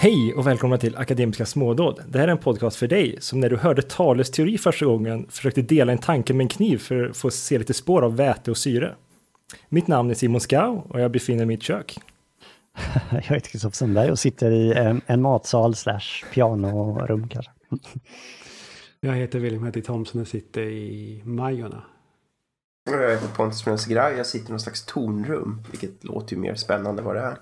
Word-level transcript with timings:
Hej 0.00 0.34
och 0.34 0.46
välkomna 0.46 0.78
till 0.78 0.96
Akademiska 0.96 1.46
smådåd. 1.46 2.02
Det 2.08 2.18
här 2.18 2.28
är 2.28 2.32
en 2.32 2.38
podcast 2.38 2.76
för 2.76 2.86
dig 2.86 3.16
som 3.20 3.40
när 3.40 3.50
du 3.50 3.56
hörde 3.56 3.82
Thales 3.82 4.30
teori 4.30 4.58
första 4.58 4.86
gången 4.86 5.26
försökte 5.30 5.62
dela 5.62 5.92
en 5.92 5.98
tanke 5.98 6.34
med 6.34 6.44
en 6.44 6.48
kniv 6.48 6.78
för 6.78 7.08
att 7.08 7.16
få 7.16 7.30
se 7.30 7.58
lite 7.58 7.74
spår 7.74 8.02
av 8.02 8.16
väte 8.16 8.50
och 8.50 8.56
syre. 8.56 8.94
Mitt 9.68 9.86
namn 9.86 10.10
är 10.10 10.14
Simon 10.14 10.40
Skau 10.40 10.82
och 10.88 11.00
jag 11.00 11.10
befinner 11.10 11.44
mig 11.46 11.54
i 11.54 11.56
mitt 11.56 11.62
kök. 11.62 11.98
Jag 13.10 13.20
heter 13.20 13.50
Kristoffer 13.50 13.76
Sundberg 13.76 14.10
och 14.10 14.18
sitter 14.18 14.50
i 14.50 14.72
en, 14.72 15.00
en 15.06 15.22
matsal 15.22 15.74
slash 15.74 16.24
pianorum 16.32 17.28
kanske. 17.28 17.52
Jag 19.00 19.12
heter 19.12 19.38
William 19.38 19.64
Heddy 19.64 19.82
Thomson 19.82 20.20
och 20.20 20.28
sitter 20.28 20.62
i 20.62 21.22
Majorna. 21.24 21.82
Jag 22.92 23.10
heter 23.10 23.28
Pontus 23.36 23.64
Brunnsgraj. 23.64 24.16
Jag 24.16 24.26
sitter 24.26 24.48
i 24.48 24.50
någon 24.50 24.60
slags 24.60 24.84
tornrum, 24.84 25.62
vilket 25.70 26.04
låter 26.04 26.34
ju 26.36 26.40
mer 26.42 26.54
spännande 26.54 27.02
vad 27.02 27.14
det 27.16 27.20
är. 27.20 27.38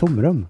Tomrum. 0.00 0.46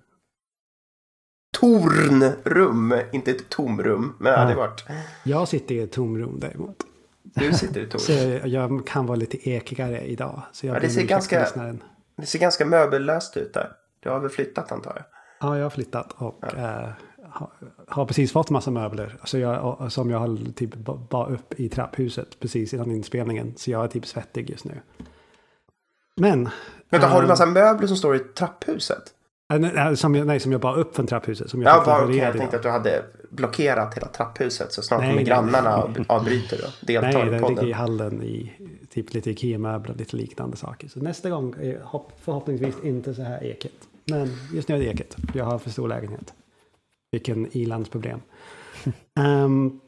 Tornrum, 1.61 2.95
inte 3.13 3.31
ett 3.31 3.49
tomrum, 3.49 4.15
men 4.19 4.33
det 4.33 4.39
hade 4.39 4.55
varit. 4.55 4.85
Jag 5.25 5.49
sitter 5.49 5.75
i 5.75 5.81
ett 5.81 5.93
tomrum 5.93 6.41
däremot. 6.41 6.77
Du 7.23 7.53
sitter 7.53 7.81
i 7.81 7.91
Så 7.91 7.99
torn. 7.99 8.51
jag 8.51 8.87
kan 8.87 9.07
vara 9.07 9.17
lite 9.17 9.51
ekigare 9.51 10.01
idag. 10.01 10.43
Så 10.53 10.67
jag 10.67 10.77
Ja, 10.77 10.81
det 10.81 10.91
ser 10.91 11.03
ganska-. 11.03 11.77
Det 12.17 12.27
ser 12.27 12.39
ganska 12.39 12.67
möbellöst 12.67 13.37
ut 13.37 13.55
där. 13.55 13.73
Du 14.01 14.09
har 14.11 14.21
väl 14.21 14.31
flyttat 14.31 14.73
antar 14.73 14.93
jag? 14.97 15.05
Ja, 15.41 15.57
jag 15.57 15.65
har 15.65 15.71
flyttat 15.71 16.13
och 16.13 16.55
eh, 16.59 16.89
har, 17.89 18.05
precis 18.07 18.33
fått 18.33 18.51
massa 18.51 18.71
möbler. 18.71 19.19
Så 19.25 19.39
jag, 19.39 19.93
som 19.93 20.11
jag 20.11 20.19
har 20.19 20.53
typ 20.53 20.75
ba- 20.75 21.01
bara 21.11 21.27
upp 21.29 21.61
i 21.61 21.69
trapphuset 21.69 22.41
precis 22.41 22.75
innan 22.75 22.91
inspelningen. 22.91 23.55
Så 23.57 23.71
jag 23.71 23.85
är 23.85 23.89
typ 23.89 24.07
svettig 24.07 24.51
just 24.51 24.65
nu. 24.65 24.81
Men... 26.17 26.49
Vänta, 26.91 27.07
har 27.07 27.19
du 27.21 27.25
eh, 27.25 27.29
massa 27.29 27.47
möbler 27.47 27.87
som 27.87 27.97
står 27.97 28.17
i 28.17 28.19
trapphuset? 28.19 29.03
eh, 29.53 29.59
nej, 29.59 29.73
nej, 29.75 29.97
som 29.97 30.15
jag, 30.15 30.27
nej, 30.27 30.41
som 30.41 30.53
jag 30.53 30.61
bara 30.61 30.75
upp 30.75 30.97
från 30.97 31.07
trapphuset. 31.07 31.51
Som 31.51 31.63
jag 31.63 31.71
Ja, 31.77 31.83
bara, 31.87 32.05
okej, 32.05 32.17
jag 32.17 32.37
tänkte 32.37 32.57
att 32.57 32.63
du 32.63 32.71
hade 32.71 33.03
blockerat 33.31 33.95
hela 33.97 34.07
trapphuset 34.09 34.73
så 34.73 34.83
snart 34.83 35.01
Nej, 35.01 35.09
kommer 35.09 35.17
nej, 35.23 35.25
grannarna 35.25 35.87
nej. 35.87 36.05
och 36.09 36.15
avbryter 36.17 36.59
och 36.67 36.87
deltar 36.87 37.13
Nej, 37.13 37.27
i 37.27 37.31
den 37.31 37.41
ligger 37.41 37.53
i 37.53 37.57
podden. 37.57 37.73
hallen 37.73 38.23
i 38.23 38.53
typ 38.91 39.15
lite 39.15 39.31
Ikea-möbler 39.31 39.91
och 39.93 39.97
lite 39.99 40.17
liknande 40.17 40.57
saker. 40.57 40.89
Så 40.89 41.01
nästa 41.01 41.31
gång 41.31 41.55
är 41.61 41.81
hopp, 41.83 42.13
förhoppningsvis 42.21 42.75
inte 42.83 43.15
så 43.15 43.23
här 43.23 43.45
ekigt. 43.45 43.89
Men 44.05 44.29
just 44.55 44.69
nu 44.69 44.75
är 44.75 44.79
det 44.79 44.85
ekigt. 44.87 45.15
för 45.15 45.39
Jag 45.39 45.45
har 45.45 45.59
för 45.59 45.71
stor 45.71 45.89
lägenhet. 45.89 46.33
Vilken 47.13 47.57
ilandsproblem. 47.57 48.21
um, 49.21 49.81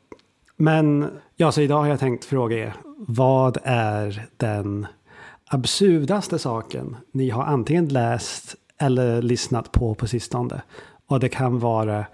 men 0.56 1.11
ja, 1.36 1.53
så 1.53 1.61
idag 1.61 1.78
har 1.78 1.86
jag 1.86 2.00
tänkt 2.00 2.25
fråga 2.25 2.56
er. 2.56 2.75
Vad 2.98 3.58
är 3.64 4.27
den 4.36 4.86
absurdaste 5.45 6.39
saken 6.39 6.97
ni 7.12 7.30
har 7.30 7.45
antingen 7.45 7.89
läst 7.89 8.55
eller 8.78 9.22
lyssnat 9.22 9.72
på 9.72 9.95
på 9.95 10.06
sistone? 10.06 10.62
Och 11.06 11.20
det 11.20 11.28
kan 11.28 11.58
vara 11.58 12.06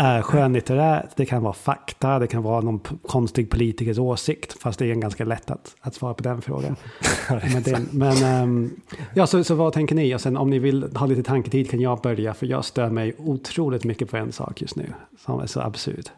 är 0.00 0.22
skönlitterärt, 0.22 1.16
det 1.16 1.26
kan 1.26 1.42
vara 1.42 1.52
fakta, 1.52 2.18
det 2.18 2.26
kan 2.26 2.42
vara 2.42 2.60
någon 2.60 2.80
konstig 3.02 3.50
politikers 3.50 3.98
åsikt. 3.98 4.62
Fast 4.62 4.78
det 4.78 4.90
är 4.90 4.94
ganska 4.94 5.24
lätt 5.24 5.50
att, 5.50 5.76
att 5.80 5.94
svara 5.94 6.14
på 6.14 6.22
den 6.22 6.42
frågan. 6.42 6.76
men 7.28 7.62
det, 7.62 7.80
men 7.92 8.24
ehm, 8.24 8.70
ja, 9.14 9.26
så, 9.26 9.44
så 9.44 9.54
vad 9.54 9.72
tänker 9.72 9.94
ni? 9.94 10.14
Och 10.14 10.20
sen 10.20 10.36
om 10.36 10.50
ni 10.50 10.58
vill 10.58 10.96
ha 10.96 11.06
lite 11.06 11.22
tanketid 11.22 11.70
kan 11.70 11.80
jag 11.80 12.00
börja. 12.00 12.34
För 12.34 12.46
jag 12.46 12.64
stör 12.64 12.90
mig 12.90 13.14
otroligt 13.18 13.84
mycket 13.84 14.10
på 14.10 14.16
en 14.16 14.32
sak 14.32 14.60
just 14.60 14.76
nu. 14.76 14.92
Som 15.24 15.40
är 15.40 15.46
så 15.46 15.60
absurd. 15.60 16.08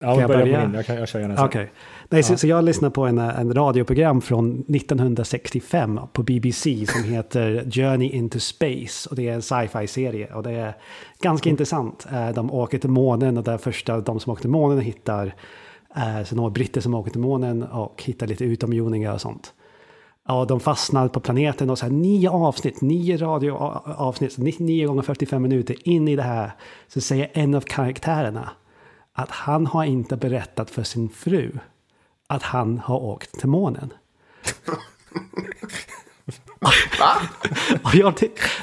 Ja, 0.00 0.20
jag 0.20 0.28
börja 0.28 0.56
på 0.60 0.66
min. 0.66 0.74
Jag, 0.74 0.86
kan, 0.86 0.96
jag 0.96 1.08
kör 1.08 1.20
gärna 1.20 1.36
sen. 1.36 1.44
Okej. 1.44 1.72
Nej, 2.08 2.22
så, 2.22 2.32
Ja. 2.32 2.36
så 2.36 2.46
jag 2.46 2.64
lyssnar 2.64 2.90
på 2.90 3.06
en, 3.06 3.18
en 3.18 3.54
radioprogram 3.54 4.20
från 4.20 4.64
1965 4.68 6.00
på 6.12 6.22
BBC 6.22 6.86
som 6.86 7.04
heter 7.04 7.70
Journey 7.70 8.08
into 8.08 8.40
Space. 8.40 9.10
Och 9.10 9.16
det 9.16 9.28
är 9.28 9.32
en 9.34 9.42
sci-fi-serie 9.42 10.34
och 10.34 10.42
det 10.42 10.50
är 10.50 10.74
ganska 11.22 11.50
intressant. 11.50 12.06
Eh, 12.12 12.28
De 12.30 12.50
åker 12.52 12.78
till 12.78 12.90
månen 12.90 13.38
och 13.38 13.44
det 13.44 13.58
första 13.58 14.00
de 14.00 14.20
som 14.20 14.32
åker 14.32 14.40
till 14.40 14.50
månen 14.50 14.80
hittar 14.80 15.34
eh, 15.96 16.24
så 16.24 16.36
några 16.36 16.50
britter 16.50 16.80
som 16.80 16.94
åker 16.94 17.10
till 17.10 17.20
månen 17.20 17.62
och 17.62 18.02
hittar 18.06 18.26
lite 18.26 18.44
utomjordingar 18.44 19.14
och 19.14 19.20
sånt. 19.20 19.52
Ja, 20.28 20.44
de 20.44 20.60
fastnar 20.60 21.08
på 21.08 21.20
planeten 21.20 21.70
och 21.70 21.78
så 21.78 21.84
här 21.86 21.92
nio 21.92 22.30
avsnitt, 22.30 22.80
nio 22.80 23.16
radioavsnitt, 23.16 24.38
99 24.38 24.86
gånger 24.86 25.02
45 25.02 25.42
minuter 25.42 25.88
in 25.88 26.08
i 26.08 26.16
det 26.16 26.22
här 26.22 26.50
så 26.88 27.00
säger 27.00 27.30
en 27.32 27.54
av 27.54 27.60
karaktärerna 27.60 28.50
att 29.14 29.30
han 29.30 29.66
har 29.66 29.84
inte 29.84 30.16
berättat 30.16 30.70
för 30.70 30.82
sin 30.82 31.08
fru 31.08 31.58
att 32.26 32.42
han 32.42 32.78
har 32.78 33.02
åkt 33.02 33.38
till 33.38 33.48
månen. 33.48 33.92
Och 37.82 37.94
jag 37.94 38.16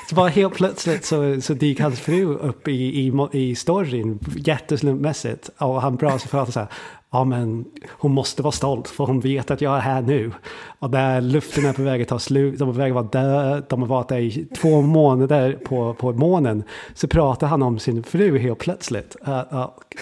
så 0.09 0.15
bara 0.15 0.29
helt 0.29 0.53
plötsligt 0.53 1.05
så, 1.05 1.41
så 1.41 1.53
dyker 1.53 1.83
hans 1.83 1.99
fru 1.99 2.25
upp 2.25 2.67
i, 2.67 2.71
i, 2.71 3.11
i 3.31 3.55
storyn 3.55 4.19
jätteslumpmässigt. 4.35 5.49
Och 5.57 5.81
han 5.81 5.97
pratar 5.97 6.27
för 6.27 6.43
att 6.43 6.53
säga, 6.53 6.67
ja 7.11 7.23
men 7.23 7.65
hon 7.89 8.13
måste 8.13 8.41
vara 8.41 8.51
stolt 8.51 8.87
för 8.87 9.05
hon 9.05 9.19
vet 9.19 9.51
att 9.51 9.61
jag 9.61 9.75
är 9.75 9.79
här 9.79 10.01
nu. 10.01 10.31
Och 10.79 10.89
där 10.89 11.21
luften 11.21 11.65
är 11.65 11.73
på 11.73 11.81
väg 11.81 12.01
att 12.01 12.07
ta 12.07 12.19
slut, 12.19 12.59
de 12.59 12.69
är 12.69 12.73
på 12.73 12.79
väg 12.79 12.91
att 12.91 12.95
vara 12.95 13.23
döda, 13.23 13.65
de 13.69 13.81
har 13.81 13.87
varit 13.87 14.07
där 14.07 14.17
i 14.17 14.45
två 14.45 14.81
månader 14.81 15.53
på, 15.65 15.93
på 15.93 16.11
månen. 16.11 16.63
Så 16.93 17.07
pratar 17.07 17.47
han 17.47 17.61
om 17.61 17.79
sin 17.79 18.03
fru 18.03 18.37
helt 18.37 18.59
plötsligt. 18.59 19.15
eh, 19.27 19.39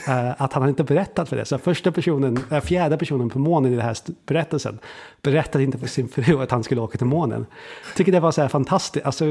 eh, 0.08 0.42
att 0.42 0.54
han 0.54 0.70
inte 0.70 0.84
berättat 0.84 1.30
för 1.30 1.36
det. 1.36 1.46
Så 1.46 1.58
första 1.58 1.92
personen, 1.92 2.40
äh, 2.52 2.62
fjärde 2.62 2.98
personen 2.98 3.30
på 3.30 3.40
månen 3.40 3.74
i 3.74 3.76
den 3.76 3.86
här 3.86 3.98
berättelsen 4.26 4.80
berättade 5.22 5.64
inte 5.64 5.78
för 5.78 5.88
sin 5.88 6.08
fru 6.08 6.42
att 6.42 6.52
han 6.52 6.64
skulle 6.64 6.82
åka 6.82 6.98
till 6.98 7.08
månen. 7.08 7.46
Tycker 7.96 8.12
det 8.12 8.20
var 8.20 8.32
så 8.32 8.42
här 8.42 8.48
fantastiskt. 8.48 9.06
Alltså, 9.06 9.26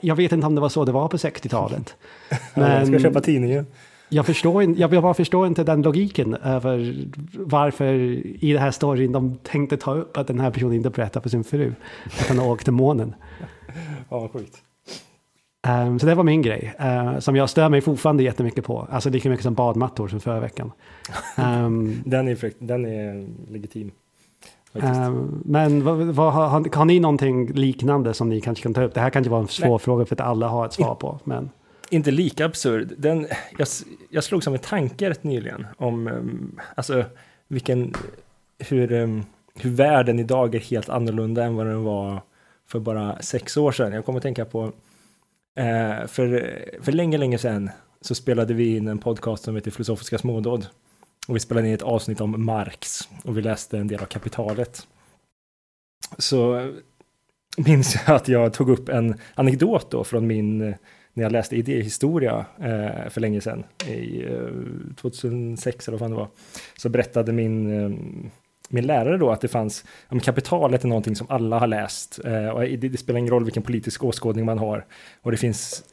jag 0.00 0.16
vet 0.16 0.32
inte 0.32 0.46
om 0.46 0.54
det 0.54 0.60
var 0.60 0.68
så 0.68 0.84
det 0.84 0.92
var 0.92 1.08
på 1.08 1.16
60-talet. 1.16 1.94
Ja, 2.54 2.72
jag 2.72 2.82
ska 2.82 2.90
Men 2.90 3.00
köpa 3.00 3.20
tidningen. 3.20 3.66
Jag, 4.08 4.26
förstår, 4.26 4.62
jag, 4.62 4.94
jag 4.94 5.02
bara 5.02 5.14
förstår 5.14 5.46
inte 5.46 5.64
den 5.64 5.82
logiken 5.82 6.34
över 6.34 7.06
varför 7.34 7.94
i 8.44 8.52
det 8.52 8.58
här 8.58 8.70
storyn 8.70 9.12
de 9.12 9.36
tänkte 9.36 9.76
ta 9.76 9.94
upp 9.94 10.16
att 10.16 10.26
den 10.26 10.40
här 10.40 10.50
personen 10.50 10.74
inte 10.74 10.90
berättar 10.90 11.20
för 11.20 11.28
sin 11.28 11.44
fru 11.44 11.74
att 12.06 12.28
han 12.28 12.38
har 12.38 12.50
åkt 12.50 12.64
till 12.64 12.72
månen. 12.72 13.14
Ja, 14.08 14.18
vad 14.18 14.30
sjukt. 14.30 14.62
Ehm, 15.66 15.98
så 15.98 16.06
det 16.06 16.14
var 16.14 16.24
min 16.24 16.42
grej, 16.42 16.74
eh, 16.78 17.18
som 17.18 17.36
jag 17.36 17.50
stör 17.50 17.68
mig 17.68 17.80
fortfarande 17.80 18.22
jättemycket 18.22 18.64
på. 18.64 18.88
Alltså 18.90 19.10
lika 19.10 19.30
mycket 19.30 19.42
som 19.42 19.54
badmattor 19.54 20.08
som 20.08 20.20
förra 20.20 20.40
veckan. 20.40 20.72
Ehm, 21.36 22.02
Den 22.06 22.28
är, 22.28 22.52
den 22.58 22.84
är 22.84 23.26
legitim. 23.52 23.90
Ehm, 24.74 25.42
men 25.44 25.84
vad, 25.84 25.96
vad, 25.96 26.32
har, 26.32 26.76
har, 26.76 26.84
ni 26.84 27.00
någonting 27.00 27.52
liknande 27.52 28.14
som 28.14 28.28
ni 28.28 28.40
kanske 28.40 28.62
kan 28.62 28.74
ta 28.74 28.82
upp? 28.82 28.94
Det 28.94 29.00
här 29.00 29.10
kanske 29.10 29.30
vara 29.30 29.40
en 29.40 29.48
svår 29.48 29.68
Nej. 29.68 29.78
fråga 29.78 30.04
för 30.04 30.14
att 30.14 30.20
alla 30.20 30.48
har 30.48 30.66
ett 30.66 30.72
svar 30.72 30.94
på. 30.94 31.20
Men 31.24 31.50
inte 31.90 32.10
lika 32.10 32.44
absurd. 32.44 32.94
Den, 32.98 33.26
jag, 33.58 33.68
jag 34.10 34.24
slog 34.24 34.44
som 34.44 34.54
en 34.54 34.60
tanke 34.60 35.10
rätt 35.10 35.24
nyligen 35.24 35.66
om 35.76 36.06
um, 36.08 36.60
alltså, 36.74 37.04
vilken, 37.48 37.94
hur, 38.58 38.92
um, 38.92 39.24
hur 39.54 39.70
världen 39.70 40.18
idag 40.18 40.54
är 40.54 40.60
helt 40.60 40.88
annorlunda 40.88 41.44
än 41.44 41.56
vad 41.56 41.66
den 41.66 41.82
var 41.82 42.22
för 42.66 42.80
bara 42.80 43.22
sex 43.22 43.56
år 43.56 43.72
sedan. 43.72 43.92
Jag 43.92 44.04
kommer 44.04 44.16
att 44.16 44.22
tänka 44.22 44.44
på, 44.44 44.72
eh, 45.56 46.06
för, 46.06 46.58
för 46.82 46.92
länge, 46.92 47.18
länge 47.18 47.38
sedan 47.38 47.70
så 48.00 48.14
spelade 48.14 48.54
vi 48.54 48.76
in 48.76 48.88
en 48.88 48.98
podcast 48.98 49.44
som 49.44 49.54
heter 49.54 49.70
Filosofiska 49.70 50.18
smådåd. 50.18 50.66
Och 51.28 51.36
vi 51.36 51.40
spelade 51.40 51.68
in 51.68 51.74
ett 51.74 51.82
avsnitt 51.82 52.20
om 52.20 52.44
Marx 52.44 53.08
och 53.24 53.36
vi 53.36 53.42
läste 53.42 53.78
en 53.78 53.88
del 53.88 54.00
av 54.00 54.06
Kapitalet. 54.06 54.86
Så 56.18 56.72
minns 57.56 57.94
jag 57.94 58.16
att 58.16 58.28
jag 58.28 58.52
tog 58.52 58.70
upp 58.70 58.88
en 58.88 59.14
anekdot 59.34 59.90
då 59.90 60.04
från 60.04 60.26
min 60.26 60.74
när 61.18 61.24
jag 61.24 61.32
läste 61.32 61.56
idéhistoria 61.56 62.46
eh, 62.60 63.10
för 63.10 63.20
länge 63.20 63.40
sedan, 63.40 63.64
i 63.86 64.24
eh, 64.24 64.94
2006 64.96 65.88
eller 65.88 65.98
vad 65.98 66.00
fan 66.00 66.10
det 66.10 66.16
var, 66.16 66.28
så 66.76 66.88
berättade 66.88 67.32
min, 67.32 67.82
eh, 67.82 67.90
min 68.68 68.86
lärare 68.86 69.18
då 69.18 69.30
att 69.30 69.40
det 69.40 69.48
fanns, 69.48 69.84
ja, 69.86 70.14
men 70.14 70.20
kapitalet 70.20 70.84
är 70.84 70.88
någonting 70.88 71.16
som 71.16 71.26
alla 71.30 71.58
har 71.58 71.66
läst 71.66 72.20
eh, 72.24 72.48
och 72.48 72.60
det, 72.60 72.76
det 72.76 72.98
spelar 72.98 73.18
ingen 73.18 73.30
roll 73.30 73.44
vilken 73.44 73.62
politisk 73.62 74.04
åskådning 74.04 74.44
man 74.44 74.58
har 74.58 74.86
och 75.22 75.30
det 75.30 75.36
finns 75.36 75.84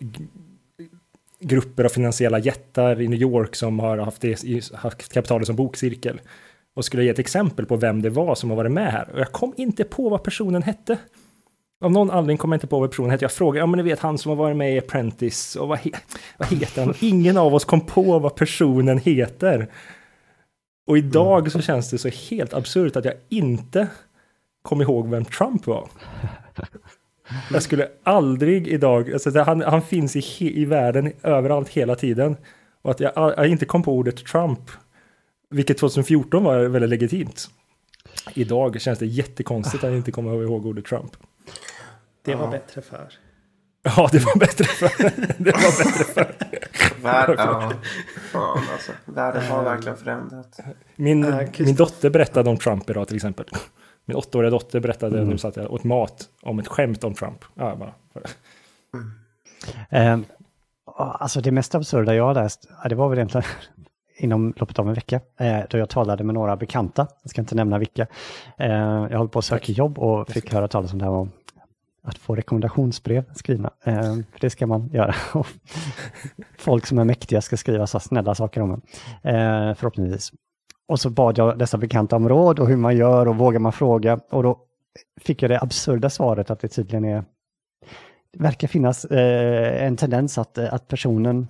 grupper 1.39 1.83
av 1.83 1.89
finansiella 1.89 2.39
jättar 2.39 3.01
i 3.01 3.07
New 3.07 3.21
York 3.21 3.55
som 3.55 3.79
har 3.79 3.97
haft, 3.97 4.21
det, 4.21 4.73
haft 4.73 5.13
kapitalet 5.13 5.47
som 5.47 5.55
bokcirkel 5.55 6.21
och 6.73 6.85
skulle 6.85 7.03
ge 7.03 7.09
ett 7.09 7.19
exempel 7.19 7.65
på 7.65 7.75
vem 7.75 8.01
det 8.01 8.09
var 8.09 8.35
som 8.35 8.49
har 8.49 8.57
varit 8.57 8.71
med 8.71 8.91
här 8.91 9.09
och 9.13 9.19
jag 9.19 9.31
kom 9.31 9.53
inte 9.57 9.83
på 9.83 10.09
vad 10.09 10.23
personen 10.23 10.63
hette. 10.63 10.97
Av 11.81 11.91
någon 11.91 12.11
anledning 12.11 12.37
kommer 12.37 12.55
jag 12.55 12.57
inte 12.57 12.67
på 12.67 12.79
vad 12.79 12.89
personen 12.89 13.11
hette. 13.11 13.23
Jag 13.23 13.31
frågade, 13.31 13.59
ja 13.59 13.65
men 13.65 13.77
ni 13.77 13.83
vet 13.83 13.99
han 13.99 14.17
som 14.17 14.29
har 14.29 14.35
varit 14.35 14.57
med 14.57 14.75
i 14.75 14.79
Apprentice 14.79 15.55
och 15.55 15.67
vad, 15.67 15.77
he 15.77 15.91
vad 16.37 16.47
heter 16.47 16.85
han? 16.85 16.93
Ingen 16.99 17.37
av 17.37 17.55
oss 17.55 17.65
kom 17.65 17.81
på 17.81 18.19
vad 18.19 18.35
personen 18.35 18.97
heter. 18.97 19.67
Och 20.87 20.97
idag 20.97 21.51
så 21.51 21.61
känns 21.61 21.89
det 21.89 21.97
så 21.97 22.09
helt 22.09 22.53
absurt 22.53 22.95
att 22.95 23.05
jag 23.05 23.13
inte 23.29 23.87
kom 24.61 24.81
ihåg 24.81 25.09
vem 25.09 25.25
Trump 25.25 25.67
var. 25.67 25.89
Jag 27.51 27.63
skulle 27.63 27.89
aldrig 28.03 28.67
idag, 28.67 29.13
alltså 29.13 29.39
han, 29.39 29.61
han 29.61 29.81
finns 29.81 30.15
i, 30.15 30.61
i 30.61 30.65
världen 30.65 31.13
överallt 31.23 31.69
hela 31.69 31.95
tiden. 31.95 32.37
Och 32.81 32.91
att 32.91 32.99
jag, 32.99 33.13
jag 33.15 33.47
inte 33.47 33.65
kom 33.65 33.83
på 33.83 33.93
ordet 33.93 34.25
Trump, 34.25 34.59
vilket 35.49 35.77
2014 35.77 36.43
var 36.43 36.65
väldigt 36.65 36.89
legitimt. 36.89 37.49
idag 38.33 38.81
känns 38.81 38.99
det 38.99 39.05
jättekonstigt 39.05 39.83
att 39.83 39.93
inte 39.93 40.11
komma 40.11 40.33
ihåg 40.33 40.65
ordet 40.65 40.85
Trump. 40.85 41.11
Det 42.21 42.35
var 42.35 42.45
Ja. 42.45 42.51
bättre 42.51 42.81
för. 42.81 43.13
Ja, 43.83 44.09
det 44.11 44.19
var 44.25 44.39
bättre 44.39 44.63
för. 44.65 44.87
Det 45.43 45.51
var 45.51 45.83
bättre 45.85 46.03
för. 46.13 46.35
Vär, 47.03 47.35
ja, 47.37 47.71
fan 48.31 48.59
alltså. 48.73 48.91
Världen 49.05 49.45
har 49.51 49.63
verkligen 49.63 49.97
förändrats. 49.97 50.59
Min, 50.95 51.23
Äh, 51.23 51.49
min 51.59 51.75
dotter 51.75 52.09
berättade 52.09 52.49
om 52.49 52.57
Trump 52.57 52.89
idag 52.89 53.07
till 53.07 53.15
exempel. 53.15 53.45
Min 54.05 54.17
åttaåriga 54.17 54.49
dotter 54.51 54.79
berättade, 54.79 55.17
Mm. 55.17 55.29
nu 55.29 55.37
satt 55.37 55.55
jag 55.55 55.71
åt 55.73 55.83
mat, 55.83 56.29
om 56.41 56.59
ett 56.59 56.67
skämt 56.67 57.03
om 57.03 57.13
Trump. 57.13 57.45
Ja, 57.55 57.75
bara, 57.75 57.93
Eh, 59.89 60.19
alltså 60.95 61.41
det 61.41 61.51
mest 61.51 61.75
absurda 61.75 62.15
jag 62.15 62.35
läst, 62.35 62.69
det 62.89 62.95
var 62.95 63.09
väl 63.09 63.17
egentligen 63.17 63.47
inom 64.17 64.53
loppet 64.57 64.79
av 64.79 64.87
en 64.87 64.93
vecka, 64.93 65.19
eh, 65.39 65.59
då 65.69 65.77
jag 65.77 65.89
talade 65.89 66.23
med 66.23 66.33
några 66.33 66.55
bekanta, 66.55 67.07
jag 67.21 67.29
ska 67.29 67.41
inte 67.41 67.55
nämna 67.55 67.77
vilka. 67.77 68.07
Eh, 68.57 68.69
jag 69.09 69.17
håller 69.17 69.27
på 69.27 69.39
att 69.39 69.45
söka 69.45 69.71
jobb 69.71 69.99
och 69.99 70.29
fick 70.29 70.53
höra 70.53 70.67
talas 70.67 70.93
om 70.93 70.99
det 70.99 71.05
här 71.05 71.11
om 71.11 71.31
att 72.03 72.17
få 72.17 72.35
rekommendationsbrev 72.35 73.23
skrivna. 73.35 73.71
Eh, 73.83 74.01
för 74.01 74.39
det 74.39 74.49
ska 74.49 74.67
man 74.67 74.89
göra. 74.93 75.15
Folk 76.57 76.85
som 76.85 76.99
är 76.99 77.03
mäktiga 77.03 77.41
ska 77.41 77.57
skriva 77.57 77.87
så 77.87 77.99
snälla 77.99 78.35
saker 78.35 78.61
om 78.61 78.81
en, 79.21 79.75
förhoppningsvis. 79.75 80.31
Och 80.87 80.99
så 80.99 81.09
bad 81.09 81.37
jag 81.37 81.59
dessa 81.59 81.77
bekanta 81.77 82.15
om 82.15 82.29
råd 82.29 82.59
och 82.59 82.67
hur 82.67 82.77
man 82.77 82.97
gör 82.97 83.27
och 83.27 83.35
vågar 83.35 83.59
man 83.59 83.71
fråga. 83.71 84.19
Och 84.31 84.43
då 84.43 84.57
fick 85.21 85.41
jag 85.41 85.51
det 85.51 85.61
absurda 85.61 86.09
svaret 86.09 86.49
att 86.49 86.59
det 86.59 86.67
tydligen 86.67 87.05
är 87.05 87.23
det 88.33 88.43
verkar 88.43 88.67
finnas 88.67 89.05
en 89.09 89.97
tendens 89.97 90.37
att, 90.37 90.57
att 90.57 90.87
personen, 90.87 91.47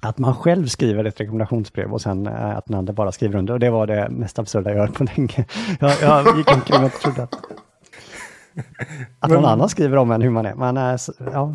att 0.00 0.18
man 0.18 0.34
själv 0.34 0.66
skriver 0.66 1.04
ett 1.04 1.20
rekommendationsbrev 1.20 1.92
och 1.92 2.00
sen 2.00 2.26
eh, 2.26 2.56
att 2.56 2.66
den 2.66 2.74
andra 2.78 2.92
bara 2.92 3.12
skriver 3.12 3.38
under. 3.38 3.54
Och 3.54 3.60
det 3.60 3.70
var 3.70 3.86
det 3.86 4.08
mest 4.10 4.38
absurda 4.38 4.70
jag 4.74 4.78
hört 4.80 4.94
på 4.94 5.04
länge. 5.04 5.44
Jag, 5.80 5.92
jag 6.02 6.38
gick 6.38 6.52
omkring 6.54 6.84
och 6.84 6.92
trodde 6.92 7.22
att, 7.22 7.34
att 9.20 9.30
någon 9.30 9.42
Men- 9.42 9.50
annan 9.50 9.68
skriver 9.68 9.96
om 9.96 10.10
en 10.10 10.22
hur 10.22 10.30
man 10.30 10.46
är. 10.46 10.54
Men 10.54 10.76
eh, 10.76 10.96
ja, 11.32 11.54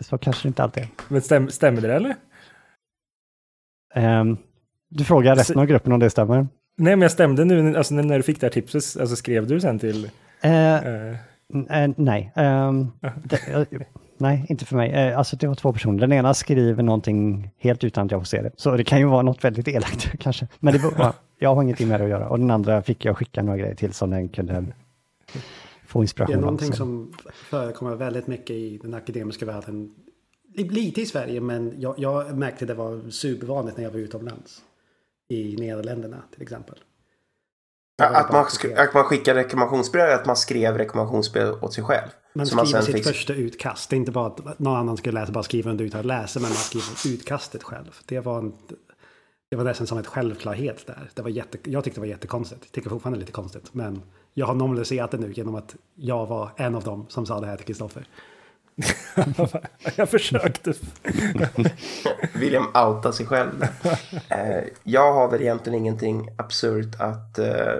så 0.00 0.18
kanske 0.18 0.42
det 0.42 0.48
inte 0.48 0.62
alltid 0.62 0.82
är. 0.82 0.88
men 1.08 1.22
stäm, 1.22 1.48
stämmer 1.50 1.80
det 1.80 1.94
eller? 1.94 2.14
Ehm, 3.94 4.36
du 4.90 5.04
frågar 5.04 5.36
resten 5.36 5.58
av 5.58 5.66
gruppen 5.66 5.92
om 5.92 6.00
det 6.00 6.10
stämmer? 6.10 6.36
Nej, 6.78 6.96
men 6.96 7.02
jag 7.02 7.10
stämde 7.10 7.44
nu, 7.44 7.76
alltså 7.76 7.94
när- 7.94 8.16
du 8.16 8.22
fick 8.22 8.40
det 8.40 8.46
här 8.46 8.52
tipset, 8.52 9.00
alltså 9.00 9.16
skrev 9.16 9.46
du 9.46 9.60
sen 9.60 9.78
till... 9.78 10.10
N- 10.42 11.66
eh, 11.70 11.90
nej. 11.96 12.32
Ehm, 12.36 12.90
det, 13.24 13.40
nej, 14.18 14.46
inte 14.48 14.64
för 14.64 14.76
mig. 14.76 14.90
Eh, 14.90 15.18
alltså 15.18 15.36
det 15.36 15.46
var 15.46 15.54
två 15.54 15.72
personer. 15.72 16.00
Den 16.00 16.12
ena 16.12 16.34
skriver 16.34 16.82
någonting 16.82 17.50
helt 17.58 17.84
utan 17.84 18.04
att 18.06 18.10
jag 18.12 18.20
får 18.20 18.26
se 18.26 18.42
det. 18.42 18.50
Så 18.56 18.76
det 18.76 18.84
kan 18.84 18.98
ju 18.98 19.04
vara 19.04 19.22
något 19.22 19.44
väldigt 19.44 19.68
elakt 19.68 20.08
kanske. 20.20 20.48
Men 20.58 20.72
det 20.74 20.78
var, 20.78 20.92
ja, 20.98 21.14
jag 21.38 21.54
har 21.54 21.62
ingenting 21.62 21.88
med 21.88 22.00
det 22.00 22.04
att 22.04 22.10
göra. 22.10 22.28
Och 22.28 22.38
den 22.38 22.50
andra 22.50 22.82
fick 22.82 23.04
jag 23.04 23.16
skicka 23.16 23.42
några 23.42 23.58
grejer 23.58 23.74
till 23.74 23.92
som 23.92 24.10
den 24.10 24.28
kunde 24.28 24.64
få 25.86 25.98
Det 25.98 26.04
inspiration 26.04 26.32
är 26.34 26.38
av. 26.38 26.42
någonting 26.42 26.68
Så- 26.68 26.76
som 26.76 27.12
förekommer 27.34 27.96
väldigt 27.96 28.26
mycket 28.26 28.50
i 28.50 28.78
den 28.82 28.94
akademiska 28.94 29.46
världen. 29.46 29.94
Lite 30.54 31.00
i 31.00 31.06
Sverige, 31.06 31.40
men 31.40 31.74
jag, 31.78 31.94
jag 31.98 32.38
märkte 32.38 32.66
det 32.66 32.74
var 32.74 33.10
supervanligt 33.10 33.76
när 33.76 33.84
jag 33.84 33.90
var 33.90 33.98
utomlands. 33.98 34.62
I 35.28 35.56
Nederländerna 35.56 36.22
till 36.34 36.42
exempel. 36.42 36.78
Att 38.02 38.32
man, 38.32 38.46
att 38.76 38.94
man 38.94 39.04
skickar 39.04 39.34
rekommendationsbrev, 39.34 40.10
att 40.14 40.26
man 40.26 40.36
skrev 40.36 40.78
rekommendationsbrev 40.78 41.64
åt 41.64 41.72
sig 41.74 41.84
själv. 41.84 42.08
Man 42.34 42.46
skriver 42.46 42.80
sitt 42.80 42.94
fick- 42.94 43.04
första 43.06 43.34
utkast. 43.34 43.90
Det 43.90 43.96
är 43.96 43.98
inte 43.98 44.12
bara 44.12 44.26
att 44.26 44.58
någon 44.58 44.76
annan 44.76 44.96
skulle 44.96 45.20
läsa, 45.20 45.32
bara 45.32 45.44
skriva 45.44 45.70
under 45.70 45.84
utan 45.84 46.00
att 46.00 46.06
läsa, 46.06 46.40
men 46.40 46.48
man 46.48 46.56
skriver 46.56 47.14
utkastet 47.16 47.62
själv. 47.62 47.94
Det 48.06 48.20
var, 48.20 48.38
en, 48.38 48.52
det 49.50 49.56
var 49.56 49.64
nästan 49.64 49.86
som 49.86 49.98
ett 49.98 50.06
självklarhet 50.06 50.86
där. 50.86 51.10
Det 51.14 51.22
var 51.22 51.30
jätte, 51.30 51.58
jag 51.70 51.84
tyckte 51.84 51.96
det 52.00 52.02
var 52.02 52.08
jättekonstigt. 52.08 52.60
Jag 52.64 52.72
tycker 52.72 52.90
fortfarande 52.90 53.18
lite 53.18 53.32
konstigt. 53.32 53.74
Men 53.74 54.02
jag 54.34 54.46
har 54.46 54.54
normaliserat 54.54 55.10
det 55.10 55.18
nu 55.18 55.32
genom 55.32 55.54
att 55.54 55.74
jag 55.94 56.26
var 56.26 56.50
en 56.56 56.74
av 56.74 56.82
dem 56.84 57.06
som 57.08 57.26
sa 57.26 57.40
det 57.40 57.46
här 57.46 57.56
till 57.56 57.66
Kristoffer. 57.66 58.06
jag 59.96 60.08
försökte. 60.10 60.74
William 62.34 62.66
outa 62.74 63.12
sig 63.12 63.26
själv. 63.26 63.62
eh, 64.28 64.64
jag 64.82 65.12
har 65.12 65.30
väl 65.30 65.42
egentligen 65.42 65.78
ingenting 65.78 66.28
absurt 66.38 67.00
att 67.00 67.38
eh, 67.38 67.74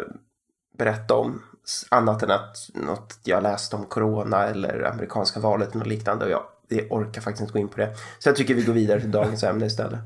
berätta 0.79 1.15
om. 1.15 1.43
Annat 1.89 2.23
än 2.23 2.31
att 2.31 2.57
något 2.75 3.19
jag 3.25 3.43
läst 3.43 3.75
om 3.75 3.85
corona 3.85 4.45
eller 4.45 4.83
amerikanska 4.83 5.41
valet 5.41 5.75
eller 5.75 5.85
liknande. 5.85 6.25
Och 6.25 6.31
jag, 6.31 6.43
jag 6.69 6.93
orkar 6.93 7.21
faktiskt 7.21 7.41
inte 7.41 7.53
gå 7.53 7.59
in 7.59 7.69
på 7.69 7.77
det. 7.77 7.97
Så 8.19 8.29
jag 8.29 8.37
tycker 8.37 8.55
vi 8.55 8.63
går 8.63 8.73
vidare 8.73 9.01
till 9.01 9.11
dagens 9.11 9.43
ämne 9.45 9.67
istället. 9.67 10.01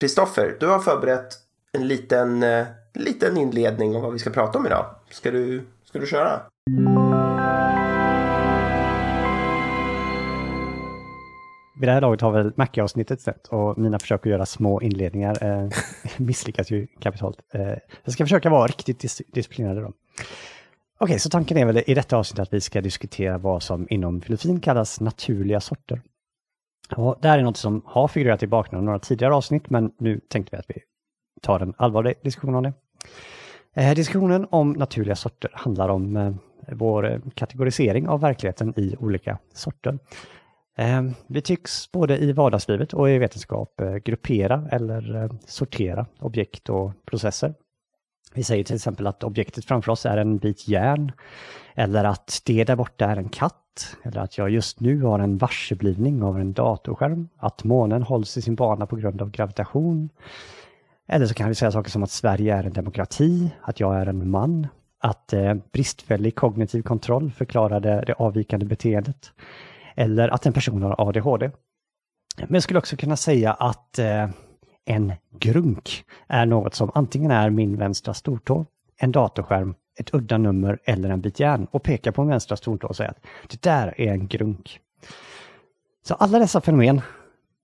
Kristoffer, 0.00 0.56
du 0.60 0.66
har 0.66 0.78
förberett 0.78 1.34
en 1.72 1.88
liten, 1.88 2.42
eh, 2.42 2.66
liten 2.94 3.36
inledning 3.36 3.96
om 3.96 4.02
vad 4.02 4.12
vi 4.12 4.18
ska 4.18 4.30
prata 4.30 4.58
om 4.58 4.66
idag. 4.66 4.94
Ska 5.10 5.30
du, 5.30 5.64
ska 5.84 5.98
du 5.98 6.06
köra? 6.06 6.40
Vid 11.78 11.88
det 11.88 11.92
här 11.92 12.00
laget 12.00 12.20
har 12.20 12.30
väl 12.30 12.52
Mackie-avsnittet 12.56 13.20
sett 13.20 13.46
och 13.46 13.78
mina 13.78 13.98
försök 13.98 14.20
att 14.20 14.30
göra 14.30 14.46
små 14.46 14.82
inledningar 14.82 15.44
eh, 15.44 15.68
misslyckas 16.16 16.70
ju 16.70 16.86
kapitalt. 17.00 17.38
Eh, 17.54 17.74
jag 18.04 18.12
ska 18.12 18.24
försöka 18.24 18.50
vara 18.50 18.66
riktigt 18.66 19.00
dis 19.00 19.22
disciplinerad 19.32 19.76
då. 19.76 19.92
Okej, 21.00 21.18
så 21.18 21.30
tanken 21.30 21.56
är 21.56 21.64
väl 21.64 21.82
i 21.86 21.94
detta 21.94 22.16
avsnitt 22.16 22.38
att 22.38 22.52
vi 22.52 22.60
ska 22.60 22.80
diskutera 22.80 23.38
vad 23.38 23.62
som 23.62 23.86
inom 23.90 24.20
filosofin 24.20 24.60
kallas 24.60 25.00
naturliga 25.00 25.60
sorter. 25.60 26.02
Och 26.96 27.18
det 27.20 27.28
här 27.28 27.38
är 27.38 27.42
något 27.42 27.56
som 27.56 27.82
har 27.86 28.08
figurerat 28.08 28.42
i 28.42 28.46
bakgrunden 28.46 28.84
några 28.84 28.98
tidigare 28.98 29.34
avsnitt, 29.34 29.70
men 29.70 29.92
nu 29.98 30.20
tänkte 30.28 30.56
vi 30.56 30.60
att 30.60 30.70
vi 30.70 30.82
tar 31.42 31.60
en 31.60 31.74
allvarlig 31.76 32.14
diskussion 32.22 32.54
om 32.54 32.62
det. 32.62 32.72
Eh, 33.74 33.94
diskussionen 33.94 34.46
om 34.50 34.72
naturliga 34.72 35.16
sorter 35.16 35.50
handlar 35.54 35.88
om 35.88 36.16
eh, 36.16 36.32
vår 36.72 37.20
kategorisering 37.34 38.08
av 38.08 38.20
verkligheten 38.20 38.74
i 38.76 38.96
olika 38.98 39.38
sorter. 39.54 39.98
Ehm, 40.78 41.14
vi 41.26 41.40
tycks 41.40 41.92
både 41.92 42.18
i 42.18 42.32
vardagslivet 42.32 42.94
och 42.94 43.10
i 43.10 43.18
vetenskap 43.18 43.80
eh, 43.80 43.94
gruppera 43.94 44.68
eller 44.72 45.24
eh, 45.24 45.30
sortera 45.46 46.06
objekt 46.20 46.68
och 46.68 46.92
processer. 47.04 47.54
Vi 48.34 48.44
säger 48.44 48.64
till 48.64 48.74
exempel 48.74 49.06
att 49.06 49.24
objektet 49.24 49.64
framför 49.64 49.92
oss 49.92 50.06
är 50.06 50.16
en 50.16 50.38
bit 50.38 50.68
järn 50.68 51.12
eller 51.74 52.04
att 52.04 52.42
det 52.44 52.64
där 52.64 52.76
borta 52.76 53.06
är 53.06 53.16
en 53.16 53.28
katt 53.28 53.96
eller 54.02 54.20
att 54.20 54.38
jag 54.38 54.50
just 54.50 54.80
nu 54.80 55.02
har 55.02 55.18
en 55.18 55.38
varseblivning 55.38 56.22
av 56.22 56.38
en 56.40 56.52
datorskärm, 56.52 57.28
att 57.36 57.64
månen 57.64 58.02
hålls 58.02 58.36
i 58.36 58.42
sin 58.42 58.54
bana 58.54 58.86
på 58.86 58.96
grund 58.96 59.22
av 59.22 59.30
gravitation. 59.30 60.08
Eller 61.08 61.26
så 61.26 61.34
kan 61.34 61.48
vi 61.48 61.54
säga 61.54 61.72
saker 61.72 61.90
som 61.90 62.02
att 62.02 62.10
Sverige 62.10 62.54
är 62.54 62.64
en 62.64 62.72
demokrati, 62.72 63.50
att 63.62 63.80
jag 63.80 63.96
är 63.96 64.06
en 64.06 64.30
man, 64.30 64.66
att 65.00 65.32
eh, 65.32 65.54
bristfällig 65.72 66.34
kognitiv 66.34 66.82
kontroll 66.82 67.30
förklarade 67.30 68.04
det 68.06 68.12
avvikande 68.12 68.66
beteendet 68.66 69.32
eller 69.98 70.28
att 70.28 70.46
en 70.46 70.52
person 70.52 70.82
har 70.82 71.08
ADHD. 71.08 71.50
Men 72.36 72.54
jag 72.54 72.62
skulle 72.62 72.78
också 72.78 72.96
kunna 72.96 73.16
säga 73.16 73.52
att 73.52 73.98
eh, 73.98 74.28
en 74.84 75.12
grunk 75.38 76.04
är 76.28 76.46
något 76.46 76.74
som 76.74 76.90
antingen 76.94 77.30
är 77.30 77.50
min 77.50 77.76
vänstra 77.76 78.14
stortå, 78.14 78.66
en 78.96 79.12
datorskärm, 79.12 79.74
ett 80.00 80.14
udda 80.14 80.38
nummer 80.38 80.78
eller 80.84 81.10
en 81.10 81.20
bit 81.20 81.40
järn 81.40 81.66
och 81.70 81.82
pekar 81.82 82.12
på 82.12 82.22
min 82.22 82.30
vänstra 82.30 82.56
stortå 82.56 82.86
och 82.86 82.96
säger 82.96 83.10
att 83.10 83.26
det 83.48 83.62
där 83.62 84.00
är 84.00 84.12
en 84.12 84.26
grunk. 84.26 84.80
Så 86.08 86.14
alla 86.14 86.38
dessa 86.38 86.60
fenomen, 86.60 87.00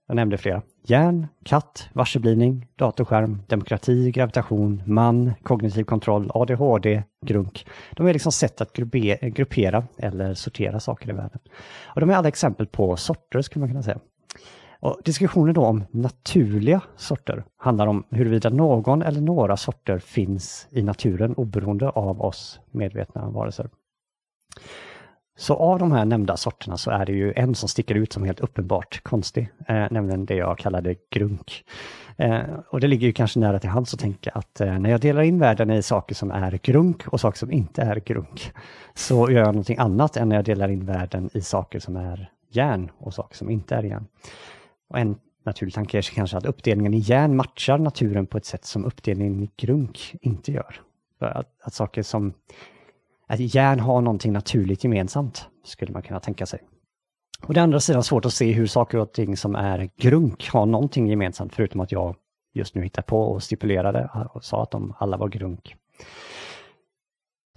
jag 0.06 0.16
nämnde 0.16 0.38
flera, 0.38 0.62
järn, 0.82 1.26
katt, 1.44 1.88
varseblivning, 1.92 2.66
datorskärm, 2.76 3.42
demokrati, 3.46 4.10
gravitation, 4.10 4.82
man, 4.86 5.32
kognitiv 5.42 5.84
kontroll, 5.84 6.30
ADHD, 6.34 7.02
grunk. 7.26 7.66
De 7.90 8.06
är 8.06 8.12
liksom 8.12 8.32
sätt 8.32 8.60
att 8.60 8.72
gruppera 9.20 9.84
eller 9.98 10.34
sortera 10.34 10.80
saker 10.80 11.10
i 11.10 11.12
världen. 11.12 11.38
Och 11.84 12.00
de 12.00 12.10
är 12.10 12.14
alla 12.14 12.28
exempel 12.28 12.66
på 12.66 12.96
sorter 12.96 13.42
skulle 13.42 13.60
man 13.60 13.68
kunna 13.68 13.82
säga. 13.82 13.98
Och 14.80 15.00
diskussionen 15.04 15.54
då 15.54 15.64
om 15.64 15.84
naturliga 15.90 16.80
sorter 16.96 17.44
handlar 17.56 17.86
om 17.86 18.04
huruvida 18.10 18.50
någon 18.50 19.02
eller 19.02 19.20
några 19.20 19.56
sorter 19.56 19.98
finns 19.98 20.68
i 20.70 20.82
naturen 20.82 21.34
oberoende 21.34 21.88
av 21.88 22.22
oss 22.22 22.60
medvetna 22.70 23.30
varelser. 23.30 23.70
Så 25.36 25.54
av 25.54 25.78
de 25.78 25.92
här 25.92 26.04
nämnda 26.04 26.36
sorterna 26.36 26.76
så 26.76 26.90
är 26.90 27.06
det 27.06 27.12
ju 27.12 27.32
en 27.32 27.54
som 27.54 27.68
sticker 27.68 27.94
ut 27.94 28.12
som 28.12 28.24
helt 28.24 28.40
uppenbart 28.40 29.00
konstig, 29.02 29.48
eh, 29.68 29.86
nämligen 29.90 30.26
det 30.26 30.34
jag 30.34 30.58
kallade 30.58 30.94
grunk. 31.10 31.64
Eh, 32.16 32.40
och 32.70 32.80
det 32.80 32.86
ligger 32.86 33.06
ju 33.06 33.12
kanske 33.12 33.40
nära 33.40 33.58
till 33.58 33.70
hands 33.70 33.94
att 33.94 34.00
tänka 34.00 34.30
att 34.30 34.60
eh, 34.60 34.78
när 34.78 34.90
jag 34.90 35.00
delar 35.00 35.22
in 35.22 35.38
världen 35.38 35.70
i 35.70 35.82
saker 35.82 36.14
som 36.14 36.30
är 36.30 36.58
grunk 36.62 37.08
och 37.08 37.20
saker 37.20 37.38
som 37.38 37.52
inte 37.52 37.82
är 37.82 37.96
grunk, 37.96 38.52
så 38.94 39.30
gör 39.30 39.38
jag 39.38 39.46
någonting 39.46 39.78
annat 39.78 40.16
än 40.16 40.28
när 40.28 40.36
jag 40.36 40.44
delar 40.44 40.68
in 40.68 40.86
världen 40.86 41.30
i 41.32 41.40
saker 41.40 41.80
som 41.80 41.96
är 41.96 42.30
järn 42.50 42.90
och 42.98 43.14
saker 43.14 43.36
som 43.36 43.50
inte 43.50 43.74
är 43.74 43.82
järn. 43.82 44.06
Och 44.88 44.98
en 44.98 45.16
naturlig 45.44 45.74
tanke 45.74 45.98
är 45.98 46.02
kanske 46.02 46.36
att 46.36 46.46
uppdelningen 46.46 46.94
i 46.94 46.98
järn 46.98 47.36
matchar 47.36 47.78
naturen 47.78 48.26
på 48.26 48.36
ett 48.38 48.44
sätt 48.44 48.64
som 48.64 48.84
uppdelningen 48.84 49.42
i 49.42 49.50
grunk 49.56 50.14
inte 50.20 50.52
gör. 50.52 50.80
Att, 51.18 51.48
att 51.62 51.74
saker 51.74 52.02
som 52.02 52.32
att 53.26 53.54
järn 53.54 53.80
har 53.80 54.00
någonting 54.00 54.32
naturligt 54.32 54.84
gemensamt, 54.84 55.48
skulle 55.64 55.92
man 55.92 56.02
kunna 56.02 56.20
tänka 56.20 56.46
sig. 56.46 56.60
Och 57.42 57.54
det 57.54 57.62
andra 57.62 57.80
sidan 57.80 58.02
svårt 58.02 58.24
att 58.24 58.34
se 58.34 58.52
hur 58.52 58.66
saker 58.66 58.98
och 58.98 59.12
ting 59.12 59.36
som 59.36 59.54
är 59.54 59.90
grunk 59.96 60.48
har 60.48 60.66
någonting 60.66 61.06
gemensamt, 61.06 61.54
förutom 61.54 61.80
att 61.80 61.92
jag 61.92 62.16
just 62.54 62.74
nu 62.74 62.82
hittar 62.82 63.02
på 63.02 63.22
och 63.22 63.42
stipulerade 63.42 64.10
och 64.34 64.44
sa 64.44 64.62
att 64.62 64.70
de 64.70 64.94
alla 64.98 65.16
var 65.16 65.28
grunk. 65.28 65.76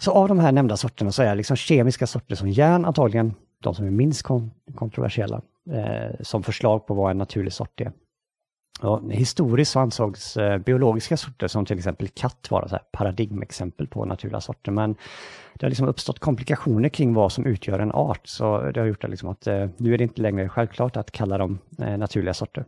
Så 0.01 0.11
av 0.11 0.27
de 0.27 0.39
här 0.39 0.51
nämnda 0.51 0.77
sorterna 0.77 1.11
så 1.11 1.23
är 1.23 1.35
liksom 1.35 1.57
kemiska 1.57 2.07
sorter 2.07 2.35
som 2.35 2.49
järn 2.49 2.85
antagligen 2.85 3.33
de 3.63 3.75
som 3.75 3.85
är 3.85 3.91
minst 3.91 4.23
kontroversiella 4.75 5.41
eh, 5.71 6.15
som 6.21 6.43
förslag 6.43 6.87
på 6.87 6.93
vad 6.93 7.11
en 7.11 7.17
naturlig 7.17 7.53
sort 7.53 7.81
är. 7.81 7.91
Ja, 8.81 9.01
historiskt 9.09 9.71
så 9.71 9.79
ansågs 9.79 10.37
eh, 10.37 10.57
biologiska 10.57 11.17
sorter 11.17 11.47
som 11.47 11.65
till 11.65 11.77
exempel 11.77 12.07
katt 12.07 12.47
vara 12.51 12.67
så 12.67 12.75
här 12.75 12.83
paradigmexempel 12.91 13.87
på 13.87 14.05
naturliga 14.05 14.41
sorter, 14.41 14.71
men 14.71 14.95
det 15.53 15.65
har 15.65 15.69
liksom 15.69 15.87
uppstått 15.87 16.19
komplikationer 16.19 16.89
kring 16.89 17.13
vad 17.13 17.31
som 17.31 17.45
utgör 17.45 17.79
en 17.79 17.91
art, 17.91 18.27
så 18.27 18.71
det 18.71 18.79
har 18.79 18.87
gjort 18.87 19.01
det 19.01 19.07
liksom 19.07 19.29
att 19.29 19.47
eh, 19.47 19.67
nu 19.77 19.93
är 19.93 19.97
det 19.97 20.03
inte 20.03 20.21
längre 20.21 20.49
självklart 20.49 20.97
att 20.97 21.11
kalla 21.11 21.37
dem 21.37 21.59
eh, 21.79 21.97
naturliga 21.97 22.33
sorter. 22.33 22.65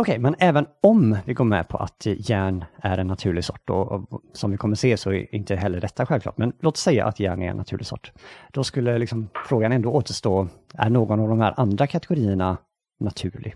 Okej, 0.00 0.12
okay, 0.12 0.18
men 0.18 0.34
även 0.38 0.66
om 0.82 1.16
vi 1.24 1.34
går 1.34 1.44
med 1.44 1.68
på 1.68 1.78
att 1.78 2.06
järn 2.06 2.64
är 2.76 2.98
en 2.98 3.06
naturlig 3.06 3.44
sort 3.44 3.70
och, 3.70 4.22
som 4.32 4.50
vi 4.50 4.56
kommer 4.56 4.76
se 4.76 4.96
så 4.96 5.12
är 5.12 5.34
inte 5.34 5.56
heller 5.56 5.80
detta 5.80 6.06
självklart, 6.06 6.38
men 6.38 6.52
låt 6.60 6.76
säga 6.76 7.06
att 7.06 7.20
järn 7.20 7.42
är 7.42 7.50
en 7.50 7.56
naturlig 7.56 7.86
sort. 7.86 8.12
Då 8.52 8.64
skulle 8.64 8.98
liksom 8.98 9.28
frågan 9.48 9.72
ändå 9.72 9.90
återstå, 9.90 10.48
är 10.74 10.90
någon 10.90 11.20
av 11.20 11.28
de 11.28 11.40
här 11.40 11.54
andra 11.56 11.86
kategorierna 11.86 12.56
naturlig? 13.00 13.54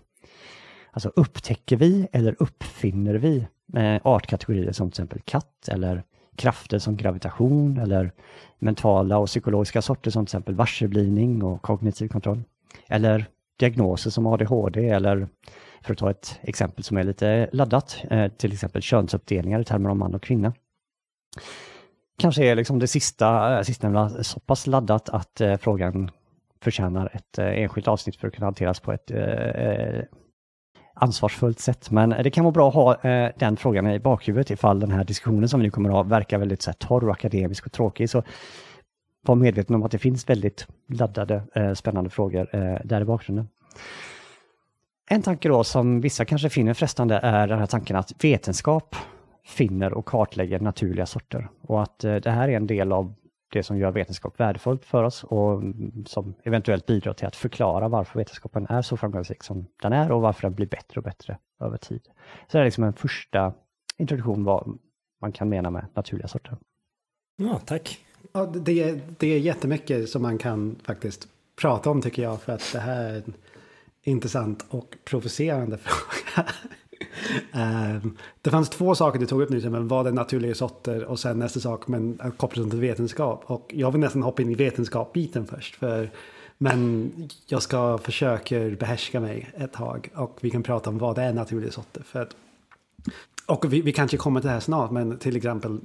Alltså 0.94 1.12
upptäcker 1.16 1.76
vi 1.76 2.08
eller 2.12 2.36
uppfinner 2.38 3.14
vi 3.14 3.46
eh, 3.76 4.00
artkategorier 4.04 4.72
som 4.72 4.90
till 4.90 4.92
exempel 4.92 5.20
katt 5.24 5.68
eller 5.68 6.02
krafter 6.36 6.78
som 6.78 6.96
gravitation 6.96 7.78
eller 7.78 8.12
mentala 8.58 9.18
och 9.18 9.26
psykologiska 9.26 9.82
sorter 9.82 10.10
som 10.10 10.26
till 10.26 10.30
exempel 10.30 10.54
varseblivning 10.54 11.42
och 11.42 11.62
kognitiv 11.62 12.08
kontroll. 12.08 12.42
Eller 12.88 13.26
diagnoser 13.58 14.10
som 14.10 14.26
ADHD 14.26 14.88
eller 14.88 15.28
för 15.82 15.92
att 15.92 15.98
ta 15.98 16.10
ett 16.10 16.38
exempel 16.42 16.84
som 16.84 16.96
är 16.96 17.04
lite 17.04 17.48
laddat, 17.52 18.04
eh, 18.10 18.28
till 18.28 18.52
exempel 18.52 18.82
könsuppdelningar 18.82 19.60
i 19.60 19.64
termer 19.64 19.90
om 19.90 19.98
man 19.98 20.14
och 20.14 20.22
kvinna. 20.22 20.52
Kanske 22.18 22.44
är 22.44 22.54
liksom 22.54 22.78
det 22.78 22.86
sista, 22.86 23.56
eh, 23.56 23.62
sistnämnda 23.62 24.22
så 24.22 24.40
pass 24.40 24.66
laddat 24.66 25.08
att 25.08 25.40
frågan 25.60 26.10
förtjänar 26.60 27.10
ett 27.14 27.38
enskilt 27.38 27.88
avsnitt 27.88 28.16
för 28.16 28.28
att 28.28 28.34
kunna 28.34 28.46
hanteras 28.46 28.80
på 28.80 28.92
ett 28.92 29.10
ansvarsfullt 31.02 31.60
sätt. 31.60 31.90
Men 31.90 32.10
det 32.10 32.30
kan 32.30 32.44
vara 32.44 32.52
bra 32.52 32.68
att 32.68 32.74
ha 32.74 33.10
eh, 33.10 33.30
den 33.38 33.56
frågan 33.56 33.90
i 33.90 33.98
bakhuvudet 33.98 34.50
ifall 34.50 34.80
den 34.80 34.90
här 34.90 35.04
diskussionen 35.04 35.48
som 35.48 35.60
vi 35.60 35.66
nu 35.66 35.70
kommer 35.70 35.88
att 35.88 35.94
ha 35.94 36.02
verkar 36.02 36.38
väldigt 36.38 36.62
så 36.62 36.70
här, 36.70 36.76
torr 36.76 37.04
och 37.04 37.12
akademisk 37.12 37.66
och 37.66 37.72
tråkig. 37.72 38.10
Så 38.10 38.22
var 39.22 39.34
medveten 39.34 39.76
om 39.76 39.82
att 39.82 39.90
det 39.90 39.98
finns 39.98 40.28
väldigt 40.28 40.66
laddade, 40.88 41.42
eh, 41.54 41.72
spännande 41.72 42.10
frågor 42.10 42.48
eh, 42.52 42.78
där 42.84 43.00
i 43.00 43.04
bakgrunden. 43.04 43.48
En 45.10 45.22
tanke 45.22 45.48
då 45.48 45.64
som 45.64 46.00
vissa 46.00 46.24
kanske 46.24 46.50
finner 46.50 46.74
frestande 46.74 47.20
är 47.22 47.46
den 47.46 47.58
här 47.58 47.66
tanken 47.66 47.96
att 47.96 48.24
vetenskap 48.24 48.96
finner 49.44 49.92
och 49.92 50.04
kartlägger 50.04 50.60
naturliga 50.60 51.06
sorter 51.06 51.48
och 51.60 51.82
att 51.82 52.04
eh, 52.04 52.14
det 52.14 52.30
här 52.30 52.48
är 52.48 52.56
en 52.56 52.66
del 52.66 52.92
av 52.92 53.14
det 53.52 53.62
som 53.62 53.78
gör 53.78 53.90
vetenskap 53.90 54.40
värdefullt 54.40 54.84
för 54.84 55.04
oss 55.04 55.24
och 55.24 55.52
mm, 55.52 56.04
som 56.06 56.34
eventuellt 56.42 56.86
bidrar 56.86 57.12
till 57.12 57.26
att 57.26 57.36
förklara 57.36 57.88
varför 57.88 58.18
vetenskapen 58.18 58.66
är 58.66 58.82
så 58.82 58.96
framgångsrik 58.96 59.42
som 59.42 59.66
den 59.82 59.92
är 59.92 60.12
och 60.12 60.20
varför 60.20 60.42
den 60.42 60.54
blir 60.54 60.66
bättre 60.66 61.00
och 61.00 61.04
bättre 61.04 61.38
över 61.60 61.76
tid. 61.76 62.02
Så 62.48 62.56
det 62.56 62.60
är 62.60 62.64
liksom 62.64 62.84
en 62.84 62.92
första 62.92 63.52
introduktion 63.96 64.44
vad 64.44 64.78
man 65.20 65.32
kan 65.32 65.48
mena 65.48 65.70
med 65.70 65.86
naturliga 65.94 66.28
sorter. 66.28 66.56
Ja, 67.36 67.60
tack. 67.64 68.04
Ja, 68.32 68.46
det, 68.46 68.82
är, 68.82 69.00
det 69.18 69.26
är 69.26 69.38
jättemycket 69.38 70.08
som 70.08 70.22
man 70.22 70.38
kan 70.38 70.76
faktiskt 70.82 71.28
prata 71.60 71.90
om 71.90 72.02
tycker 72.02 72.22
jag 72.22 72.42
för 72.42 72.52
att 72.52 72.70
det 72.72 72.78
här 72.78 73.04
är 73.04 73.16
en 73.16 73.34
intressant 74.02 74.66
och 74.68 74.96
provocerande 75.04 75.78
fråga 75.82 76.48
um, 77.52 78.16
det 78.42 78.50
fanns 78.50 78.70
två 78.70 78.94
saker 78.94 79.18
du 79.18 79.26
tog 79.26 79.42
upp 79.42 79.50
nu, 79.50 79.70
men 79.70 79.88
vad 79.88 80.06
är 80.06 80.12
naturliga 80.12 80.54
sorter 80.54 81.04
och 81.04 81.18
sen 81.18 81.38
nästa 81.38 81.60
sak, 81.60 81.88
men 81.88 82.20
eh, 82.24 82.30
kopplat 82.30 82.70
till 82.70 82.80
vetenskap. 82.80 83.42
Och 83.46 83.70
jag 83.74 83.90
vill 83.90 84.00
nästan 84.00 84.22
hoppa 84.22 84.42
in 84.42 84.50
i 84.50 84.54
vetenskapsbiten 84.54 85.46
först, 85.46 85.76
för, 85.76 86.10
men 86.58 87.12
jag 87.46 87.62
ska 87.62 87.98
försöka 87.98 88.58
behärska 88.60 89.20
mig 89.20 89.50
ett 89.56 89.72
tag 89.72 90.08
och 90.14 90.38
vi 90.40 90.50
kan 90.50 90.62
prata 90.62 90.90
om 90.90 90.98
vad 90.98 91.16
det 91.16 91.22
är 91.22 91.32
naturliga 91.32 91.72
sorter. 91.72 92.02
För 92.02 92.22
att, 92.22 92.36
och 93.46 93.72
vi, 93.72 93.80
vi 93.80 93.92
kanske 93.92 94.16
kommer 94.16 94.40
till 94.40 94.48
det 94.48 94.52
här 94.52 94.60
snart, 94.60 94.90
men 94.90 95.18
till 95.18 95.36
exempel 95.36 95.80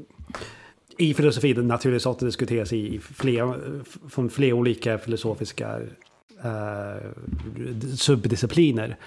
i 0.97 1.13
filosofi, 1.13 1.53
den 1.53 1.67
naturliga 1.67 1.99
sorter 1.99 2.25
diskuteras 2.25 2.73
i 2.73 2.99
fler, 2.99 3.59
från 4.09 4.29
flera 4.29 4.55
olika 4.55 4.97
filosofiska 4.97 5.79
uh, 6.45 7.11
subdiscipliner. 7.95 8.97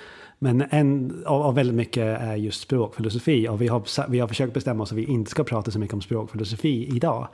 Men 0.42 0.64
en 0.70 1.22
av, 1.26 1.42
av, 1.42 1.54
väldigt 1.54 1.76
mycket 1.76 2.20
är 2.20 2.36
just 2.36 2.60
språkfilosofi 2.60 3.48
och 3.48 3.62
vi 3.62 3.68
har, 3.68 4.10
vi 4.10 4.18
har 4.18 4.28
försökt 4.28 4.54
bestämma 4.54 4.82
oss 4.82 4.92
att 4.92 4.98
vi 4.98 5.04
inte 5.04 5.30
ska 5.30 5.44
prata 5.44 5.70
så 5.70 5.78
mycket 5.78 5.94
om 5.94 6.00
språkfilosofi 6.00 6.96
idag. 6.96 7.28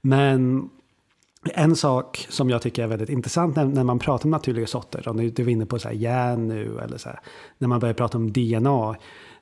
Men 0.00 0.70
en 1.54 1.76
sak 1.76 2.26
som 2.28 2.50
jag 2.50 2.62
tycker 2.62 2.82
är 2.82 2.86
väldigt 2.86 3.08
intressant 3.08 3.56
när, 3.56 3.64
när 3.64 3.84
man 3.84 3.98
pratar 3.98 4.24
om 4.24 4.30
naturliga 4.30 4.66
sorter, 4.66 5.08
om 5.08 5.16
du 5.16 5.42
är 5.42 5.48
inne 5.48 5.66
på 5.66 5.78
så 5.78 5.88
här 5.88 5.94
järn 5.94 6.48
nu 6.48 6.78
eller 6.84 6.98
så 6.98 7.08
här, 7.08 7.20
när 7.58 7.68
man 7.68 7.80
börjar 7.80 7.94
prata 7.94 8.18
om 8.18 8.32
DNA. 8.32 8.96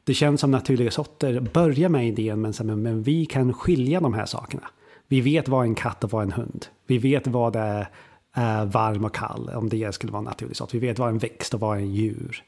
Det 0.04 0.14
känns 0.14 0.40
som 0.40 0.50
naturliga 0.50 0.90
sorter 0.90 1.40
börjar 1.40 1.88
med 1.88 2.08
idén 2.08 2.40
men, 2.40 2.52
men, 2.62 2.82
men 2.82 3.02
vi 3.02 3.26
kan 3.26 3.52
skilja 3.52 4.00
de 4.00 4.14
här 4.14 4.26
sakerna. 4.26 4.70
Vi 5.08 5.20
vet 5.20 5.48
vad 5.48 5.64
en 5.64 5.74
katt 5.74 6.04
och 6.04 6.10
vad 6.10 6.22
en 6.22 6.32
hund. 6.32 6.66
Vi 6.86 6.98
vet 6.98 7.26
vad 7.26 7.52
det 7.52 7.86
är 8.32 8.64
varm 8.64 9.04
och 9.04 9.14
kall, 9.14 9.50
om 9.54 9.68
det 9.68 9.94
skulle 9.94 10.12
vara 10.12 10.20
en 10.20 10.24
naturlig 10.24 10.56
sort. 10.56 10.74
Vi 10.74 10.78
vet 10.78 10.98
vad 10.98 11.08
en 11.08 11.18
växt 11.18 11.54
och 11.54 11.60
vad 11.60 11.76
en 11.76 11.94
djur. 11.94 12.44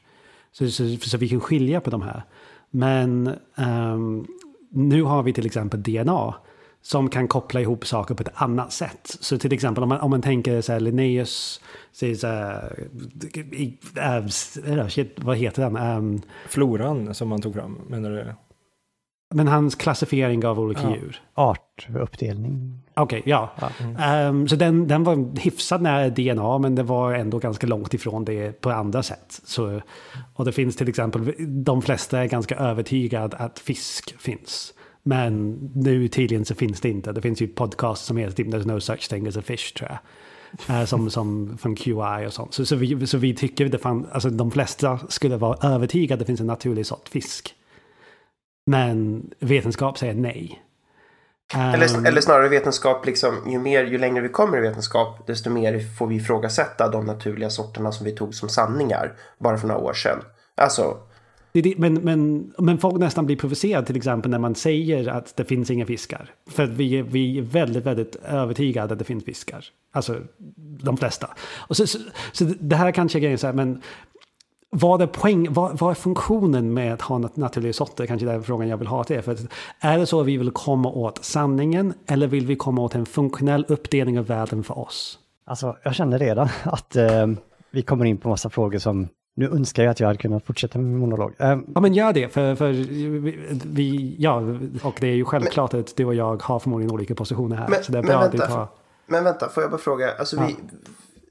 Så, 0.53 0.69
så, 0.69 0.97
så 0.97 1.17
vi 1.17 1.29
kan 1.29 1.41
skilja 1.41 1.81
på 1.81 1.89
de 1.89 2.01
här. 2.01 2.23
Men 2.69 3.35
um, 3.55 4.27
nu 4.69 5.03
har 5.03 5.23
vi 5.23 5.33
till 5.33 5.45
exempel 5.45 5.83
DNA 5.83 6.35
som 6.81 7.09
kan 7.09 7.27
koppla 7.27 7.61
ihop 7.61 7.87
saker 7.87 8.15
på 8.15 8.23
ett 8.23 8.31
annat 8.33 8.73
sätt. 8.73 9.17
Så 9.19 9.37
till 9.37 9.53
exempel 9.53 9.83
om 9.83 9.89
man, 9.89 9.99
om 9.99 10.09
man 10.09 10.21
tänker 10.21 10.61
så 10.61 10.71
här 10.73 10.79
Linnaeus, 10.79 11.61
så, 11.91 12.15
så 12.15 12.27
här, 12.27 12.87
äh, 13.95 14.17
äh, 14.77 14.87
shit, 14.87 15.13
vad 15.17 15.37
heter 15.37 15.61
den? 15.61 15.77
Um, 15.77 16.21
Floran 16.47 17.13
som 17.13 17.29
man 17.29 17.41
tog 17.41 17.53
fram, 17.53 17.79
menar 17.87 18.09
du? 18.09 18.33
Men 19.33 19.47
hans 19.47 19.75
klassifiering 19.75 20.45
av 20.45 20.59
olika 20.59 20.81
ja. 20.81 20.95
djur? 20.95 21.21
Artuppdelning. 21.33 22.79
Okej, 22.95 23.19
okay, 23.19 23.31
ja. 23.31 23.51
ja. 23.59 23.69
Mm. 23.79 24.29
Um, 24.29 24.47
så 24.47 24.55
den, 24.55 24.87
den 24.87 25.03
var 25.03 25.39
hyfsat 25.39 25.81
nära 25.81 26.09
DNA, 26.09 26.57
men 26.57 26.75
det 26.75 26.83
var 26.83 27.13
ändå 27.13 27.39
ganska 27.39 27.67
långt 27.67 27.93
ifrån 27.93 28.25
det 28.25 28.61
på 28.61 28.71
andra 28.71 29.03
sätt. 29.03 29.41
Så, 29.43 29.81
och 30.33 30.45
det 30.45 30.51
finns 30.51 30.75
till 30.75 30.89
exempel, 30.89 31.33
de 31.47 31.81
flesta 31.81 32.19
är 32.19 32.25
ganska 32.25 32.55
övertygade 32.55 33.37
att 33.37 33.59
fisk 33.59 34.21
finns. 34.21 34.73
Men 35.03 35.53
nu 35.75 36.07
tydligen 36.07 36.45
så 36.45 36.55
finns 36.55 36.81
det 36.81 36.89
inte. 36.89 37.11
Det 37.11 37.21
finns 37.21 37.41
ju 37.41 37.47
podcast 37.47 38.05
som 38.05 38.17
heter 38.17 38.33
typ 38.35 38.47
There's 38.47 38.67
no 38.67 38.79
such 38.79 39.09
thing 39.09 39.27
as 39.27 39.37
a 39.37 39.41
fish 39.41 39.73
tror 39.73 39.89
jag. 39.89 39.99
Uh, 40.69 40.85
som, 40.85 41.09
som 41.09 41.57
från 41.57 41.75
QI 41.75 42.27
och 42.27 42.33
sånt. 42.33 42.53
Så, 42.53 42.65
så, 42.65 42.75
vi, 42.75 43.07
så 43.07 43.17
vi 43.17 43.35
tycker 43.35 43.65
det 43.65 43.77
fann, 43.77 44.07
alltså 44.11 44.29
de 44.29 44.51
flesta 44.51 44.99
skulle 45.09 45.37
vara 45.37 45.73
övertygade 45.73 46.13
att 46.13 46.19
det 46.19 46.25
finns 46.25 46.39
en 46.39 46.47
naturlig 46.47 46.85
sort 46.85 47.09
fisk. 47.09 47.55
Men 48.65 49.29
vetenskap 49.39 49.97
säger 49.97 50.13
nej. 50.13 50.63
Eller, 51.55 51.97
um, 51.97 52.05
eller 52.05 52.21
snarare 52.21 52.49
vetenskap, 52.49 53.05
liksom, 53.05 53.35
ju, 53.51 53.59
mer, 53.59 53.83
ju 53.83 53.97
längre 53.97 54.21
vi 54.21 54.29
kommer 54.29 54.57
i 54.57 54.61
vetenskap, 54.61 55.27
desto 55.27 55.49
mer 55.49 55.79
får 55.97 56.07
vi 56.07 56.15
ifrågasätta 56.15 56.89
de 56.89 57.05
naturliga 57.05 57.49
sorterna 57.49 57.91
som 57.91 58.05
vi 58.05 58.11
tog 58.11 58.35
som 58.35 58.49
sanningar 58.49 59.13
bara 59.37 59.57
för 59.57 59.67
några 59.67 59.81
år 59.81 59.93
sedan. 59.93 60.19
Alltså... 60.55 60.97
Men, 61.77 61.93
men, 61.93 62.53
men 62.57 62.77
folk 62.77 62.99
nästan 62.99 63.25
blir 63.25 63.35
provocerade 63.35 63.85
till 63.87 63.97
exempel 63.97 64.31
när 64.31 64.39
man 64.39 64.55
säger 64.55 65.07
att 65.07 65.35
det 65.35 65.45
finns 65.45 65.71
inga 65.71 65.85
fiskar. 65.85 66.31
För 66.49 66.65
vi, 66.65 67.01
vi 67.01 67.37
är 67.37 67.41
väldigt, 67.41 67.85
väldigt 67.85 68.15
övertygade 68.15 68.93
att 68.93 68.99
det 68.99 69.05
finns 69.05 69.25
fiskar. 69.25 69.65
Alltså 69.91 70.21
de 70.83 70.97
flesta. 70.97 71.29
Och 71.67 71.77
så, 71.77 71.87
så, 71.87 71.99
så 72.31 72.43
det 72.59 72.75
här 72.75 72.91
kanske 72.91 73.17
är 73.17 73.21
grejen 73.21 73.37
så 73.37 73.47
här, 73.47 73.53
men 73.53 73.81
vad 74.75 75.01
är, 75.01 75.07
poäng, 75.07 75.53
vad, 75.53 75.79
vad, 75.79 75.91
är 75.91 75.95
funktionen 75.95 76.73
med 76.73 76.93
att 76.93 77.01
ha 77.01 77.29
naturliga 77.33 77.73
sorter? 77.73 78.05
Kanske 78.05 78.25
det 78.25 78.33
är 78.33 78.41
frågan 78.41 78.67
jag 78.67 78.77
vill 78.77 78.87
ha 78.87 79.03
till 79.03 79.15
er. 79.15 79.21
För 79.21 79.37
är 79.79 79.97
det 79.97 80.05
så 80.05 80.21
att 80.21 80.27
vi 80.27 80.37
vill 80.37 80.51
komma 80.51 80.89
åt 80.89 81.25
sanningen 81.25 81.93
eller 82.07 82.27
vill 82.27 82.45
vi 82.45 82.55
komma 82.55 82.81
åt 82.81 82.95
en 82.95 83.05
funktionell 83.05 83.65
uppdelning 83.67 84.19
av 84.19 84.25
världen 84.25 84.63
för 84.63 84.79
oss? 84.79 85.19
Alltså, 85.45 85.77
jag 85.83 85.95
känner 85.95 86.19
redan 86.19 86.49
att 86.63 86.95
eh, 86.95 87.27
vi 87.71 87.81
kommer 87.81 88.05
in 88.05 88.17
på 88.17 88.29
massa 88.29 88.49
frågor 88.49 88.79
som 88.79 89.07
nu 89.35 89.49
önskar 89.49 89.83
jag 89.83 89.91
att 89.91 89.99
jag 89.99 90.07
hade 90.07 90.19
kunnat 90.19 90.45
fortsätta 90.45 90.79
med 90.79 90.87
min 90.87 90.99
monolog. 90.99 91.33
Um, 91.37 91.65
ja, 91.75 91.81
men 91.81 91.93
gör 91.93 92.13
det. 92.13 92.29
För, 92.29 92.55
för 92.55 92.71
vi, 93.67 94.15
ja, 94.19 94.41
och 94.83 94.95
det 94.99 95.07
är 95.07 95.15
ju 95.15 95.25
självklart 95.25 95.71
men, 95.71 95.81
att 95.81 95.95
du 95.95 96.05
och 96.05 96.15
jag 96.15 96.43
har 96.43 96.59
förmodligen 96.59 96.93
olika 96.93 97.15
positioner 97.15 97.55
här. 97.55 97.67
Men, 97.67 97.83
så 97.83 97.91
det 97.91 97.97
är 97.97 98.03
bra 98.03 98.19
men, 98.19 98.31
vänta, 98.31 98.47
tar... 98.47 98.67
men 99.05 99.23
vänta, 99.23 99.49
får 99.49 99.63
jag 99.63 99.71
bara 99.71 99.81
fråga? 99.81 100.11
Alltså, 100.19 100.35
ja. 100.35 100.45
vi, 100.47 100.55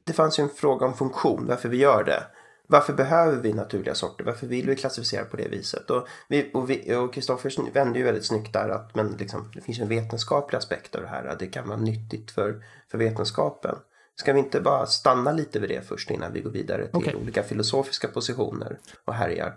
det 0.04 0.12
fanns 0.12 0.38
ju 0.38 0.42
en 0.42 0.48
fråga 0.48 0.86
om 0.86 0.94
funktion, 0.94 1.44
varför 1.48 1.68
vi 1.68 1.76
gör 1.76 2.04
det. 2.04 2.22
Varför 2.66 2.92
behöver 2.92 3.36
vi 3.36 3.52
naturliga 3.52 3.94
sorter? 3.94 4.24
Varför 4.24 4.46
vill 4.46 4.66
vi 4.66 4.76
klassificera 4.76 5.24
på 5.24 5.36
det 5.36 5.48
viset? 5.48 5.90
Och, 5.90 6.06
vi, 6.28 6.94
och, 6.96 7.14
Kristoffer 7.14 7.72
vände 7.72 7.98
ju 7.98 8.04
väldigt 8.04 8.24
snyggt 8.24 8.52
där 8.52 8.68
att 8.68 8.94
men 8.94 9.16
liksom, 9.18 9.50
det 9.54 9.60
finns 9.60 9.80
en 9.80 9.88
vetenskaplig 9.88 10.58
aspekt 10.58 10.94
av 10.94 11.02
det 11.02 11.08
här. 11.08 11.24
Att 11.24 11.38
det 11.38 11.46
kan 11.46 11.68
vara 11.68 11.78
nyttigt 11.78 12.30
för, 12.30 12.64
för 12.90 12.98
vetenskapen. 12.98 13.76
Ska 14.14 14.32
vi 14.32 14.38
inte 14.38 14.60
bara 14.60 14.86
stanna 14.86 15.32
lite 15.32 15.60
vid 15.60 15.70
det 15.70 15.82
först 15.88 16.10
innan 16.10 16.32
vi 16.32 16.40
går 16.40 16.50
vidare 16.50 16.86
till 16.86 16.96
okay. 16.96 17.14
olika 17.14 17.42
filosofiska 17.42 18.08
positioner 18.08 18.78
och 19.04 19.14
härjar? 19.14 19.54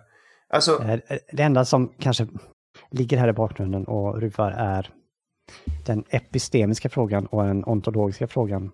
Alltså, 0.49 0.99
det 1.31 1.43
enda 1.43 1.65
som 1.65 1.93
kanske 1.99 2.27
ligger 2.91 3.17
här 3.17 3.27
i 3.27 3.33
bakgrunden 3.33 3.85
och 3.85 4.21
ruvar 4.21 4.51
är 4.51 4.89
den 5.85 6.03
epistemiska 6.09 6.89
frågan 6.89 7.25
och 7.25 7.43
den 7.43 7.65
ontologiska 7.65 8.27
frågan. 8.27 8.71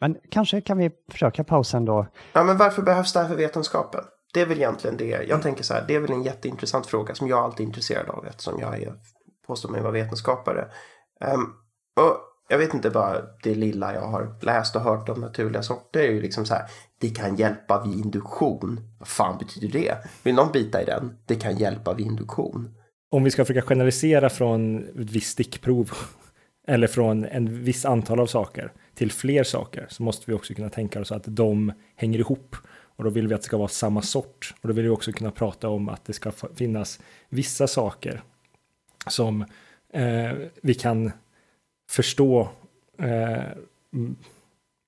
Men 0.00 0.16
kanske 0.30 0.60
kan 0.60 0.78
vi 0.78 0.90
försöka 1.08 1.44
pausa 1.44 1.76
ändå. 1.76 2.06
Ja, 2.32 2.44
men 2.44 2.56
varför 2.56 2.82
behövs 2.82 3.12
det 3.12 3.20
här 3.20 3.28
för 3.28 3.36
vetenskapen? 3.36 4.04
Det 4.34 4.40
är 4.40 4.46
väl 4.46 4.58
egentligen 4.58 4.96
det. 4.96 5.24
Jag 5.28 5.42
tänker 5.42 5.64
så 5.64 5.74
här, 5.74 5.84
det 5.88 5.94
är 5.94 6.00
väl 6.00 6.12
en 6.12 6.22
jätteintressant 6.22 6.86
fråga 6.86 7.14
som 7.14 7.28
jag 7.28 7.38
alltid 7.38 7.64
är 7.64 7.68
intresserad 7.68 8.08
av 8.08 8.26
eftersom 8.26 8.60
jag 8.60 8.82
är, 8.82 8.94
påstår 9.46 9.68
mig 9.68 9.80
vara 9.80 9.92
vetenskapare. 9.92 10.68
Um, 11.34 11.54
och 12.04 12.16
jag 12.48 12.58
vet 12.58 12.74
inte 12.74 12.90
bara 12.90 13.22
det 13.42 13.54
lilla 13.54 13.94
jag 13.94 14.06
har 14.06 14.34
läst 14.40 14.76
och 14.76 14.82
hört 14.82 15.08
om 15.08 15.20
naturliga 15.20 15.62
sorter 15.62 16.00
är 16.00 16.10
ju 16.10 16.22
liksom 16.22 16.46
så 16.46 16.54
här. 16.54 16.64
Det 16.98 17.10
kan 17.10 17.36
hjälpa 17.36 17.82
vid 17.84 17.94
induktion. 17.94 18.80
Vad 18.98 19.08
fan 19.08 19.38
betyder 19.38 19.80
det? 19.80 19.94
Vill 20.22 20.34
någon 20.34 20.52
bita 20.52 20.82
i 20.82 20.84
den? 20.84 21.16
Det 21.26 21.34
kan 21.34 21.56
hjälpa 21.56 21.94
vid 21.94 22.06
induktion. 22.06 22.74
Om 23.10 23.24
vi 23.24 23.30
ska 23.30 23.44
försöka 23.44 23.66
generalisera 23.66 24.30
från 24.30 24.78
ett 24.78 25.10
visst 25.10 25.30
stickprov 25.30 25.90
eller 26.68 26.86
från 26.86 27.24
en 27.24 27.64
viss 27.64 27.84
antal 27.84 28.20
av 28.20 28.26
saker 28.26 28.72
till 28.94 29.12
fler 29.12 29.44
saker 29.44 29.86
så 29.90 30.02
måste 30.02 30.24
vi 30.26 30.36
också 30.36 30.54
kunna 30.54 30.70
tänka 30.70 31.00
oss 31.00 31.12
att 31.12 31.24
de 31.26 31.72
hänger 31.96 32.18
ihop. 32.18 32.56
Och 32.96 33.04
då 33.04 33.10
vill 33.10 33.28
vi 33.28 33.34
att 33.34 33.40
det 33.40 33.46
ska 33.46 33.56
vara 33.56 33.68
samma 33.68 34.02
sort. 34.02 34.54
Och 34.60 34.68
då 34.68 34.74
vill 34.74 34.84
vi 34.84 34.90
också 34.90 35.12
kunna 35.12 35.30
prata 35.30 35.68
om 35.68 35.88
att 35.88 36.04
det 36.04 36.12
ska 36.12 36.32
finnas 36.54 37.00
vissa 37.28 37.66
saker 37.66 38.22
som 39.06 39.44
eh, 39.92 40.32
vi 40.62 40.74
kan 40.74 41.12
förstå. 41.90 42.48
Eh, 42.98 43.44
mm, 43.92 44.16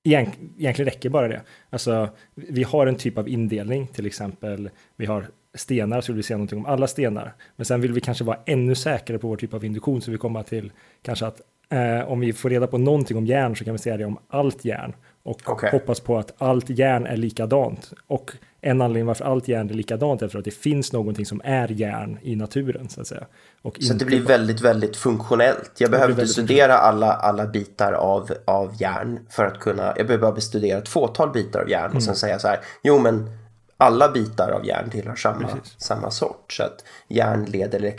egentligen 0.03 0.85
räcker 0.85 1.09
bara 1.09 1.27
det. 1.27 1.41
Alltså, 1.69 2.09
vi 2.35 2.63
har 2.63 2.87
en 2.87 2.95
typ 2.95 3.17
av 3.17 3.29
indelning, 3.29 3.87
till 3.87 4.05
exempel. 4.05 4.69
Vi 4.95 5.05
har 5.05 5.27
stenar, 5.53 6.01
så 6.01 6.11
vill 6.11 6.17
vi 6.17 6.23
säga 6.23 6.37
någonting 6.37 6.59
om 6.59 6.65
alla 6.65 6.87
stenar. 6.87 7.33
Men 7.55 7.65
sen 7.65 7.81
vill 7.81 7.93
vi 7.93 8.01
kanske 8.01 8.23
vara 8.23 8.39
ännu 8.45 8.75
säkrare 8.75 9.19
på 9.19 9.27
vår 9.27 9.37
typ 9.37 9.53
av 9.53 9.65
induktion, 9.65 10.01
så 10.01 10.11
vi 10.11 10.17
kommer 10.17 10.43
till 10.43 10.71
kanske 11.01 11.25
att 11.25 11.41
eh, 11.73 12.11
om 12.11 12.19
vi 12.19 12.33
får 12.33 12.49
reda 12.49 12.67
på 12.67 12.77
någonting 12.77 13.17
om 13.17 13.25
järn 13.25 13.55
så 13.55 13.65
kan 13.65 13.73
vi 13.73 13.79
säga 13.79 13.97
det 13.97 14.05
om 14.05 14.17
allt 14.29 14.65
järn. 14.65 14.93
Och 15.25 15.49
okay. 15.49 15.71
hoppas 15.71 15.99
på 15.99 16.17
att 16.17 16.33
allt 16.37 16.69
järn 16.69 17.05
är 17.05 17.17
likadant. 17.17 17.93
Och 18.07 18.31
en 18.61 18.81
anledning 18.81 19.05
varför 19.05 19.25
allt 19.25 19.47
järn 19.47 19.69
är 19.69 19.73
likadant 19.73 20.21
är 20.21 20.27
för 20.27 20.39
att 20.39 20.45
det 20.45 20.51
finns 20.51 20.93
någonting 20.93 21.25
som 21.25 21.41
är 21.43 21.67
järn 21.67 22.19
i 22.21 22.35
naturen. 22.35 22.89
Så 22.89 23.01
att 23.01 23.07
säga. 23.07 23.25
Och 23.61 23.77
så 23.81 23.93
det 23.93 24.05
blir 24.05 24.21
väldigt, 24.21 24.61
väldigt 24.61 24.95
funktionellt. 24.95 25.71
Jag 25.77 25.91
behöver 25.91 26.11
inte 26.11 26.27
studera 26.27 26.77
alla, 26.77 27.13
alla 27.13 27.45
bitar 27.47 27.93
av, 27.93 28.31
av 28.45 28.75
järn 28.81 29.19
för 29.29 29.45
att 29.45 29.59
kunna, 29.59 29.93
jag 29.97 30.07
behöver 30.07 30.31
bara 30.31 30.41
studera 30.41 30.77
ett 30.77 30.89
fåtal 30.89 31.31
bitar 31.31 31.61
av 31.61 31.69
järn 31.69 31.85
mm. 31.85 31.97
och 31.97 32.03
sen 32.03 32.15
säga 32.15 32.39
så 32.39 32.47
här, 32.47 32.59
jo 32.83 32.99
men 32.99 33.29
alla 33.77 34.09
bitar 34.09 34.51
av 34.51 34.65
järn 34.65 34.89
tillhör 34.89 35.15
samma, 35.15 35.49
samma 35.77 36.11
sort. 36.11 36.53
Så 36.53 36.63
att 36.63 36.83
järn 37.07 37.45
leder 37.45 37.93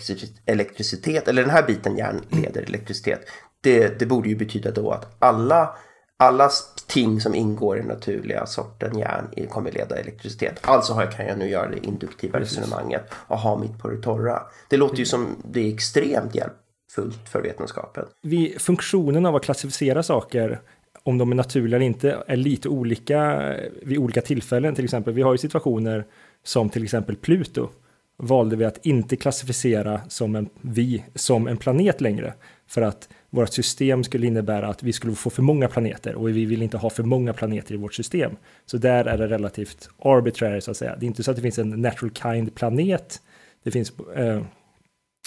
elektricitet, 0.47 1.29
eller 1.29 1.43
den 1.43 1.51
här 1.51 1.67
biten 1.67 1.97
järn 1.97 2.21
leder 2.31 2.63
elektricitet. 2.63 3.21
Det, 3.65 3.99
det 3.99 4.07
borde 4.07 4.29
ju 4.29 4.37
betyda 4.37 4.71
då 4.71 4.91
att 4.91 5.17
alla 5.19 5.77
alla 6.17 6.51
ting 6.87 7.21
som 7.21 7.35
ingår 7.35 7.77
i 7.77 7.81
den 7.81 7.89
naturliga 7.89 8.47
sorten 8.47 8.99
järn 8.99 9.47
kommer 9.49 9.73
leda 9.73 9.97
elektricitet. 9.97 10.59
Alltså 10.63 10.95
kan 10.95 11.27
jag 11.27 11.39
nu 11.39 11.49
göra 11.49 11.71
det 11.71 11.87
induktiva 11.87 12.39
Precis. 12.39 12.59
resonemanget 12.59 13.13
och 13.15 13.39
ha 13.39 13.59
mitt 13.59 13.79
på 13.79 13.89
det 13.89 14.03
torra. 14.03 14.43
Det 14.69 14.77
låter 14.77 14.97
ju 14.97 15.05
som 15.05 15.37
det 15.45 15.61
är 15.61 15.75
extremt 15.75 16.35
hjälpfullt 16.35 17.29
för 17.29 17.43
vetenskapen. 17.43 18.05
Vi, 18.23 18.57
funktionen 18.59 19.27
av 19.27 19.37
att 19.37 19.45
klassificera 19.45 20.03
saker 20.03 20.61
om 21.03 21.19
de 21.19 21.33
är 21.33 21.37
naturliga 21.37 21.77
eller 21.77 21.87
inte 21.87 22.25
är 22.27 22.37
lite 22.37 22.69
olika 22.69 23.53
vid 23.83 23.99
olika 23.99 24.21
tillfällen. 24.21 24.75
Till 24.75 24.85
exempel, 24.85 25.15
vi 25.15 25.23
har 25.23 25.33
ju 25.33 25.39
situationer 25.39 26.05
som 26.45 26.71
till 26.71 26.85
exempel 26.85 27.17
Pluto 27.17 27.69
valde 28.17 28.57
vi 28.57 28.65
att 28.65 28.87
inte 28.87 29.17
klassificera 29.17 30.01
som 30.09 30.37
en, 30.37 30.49
vi 30.61 31.05
som 31.15 31.49
en 31.49 31.57
planet 31.57 32.01
längre. 32.01 32.35
För 32.67 32.83
att 32.83 33.09
vårt 33.35 33.53
system 33.53 34.05
skulle 34.05 34.27
innebära 34.27 34.69
att 34.69 34.83
vi 34.83 34.93
skulle 34.93 35.15
få 35.15 35.31
för 35.31 35.43
många 35.43 35.69
planeter 35.69 36.15
och 36.15 36.29
vi 36.29 36.45
vill 36.45 36.63
inte 36.63 36.77
ha 36.77 36.91
för 36.91 37.03
många 37.03 37.33
planeter 37.33 37.75
i 37.75 37.77
vårt 37.77 37.95
system. 37.95 38.37
Så 38.67 38.77
där 38.77 39.05
är 39.05 39.19
det 39.19 39.27
relativt 39.27 39.89
arbitrary 39.99 40.61
så 40.61 40.71
att 40.71 40.77
säga. 40.77 40.97
Det 40.97 41.07
är 41.07 41.09
inte 41.09 41.23
så 41.23 41.31
att 41.31 41.37
det 41.37 41.43
finns 41.43 41.59
en 41.59 41.71
natural 41.71 42.11
kind 42.11 42.55
planet. 42.55 43.23
Det 43.63 43.71
finns, 43.71 43.93
eh, 44.17 44.43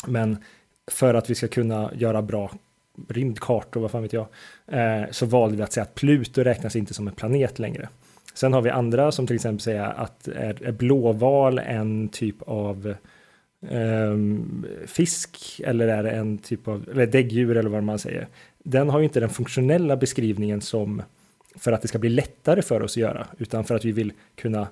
men 0.08 0.38
för 0.92 1.14
att 1.14 1.30
vi 1.30 1.36
ska 1.36 1.48
kunna 1.48 1.92
göra 1.96 2.22
bra 2.22 2.52
rymdkartor, 3.10 3.82
vad 3.82 3.92
fan 3.92 4.02
vet 4.02 4.14
jag, 4.14 4.28
eh, 4.68 5.04
så 5.12 5.26
valde 5.26 5.58
vi 5.58 5.64
att 5.64 5.74
säga 5.74 5.84
att 5.84 5.96
Pluto 5.96 6.44
räknas 6.44 6.76
inte 6.76 6.94
som 6.94 7.08
en 7.08 7.16
planet 7.16 7.60
längre. 7.60 7.90
Sen 8.34 8.54
har 8.54 8.62
vi 8.62 8.70
andra 8.70 9.12
som 9.12 9.28
till 9.28 9.36
exempel 9.36 9.60
säger 9.60 9.84
att 9.84 10.28
är, 10.28 10.64
är 10.64 10.72
blåval 10.72 11.60
en 11.60 12.10
typ 12.10 12.42
av 12.42 12.96
Ehm, 13.62 14.66
fisk 14.86 15.62
eller 15.64 15.88
är 15.88 16.04
det 16.04 16.12
en 16.12 16.38
typ 16.38 16.68
av 16.68 16.90
eller 16.92 17.08
däggdjur 17.08 17.58
eller 17.58 17.70
vad 17.70 17.84
man 17.84 18.00
säger. 18.00 18.28
Den 18.64 18.90
har 18.90 19.00
ju 19.00 19.06
inte 19.06 19.20
den 19.20 19.30
funktionella 19.30 19.98
beskrivningen 19.98 20.62
som 20.62 21.02
för 21.56 21.72
att 21.72 21.82
det 21.82 21.88
ska 21.88 22.00
bli 22.00 22.10
lättare 22.10 22.62
för 22.62 22.84
oss 22.84 22.92
att 22.92 22.98
göra, 22.98 23.28
utan 23.38 23.64
för 23.64 23.76
att 23.76 23.86
vi 23.86 23.92
vill 23.92 24.14
kunna 24.36 24.68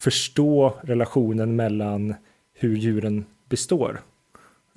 förstå 0.00 0.74
relationen 0.82 1.56
mellan 1.56 2.14
hur 2.54 2.76
djuren 2.76 3.24
består. 3.48 4.00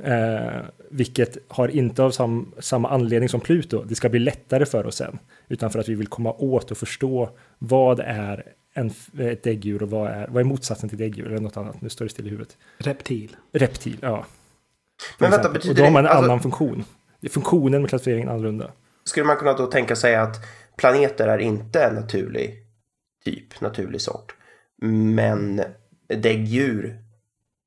Eh, 0.03 0.61
vilket 0.89 1.37
har 1.47 1.67
inte 1.67 2.03
av 2.03 2.11
sam, 2.11 2.53
samma 2.59 2.89
anledning 2.89 3.29
som 3.29 3.39
Pluto, 3.41 3.83
det 3.83 3.95
ska 3.95 4.09
bli 4.09 4.19
lättare 4.19 4.65
för 4.65 4.85
oss 4.85 4.95
sen, 4.95 5.19
utan 5.47 5.71
för 5.71 5.79
att 5.79 5.89
vi 5.89 5.95
vill 5.95 6.07
komma 6.07 6.33
åt 6.33 6.71
och 6.71 6.77
förstå 6.77 7.29
vad 7.59 7.99
är 7.99 8.53
en, 8.73 8.91
ett 9.19 9.43
däggdjur 9.43 9.83
och 9.83 9.89
vad 9.89 10.11
är, 10.11 10.27
vad 10.27 10.41
är 10.41 10.43
motsatsen 10.43 10.89
till 10.89 10.97
däggdjur 10.97 11.25
eller 11.25 11.39
något 11.39 11.57
annat? 11.57 11.81
Nu 11.81 11.89
står 11.89 12.05
det 12.05 12.11
still 12.11 12.27
i 12.27 12.29
huvudet. 12.29 12.57
Reptil. 12.77 13.35
Reptil, 13.51 13.97
ja. 14.01 14.25
Men 15.17 15.31
vänta, 15.31 15.49
betyder 15.49 15.73
och 15.73 15.77
då 15.77 15.83
har 15.83 15.91
man 15.91 16.05
en 16.05 16.11
alltså, 16.11 16.23
annan 16.23 16.41
funktion. 16.41 16.83
Funktionen 17.29 17.81
med 17.81 17.89
klassificeringen 17.89 18.29
är 18.29 18.33
annorlunda. 18.33 18.71
Skulle 19.03 19.25
man 19.25 19.37
kunna 19.37 19.53
då 19.53 19.65
tänka 19.65 19.95
sig 19.95 20.15
att 20.15 20.37
planeter 20.75 21.27
är 21.27 21.37
inte 21.37 21.83
en 21.83 21.95
naturlig 21.95 22.55
typ, 23.25 23.61
naturlig 23.61 24.01
sort. 24.01 24.35
Men 24.81 25.61
däggdjur 26.07 26.97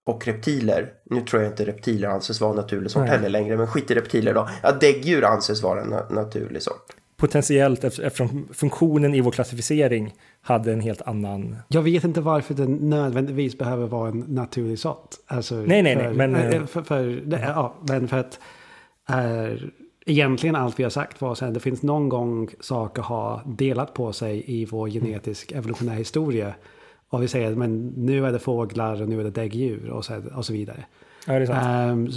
och 0.07 0.27
reptiler, 0.27 0.93
nu 1.05 1.21
tror 1.21 1.43
jag 1.43 1.53
inte 1.53 1.67
reptiler 1.67 2.09
anses 2.09 2.41
vara 2.41 2.51
en 2.51 2.57
naturlig 2.57 2.91
sort 2.91 3.01
Nej. 3.01 3.11
heller 3.11 3.29
längre, 3.29 3.57
men 3.57 3.67
skit 3.67 3.91
i 3.91 3.95
reptiler 3.95 4.35
då. 4.35 4.49
Att 4.63 4.81
däggdjur 4.81 5.25
anses 5.25 5.63
vara 5.63 5.81
en 5.81 6.15
naturlig 6.15 6.63
sort 6.63 6.93
potentiellt 7.17 7.85
eftersom 7.85 8.49
funktionen 8.53 9.15
i 9.15 9.21
vår 9.21 9.31
klassificering 9.31 10.15
hade 10.41 10.73
en 10.73 10.81
helt 10.81 11.03
annan... 11.03 11.57
Jag 11.69 11.83
vet 11.83 12.05
inte 12.05 12.21
varför 12.21 12.55
den 12.55 12.75
nödvändigtvis 12.75 13.59
behöver 13.59 13.87
vara 13.87 14.09
en 14.09 14.25
naturlig 14.29 14.79
sort. 14.79 15.15
Alltså 15.27 15.55
nej, 15.55 15.83
nej, 15.83 15.97
för, 15.97 16.03
nej. 16.03 16.15
Men, 16.15 16.35
äh, 16.35 16.67
för, 16.67 16.83
för, 16.83 17.07
det, 17.25 17.41
ja, 17.41 17.75
men 17.89 18.09
för 18.09 18.19
att 18.19 18.41
är 19.07 19.73
egentligen 20.07 20.57
allt 20.57 20.79
vi 20.79 20.83
har 20.83 20.91
sagt 20.91 21.21
var 21.21 21.33
att 21.33 21.55
det 21.55 21.61
finns 21.61 21.83
någon 21.83 22.09
gång 22.09 22.49
saker 22.61 23.03
har 23.03 23.41
delat 23.47 23.95
på 23.95 24.13
sig 24.13 24.45
i 24.47 24.65
vår 24.65 24.89
genetisk 24.89 25.53
evolutionära 25.53 25.97
historia. 25.97 26.55
Och 27.09 27.23
vi 27.23 27.29
säger 27.29 27.55
men 27.55 27.87
nu 27.87 28.27
är 28.27 28.33
det 28.33 28.39
fåglar 28.39 29.03
och 29.03 29.09
nu 29.09 29.21
är 29.21 29.25
det 29.25 29.31
däggdjur 29.31 29.91
och 29.91 30.05
så, 30.05 30.23
och 30.35 30.47
så 30.47 30.53
vidare. 30.53 30.85
Ja, 31.27 31.91
um, 31.91 32.11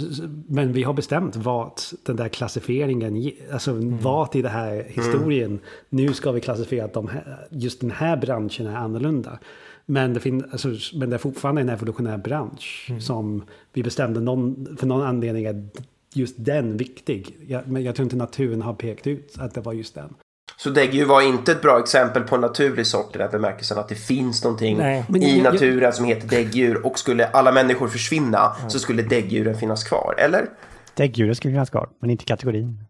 men 0.48 0.72
vi 0.72 0.82
har 0.82 0.92
bestämt 0.92 1.36
vart 1.36 1.82
den 2.02 2.16
där 2.16 2.28
klassifieringen, 2.28 3.30
alltså 3.52 3.70
mm. 3.70 3.98
vart 3.98 4.34
i 4.34 4.42
den 4.42 4.52
här 4.52 4.84
historien, 4.88 5.50
mm. 5.50 5.60
nu 5.88 6.14
ska 6.14 6.32
vi 6.32 6.40
klassifiera 6.40 6.84
att 6.84 6.92
de 6.92 7.08
här, 7.08 7.46
just 7.50 7.80
den 7.80 7.90
här 7.90 8.16
branschen 8.16 8.66
är 8.66 8.76
annorlunda. 8.76 9.38
Men 9.86 10.14
det, 10.14 10.20
fin, 10.20 10.44
alltså, 10.52 10.68
men 10.94 11.10
det 11.10 11.16
är 11.16 11.18
fortfarande 11.18 11.60
en 11.60 11.68
evolutionär 11.68 12.18
bransch 12.18 12.86
mm. 12.88 13.00
som 13.00 13.44
vi 13.72 13.82
bestämde 13.82 14.20
någon, 14.20 14.76
för 14.76 14.86
någon 14.86 15.02
anledning 15.02 15.44
är 15.44 15.68
just 16.14 16.34
den 16.38 16.76
viktig. 16.76 17.36
Jag, 17.46 17.68
men 17.68 17.84
jag 17.84 17.94
tror 17.94 18.04
inte 18.04 18.16
naturen 18.16 18.62
har 18.62 18.74
pekat 18.74 19.06
ut 19.06 19.34
att 19.38 19.54
det 19.54 19.60
var 19.60 19.72
just 19.72 19.94
den. 19.94 20.14
Så 20.60 20.70
däggdjur 20.70 21.04
var 21.04 21.22
inte 21.22 21.52
ett 21.52 21.62
bra 21.62 21.78
exempel 21.78 22.22
på 22.22 22.34
en 22.34 22.40
naturlig 22.40 22.86
sort 22.86 23.14
i 23.14 23.18
den 23.18 23.30
bemärkelsen 23.30 23.78
att 23.78 23.88
det 23.88 23.94
finns 23.94 24.44
någonting 24.44 24.78
Nej, 24.78 25.04
i 25.14 25.36
jag, 25.36 25.52
naturen 25.52 25.82
jag, 25.82 25.94
som 25.94 26.04
heter 26.04 26.28
däggdjur 26.28 26.86
och 26.86 26.98
skulle 26.98 27.26
alla 27.26 27.52
människor 27.52 27.88
försvinna 27.88 28.38
ja. 28.62 28.68
så 28.68 28.78
skulle 28.78 29.02
däggdjuren 29.02 29.54
finnas 29.54 29.84
kvar, 29.84 30.14
eller? 30.18 30.46
Däggdjuren 30.94 31.34
skulle 31.34 31.52
finnas 31.52 31.70
kvar, 31.70 31.88
men 32.00 32.10
inte 32.10 32.24
kategorin. 32.24 32.84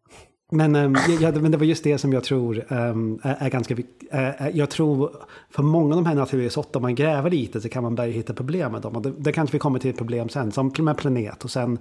Men, 0.50 0.76
um, 0.76 0.96
ja, 1.20 1.32
men 1.32 1.50
det 1.50 1.58
var 1.58 1.64
just 1.64 1.84
det 1.84 1.98
som 1.98 2.12
jag 2.12 2.24
tror 2.24 2.64
um, 2.72 3.20
är, 3.22 3.36
är, 3.40 3.50
ganska 3.50 3.74
viktigt. 3.74 4.08
Jag 4.52 4.70
tror 4.70 5.12
för 5.50 5.62
många 5.62 5.94
av 5.96 6.02
de 6.02 6.08
här 6.08 6.14
naturliga 6.14 6.50
sorterna, 6.50 6.76
om 6.78 6.82
man 6.82 6.94
gräver 6.94 7.30
lite 7.30 7.60
så 7.60 7.68
kan 7.68 7.82
man 7.82 7.94
börja 7.94 8.12
hitta 8.12 8.34
problem 8.34 8.72
med 8.72 8.82
dem. 8.82 8.96
Och 8.96 9.02
det, 9.02 9.12
det 9.18 9.32
kanske 9.32 9.52
vi 9.52 9.58
kommer 9.58 9.78
till 9.78 9.90
ett 9.90 9.98
problem 9.98 10.28
sen, 10.28 10.52
som 10.52 10.72
med 10.78 10.96
planet 10.96 11.44
och 11.44 11.50
sen 11.50 11.78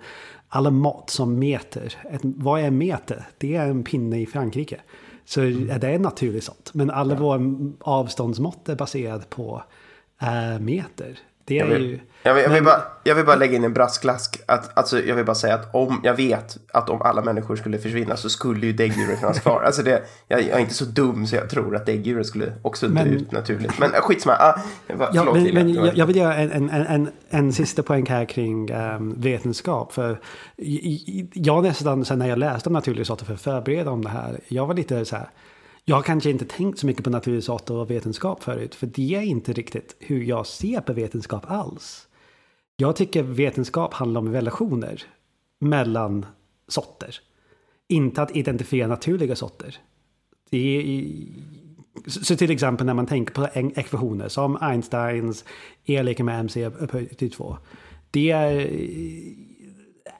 alla 0.50 0.72
mått 0.72 1.10
som 1.10 1.40
meter. 1.40 1.94
Ett, 2.12 2.22
vad 2.24 2.62
är 2.62 2.72
meter? 2.72 3.26
Det 3.38 3.56
är 3.56 3.68
en 3.68 3.84
pinne 3.84 4.22
i 4.22 4.26
Frankrike. 4.26 4.80
Så 5.28 5.42
mm. 5.42 5.70
är 5.70 5.80
det 5.80 5.90
en 5.90 6.02
naturlig 6.02 6.44
sånt. 6.44 6.74
Men 6.74 6.90
alla 6.90 7.14
ja. 7.14 7.20
våra 7.20 7.42
avståndsmått 7.80 8.70
är 8.70 8.76
baserade 8.76 9.26
på 9.30 9.64
äh, 10.22 10.60
meter. 10.60 11.20
Det 11.48 11.56
Jag 11.56 11.68
är 11.68 11.74
vill, 11.74 11.90
ju... 11.90 12.00
jag 12.24 12.34
vill, 12.34 12.44
jag 12.44 12.50
vill, 12.50 12.64
bara, 12.64 12.82
jag 13.04 13.16
vill 13.16 13.26
bara 13.26 13.36
lägga 13.36 13.56
in 13.56 13.64
en 13.64 13.74
brasklask. 13.74 14.42
Att, 14.46 14.78
alltså, 14.78 15.04
jag 15.04 15.16
vill 15.16 15.26
bara 15.26 15.36
säga 15.36 15.56
att 15.56 15.76
om 15.76 16.02
jag 16.04 16.14
vet 16.16 16.58
att 16.74 16.90
om 16.90 17.02
alla 17.02 17.22
människor 17.22 17.56
skulle 17.56 17.78
försvinna 17.78 18.18
så 18.18 18.30
skulle 18.30 18.66
ju 18.68 18.74
däggdjuren 18.74 19.18
finnas 19.18 19.40
kvar. 19.44 19.64
Alltså 19.66 19.84
det, 19.84 20.04
jag, 20.28 20.42
jag 20.42 20.50
är 20.50 20.60
inte 20.60 20.74
så 20.74 20.86
dum 20.86 21.28
så 21.28 21.36
jag 21.36 21.50
tror 21.50 21.76
att 21.76 21.86
däggdjuren 21.86 22.26
skulle 22.26 22.54
också 22.62 22.88
dö 22.88 22.94
Men- 22.94 23.08
ut 23.08 23.32
naturligt. 23.32 23.80
Men 23.80 23.94
äh, 23.94 24.00
skitsamma. 24.02 24.36
Ah, 24.40 24.60
va- 24.94 25.10
Ja, 25.14 25.24
förlåt, 25.26 25.36
men, 25.36 25.54
men 25.54 25.74
jag, 25.74 25.98
jag 25.98 26.06
vill 26.06 26.16
göra 26.16 26.36
en, 26.36 26.52
en, 26.52 26.70
en, 26.70 27.10
en, 27.30 27.54
sista 27.54 27.84
poäng 27.84 28.06
här 28.10 28.26
kring 28.26 28.70
ehm, 28.70 29.22
vetenskap. 29.22 29.94
För 29.94 30.20
jag 31.34 31.64
nästan, 31.64 32.06
sen 32.06 32.20
när 32.20 32.28
jag 32.28 32.40
läste 32.40 32.70
om 32.70 32.74
naturliga 32.74 33.06
sorter 33.06 33.26
för 33.26 33.34
att 33.34 33.42
förbereda 33.42 33.92
om 33.92 34.04
det 34.04 34.10
här, 34.10 34.40
jag 34.48 34.66
var 34.68 34.74
lite 34.74 35.06
så 35.06 35.16
här, 35.16 35.30
jag 35.90 35.96
har 35.96 36.04
kanske 36.04 36.30
inte 36.30 36.46
tänkt 36.46 36.80
så 36.80 36.86
mycket 36.86 37.04
på 37.04 37.10
naturvetenskap 37.10 37.72
och 37.72 37.92
vetenskap 37.92 38.44
förut, 38.44 38.76
för 38.76 38.88
det 38.88 39.16
är 39.16 39.22
inte 39.22 39.54
riktigt 39.54 39.96
hur 40.00 40.24
jag 40.24 40.48
ser 40.48 40.82
på 40.82 40.94
vetenskap 40.94 41.52
alls. 41.52 42.08
Jag 42.76 42.96
tycker 42.96 43.24
vetenskap 43.24 43.94
handlar 43.94 44.22
om 44.22 44.32
relationer 44.34 45.04
mellan 45.60 46.26
sorter. 46.68 47.16
Inte 47.88 48.22
att 48.22 48.36
identifiera 48.36 48.88
naturliga 48.88 49.36
sorter. 49.36 49.78
Det 50.50 50.58
är, 50.78 50.82
i- 50.82 51.34
så 52.08 52.36
till 52.36 52.52
exempel 52.52 52.86
när 52.86 52.94
man 52.94 53.06
tänker 53.06 53.34
på 53.34 53.48
ekvationer 53.80 54.28
som 54.28 54.58
Einsteins 54.62 55.46
E 55.86 56.04
lika 56.04 56.24
med 56.24 56.40
mc 56.40 56.66
upphöjt 56.66 57.18
till 57.18 57.32
2. 57.32 57.58
Det 58.12 58.32
är, 58.32 58.60
eh, 58.60 59.34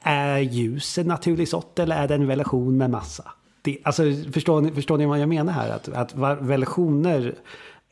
är 0.02 0.40
ljus 0.40 0.98
en 0.98 1.08
naturlig 1.08 1.48
sort 1.48 1.80
eller 1.80 1.96
är 2.04 2.08
det 2.08 2.16
en 2.16 2.28
relation 2.28 2.78
med 2.78 2.90
massa? 2.90 3.32
Det, 3.68 3.78
alltså, 3.84 4.04
förstår, 4.32 4.62
ni, 4.62 4.72
förstår 4.72 4.98
ni 4.98 5.06
vad 5.06 5.20
jag 5.20 5.30
menar 5.30 5.54
här? 5.54 5.70
Att, 5.70 5.90
att 5.90 6.14
relationer 6.50 7.36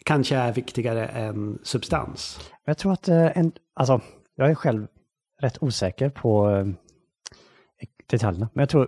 kanske 0.04 0.36
är 0.36 0.54
viktigare 0.54 1.06
än 1.08 1.60
substans. 1.64 2.40
Jag 2.66 2.78
tror 2.78 2.94
att 2.94 3.08
eh, 3.08 3.38
en, 3.38 3.52
alltså, 3.74 4.02
jag 4.36 4.50
är 4.50 4.56
själv 4.56 4.88
rätt 5.42 5.64
osäker 5.64 6.10
på 6.10 6.50
eh, 6.50 6.66
detaljerna. 8.08 8.50
Men 8.54 8.62
jag 8.62 8.70
tror 8.70 8.88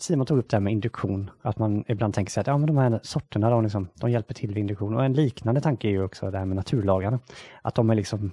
Simon 0.00 0.26
tog 0.26 0.38
upp 0.38 0.50
det 0.50 0.56
här 0.56 0.60
med 0.60 0.72
induktion, 0.72 1.30
att 1.42 1.58
man 1.58 1.84
ibland 1.88 2.14
tänker 2.14 2.32
sig 2.32 2.40
att 2.40 2.46
ja, 2.46 2.58
men 2.58 2.66
de 2.66 2.76
här 2.76 3.00
sorterna 3.02 3.50
de, 3.50 3.62
liksom, 3.62 3.88
de 3.94 4.10
hjälper 4.10 4.34
till 4.34 4.48
vid 4.48 4.58
induktion. 4.58 4.94
Och 4.94 5.04
en 5.04 5.12
liknande 5.12 5.60
tanke 5.60 5.88
är 5.88 5.90
ju 5.90 6.04
också 6.04 6.30
det 6.30 6.38
här 6.38 6.46
med 6.46 6.56
naturlagarna. 6.56 7.18
Att 7.62 7.74
de 7.74 7.90
är 7.90 7.94
liksom 7.94 8.30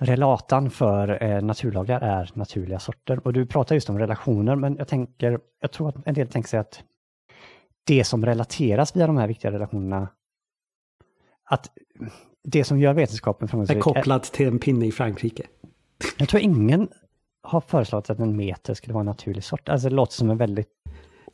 relatan 0.00 0.70
för 0.70 1.22
eh, 1.22 1.42
naturlagar 1.42 2.00
är 2.00 2.30
naturliga 2.34 2.78
sorter. 2.78 3.20
Och 3.26 3.32
du 3.32 3.46
pratar 3.46 3.74
just 3.74 3.90
om 3.90 3.98
relationer, 3.98 4.56
men 4.56 4.76
jag 4.76 4.88
tänker, 4.88 5.38
jag 5.60 5.72
tror 5.72 5.88
att 5.88 6.06
en 6.06 6.14
del 6.14 6.28
tänker 6.28 6.48
sig 6.48 6.60
att 6.60 6.82
det 7.86 8.04
som 8.04 8.26
relateras 8.26 8.96
via 8.96 9.06
de 9.06 9.16
här 9.16 9.28
viktiga 9.28 9.52
relationerna, 9.52 10.08
att 11.44 11.70
det 12.44 12.64
som 12.64 12.78
gör 12.78 12.92
vetenskapen 12.94 13.46
Är 13.46 13.50
framgångsrik 13.50 13.76
är- 13.78 13.82
kopplad 13.82 14.22
till 14.22 14.46
en 14.46 14.58
pinne 14.58 14.86
i 14.86 14.92
Frankrike. 14.92 15.42
jag 16.18 16.28
tror 16.28 16.42
ingen 16.42 16.88
har 17.42 17.60
föreslagit 17.60 18.10
att 18.10 18.18
en 18.18 18.36
meter 18.36 18.74
skulle 18.74 18.94
vara 18.94 19.00
en 19.00 19.06
naturlig 19.06 19.44
sort. 19.44 19.68
Alltså 19.68 19.88
det 19.88 19.94
låter 19.94 20.12
som 20.12 20.30
en 20.30 20.36
väldigt... 20.36 20.68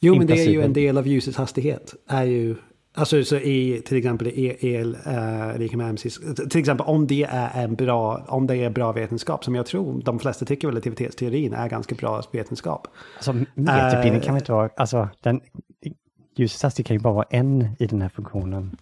Jo, 0.00 0.14
men 0.14 0.26
det 0.26 0.32
är 0.46 0.50
ju 0.50 0.62
en 0.62 0.72
del 0.72 0.98
av 0.98 1.06
ljusets 1.06 1.36
hastighet. 1.38 1.94
Är 2.08 2.24
ju, 2.24 2.56
alltså 2.94 3.24
så 3.24 3.36
i 3.36 3.82
till 3.86 3.96
exempel 3.96 4.28
el 4.34 4.96
uh, 5.06 5.58
lika 5.58 5.76
med 5.76 5.88
mc. 5.90 6.10
Till 6.50 6.60
exempel 6.60 6.86
om 6.86 7.06
det 7.06 7.22
är 7.30 7.64
en 7.64 7.74
bra, 7.74 8.24
om 8.28 8.46
det 8.46 8.56
är 8.56 8.70
bra 8.70 8.92
vetenskap 8.92 9.44
som 9.44 9.54
jag 9.54 9.66
tror 9.66 10.02
de 10.04 10.18
flesta 10.18 10.44
tycker 10.44 10.68
relativitetsteorin 10.68 11.52
är 11.52 11.68
ganska 11.68 11.94
bra 11.94 12.22
vetenskap. 12.32 12.88
Alltså 13.16 13.32
meterpinnen 13.54 14.16
Eh. 14.16 14.22
kan 14.22 14.34
väl 14.34 14.42
inte 14.42 14.52
vara... 14.52 14.70
Alltså 14.76 15.08
den... 15.22 15.40
Ljusets 16.36 16.62
hastighet 16.62 16.86
kan 16.86 16.96
ju 16.96 17.00
bara 17.00 17.14
vara 17.14 17.26
en 17.30 17.68
i 17.78 17.86
den 17.86 18.02
här 18.02 18.08
funktionen. 18.08 18.76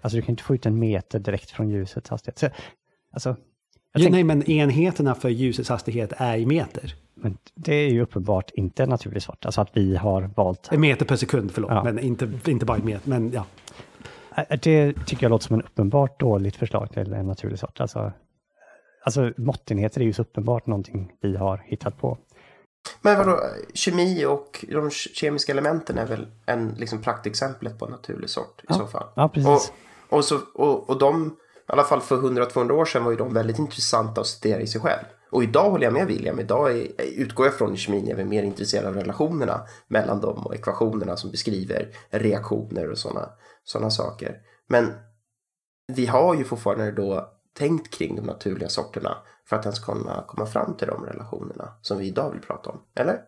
Alltså 0.00 0.16
du 0.16 0.22
kan 0.22 0.30
inte 0.30 0.42
få 0.42 0.54
ut 0.54 0.66
en 0.66 0.78
meter 0.78 1.18
direkt 1.18 1.50
från 1.50 1.68
ljusets 1.68 2.10
hastighet. 2.10 2.38
Så, 2.38 2.48
alltså, 3.12 3.36
Jo, 3.94 4.02
tänk, 4.02 4.12
nej, 4.12 4.24
men 4.24 4.50
enheterna 4.50 5.14
för 5.14 5.28
ljusets 5.28 5.68
hastighet 5.68 6.12
är 6.16 6.36
i 6.36 6.46
meter. 6.46 6.94
men 7.14 7.38
det 7.54 7.74
är 7.74 7.90
ju 7.90 8.02
uppenbart 8.02 8.50
inte 8.54 8.82
en 8.82 8.88
naturlig 8.88 9.22
sort. 9.22 9.46
Alltså 9.46 9.60
att 9.60 9.70
vi 9.72 9.96
har 9.96 10.30
valt... 10.36 10.68
En 10.72 10.80
meter 10.80 11.06
per 11.06 11.16
sekund, 11.16 11.50
förlåt. 11.50 11.70
Ja. 11.70 11.84
Men 11.84 11.98
inte, 11.98 12.30
inte 12.46 12.66
bara 12.66 12.78
i 12.78 12.82
meter. 12.82 13.08
Men 13.08 13.32
ja. 13.32 13.46
Det 14.62 14.92
tycker 15.06 15.24
jag 15.24 15.30
låter 15.30 15.46
som 15.46 15.54
en 15.54 15.62
uppenbart 15.62 16.20
dåligt 16.20 16.56
förslag 16.56 16.92
till 16.92 17.12
en 17.12 17.26
naturlig 17.26 17.58
sort. 17.58 17.80
Alltså, 17.80 18.12
alltså 19.04 19.32
måttenheter 19.36 20.00
är 20.00 20.04
ju 20.04 20.12
så 20.12 20.22
uppenbart 20.22 20.66
någonting 20.66 21.12
vi 21.20 21.36
har 21.36 21.62
hittat 21.66 21.98
på. 21.98 22.18
Men 23.00 23.18
vadå, 23.18 23.40
kemi 23.74 24.24
och 24.24 24.64
de 24.68 24.90
kemiska 24.90 25.52
elementen 25.52 25.98
är 25.98 26.06
väl 26.06 26.26
en 26.46 26.68
liksom 26.78 27.02
praktexemplet 27.02 27.78
på 27.78 27.84
en 27.84 27.90
naturlig 27.90 28.30
sort 28.30 28.60
i 28.62 28.64
Ja. 28.68 28.74
så 28.74 28.86
fall. 28.86 29.06
Ja, 29.16 29.28
precis. 29.28 29.72
Och, 30.08 30.16
och, 30.18 30.24
så, 30.24 30.40
och, 30.54 30.90
och 30.90 30.98
de, 30.98 31.36
i 31.68 31.72
alla 31.72 31.84
fall 31.84 32.00
för 32.00 32.16
100-200 32.16 32.70
år 32.70 32.84
sedan 32.84 33.04
var 33.04 33.10
ju 33.10 33.16
de 33.16 33.34
väldigt 33.34 33.58
intressanta 33.58 34.20
att 34.20 34.26
studera 34.26 34.60
i 34.60 34.66
sig 34.66 34.80
själv. 34.80 35.04
Och 35.30 35.42
idag 35.42 35.70
håller 35.70 35.84
jag 35.84 35.92
med 35.92 36.06
William, 36.06 36.40
idag 36.40 36.70
är, 36.78 36.86
utgår 36.98 37.46
jag 37.46 37.54
från 37.54 37.74
i 37.74 37.76
kemin, 37.76 38.06
jag 38.06 38.20
är 38.20 38.24
mer 38.24 38.42
intresserad 38.42 38.86
av 38.86 38.94
relationerna 38.94 39.60
mellan 39.88 40.20
dem 40.20 40.46
och 40.46 40.54
ekvationerna 40.54 41.16
som 41.16 41.30
beskriver 41.30 41.88
reaktioner 42.10 42.90
och 42.90 42.98
sådana 42.98 43.28
såna 43.64 43.90
saker. 43.90 44.36
Men 44.68 44.92
vi 45.92 46.06
har 46.06 46.34
ju 46.34 46.44
fortfarande 46.44 46.92
då 46.92 47.28
tänkt 47.58 47.94
kring 47.94 48.16
de 48.16 48.22
naturliga 48.22 48.68
sorterna 48.68 49.16
för 49.52 49.58
att 49.58 49.64
ens 49.64 49.78
kunna 49.78 50.24
komma 50.26 50.46
fram 50.46 50.76
till 50.76 50.88
de 50.88 51.04
relationerna 51.04 51.68
som 51.82 51.98
vi 51.98 52.06
idag 52.06 52.30
vill 52.30 52.40
prata 52.40 52.70
om, 52.70 52.78
eller? 52.94 53.18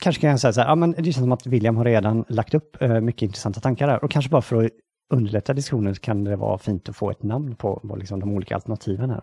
kanske 0.00 0.20
kan 0.20 0.30
jag 0.30 0.40
säga 0.40 0.52
så 0.52 0.60
här, 0.60 0.68
ja, 0.68 0.74
men 0.74 0.92
det 0.92 1.04
känns 1.04 1.16
som 1.16 1.32
att 1.32 1.46
William 1.46 1.76
har 1.76 1.84
redan 1.84 2.24
lagt 2.28 2.54
upp 2.54 2.82
eh, 2.82 3.00
mycket 3.00 3.22
intressanta 3.22 3.60
tankar 3.60 3.86
där. 3.86 4.04
Och 4.04 4.10
kanske 4.10 4.30
bara 4.30 4.42
för 4.42 4.64
att 4.64 4.70
underlätta 5.12 5.54
diskussionen 5.54 5.94
så 5.94 6.00
kan 6.00 6.24
det 6.24 6.36
vara 6.36 6.58
fint 6.58 6.88
att 6.88 6.96
få 6.96 7.10
ett 7.10 7.22
namn 7.22 7.56
på 7.56 7.80
på 7.88 7.96
liksom, 7.96 8.20
de 8.20 8.32
olika 8.32 8.54
alternativen 8.54 9.10
här. 9.10 9.22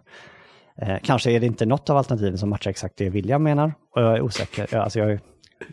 Eh, 0.78 1.00
kanske 1.04 1.32
är 1.32 1.40
det 1.40 1.46
inte 1.46 1.66
något 1.66 1.90
av 1.90 1.98
alternativen 1.98 2.38
som 2.38 2.50
matchar 2.50 2.72
exakt 2.72 2.98
det 2.98 3.10
William 3.10 3.44
menar. 3.44 3.74
Och 3.96 4.02
jag 4.02 4.14
är 4.18 4.22
osäker, 4.22 4.78
alltså 4.78 5.00
jag 5.00 5.12
är 5.12 5.20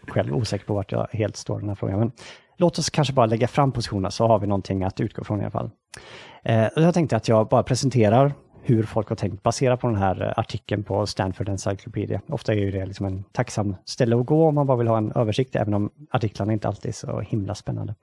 själv 0.08 0.36
osäker 0.36 0.66
på 0.66 0.74
vart 0.74 0.92
jag 0.92 1.08
helt 1.12 1.36
står 1.36 1.58
i 1.58 1.60
den 1.60 1.68
här 1.68 1.76
frågan. 1.76 1.98
Men 1.98 2.12
låt 2.56 2.78
oss 2.78 2.90
kanske 2.90 3.14
bara 3.14 3.26
lägga 3.26 3.48
fram 3.48 3.72
positionerna 3.72 4.10
så 4.10 4.26
har 4.26 4.38
vi 4.38 4.46
någonting 4.46 4.84
att 4.84 5.00
utgå 5.00 5.24
från 5.24 5.38
i 5.40 5.42
alla 5.42 5.50
fall. 5.50 5.70
Eh, 6.44 6.66
och 6.66 6.82
jag 6.82 6.94
tänkte 6.94 7.16
att 7.16 7.28
jag 7.28 7.48
bara 7.48 7.62
presenterar 7.62 8.34
hur 8.62 8.82
folk 8.82 9.08
har 9.08 9.16
tänkt 9.16 9.42
baserat 9.42 9.80
på 9.80 9.86
den 9.86 9.96
här 9.96 10.22
eh, 10.22 10.32
artikeln 10.36 10.82
på 10.82 11.06
Stanford 11.06 11.48
Encyclopedia. 11.48 12.20
Ofta 12.28 12.52
är 12.52 12.58
ju 12.58 12.70
det 12.70 12.86
liksom 12.86 13.06
en 13.06 13.24
tacksam 13.32 13.76
ställe 13.84 14.16
att 14.16 14.26
gå 14.26 14.48
om 14.48 14.54
man 14.54 14.66
bara 14.66 14.76
vill 14.76 14.88
ha 14.88 14.98
en 14.98 15.12
översikt, 15.12 15.56
även 15.56 15.74
om 15.74 15.90
artiklarna 16.10 16.52
inte 16.52 16.68
alltid 16.68 16.88
är 16.88 16.92
så 16.92 17.20
himla 17.20 17.54
spännande. 17.54 17.94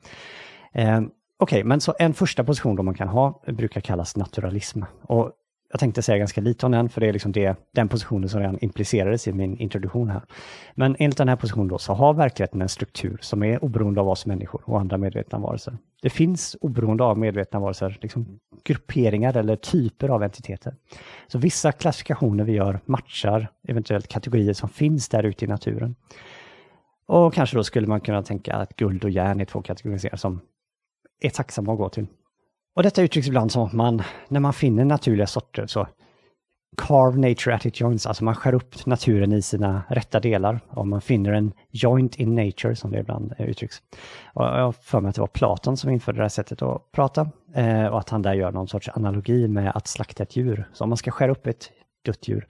Eh, 0.74 1.02
Okej, 1.40 1.64
men 1.64 1.82
så 1.82 1.96
en 2.00 2.14
första 2.14 2.44
position 2.44 2.76
då 2.76 2.84
man 2.84 2.94
kan 2.94 3.08
ha 3.08 3.42
brukar 3.48 3.82
kallas 3.82 4.16
naturalism. 4.16 4.84
Och 5.02 5.32
jag 5.70 5.80
tänkte 5.80 6.02
säga 6.02 6.18
ganska 6.18 6.42
lite 6.42 6.66
om 6.66 6.72
den, 6.72 6.90
för 6.90 7.02
det 7.02 7.08
är 7.08 7.14
liksom 7.14 7.32
det, 7.32 7.56
den 7.72 7.90
positionen 7.90 8.30
som 8.30 8.40
redan 8.40 8.58
implicerades 8.62 9.28
i 9.28 9.34
min 9.34 9.58
introduktion 9.58 10.10
här. 10.10 10.22
Men 10.76 10.96
enligt 11.00 11.18
den 11.18 11.30
här 11.30 11.36
positionen 11.36 11.68
då 11.68 11.78
så 11.78 11.94
har 11.94 12.14
verkligheten 12.14 12.62
en 12.62 12.70
struktur 12.70 13.18
som 13.22 13.44
är 13.44 13.64
oberoende 13.64 14.02
av 14.02 14.10
oss 14.10 14.26
människor 14.26 14.62
och 14.66 14.80
andra 14.80 14.98
medvetna 14.98 15.40
varelser. 15.40 15.78
Det 16.02 16.10
finns 16.10 16.58
oberoende 16.62 17.04
av 17.04 17.18
medvetna 17.18 17.60
varelser 17.60 17.98
liksom 18.02 18.40
grupperingar 18.64 19.38
eller 19.38 19.56
typer 19.56 20.10
av 20.10 20.24
entiteter. 20.24 20.76
Så 21.28 21.38
vissa 21.38 21.72
klassifikationer 21.72 22.44
vi 22.44 22.52
gör 22.52 22.80
matchar 22.86 23.52
eventuellt 23.68 24.08
kategorier 24.08 24.54
som 24.54 24.70
finns 24.70 25.10
där 25.10 25.24
ute 25.24 25.46
i 25.46 25.48
naturen. 25.48 25.96
Och 27.08 27.34
kanske 27.34 27.58
då 27.58 27.64
skulle 27.64 27.88
man 27.88 28.02
kunna 28.02 28.24
tänka 28.24 28.56
att 28.56 28.76
guld 28.76 29.04
och 29.04 29.10
järn 29.10 29.42
är 29.42 29.46
två 29.46 29.62
kategorier 29.62 30.16
som 30.16 30.42
är 31.20 31.30
tacksamma 31.30 31.72
att 31.72 31.78
gå 31.78 31.90
till. 31.90 32.08
Och 32.78 32.84
detta 32.84 33.02
uttrycks 33.02 33.28
ibland 33.28 33.52
som 33.52 33.64
att 33.64 33.74
man, 33.74 34.04
när 34.28 34.40
man 34.40 34.54
finner 34.54 34.86
naturliga 34.86 35.28
sorter, 35.28 35.68
så 35.68 35.88
carve 36.78 37.30
nature 37.30 37.56
at 37.56 37.66
its 37.66 37.82
joints, 37.82 38.06
alltså 38.06 38.24
man 38.24 38.36
skär 38.36 38.54
upp 38.54 38.86
naturen 38.86 39.34
i 39.34 39.42
sina 39.42 39.84
rätta 39.90 40.20
delar. 40.20 40.60
Om 40.70 40.90
man 40.90 41.02
finner 41.02 41.34
en 41.34 41.54
joint 41.72 42.16
in 42.16 42.36
nature, 42.36 42.76
som 42.76 42.92
det 42.92 43.00
ibland 43.00 43.34
uttrycks. 43.40 43.82
Och 44.34 44.46
jag 44.46 44.66
har 44.66 44.72
för 44.72 45.02
mig 45.02 45.10
att 45.10 45.16
det 45.16 45.22
var 45.22 45.28
Platon 45.28 45.78
som 45.78 45.90
införde 45.90 46.18
det 46.18 46.24
här 46.24 46.30
sättet 46.30 46.62
att 46.62 46.92
prata. 46.92 47.30
Eh, 47.54 47.86
och 47.86 48.00
att 48.00 48.10
han 48.10 48.22
där 48.22 48.34
gör 48.34 48.52
någon 48.52 48.68
sorts 48.68 48.90
analogi 48.90 49.48
med 49.48 49.72
att 49.76 49.88
slakta 49.88 50.24
ett 50.24 50.36
djur. 50.36 50.70
Så 50.74 50.84
om 50.84 50.90
man 50.90 50.98
ska 50.98 51.12
skära 51.12 51.32
upp 51.32 51.48
ett 51.48 51.72
dött 52.06 52.28
djur 52.28 52.48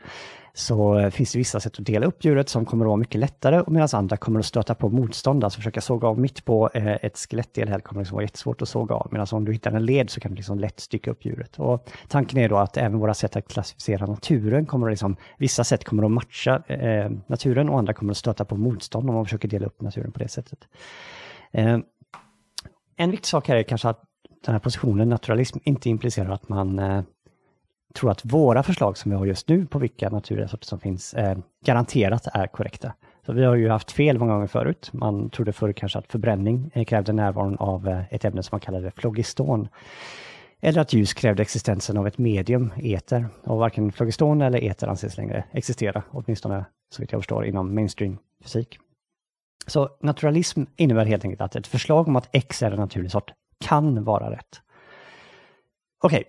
så 0.58 1.00
eh, 1.00 1.10
finns 1.10 1.32
det 1.32 1.38
vissa 1.38 1.60
sätt 1.60 1.80
att 1.80 1.86
dela 1.86 2.06
upp 2.06 2.26
djuret 2.26 2.50
som 2.50 2.65
kommer 2.65 2.86
att 2.86 2.88
vara 2.88 2.98
mycket 2.98 3.20
lättare 3.20 3.60
och 3.60 3.72
medan 3.72 3.88
andra 3.91 4.17
kommer 4.17 4.39
att 4.39 4.46
stöta 4.46 4.76
på 4.76 4.89
motstånd. 4.89 5.43
Alltså 5.43 5.58
försöka 5.58 5.82
såga 5.82 6.08
av 6.08 6.20
mitt 6.20 6.46
på 6.46 6.70
eh, 6.74 6.88
ett 6.88 7.17
skelettdel 7.17 7.67
här 7.67 7.80
kommer 7.80 8.02
liksom 8.02 8.15
vara 8.15 8.24
jättesvårt 8.24 8.62
att 8.62 8.70
såga 8.70 8.96
av. 8.96 9.08
Medan 9.12 9.28
om 9.32 9.46
du 9.46 9.54
hittar 9.54 9.72
en 9.72 9.86
led 9.86 10.10
så 10.10 10.20
kan 10.20 10.32
du 10.32 10.36
liksom 10.36 10.60
lätt 10.60 10.80
stycka 10.80 11.12
upp 11.12 11.26
djuret. 11.26 11.60
Och 11.60 11.89
tanken 12.08 12.39
är 12.39 12.50
då 12.50 12.58
att 12.58 12.78
även 12.78 13.00
våra 13.00 13.13
sätt 13.13 13.36
att 13.36 13.48
klassificera 13.48 14.06
naturen 14.06 14.65
kommer 14.65 14.88
att 14.88 14.91
liksom, 14.91 15.15
vissa 15.38 15.63
sätt 15.63 15.84
kommer 15.84 16.04
att 16.04 16.12
matcha 16.12 16.63
eh, 16.67 17.12
naturen 17.28 17.70
och 17.70 17.80
andra 17.80 17.93
kommer 17.93 18.12
att 18.12 18.17
stöta 18.17 18.46
på 18.46 18.56
motstånd 18.56 19.10
om 19.10 19.15
man 19.15 19.26
försöker 19.26 19.48
dela 19.48 19.65
upp 19.65 19.82
naturen 19.82 20.12
på 20.12 20.20
det 20.20 20.28
sättet. 20.28 20.60
Eh, 21.52 21.78
en 22.96 23.12
viktig 23.12 23.28
sak 23.28 23.48
här 23.48 23.56
är 23.56 23.63
kanske 23.63 23.89
att 23.89 24.04
den 24.46 24.54
här 24.54 24.60
positionen 24.60 25.10
naturalism 25.10 25.58
inte 25.63 25.89
implicerar 25.89 26.30
att 26.30 26.50
man 26.50 26.80
eh, 26.80 27.04
tror 27.98 28.12
att 28.12 28.26
våra 28.26 28.64
förslag 28.64 28.98
som 28.98 29.12
vi 29.12 29.18
har 29.18 29.26
just 29.26 29.50
nu 29.50 29.66
på 29.66 29.80
vilka 29.80 30.10
naturliga 30.10 30.48
sorter 30.48 30.68
som 30.68 30.80
finns 30.80 31.14
eh, 31.14 31.38
garanterat 31.66 32.28
är 32.34 32.48
korrekta. 32.48 32.94
Så 33.26 33.34
vi 33.34 33.44
har 33.44 33.56
ju 33.56 33.70
haft 33.70 33.92
fel 33.92 34.20
många 34.20 34.34
gånger 34.34 34.48
förut. 34.48 34.90
Man 34.94 35.30
trodde 35.30 35.54
förr 35.54 35.74
kanske 35.74 36.00
att 36.00 36.12
förbränning 36.12 36.72
eh, 36.74 36.86
krävde 36.86 37.14
närvaron 37.14 37.58
av 37.58 37.88
eh, 37.88 38.14
ett 38.14 38.26
ämne 38.26 38.44
som 38.44 38.56
man 38.56 38.60
kallade 38.60 38.92
flogiston 38.92 39.68
Eller 40.62 40.82
att 40.82 40.94
ljus 40.94 41.14
krävde 41.14 41.42
existensen 41.42 41.98
av 41.98 42.08
ett 42.08 42.18
medium, 42.18 42.74
eter, 42.78 43.26
och 43.44 43.58
varken 43.58 43.92
flogiston 43.92 44.42
eller 44.42 44.64
eter 44.64 44.88
anses 44.88 45.18
längre 45.18 45.44
existera, 45.52 46.04
åtminstone 46.12 46.66
så 46.96 47.02
vitt 47.02 47.12
jag 47.12 47.22
förstår 47.22 47.46
inom 47.46 47.76
mainstream 47.76 48.18
fysik. 48.44 48.80
Så 49.68 49.90
naturalism 50.02 50.64
innebär 50.76 51.06
helt 51.06 51.24
enkelt 51.24 51.42
att 51.42 51.56
ett 51.56 51.68
förslag 51.68 52.08
om 52.08 52.16
att 52.16 52.30
X 52.32 52.64
är 52.64 52.72
en 52.72 52.80
naturlig 52.80 53.12
sort 53.12 53.32
kan 53.66 54.04
vara 54.04 54.32
rätt. 54.32 54.62
Okej, 56.00 56.24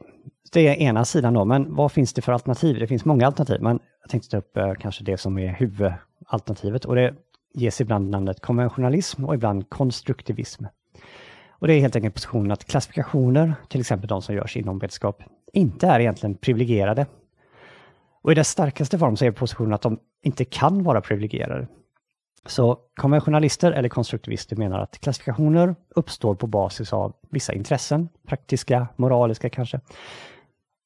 det 0.52 0.68
är 0.68 0.74
ena 0.74 1.04
sidan 1.04 1.34
då, 1.34 1.44
men 1.44 1.74
vad 1.74 1.92
finns 1.92 2.12
det 2.12 2.22
för 2.22 2.32
alternativ? 2.32 2.78
Det 2.78 2.86
finns 2.86 3.04
många 3.04 3.26
alternativ, 3.26 3.62
men 3.62 3.78
jag 4.00 4.10
tänkte 4.10 4.30
ta 4.30 4.36
upp 4.36 4.56
eh, 4.56 4.72
kanske 4.74 5.04
det 5.04 5.18
som 5.18 5.38
är 5.38 5.48
huvudalternativet 5.48 6.84
och 6.84 6.94
det 6.94 7.14
ges 7.54 7.80
ibland 7.80 8.10
namnet 8.10 8.40
konventionalism 8.40 9.24
och 9.24 9.34
ibland 9.34 9.70
konstruktivism. 9.70 10.64
Och 11.50 11.66
det 11.66 11.74
är 11.74 11.80
helt 11.80 11.96
enkelt 11.96 12.14
positionen 12.14 12.52
att 12.52 12.64
klassifikationer, 12.64 13.54
till 13.68 13.80
exempel 13.80 14.08
de 14.08 14.22
som 14.22 14.34
görs 14.34 14.56
inom 14.56 14.78
vetenskap, 14.78 15.22
inte 15.52 15.86
är 15.86 16.00
egentligen 16.00 16.34
privilegierade. 16.34 17.06
Och 18.22 18.32
i 18.32 18.34
dess 18.34 18.48
starkaste 18.48 18.98
form 18.98 19.16
så 19.16 19.24
är 19.24 19.30
positionen 19.30 19.72
att 19.74 19.82
de 19.82 19.98
inte 20.22 20.44
kan 20.44 20.82
vara 20.82 21.00
privilegierade. 21.00 21.66
Så 22.46 22.78
konventionalister 22.94 23.72
eller 23.72 23.88
konstruktivister 23.88 24.56
menar 24.56 24.78
att 24.78 24.98
klassifikationer 24.98 25.74
uppstår 25.94 26.34
på 26.34 26.46
basis 26.46 26.92
av 26.92 27.14
vissa 27.30 27.52
intressen, 27.52 28.08
praktiska, 28.26 28.88
moraliska 28.96 29.50
kanske. 29.50 29.80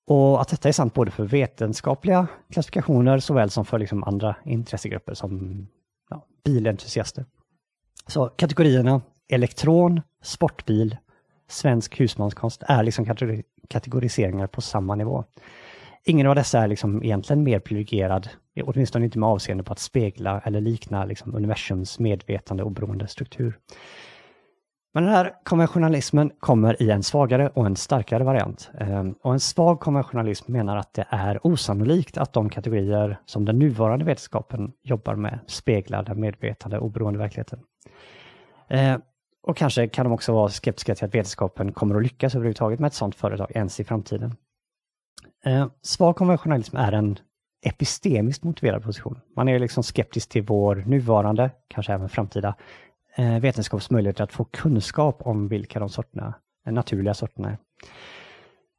Och 0.07 0.41
att 0.41 0.49
detta 0.49 0.69
är 0.69 0.73
sant 0.73 0.95
både 0.95 1.11
för 1.11 1.25
vetenskapliga 1.25 2.27
klassifikationer 2.53 3.19
såväl 3.19 3.51
som 3.51 3.65
för 3.65 3.79
liksom 3.79 4.05
andra 4.05 4.37
intressegrupper 4.45 5.15
som 5.15 5.67
ja, 6.11 6.27
bilentusiaster. 6.45 7.25
Så 8.07 8.29
kategorierna 8.29 9.01
elektron, 9.29 10.01
sportbil, 10.23 10.97
svensk 11.49 12.01
husmanskonst 12.01 12.63
är 12.69 12.83
liksom 12.83 13.07
kategoriseringar 13.69 14.47
på 14.47 14.61
samma 14.61 14.95
nivå. 14.95 15.25
Ingen 16.05 16.27
av 16.27 16.35
dessa 16.35 16.61
är 16.61 16.69
liksom 16.69 17.03
egentligen 17.03 17.43
mer 17.43 17.59
privilegierad, 17.59 18.29
åtminstone 18.63 19.05
inte 19.05 19.19
med 19.19 19.29
avseende 19.29 19.65
på 19.65 19.73
att 19.73 19.79
spegla 19.79 20.41
eller 20.45 20.61
likna 20.61 21.05
liksom 21.05 21.35
universums 21.35 21.99
medvetande 21.99 22.63
oberoende 22.63 23.09
struktur. 23.09 23.59
Men 24.95 25.05
den 25.05 25.13
här 25.13 25.35
konventionalismen 25.45 26.31
kommer 26.39 26.83
i 26.83 26.91
en 26.91 27.03
svagare 27.03 27.49
och 27.49 27.67
en 27.67 27.77
starkare 27.77 28.25
variant. 28.25 28.71
Ehm, 28.79 29.15
och 29.23 29.33
en 29.33 29.41
svag 29.41 29.81
konventionalism 29.81 30.53
menar 30.53 30.77
att 30.77 30.95
det 30.95 31.07
är 31.11 31.47
osannolikt 31.47 32.19
att 32.19 32.33
de 32.33 32.51
kategorier 32.51 33.19
som 33.27 33.45
den 33.45 33.59
nuvarande 33.59 34.05
vetenskapen 34.05 34.73
jobbar 34.83 35.15
med 35.15 35.39
speglar 35.47 36.03
den 36.03 36.21
medvetande 36.21 36.79
oberoende 36.79 37.19
verkligheten. 37.19 37.61
Ehm, 38.69 39.01
och 39.43 39.57
kanske 39.57 39.89
kan 39.89 40.07
de 40.07 40.13
också 40.13 40.33
vara 40.33 40.49
skeptiska 40.49 40.95
till 40.95 41.05
att 41.05 41.15
vetenskapen 41.15 41.73
kommer 41.73 41.95
att 41.95 42.03
lyckas 42.03 42.35
överhuvudtaget 42.35 42.81
med 42.81 42.89
ett 42.89 42.95
sådant 42.95 43.15
företag 43.15 43.51
ens 43.55 43.81
i 43.81 43.85
framtiden. 43.85 44.37
Eh, 45.45 45.67
svag 45.83 46.17
konventionalism 46.17 46.77
är 46.77 46.93
en 46.93 47.19
epistemiskt 47.63 48.45
motiverad 48.45 48.83
position. 48.83 49.21
Man 49.37 49.49
är 49.49 49.59
liksom 49.59 49.83
skeptisk 49.83 50.29
till 50.29 50.43
vår 50.43 50.77
nuvarande, 50.87 51.51
kanske 51.69 51.93
även 51.93 52.09
framtida, 52.09 52.55
eh, 53.17 53.39
vetenskapsmöjligheter 53.39 54.25
att 54.25 54.33
få 54.33 54.45
kunskap 54.45 55.23
om 55.23 55.49
vilka 55.49 55.79
de 55.81 55.89
sorterna, 55.89 56.35
eh, 56.67 56.73
naturliga 56.73 57.15
sorterna 57.15 57.51
är. 57.51 57.59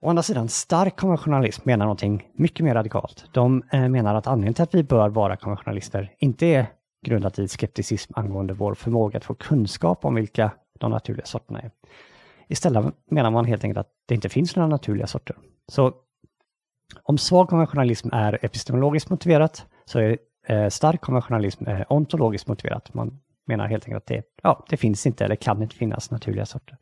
Å 0.02 0.10
andra 0.10 0.24
sidan, 0.24 0.50
stark 0.50 0.96
konventionalism 0.96 1.62
menar 1.66 1.86
någonting 1.86 2.28
mycket 2.34 2.64
mer 2.66 2.74
radikalt. 2.74 3.26
De 3.34 3.64
eh, 3.72 3.90
menar 3.90 4.16
att 4.16 4.28
anledningen 4.28 4.54
till 4.54 4.64
att 4.64 4.76
vi 4.76 4.84
bör 4.84 5.10
vara 5.10 5.38
konventionalister 5.38 6.16
inte 6.20 6.46
är 6.46 6.68
grundat 7.06 7.40
i 7.40 7.48
skepticism 7.48 8.14
angående 8.16 8.54
vår 8.54 8.74
förmåga 8.74 9.18
att 9.18 9.26
få 9.26 9.36
kunskap 9.36 10.06
om 10.06 10.16
vilka 10.16 10.52
de 10.80 10.92
naturliga 10.92 11.26
sorterna 11.26 11.60
är. 11.60 11.72
Istället 12.48 12.86
menar 13.12 13.32
man 13.32 13.46
helt 13.46 13.64
enkelt 13.64 13.78
att 13.78 13.92
det 14.08 14.16
inte 14.16 14.30
finns 14.30 14.56
några 14.56 14.68
naturliga 14.68 15.08
sorter. 15.08 15.36
Så 15.72 15.94
om 17.04 17.18
svag 17.18 17.50
konventionalism 17.50 18.10
är 18.12 18.46
epistemologiskt 18.46 19.10
motiverat 19.10 19.66
så 19.86 20.00
är 20.00 20.18
eh, 20.48 20.70
stark 20.70 21.02
konventionalism 21.02 21.68
eh, 21.68 21.82
ontologiskt 21.90 22.48
motiverat. 22.48 22.94
Man 22.94 23.20
menar 23.46 23.68
helt 23.68 23.86
enkelt 23.86 24.04
att 24.04 24.08
det, 24.08 24.24
ja, 24.44 24.66
det 24.70 24.78
finns 24.78 25.08
inte 25.08 25.26
eller 25.26 25.36
kan 25.36 25.64
inte 25.64 25.76
finnas 25.76 26.12
naturliga 26.12 26.46
sorter. 26.46 26.78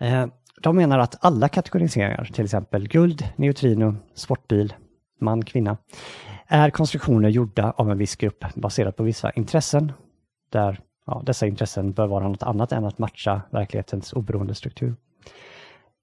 Eh, 0.00 0.26
de 0.62 0.76
menar 0.76 0.98
att 0.98 1.24
alla 1.24 1.48
kategoriseringar, 1.48 2.30
till 2.32 2.44
exempel 2.44 2.88
guld, 2.88 3.28
neutrino, 3.36 3.96
sportbil, 4.14 4.74
man, 5.20 5.44
kvinna, 5.44 5.76
är 6.46 6.70
konstruktioner 6.70 7.28
gjorda 7.28 7.70
av 7.76 7.90
en 7.90 7.98
viss 7.98 8.16
grupp 8.16 8.44
baserat 8.54 8.96
på 8.96 9.02
vissa 9.02 9.30
intressen, 9.30 9.92
där 10.50 10.80
ja, 11.06 11.22
dessa 11.26 11.46
intressen 11.46 11.92
bör 11.92 12.06
vara 12.06 12.28
något 12.28 12.42
annat 12.42 12.72
än 12.72 12.84
att 12.84 12.98
matcha 12.98 13.42
verklighetens 13.50 14.12
oberoende 14.12 14.54
struktur. 14.54 14.94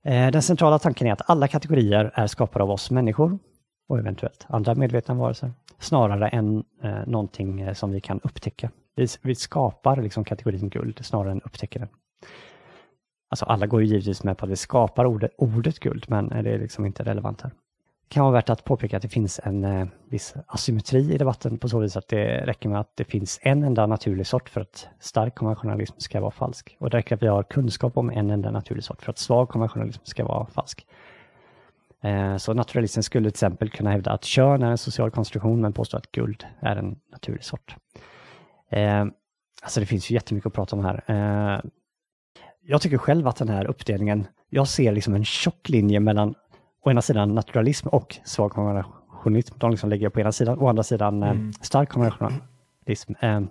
Eh, 0.05 0.31
den 0.31 0.41
centrala 0.41 0.79
tanken 0.79 1.07
är 1.07 1.11
att 1.13 1.29
alla 1.29 1.47
kategorier 1.47 2.11
är 2.13 2.27
skapade 2.27 2.63
av 2.63 2.71
oss 2.71 2.91
människor 2.91 3.39
och 3.89 3.99
eventuellt 3.99 4.45
andra 4.49 4.75
medvetna 4.75 5.13
varelser, 5.13 5.51
snarare 5.79 6.27
än 6.27 6.63
eh, 6.83 7.07
någonting 7.07 7.61
eh, 7.61 7.73
som 7.73 7.91
vi 7.91 8.01
kan 8.01 8.19
upptäcka. 8.23 8.71
Vi, 8.95 9.07
vi 9.21 9.35
skapar 9.35 10.01
liksom 10.01 10.23
kategorin 10.23 10.69
guld 10.69 11.05
snarare 11.05 11.31
än 11.31 11.41
upptäcker 11.41 11.79
den. 11.79 11.89
Alltså 13.29 13.45
alla 13.45 13.67
går 13.67 13.81
ju 13.81 13.87
givetvis 13.87 14.23
med 14.23 14.37
på 14.37 14.45
att 14.45 14.51
vi 14.51 14.55
skapar 14.55 15.05
ordet, 15.05 15.31
ordet 15.37 15.79
guld, 15.79 16.05
men 16.07 16.27
det 16.27 16.51
är 16.51 16.59
liksom 16.59 16.85
inte 16.85 17.03
relevant 17.03 17.41
här 17.41 17.51
kan 18.11 18.23
vara 18.23 18.33
värt 18.33 18.49
att 18.49 18.63
påpeka 18.63 18.97
att 18.97 19.03
det 19.03 19.09
finns 19.09 19.39
en 19.43 19.63
eh, 19.63 19.87
viss 20.09 20.33
asymmetri 20.47 21.13
i 21.13 21.17
debatten 21.17 21.57
på 21.57 21.69
så 21.69 21.79
vis 21.79 21.97
att 21.97 22.07
det 22.07 22.45
räcker 22.45 22.69
med 22.69 22.79
att 22.79 22.91
det 22.95 23.03
finns 23.03 23.39
en 23.41 23.63
enda 23.63 23.87
naturlig 23.87 24.27
sort 24.27 24.49
för 24.49 24.61
att 24.61 24.87
stark 24.99 25.35
konventionalism 25.35 25.95
ska 25.97 26.21
vara 26.21 26.31
falsk. 26.31 26.77
Och 26.79 26.89
det 26.89 26.97
räcker 26.97 27.15
att 27.15 27.23
vi 27.23 27.27
har 27.27 27.43
kunskap 27.43 27.97
om 27.97 28.09
en 28.09 28.29
enda 28.29 28.51
naturlig 28.51 28.83
sort 28.83 29.01
för 29.01 29.11
att 29.11 29.17
svag 29.17 29.49
konventionalism 29.49 30.01
ska 30.03 30.25
vara 30.25 30.45
falsk. 30.45 30.85
Eh, 32.03 32.37
så 32.37 32.53
naturalisten 32.53 33.03
skulle 33.03 33.29
till 33.29 33.35
exempel 33.35 33.69
kunna 33.69 33.91
hävda 33.91 34.11
att 34.11 34.23
kön 34.23 34.63
är 34.63 34.71
en 34.71 34.77
social 34.77 35.11
konstruktion 35.11 35.61
men 35.61 35.73
påstå 35.73 35.97
att 35.97 36.11
guld 36.11 36.45
är 36.59 36.75
en 36.75 36.95
naturlig 37.11 37.43
sort. 37.43 37.75
Eh, 38.71 39.05
alltså 39.61 39.79
det 39.79 39.85
finns 39.85 40.11
ju 40.11 40.15
jättemycket 40.15 40.47
att 40.47 40.53
prata 40.53 40.75
om 40.75 40.85
här. 40.85 41.03
Eh, 41.07 41.71
jag 42.61 42.81
tycker 42.81 42.97
själv 42.97 43.27
att 43.27 43.35
den 43.35 43.49
här 43.49 43.65
uppdelningen, 43.65 44.27
jag 44.49 44.67
ser 44.67 44.91
liksom 44.91 45.15
en 45.15 45.25
tjock 45.25 45.69
linje 45.69 45.99
mellan 45.99 46.35
å 46.83 46.91
ena 46.91 47.01
sidan 47.01 47.35
naturalism 47.35 47.87
och 47.87 48.15
svag 48.23 48.51
konventionalism. 48.51 49.55
De 49.57 49.71
liksom 49.71 49.89
lägger 49.89 50.09
på 50.09 50.19
ena 50.19 50.31
sidan, 50.31 50.59
å 50.59 50.67
andra 50.67 50.83
sidan 50.83 51.23
eh, 51.23 51.29
mm. 51.29 51.53
stark 51.61 51.89
konventionalism. 51.89 53.13
Eh, 53.19 53.41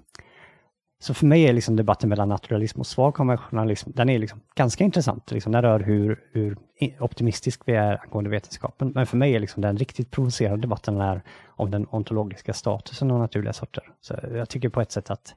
så 1.02 1.14
för 1.14 1.26
mig 1.26 1.42
är 1.42 1.52
liksom 1.52 1.76
debatten 1.76 2.08
mellan 2.08 2.28
naturalism 2.28 2.80
och 2.80 2.86
svag 2.86 3.14
konventionalism, 3.14 3.90
den 3.94 4.08
är 4.08 4.18
liksom 4.18 4.40
ganska 4.54 4.84
intressant. 4.84 5.30
Liksom, 5.30 5.52
den 5.52 5.62
rör 5.62 5.80
hur, 5.80 6.20
hur 6.32 6.56
optimistisk 6.98 7.62
vi 7.64 7.74
är 7.74 8.00
angående 8.02 8.30
vetenskapen. 8.30 8.92
Men 8.94 9.06
för 9.06 9.16
mig 9.16 9.34
är 9.34 9.40
liksom 9.40 9.62
den 9.62 9.76
riktigt 9.76 10.10
provocerande 10.10 10.60
debatten 10.60 10.94
där 10.94 11.22
om 11.46 11.70
den 11.70 11.86
ontologiska 11.90 12.52
statusen 12.52 13.10
av 13.10 13.18
naturliga 13.18 13.52
sorter. 13.52 13.84
Så 14.00 14.14
jag 14.34 14.48
tycker 14.48 14.68
på 14.68 14.80
ett 14.80 14.92
sätt 14.92 15.10
att 15.10 15.34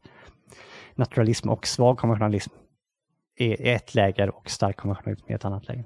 naturalism 0.95 1.49
och 1.49 1.67
svag 1.67 1.97
konventionalism 1.97 2.53
är 3.37 3.67
ett 3.75 3.95
läger 3.95 4.35
och 4.35 4.49
stark 4.49 4.77
konventionalism 4.77 5.25
är 5.31 5.35
ett 5.35 5.45
annat 5.45 5.67
läger. 5.67 5.85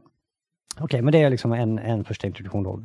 Okej, 0.77 0.85
okay, 0.85 1.01
men 1.01 1.11
det 1.11 1.21
är 1.21 1.29
liksom 1.29 1.53
en, 1.53 1.79
en 1.79 2.03
första 2.03 2.27
introduktion 2.27 2.63
då. 2.63 2.81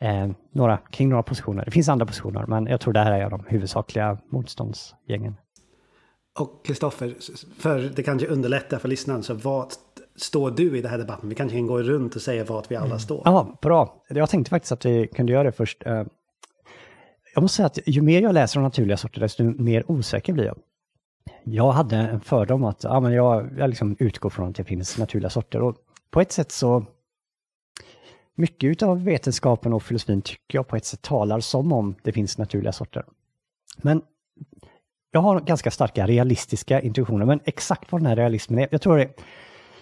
Eh, 0.00 0.30
några, 0.52 0.76
kring 0.76 1.08
några 1.08 1.22
positioner. 1.22 1.64
Det 1.64 1.70
finns 1.70 1.88
andra 1.88 2.06
positioner, 2.06 2.46
men 2.46 2.66
jag 2.66 2.80
tror 2.80 2.92
det 2.92 3.00
här 3.00 3.12
är 3.12 3.30
de 3.30 3.44
huvudsakliga 3.48 4.18
motståndsgängen. 4.30 5.34
Och 6.38 6.66
Kristoffer, 6.66 7.14
för 7.58 7.78
det 7.78 8.02
kanske 8.02 8.26
underlättar 8.26 8.78
för 8.78 8.88
lyssnaren, 8.88 9.22
så 9.22 9.34
vad 9.34 9.72
står 10.16 10.50
du 10.50 10.78
i 10.78 10.80
den 10.80 10.90
här 10.90 10.98
debatten? 10.98 11.28
Vi 11.28 11.34
kanske 11.34 11.56
kan 11.56 11.66
gå 11.66 11.82
runt 11.82 12.16
och 12.16 12.22
säga 12.22 12.44
vart 12.44 12.70
vi 12.70 12.76
alla 12.76 12.86
mm. 12.86 12.98
står. 12.98 13.22
Ja, 13.24 13.58
bra. 13.62 14.02
Jag 14.08 14.30
tänkte 14.30 14.50
faktiskt 14.50 14.72
att 14.72 14.86
vi 14.86 15.06
kunde 15.06 15.32
göra 15.32 15.44
det 15.44 15.52
först. 15.52 15.86
Eh, 15.86 16.04
jag 17.34 17.42
måste 17.42 17.56
säga 17.56 17.66
att 17.66 17.78
ju 17.86 18.02
mer 18.02 18.22
jag 18.22 18.34
läser 18.34 18.58
om 18.58 18.64
naturliga 18.64 18.96
sorter, 18.96 19.20
desto 19.20 19.44
mer 19.44 19.90
osäker 19.90 20.32
blir 20.32 20.44
jag. 20.44 20.58
Jag 21.44 21.72
hade 21.72 21.96
en 21.96 22.20
fördom 22.20 22.64
att 22.64 22.84
ja, 22.84 23.00
men 23.00 23.12
jag, 23.12 23.50
jag 23.58 23.68
liksom 23.68 23.96
utgår 23.98 24.30
från 24.30 24.48
att 24.48 24.56
det 24.56 24.64
finns 24.64 24.98
naturliga 24.98 25.30
sorter. 25.30 25.62
Och 25.62 25.76
på 26.12 26.20
ett 26.20 26.32
sätt 26.32 26.52
så 26.52 26.84
mycket 28.34 28.82
av 28.82 29.04
vetenskapen 29.04 29.72
och 29.72 29.82
filosofin 29.82 30.22
tycker 30.22 30.58
jag 30.58 30.68
på 30.68 30.76
ett 30.76 30.84
sätt 30.84 31.02
talar 31.02 31.40
som 31.40 31.72
om 31.72 31.94
det 32.02 32.12
finns 32.12 32.38
naturliga 32.38 32.72
sorter. 32.72 33.04
Men 33.76 34.02
jag 35.10 35.20
har 35.20 35.40
ganska 35.40 35.70
starka 35.70 36.06
realistiska 36.06 36.80
intuitioner, 36.80 37.26
men 37.26 37.40
exakt 37.44 37.92
vad 37.92 38.00
den 38.00 38.06
här 38.06 38.16
realismen 38.16 38.58
är, 38.58 38.68
jag 38.70 38.82
tror 38.82 38.96
det, 38.96 39.10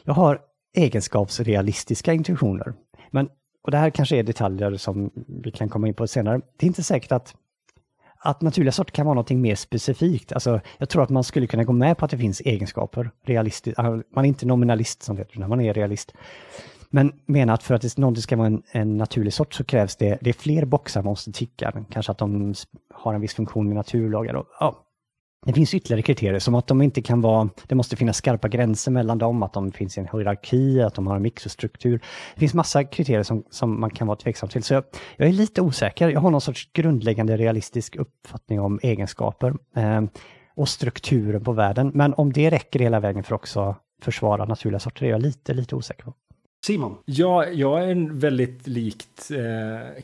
jag 0.05 0.15
har 0.15 0.41
egenskapsrealistiska 0.77 2.13
intuitioner. 2.13 2.75
Men, 3.11 3.29
och 3.63 3.71
det 3.71 3.77
här 3.77 3.91
kanske 3.91 4.17
är 4.17 4.23
detaljer 4.23 4.77
som 4.77 5.11
vi 5.43 5.51
kan 5.51 5.69
komma 5.69 5.89
in 5.89 5.95
på 5.95 6.07
senare. 6.07 6.41
Det 6.57 6.67
är 6.67 6.69
inte 6.69 6.83
säkert 6.83 7.13
att 7.13 7.35
att 8.23 8.43
naturliga 8.43 8.73
sorter 8.73 8.93
kan 8.93 9.07
vara 9.07 9.15
något 9.15 9.31
mer 9.31 9.55
specifikt. 9.55 10.33
Alltså, 10.33 10.61
jag 10.79 10.89
tror 10.89 11.03
att 11.03 11.11
man 11.11 11.25
skulle 11.25 11.47
kunna 11.47 11.65
gå 11.65 11.73
med 11.73 11.99
på 11.99 12.05
att 12.05 12.11
det 12.11 12.19
finns 12.19 12.41
egenskaper. 12.41 13.11
Realistiskt. 13.25 13.79
Äh, 13.79 13.85
man 14.15 14.25
är 14.25 14.29
inte 14.29 14.47
nominalist 14.47 15.03
som 15.03 15.17
det 15.17 15.23
heter, 15.23 15.49
man 15.49 15.61
är 15.61 15.75
realist. 15.75 16.13
Men 16.91 17.13
menar 17.27 17.55
att 17.55 17.63
för 17.63 17.75
att 17.75 17.97
någonting 17.97 18.23
ska 18.23 18.37
vara 18.37 18.47
en, 18.47 18.63
en, 18.71 18.97
naturlig 18.97 19.33
sort 19.33 19.55
så 19.55 19.65
krävs 19.65 19.97
det, 19.97 20.19
det 20.21 20.31
är 20.31 20.35
fler 20.35 20.65
boxar 20.65 21.03
man 21.03 21.11
måste 21.11 21.33
ticka. 21.33 21.85
Kanske 21.91 22.13
att 22.13 22.19
de 22.19 22.55
har 22.95 23.15
en 23.15 23.21
viss 23.21 23.35
funktion 23.35 23.67
med 23.67 23.77
naturlagar. 23.77 24.35
Och, 24.35 24.47
ja, 24.61 24.87
det 25.47 25.53
finns 25.53 25.75
ytterligare 25.75 26.03
kriterier 26.03 26.39
som 26.39 26.55
att 26.55 26.67
de 26.67 26.83
inte 26.83 27.03
kan 27.03 27.21
vara, 27.21 27.49
det 27.67 27.75
måste 27.75 27.97
finnas 27.97 28.17
skarpa 28.17 28.49
gränser 28.49 28.91
mellan 28.91 29.19
dem, 29.19 29.43
att 29.43 29.53
de 29.53 29.73
finns 29.73 29.97
i 29.97 30.01
en 30.01 30.09
hierarki, 30.13 30.83
att 30.83 30.95
de 30.95 31.07
har 31.07 31.17
en 31.17 31.23
mixostruktur. 31.23 32.01
Det 32.35 32.41
finns 32.41 32.55
massa 32.55 32.85
kriterier 32.85 33.23
som, 33.23 33.45
som 33.51 33.81
man 33.81 33.91
kan 33.91 34.07
vara 34.07 34.17
tveksam 34.17 34.49
till. 34.49 34.63
Så 34.63 34.75
jag, 34.75 34.85
jag 35.17 35.29
är 35.29 35.33
lite 35.33 35.61
osäker. 35.61 36.09
Jag 36.09 36.21
har 36.21 36.31
någon 36.31 36.41
sorts 36.41 36.73
grundläggande 36.73 37.37
realistisk 37.37 37.97
uppfattning 37.97 38.61
om 38.61 38.81
egenskaper 38.83 39.55
eh, 39.77 40.03
och 40.55 40.69
strukturen 40.69 41.45
på 41.45 41.53
världen. 41.53 41.91
Men 41.95 42.15
om 42.15 42.33
det 42.33 42.51
räcker 42.51 42.79
hela 42.79 43.01
vägen 43.01 43.23
för 43.23 43.35
också 43.35 43.77
försvara 44.03 44.45
naturliga 44.45 44.81
sorter 44.81 45.07
är 45.07 45.11
jag 45.11 45.23
lite, 45.23 45.55
lite 45.55 45.77
osäker 45.77 46.05
på. 46.05 46.15
Simon? 46.67 46.97
Ja, 47.05 47.47
jag 47.47 47.91
är 47.91 48.13
väldigt 48.13 48.67
likt 48.67 49.31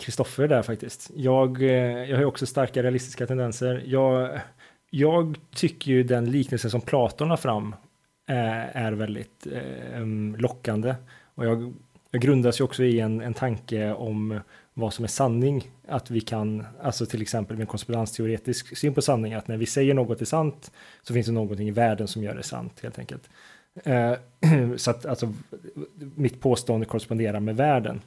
Kristoffer 0.00 0.42
eh, 0.42 0.48
där 0.48 0.62
faktiskt. 0.62 1.10
Jag, 1.14 1.62
eh, 1.62 1.70
jag 2.10 2.16
har 2.16 2.24
också 2.24 2.46
starka 2.46 2.82
realistiska 2.82 3.26
tendenser. 3.26 3.82
Jag, 3.86 4.40
jag 4.98 5.38
tycker 5.54 5.90
ju 5.90 6.02
den 6.02 6.30
liknelsen 6.30 6.70
som 6.70 6.80
Platon 6.80 7.30
har 7.30 7.36
fram 7.36 7.74
eh, 8.28 8.76
är 8.76 8.92
väldigt 8.92 9.46
eh, 9.46 9.96
mm, 9.96 10.36
lockande. 10.38 10.94
Och 11.34 11.44
jag, 11.44 11.74
jag 12.10 12.22
grundas 12.22 12.60
ju 12.60 12.64
också 12.64 12.84
i 12.84 13.00
en, 13.00 13.20
en 13.20 13.34
tanke 13.34 13.92
om 13.92 14.40
vad 14.74 14.94
som 14.94 15.04
är 15.04 15.08
sanning. 15.08 15.70
Att 15.88 16.10
vi 16.10 16.20
kan, 16.20 16.66
alltså 16.82 17.06
till 17.06 17.22
exempel 17.22 17.56
med 17.56 17.62
en 17.62 17.66
konspirationsteoretisk 17.66 18.76
syn 18.76 18.94
på 18.94 19.02
sanning, 19.02 19.34
att 19.34 19.48
när 19.48 19.56
vi 19.56 19.66
säger 19.66 19.94
något 19.94 20.20
är 20.20 20.24
sant 20.24 20.72
så 21.02 21.14
finns 21.14 21.26
det 21.26 21.32
någonting 21.32 21.68
i 21.68 21.70
världen 21.70 22.08
som 22.08 22.22
gör 22.22 22.34
det 22.34 22.42
sant 22.42 22.80
helt 22.82 22.98
enkelt. 22.98 23.30
Eh, 23.84 24.12
så 24.76 24.90
att 24.90 25.06
alltså, 25.06 25.32
mitt 26.14 26.40
påstående 26.40 26.86
korresponderar 26.86 27.40
med 27.40 27.56
världen. 27.56 28.00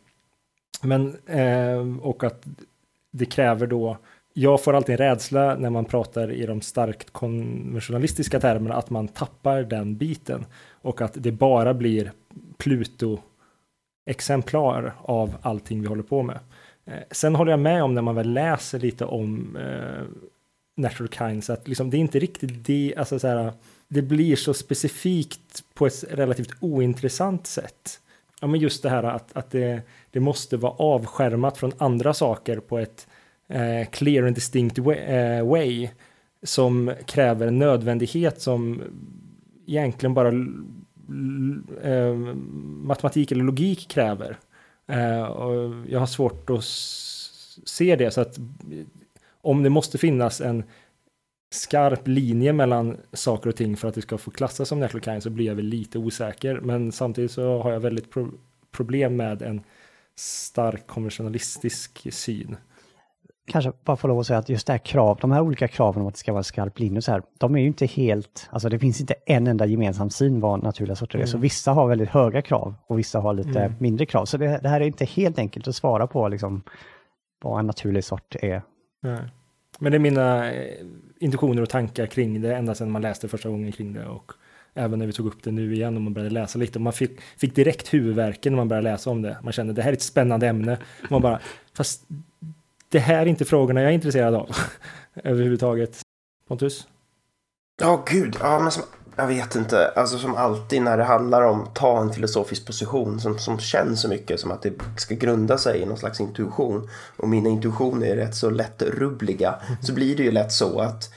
Men, 0.82 1.18
eh, 1.26 1.98
och 2.02 2.24
att 2.24 2.46
det 3.12 3.26
kräver 3.26 3.68
då, 3.68 3.98
jag 4.34 4.64
får 4.64 4.76
alltid 4.76 4.94
en 4.94 4.98
rädsla 4.98 5.56
när 5.56 5.70
man 5.70 5.86
pratar 5.86 6.32
i 6.32 6.46
de 6.46 6.62
starkt 6.62 7.12
konventionalistiska 7.12 8.40
termerna, 8.40 8.76
att 8.76 8.90
man 8.90 9.08
tappar 9.08 9.64
den 9.64 9.98
biten. 9.98 10.46
Och 10.82 11.02
att 11.02 11.14
det 11.14 11.32
bara 11.32 11.74
blir 11.74 12.12
Pluto-exemplar 12.58 14.94
av 15.02 15.36
allting 15.42 15.82
vi 15.82 15.88
håller 15.88 16.04
på 16.04 16.24
med. 16.24 16.40
Eh, 16.86 17.00
sen 17.12 17.36
håller 17.36 17.52
jag 17.52 17.60
med 17.60 17.84
om 17.84 17.94
när 17.94 18.02
man 18.02 18.16
väl 18.16 18.34
läser 18.34 18.80
lite 18.80 19.06
om 19.06 19.58
eh, 19.58 20.04
Natural 20.78 21.10
Kinds, 21.10 21.50
att 21.50 21.68
liksom, 21.68 21.90
det 21.90 21.98
är 21.98 22.00
inte 22.00 22.20
riktigt 22.20 22.66
det, 22.66 22.94
alltså 22.98 23.20
så 23.20 23.28
här, 23.28 23.54
det 23.88 24.02
blir 24.02 24.36
så 24.36 24.54
specifikt 24.54 25.64
på 25.74 25.88
ett 25.88 26.04
relativt 26.10 26.52
ointressant 26.60 27.48
sätt. 27.48 28.00
Ja, 28.42 28.48
men 28.48 28.60
just 28.60 28.84
det 28.84 28.90
här 28.90 29.04
att, 29.04 29.38
att 29.38 29.52
det, 29.52 29.82
det 30.12 30.20
måste 30.20 30.58
vara 30.58 30.74
avskärmat 30.74 31.58
från 31.58 31.72
andra 31.78 32.14
saker 32.14 32.60
på 32.60 32.80
ett 32.80 33.08
eh, 33.50 33.88
clear 33.92 34.24
and 34.24 34.36
distinct 34.36 34.78
way, 34.78 34.98
eh, 34.98 35.48
way, 35.48 35.90
som 36.44 36.94
kräver 37.06 37.48
en 37.48 37.60
nödvändighet 37.60 38.42
som 38.42 38.82
egentligen 39.68 40.14
bara 40.14 40.28
eh, 41.84 42.16
matematik 42.84 43.32
eller 43.32 43.44
logik 43.44 43.88
kräver. 43.88 44.38
Eh, 44.88 45.24
och 45.24 45.76
jag 45.88 46.00
har 46.00 46.08
svårt 46.08 46.50
att 46.50 46.64
se 47.66 47.96
det, 47.96 48.12
så 48.12 48.22
att 48.22 48.40
om 49.42 49.64
det 49.64 49.70
måste 49.70 49.98
finnas 49.98 50.42
en 50.42 50.64
skarp 51.52 52.08
linje 52.08 52.54
mellan 52.54 52.98
saker 53.14 53.50
och 53.50 53.56
ting 53.56 53.78
för 53.78 53.88
att 53.88 53.96
det 53.96 54.02
ska 54.02 54.18
få 54.18 54.32
klassas 54.32 54.70
som 54.70 54.80
natural 54.80 55.04
kind 55.04 55.24
så 55.24 55.30
blir 55.30 55.46
jag 55.46 55.56
väl 55.56 55.66
lite 55.66 55.98
osäker. 55.98 56.60
Men 56.60 56.92
samtidigt 56.92 57.32
så 57.32 57.62
har 57.62 57.72
jag 57.72 57.80
väldigt 57.80 58.12
pro 58.12 58.32
problem 58.72 59.16
med 59.16 59.42
en 59.42 59.62
stark 60.16 60.88
konventionalistisk 60.88 62.14
syn. 62.14 62.58
Kanske 63.50 63.72
bara 63.84 63.98
få 63.98 64.08
lov 64.08 64.20
att 64.20 64.28
säga 64.28 64.40
att 64.40 64.50
just 64.50 64.68
det 64.68 64.74
här 64.74 64.78
krav, 64.78 65.18
de 65.22 65.32
här 65.32 65.42
olika 65.42 65.68
kraven 65.68 66.02
om 66.02 66.08
att 66.08 66.14
det 66.14 66.20
ska 66.20 66.34
vara 66.34 66.44
skarp 66.44 66.80
linje 66.80 67.02
så 67.02 67.12
här, 67.12 67.22
de 67.38 67.56
är 67.56 67.60
ju 67.60 67.68
inte 67.68 67.86
helt, 67.86 68.50
alltså 68.52 68.70
det 68.70 68.80
finns 68.80 69.02
inte 69.02 69.14
en 69.26 69.48
enda 69.48 69.66
gemensam 69.66 70.10
syn 70.10 70.40
vad 70.40 70.64
naturliga 70.64 70.96
sorter 70.96 71.16
är. 71.16 71.24
Mm. 71.24 71.28
Så 71.28 71.38
vissa 71.38 71.72
har 71.72 71.88
väldigt 71.88 72.10
höga 72.10 72.42
krav 72.42 72.76
och 72.88 73.00
vissa 73.00 73.20
har 73.20 73.34
lite 73.34 73.60
mm. 73.60 73.74
mindre 73.80 74.06
krav. 74.06 74.26
Så 74.26 74.38
det, 74.38 74.60
det, 74.64 74.70
här 74.70 74.82
är 74.82 74.86
inte 74.86 75.06
helt 75.06 75.40
enkelt 75.40 75.68
att 75.68 75.76
svara 75.76 76.08
på 76.08 76.28
liksom 76.28 76.64
vad 77.42 77.60
en 77.60 77.68
naturlig 77.68 78.04
sort 78.04 78.36
är. 78.36 78.62
Nej. 79.02 79.20
Men 79.80 79.92
det 79.92 79.98
är 79.98 80.00
mina 80.00 80.52
eh, 80.52 80.78
intuitioner 81.20 81.62
och 81.62 81.70
tankar 81.70 82.06
kring 82.06 82.42
det 82.42 82.56
ända 82.56 82.76
sedan 82.76 82.92
man 82.92 83.02
läste 83.02 83.28
första 83.28 83.50
gången 83.50 83.72
kring 83.72 83.94
det 83.94 84.08
och 84.08 84.32
även 84.74 85.00
när 85.00 85.06
vi 85.06 85.14
tog 85.14 85.28
upp 85.28 85.44
det 85.44 85.52
nu 85.52 85.74
igen 85.74 85.96
och 85.96 86.02
man 86.02 86.14
började 86.14 86.34
läsa 86.34 86.60
lite. 86.60 86.80
Man 86.80 86.94
fick, 86.94 87.22
fick 87.22 87.56
direkt 87.56 87.94
huvudvärken 87.94 88.54
när 88.54 88.58
man 88.58 88.68
började 88.68 88.90
läsa 88.92 89.10
om 89.10 89.22
det. 89.22 89.38
Man 89.44 89.54
kände 89.54 89.74
det 89.74 89.82
här 89.82 89.90
är 89.90 89.94
ett 89.94 90.02
spännande 90.02 90.48
ämne. 90.48 90.78
Man 91.10 91.22
bara, 91.22 91.40
fast 91.74 92.08
det 92.92 93.00
här 93.00 93.22
är 93.22 93.26
inte 93.26 93.46
frågorna 93.46 93.82
jag 93.82 93.90
är 93.90 93.94
intresserad 93.94 94.36
av 94.36 94.50
överhuvudtaget. 95.24 96.02
Pontus? 96.48 96.88
Ja, 97.82 97.94
oh, 97.94 98.04
gud. 98.06 98.38
Ja, 98.40 98.60
men 98.60 98.72
som 98.72 98.84
jag 99.20 99.28
vet 99.28 99.56
inte, 99.56 99.88
alltså 99.96 100.18
som 100.18 100.36
alltid 100.36 100.82
när 100.82 100.98
det 100.98 101.04
handlar 101.04 101.42
om 101.42 101.68
ta 101.74 102.02
en 102.02 102.14
filosofisk 102.14 102.66
position 102.66 103.20
som, 103.20 103.40
som 103.40 103.60
känns 103.60 104.02
så 104.02 104.08
mycket 104.08 104.40
som 104.40 104.52
att 104.52 104.62
det 104.62 104.74
ska 104.98 105.16
grunda 105.16 105.58
sig 105.58 105.82
i 105.82 105.86
någon 105.86 105.98
slags 105.98 106.20
intuition 106.20 106.90
och 107.18 107.30
mina 107.30 107.50
intuitioner 107.50 108.08
är 108.08 108.16
rätt 108.16 108.36
så 108.36 108.50
lättrubbliga 108.50 109.56
så 109.82 109.94
blir 109.94 110.18
det 110.18 110.24
ju 110.24 110.32
lätt 110.32 110.52
så 110.52 110.80
att 110.80 111.14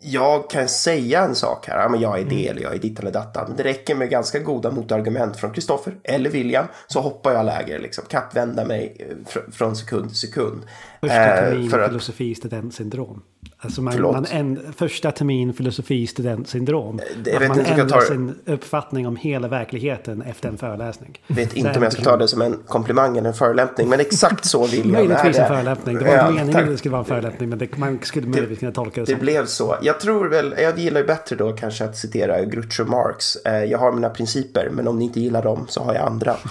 jag 0.00 0.50
kan 0.50 0.68
säga 0.68 1.22
en 1.22 1.34
sak 1.34 1.68
här, 1.68 1.78
ja, 1.78 1.88
men 1.88 2.00
jag 2.00 2.18
är 2.18 2.24
det 2.24 2.46
mm. 2.46 2.50
eller 2.50 2.62
jag 2.62 2.74
är 2.74 2.78
ditt 2.78 2.98
eller 2.98 3.10
datta. 3.10 3.44
Men 3.48 3.56
det 3.56 3.64
räcker 3.64 3.94
med 3.94 4.10
ganska 4.10 4.38
goda 4.38 4.70
motargument 4.70 5.36
från 5.36 5.52
Kristoffer 5.52 5.96
eller 6.04 6.30
William 6.30 6.66
så 6.86 7.00
hoppar 7.00 7.32
jag 7.32 7.46
läger, 7.46 7.78
liksom, 7.78 8.04
kappvända 8.08 8.64
mig 8.64 8.96
eh, 8.98 9.16
fr 9.26 9.38
från 9.52 9.76
sekund 9.76 10.08
till 10.08 10.18
sekund. 10.18 10.62
Första 11.02 11.36
termin 11.36 11.64
eh, 11.64 11.70
för 11.70 11.78
att... 11.80 11.88
filosofi 11.88 12.34
studentsyndrom. 12.34 13.22
Alltså 13.58 13.82
man, 13.82 14.02
man 14.02 14.26
en, 14.30 14.72
första 14.76 15.10
termin 15.10 15.52
filosofi 15.52 16.06
studentsyndrom. 16.06 17.00
Eh, 17.26 17.36
att 17.36 17.48
man 17.48 17.60
ändrar 17.60 17.88
ta... 17.88 18.00
sin 18.00 18.34
uppfattning 18.46 19.06
om 19.06 19.16
hela 19.16 19.48
verkligheten 19.48 20.22
efter 20.22 20.48
en 20.48 20.58
föreläsning. 20.58 21.20
Jag 21.26 21.36
vet 21.36 21.56
inte 21.56 21.76
om 21.76 21.82
jag 21.82 21.92
ska 21.92 22.02
ta 22.02 22.16
det 22.16 22.28
som 22.28 22.42
en 22.42 22.56
komplimang 22.66 23.16
eller 23.16 23.28
en 23.28 23.34
förolämpning, 23.34 23.88
men 23.88 24.00
exakt 24.00 24.44
så 24.44 24.66
vill 24.66 24.78
jag. 24.80 24.86
Möjligtvis 24.86 25.38
en 25.38 25.48
förolämpning. 25.48 25.98
Det 25.98 26.04
var 26.04 26.12
ja, 26.12 26.30
meningen 26.30 26.56
att 26.56 26.70
det 26.70 26.78
skulle 26.78 26.92
vara 26.92 27.02
en 27.02 27.08
förolämpning, 27.08 27.48
men 27.48 27.58
det, 27.58 27.76
man 27.76 27.98
skulle 28.02 28.26
möjligtvis 28.26 28.58
kunna 28.58 28.72
tolka 28.72 29.00
det 29.00 29.06
så. 29.06 29.12
Det 29.12 29.20
blev 29.20 29.46
så. 29.46 29.76
Jag 29.82 30.00
tror 30.00 30.28
väl, 30.28 30.54
jag 30.58 30.78
gillar 30.78 31.00
ju 31.00 31.06
bättre 31.06 31.36
då 31.36 31.52
kanske 31.52 31.84
att 31.84 31.96
citera 31.96 32.44
Groucho 32.44 32.84
Marx. 32.84 33.36
Eh, 33.36 33.64
jag 33.64 33.78
har 33.78 33.92
mina 33.92 34.10
principer, 34.10 34.68
men 34.72 34.88
om 34.88 34.98
ni 34.98 35.04
inte 35.04 35.20
gillar 35.20 35.42
dem 35.42 35.66
så 35.68 35.82
har 35.82 35.94
jag 35.94 36.06
andra. 36.06 36.36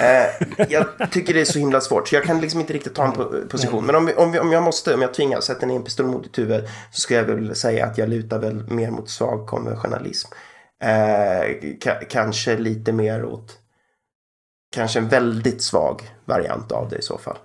Eh, 0.00 0.66
jag 0.68 0.86
tycker 1.10 1.34
det 1.34 1.40
är 1.40 1.44
så 1.44 1.58
himla 1.58 1.80
svårt, 1.80 2.08
så 2.08 2.14
jag 2.14 2.24
kan 2.24 2.40
liksom 2.40 2.60
inte 2.60 2.72
riktigt 2.72 2.94
ta 2.94 3.04
en 3.04 3.48
position. 3.48 3.86
Men 3.86 3.95
om, 3.96 4.10
om, 4.16 4.38
om 4.40 4.52
jag 4.52 4.62
måste, 4.62 4.94
om 4.94 5.02
jag 5.02 5.14
tvingas 5.14 5.44
sätta 5.44 5.66
ner 5.66 5.76
en 5.76 5.82
pistol 5.82 6.06
mot 6.06 6.22
ditt 6.24 6.38
huvud 6.38 6.64
så 6.90 7.00
skulle 7.00 7.18
jag 7.18 7.26
väl 7.26 7.54
säga 7.54 7.86
att 7.86 7.98
jag 7.98 8.08
lutar 8.08 8.38
väl 8.38 8.70
mer 8.70 8.90
mot 8.90 9.10
svag 9.10 9.46
konventionalism. 9.46 10.28
Eh, 10.82 11.56
kanske 12.08 12.58
lite 12.58 12.92
mer 12.92 13.24
åt 13.24 13.58
kanske 14.74 14.98
en 14.98 15.08
väldigt 15.08 15.62
svag 15.62 16.02
variant 16.24 16.72
av 16.72 16.88
det 16.88 16.96
i 16.96 17.02
så 17.02 17.18
fall. 17.18 17.36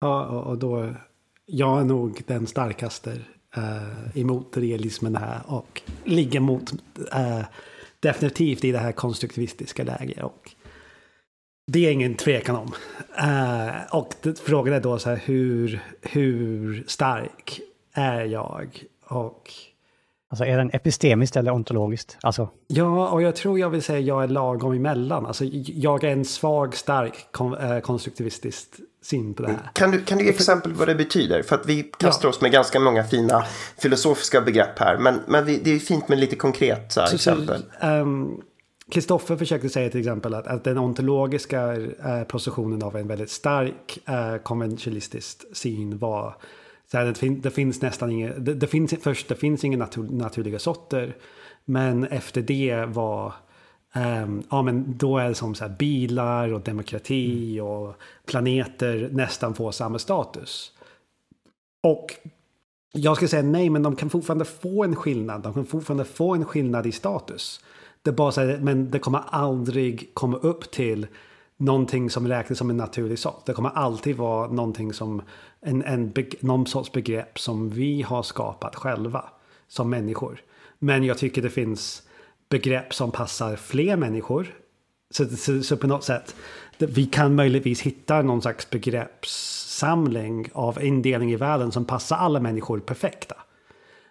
Ja, 0.00 0.26
och 0.26 0.58
då, 0.58 0.94
jag 1.46 1.80
är 1.80 1.84
nog 1.84 2.22
den 2.26 2.46
starkaste 2.46 3.18
eh, 3.56 4.18
emot 4.20 4.56
realismen 4.56 5.16
här 5.16 5.40
och 5.46 5.82
ligger 6.04 6.40
mot 6.40 6.72
eh, 7.12 7.42
definitivt 8.00 8.64
i 8.64 8.72
det 8.72 8.78
här 8.78 8.92
konstruktivistiska 8.92 9.84
läget. 9.84 10.22
Och 10.22 10.50
det 11.72 11.86
är 11.86 11.92
ingen 11.92 12.14
tvekan 12.14 12.56
om. 12.56 12.72
Uh, 13.22 13.94
och 13.94 14.14
frågan 14.44 14.74
är 14.74 14.80
då 14.80 14.98
så 14.98 15.10
här, 15.10 15.20
hur, 15.24 15.80
hur 16.02 16.84
stark 16.86 17.60
är 17.94 18.24
jag? 18.24 18.84
Och... 19.06 19.52
Alltså 20.32 20.44
är 20.44 20.56
den 20.56 20.70
epistemiskt 20.72 21.36
eller 21.36 21.50
ontologiskt? 21.50 22.18
Alltså... 22.22 22.48
Ja, 22.66 23.08
och 23.08 23.22
jag 23.22 23.36
tror 23.36 23.58
jag 23.58 23.70
vill 23.70 23.82
säga 23.82 23.98
jag 23.98 24.22
är 24.22 24.28
lagom 24.28 24.72
emellan. 24.72 25.26
Alltså 25.26 25.44
jag 25.64 26.04
är 26.04 26.12
en 26.12 26.24
svag, 26.24 26.76
stark 26.76 27.26
kon 27.32 27.54
äh, 27.54 27.80
konstruktivistisk 27.80 28.68
syn 29.02 29.34
på 29.34 29.42
det 29.42 29.48
här. 29.48 29.70
Kan 29.72 29.90
du, 29.90 30.00
kan 30.04 30.18
du 30.18 30.24
ge 30.24 30.30
exempel 30.30 30.72
vad 30.72 30.88
det 30.88 30.94
betyder? 30.94 31.42
För 31.42 31.56
att 31.56 31.66
vi 31.66 31.82
kastar 31.82 32.28
ja. 32.28 32.30
oss 32.30 32.40
med 32.40 32.52
ganska 32.52 32.80
många 32.80 33.04
fina 33.04 33.44
filosofiska 33.78 34.40
begrepp 34.40 34.78
här. 34.78 34.98
Men, 34.98 35.20
men 35.26 35.44
det 35.44 35.66
är 35.66 35.72
ju 35.72 35.78
fint 35.78 36.08
med 36.08 36.18
lite 36.18 36.36
konkret 36.36 36.92
så 36.92 37.00
här, 37.00 37.06
så, 37.06 37.14
exempel. 37.14 37.62
Um, 37.82 38.42
Kristoffer 38.90 39.36
försökte 39.36 39.68
säga 39.68 39.90
till 39.90 40.00
exempel 40.00 40.34
att, 40.34 40.46
att 40.46 40.64
den 40.64 40.78
ontologiska 40.78 41.72
eh, 41.76 42.22
positionen 42.22 42.82
av 42.82 42.96
en 42.96 43.08
väldigt 43.08 43.30
stark 43.30 43.98
eh, 44.06 44.36
konventionalistisk 44.36 45.44
syn 45.52 45.98
var 45.98 46.34
så 46.90 46.98
här, 46.98 47.04
det, 47.04 47.14
fin 47.14 47.40
det, 47.40 47.50
finns 47.50 47.82
nästan 47.82 48.10
inget, 48.10 48.46
det, 48.46 48.54
det, 48.54 48.66
finns 48.66 48.94
först 49.00 49.28
det 49.28 49.34
finns 49.34 49.64
inga 49.64 49.78
natur 49.78 50.08
naturliga 50.10 50.58
sorter. 50.58 51.16
Men 51.64 52.04
efter 52.04 52.42
det 52.42 52.84
var, 52.88 53.32
um, 53.94 54.42
ja 54.50 54.62
men 54.62 54.96
då 54.98 55.18
är 55.18 55.28
det 55.28 55.34
som 55.34 55.54
så 55.54 55.68
bilar 55.68 56.52
och 56.52 56.60
demokrati 56.60 57.58
mm. 57.58 57.70
och 57.70 57.94
planeter 58.26 59.08
nästan 59.12 59.54
får 59.54 59.72
samma 59.72 59.98
status. 59.98 60.72
Och 61.82 62.14
jag 62.92 63.16
ska 63.16 63.28
säga 63.28 63.42
nej, 63.42 63.70
men 63.70 63.82
de 63.82 63.96
kan 63.96 64.10
fortfarande 64.10 64.44
få 64.44 64.84
en 64.84 64.96
skillnad. 64.96 65.42
De 65.42 65.54
kan 65.54 65.66
fortfarande 65.66 66.04
få 66.04 66.34
en 66.34 66.44
skillnad 66.44 66.86
i 66.86 66.92
status. 66.92 67.60
Det 68.02 68.12
bara 68.12 68.32
så 68.32 68.40
här, 68.40 68.58
men 68.62 68.90
det 68.90 68.98
kommer 68.98 69.22
aldrig 69.28 70.14
komma 70.14 70.36
upp 70.36 70.70
till 70.70 71.06
någonting 71.56 72.10
som 72.10 72.28
räknas 72.28 72.58
som 72.58 72.70
en 72.70 72.76
naturlig 72.76 73.18
sak. 73.18 73.42
Det 73.46 73.52
kommer 73.52 73.70
alltid 73.70 74.16
vara 74.16 74.52
någonting 74.52 74.92
som 74.92 75.22
en, 75.60 75.82
en, 75.82 76.14
någon 76.40 76.66
sorts 76.66 76.92
begrepp 76.92 77.38
som 77.38 77.70
vi 77.70 78.02
har 78.02 78.22
skapat 78.22 78.76
själva. 78.76 79.24
som 79.68 79.90
människor. 79.90 80.40
Men 80.78 81.04
jag 81.04 81.18
tycker 81.18 81.42
det 81.42 81.50
finns 81.50 82.02
begrepp 82.48 82.94
som 82.94 83.10
passar 83.10 83.56
fler 83.56 83.96
människor. 83.96 84.54
Så, 85.10 85.26
så, 85.26 85.62
så 85.62 85.76
på 85.76 85.86
något 85.86 86.04
sätt, 86.04 86.34
vi 86.78 87.06
kan 87.06 87.34
möjligtvis 87.34 87.80
hitta 87.82 88.22
någon 88.22 88.42
slags 88.42 88.70
begreppssamling 88.70 90.50
av 90.52 90.84
indelning 90.84 91.32
i 91.32 91.36
världen 91.36 91.72
som 91.72 91.84
passar 91.84 92.16
alla 92.16 92.40
människor 92.40 92.80
perfekta. 92.80 93.36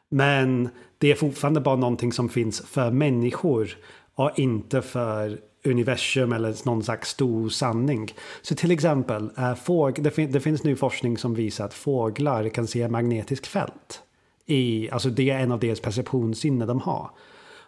Men 0.10 0.70
det 0.98 1.12
är 1.12 1.16
fortfarande 1.16 1.62
bara 1.62 1.76
någonting 1.76 2.12
som 2.14 2.30
finns 2.30 2.62
för 2.62 2.92
människor 2.92 3.78
och 4.16 4.40
inte 4.40 4.82
för 4.82 5.40
universum 5.66 6.34
eller 6.34 6.66
någon 6.66 6.84
slags 6.84 7.10
stor 7.10 7.50
sanning. 7.50 8.14
Så 8.42 8.56
till 8.56 8.72
exempel, 8.72 9.30
äh, 9.38 9.56
fåg, 9.56 10.04
det, 10.04 10.12
fin- 10.12 10.32
det 10.32 10.40
finns 10.40 10.64
nu 10.64 10.76
forskning 10.76 11.18
som 11.18 11.34
visar 11.34 11.66
att 11.66 11.74
fåglar 11.74 12.50
kan 12.50 12.68
se 12.68 12.88
magnetiskt 12.88 13.48
fält. 13.48 14.02
I, 14.46 14.90
alltså 14.92 15.10
det 15.10 15.30
är 15.30 15.40
en 15.40 15.52
av 15.52 15.60
deras 15.60 15.80
perceptionssinne 15.80 16.66
de 16.66 16.80
har. 16.82 17.10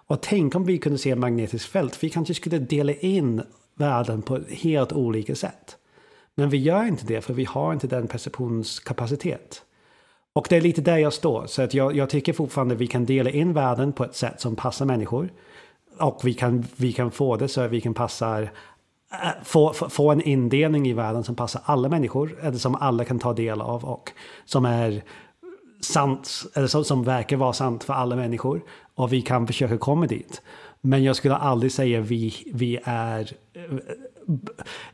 Och 0.07 0.21
tänk 0.21 0.55
om 0.55 0.65
vi 0.65 0.77
kunde 0.77 0.97
se 0.97 1.15
magnetiskt 1.15 1.69
fält. 1.71 2.03
Vi 2.03 2.09
kanske 2.09 2.33
skulle 2.33 2.59
dela 2.59 2.93
in 2.93 3.41
världen 3.75 4.21
på 4.21 4.39
helt 4.49 4.93
olika 4.93 5.35
sätt. 5.35 5.77
Men 6.35 6.49
vi 6.49 6.57
gör 6.57 6.85
inte 6.85 7.05
det 7.05 7.21
för 7.21 7.33
vi 7.33 7.45
har 7.45 7.73
inte 7.73 7.87
den 7.87 8.07
perceptionskapacitet. 8.07 9.63
Och 10.33 10.47
det 10.49 10.57
är 10.57 10.61
lite 10.61 10.81
där 10.81 10.97
jag 10.97 11.13
står. 11.13 11.45
Så 11.47 11.61
att 11.61 11.73
jag, 11.73 11.95
jag 11.95 12.09
tycker 12.09 12.33
fortfarande 12.33 12.75
vi 12.75 12.87
kan 12.87 13.05
dela 13.05 13.29
in 13.29 13.53
världen 13.53 13.93
på 13.93 14.03
ett 14.03 14.15
sätt 14.15 14.41
som 14.41 14.55
passar 14.55 14.85
människor. 14.85 15.29
Och 15.99 16.21
vi 16.23 16.33
kan, 16.33 16.65
vi 16.75 16.93
kan 16.93 17.11
få 17.11 17.37
det 17.37 17.47
så 17.47 17.61
att 17.61 17.71
vi 17.71 17.81
kan 17.81 17.93
passa, 17.93 18.41
eh, 18.41 18.47
få, 19.43 19.73
få, 19.73 19.89
få 19.89 20.11
en 20.11 20.21
indelning 20.21 20.87
i 20.87 20.93
världen 20.93 21.23
som 21.23 21.35
passar 21.35 21.61
alla 21.65 21.89
människor. 21.89 22.39
Eller 22.41 22.57
som 22.57 22.75
alla 22.75 23.05
kan 23.05 23.19
ta 23.19 23.33
del 23.33 23.61
av 23.61 23.85
och 23.85 24.11
som 24.45 24.65
är 24.65 25.03
sant, 25.81 26.43
eller 26.55 26.67
som, 26.67 26.83
som 26.83 27.03
verkar 27.03 27.37
vara 27.37 27.53
sant 27.53 27.83
för 27.83 27.93
alla 27.93 28.15
människor. 28.15 28.61
Och 28.95 29.13
vi 29.13 29.21
kan 29.21 29.47
försöka 29.47 29.77
komma 29.77 30.05
dit. 30.05 30.41
Men 30.81 31.03
jag 31.03 31.15
skulle 31.15 31.35
aldrig 31.35 31.71
säga 31.71 32.01
vi, 32.01 32.33
vi 32.53 32.79
är... 32.83 33.31
Eh, 33.53 33.77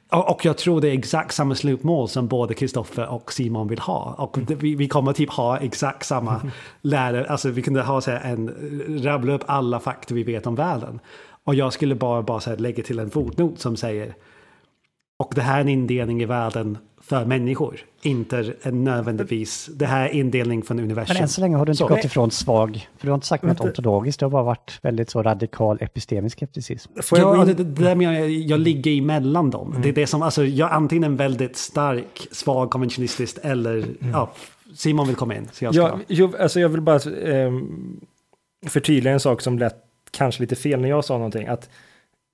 och 0.09 0.45
jag 0.45 0.57
tror 0.57 0.81
det 0.81 0.89
är 0.89 0.97
exakt 0.97 1.35
samma 1.35 1.55
slutmål 1.55 2.09
som 2.09 2.27
både 2.27 2.53
Kristoffer 2.53 3.07
och 3.07 3.33
Simon 3.33 3.67
vill 3.67 3.79
ha. 3.79 4.15
Och 4.17 4.37
det, 4.47 4.55
vi, 4.55 4.75
vi 4.75 4.87
kommer 4.87 5.13
typ 5.13 5.29
ha 5.29 5.57
exakt 5.57 6.05
samma 6.05 6.41
lärare. 6.81 7.29
Alltså 7.29 7.49
vi 7.49 7.61
kunde 7.61 7.81
ha 7.81 8.01
så 8.01 8.11
här, 8.11 8.31
en, 8.31 8.49
rabbla 9.03 9.33
upp 9.33 9.43
alla 9.45 9.79
fakta 9.79 10.13
vi 10.13 10.23
vet 10.23 10.47
om 10.47 10.55
världen. 10.55 10.99
Och 11.43 11.55
jag 11.55 11.73
skulle 11.73 11.95
bara, 11.95 12.21
bara 12.21 12.39
så 12.39 12.49
här, 12.49 12.57
lägga 12.57 12.83
till 12.83 12.99
en 12.99 13.09
fotnot 13.09 13.59
som 13.59 13.75
säger 13.75 14.13
och 15.17 15.31
det 15.35 15.41
här 15.41 15.57
är 15.57 15.61
en 15.61 15.67
indelning 15.67 16.21
i 16.21 16.25
världen 16.25 16.77
för 17.09 17.25
människor. 17.25 17.79
Inte 18.01 18.53
en 18.61 18.83
nödvändigtvis. 18.83 19.69
Det 19.73 19.85
här 19.85 20.05
är 20.05 20.09
indelning 20.09 20.63
från 20.63 20.79
universum. 20.79 21.13
Men 21.13 21.23
än 21.23 21.29
så 21.29 21.41
länge 21.41 21.57
har 21.57 21.65
du 21.65 21.71
inte 21.71 21.77
Så. 21.77 21.87
gått 21.87 22.05
ifrån 22.05 22.31
svag, 22.31 22.87
för 22.97 23.07
du 23.07 23.11
har 23.11 23.15
inte 23.15 23.27
sagt 23.27 23.43
något 23.43 23.59
ontologiskt, 23.59 24.19
det 24.19 24.25
har 24.25 24.31
bara 24.31 24.43
varit 24.43 24.79
väldigt 24.81 25.09
så 25.09 25.23
radikal 25.23 25.77
epistemisk 25.81 26.37
skepticism. 26.37 26.91
Får 27.01 27.19
jag 27.19 27.37
Ja, 27.37 27.45
det, 27.45 27.53
det, 27.53 27.63
där 27.63 27.95
menar 27.95 28.13
jag, 28.13 28.29
jag 28.29 28.59
ligger 28.59 28.91
emellan 28.91 29.49
dem. 29.49 29.75
Det 29.83 29.89
är 29.89 29.93
det 29.93 30.07
som, 30.07 30.21
alltså, 30.21 30.45
jag 30.45 30.69
är 30.69 30.73
antingen 30.73 31.03
en 31.03 31.15
väldigt 31.15 31.57
stark, 31.57 32.27
svag 32.31 32.69
konventionalistisk 32.71 33.37
eller, 33.41 33.85
ja, 34.13 34.31
Simon 34.75 35.07
vill 35.07 35.15
komma 35.15 35.35
in. 35.35 35.49
Så 35.51 35.65
jag 35.65 35.73
ska. 35.73 35.83
Ja, 35.83 35.99
jo, 36.07 36.33
alltså 36.39 36.59
jag 36.59 36.69
vill 36.69 36.81
bara 36.81 36.99
ehm, 36.99 37.99
förtydliga 38.67 39.13
en 39.13 39.19
sak 39.19 39.41
som 39.41 39.59
lät 39.59 39.75
kanske 40.11 40.41
lite 40.43 40.55
fel 40.55 40.81
när 40.81 40.89
jag 40.89 41.05
sa 41.05 41.13
någonting. 41.13 41.47
Att 41.47 41.69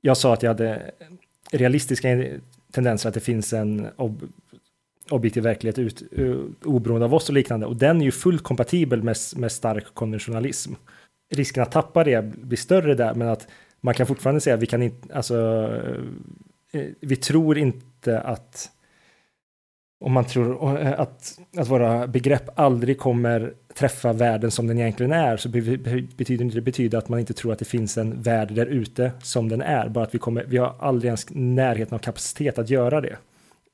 jag 0.02 0.18
sa 0.18 0.34
att 0.34 0.44
jag 0.44 0.50
hade 0.50 0.92
realistiska 1.52 2.08
tendenser 2.72 3.10
att 3.10 3.14
det 3.14 3.20
finns 3.20 3.54
en 3.54 3.88
ob 3.96 4.22
objektiv 5.10 5.44
verklighet 5.44 5.80
ut, 5.80 6.04
uh, 6.20 6.46
oberoende 6.64 7.06
av 7.06 7.14
oss 7.14 7.30
och 7.30 7.36
liknande. 7.36 7.66
Och 7.66 7.76
den 7.76 8.02
är 8.02 8.06
ju 8.06 8.12
fullt 8.12 8.44
kompatibel 8.44 9.04
med, 9.04 9.18
med 9.36 9.52
stark 9.52 9.94
konventionalism. 9.94 10.74
Risken 11.36 11.64
att 11.64 11.72
tappa 11.72 12.04
det 12.04 12.36
blir 12.36 12.58
större 12.58 12.96
där, 12.96 13.14
men 13.14 13.28
att 13.28 13.48
man 13.82 13.94
kan 13.94 14.08
fortfarande 14.08 14.42
säga 14.42 14.54
att 14.54 14.62
vi 14.62 14.66
kan 14.66 14.84
inte, 14.84 15.14
alltså, 15.14 15.70
eh, 16.72 16.82
eh, 16.82 16.88
vi 17.00 17.16
tror 17.16 17.58
inte 17.58 18.20
att 18.20 18.70
om 20.06 20.12
man 20.12 20.26
tror 20.26 20.78
att, 20.78 21.40
att 21.58 21.70
våra 21.70 22.08
begrepp 22.08 22.60
aldrig 22.60 22.98
kommer 22.98 23.54
träffa 23.74 24.14
världen 24.14 24.52
som 24.52 24.68
den 24.68 24.80
egentligen 24.80 25.12
är 25.12 25.38
så 25.38 25.50
betyder 25.50 26.46
inte 26.46 26.58
det 26.58 26.62
betyder 26.62 26.98
att 26.98 27.10
man 27.10 27.20
inte 27.20 27.34
tror 27.34 27.54
att 27.54 27.60
det 27.60 27.66
finns 27.66 27.98
en 27.98 28.22
värld 28.22 28.54
där 28.54 28.66
ute 28.66 29.12
som 29.22 29.50
den 29.50 29.62
är. 29.62 29.90
Bara 29.90 30.04
att 30.04 30.16
vi, 30.16 30.20
kommer, 30.20 30.46
vi 30.48 30.58
har 30.58 30.76
aldrig 30.80 31.08
ens 31.08 31.26
närheten 31.30 31.96
av 31.96 32.00
kapacitet 32.00 32.58
att 32.58 32.70
göra 32.70 33.02
det. 33.02 33.18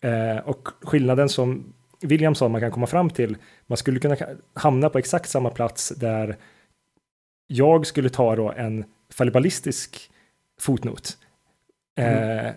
Eh, 0.01 0.37
och 0.37 0.67
skillnaden 0.81 1.29
som 1.29 1.73
William 2.01 2.35
sa 2.35 2.47
man 2.47 2.61
kan 2.61 2.71
komma 2.71 2.87
fram 2.87 3.09
till, 3.09 3.37
man 3.67 3.77
skulle 3.77 3.99
kunna 3.99 4.17
hamna 4.53 4.89
på 4.89 4.97
exakt 4.97 5.29
samma 5.29 5.49
plats 5.49 5.89
där 5.89 6.37
jag 7.47 7.87
skulle 7.87 8.09
ta 8.09 8.35
då 8.35 8.51
en 8.51 8.83
fallibalistisk 9.13 10.11
fotnot. 10.59 11.17
Eh, 11.97 12.51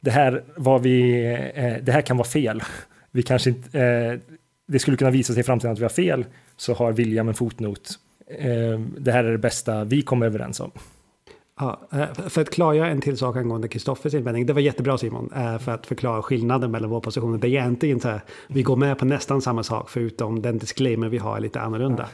det, 0.00 0.10
här 0.10 0.44
var 0.56 0.78
vi, 0.78 1.24
eh, 1.54 1.76
det 1.82 1.92
här 1.92 2.02
kan 2.02 2.16
vara 2.16 2.28
fel. 2.28 2.62
Vi 3.10 3.22
kanske 3.22 3.50
inte, 3.50 3.80
eh, 3.80 4.18
det 4.66 4.78
skulle 4.78 4.96
kunna 4.96 5.10
visa 5.10 5.32
sig 5.32 5.40
i 5.40 5.44
framtiden 5.44 5.72
att 5.72 5.78
vi 5.78 5.84
har 5.84 5.88
fel, 5.88 6.24
så 6.56 6.74
har 6.74 6.92
William 6.92 7.28
en 7.28 7.34
fotnot. 7.34 7.90
Eh, 8.26 8.80
det 8.98 9.12
här 9.12 9.24
är 9.24 9.32
det 9.32 9.38
bästa 9.38 9.84
vi 9.84 10.02
kommer 10.02 10.26
överens 10.26 10.60
om. 10.60 10.70
Ja, 11.60 11.80
eh, 11.92 12.28
för 12.28 12.40
att 12.40 12.50
klargöra 12.50 12.88
en 12.88 13.00
till 13.00 13.18
sak 13.18 13.36
angående 13.36 13.68
Kristoffers 13.68 14.14
invändning. 14.14 14.46
Det 14.46 14.52
var 14.52 14.60
jättebra 14.60 14.98
Simon, 14.98 15.32
eh, 15.36 15.58
för 15.58 15.72
att 15.72 15.86
förklara 15.86 16.22
skillnaden 16.22 16.70
mellan 16.70 16.90
våra 16.90 17.00
positioner. 17.00 17.38
Det 17.38 17.46
är 17.46 17.48
egentligen 17.48 18.00
så 18.00 18.08
här, 18.08 18.20
vi 18.46 18.62
går 18.62 18.76
med 18.76 18.98
på 18.98 19.04
nästan 19.04 19.42
samma 19.42 19.62
sak 19.62 19.90
förutom 19.90 20.42
den 20.42 20.58
disclaimer 20.58 21.08
vi 21.08 21.18
har 21.18 21.36
är 21.36 21.40
lite 21.40 21.60
annorlunda. 21.60 22.08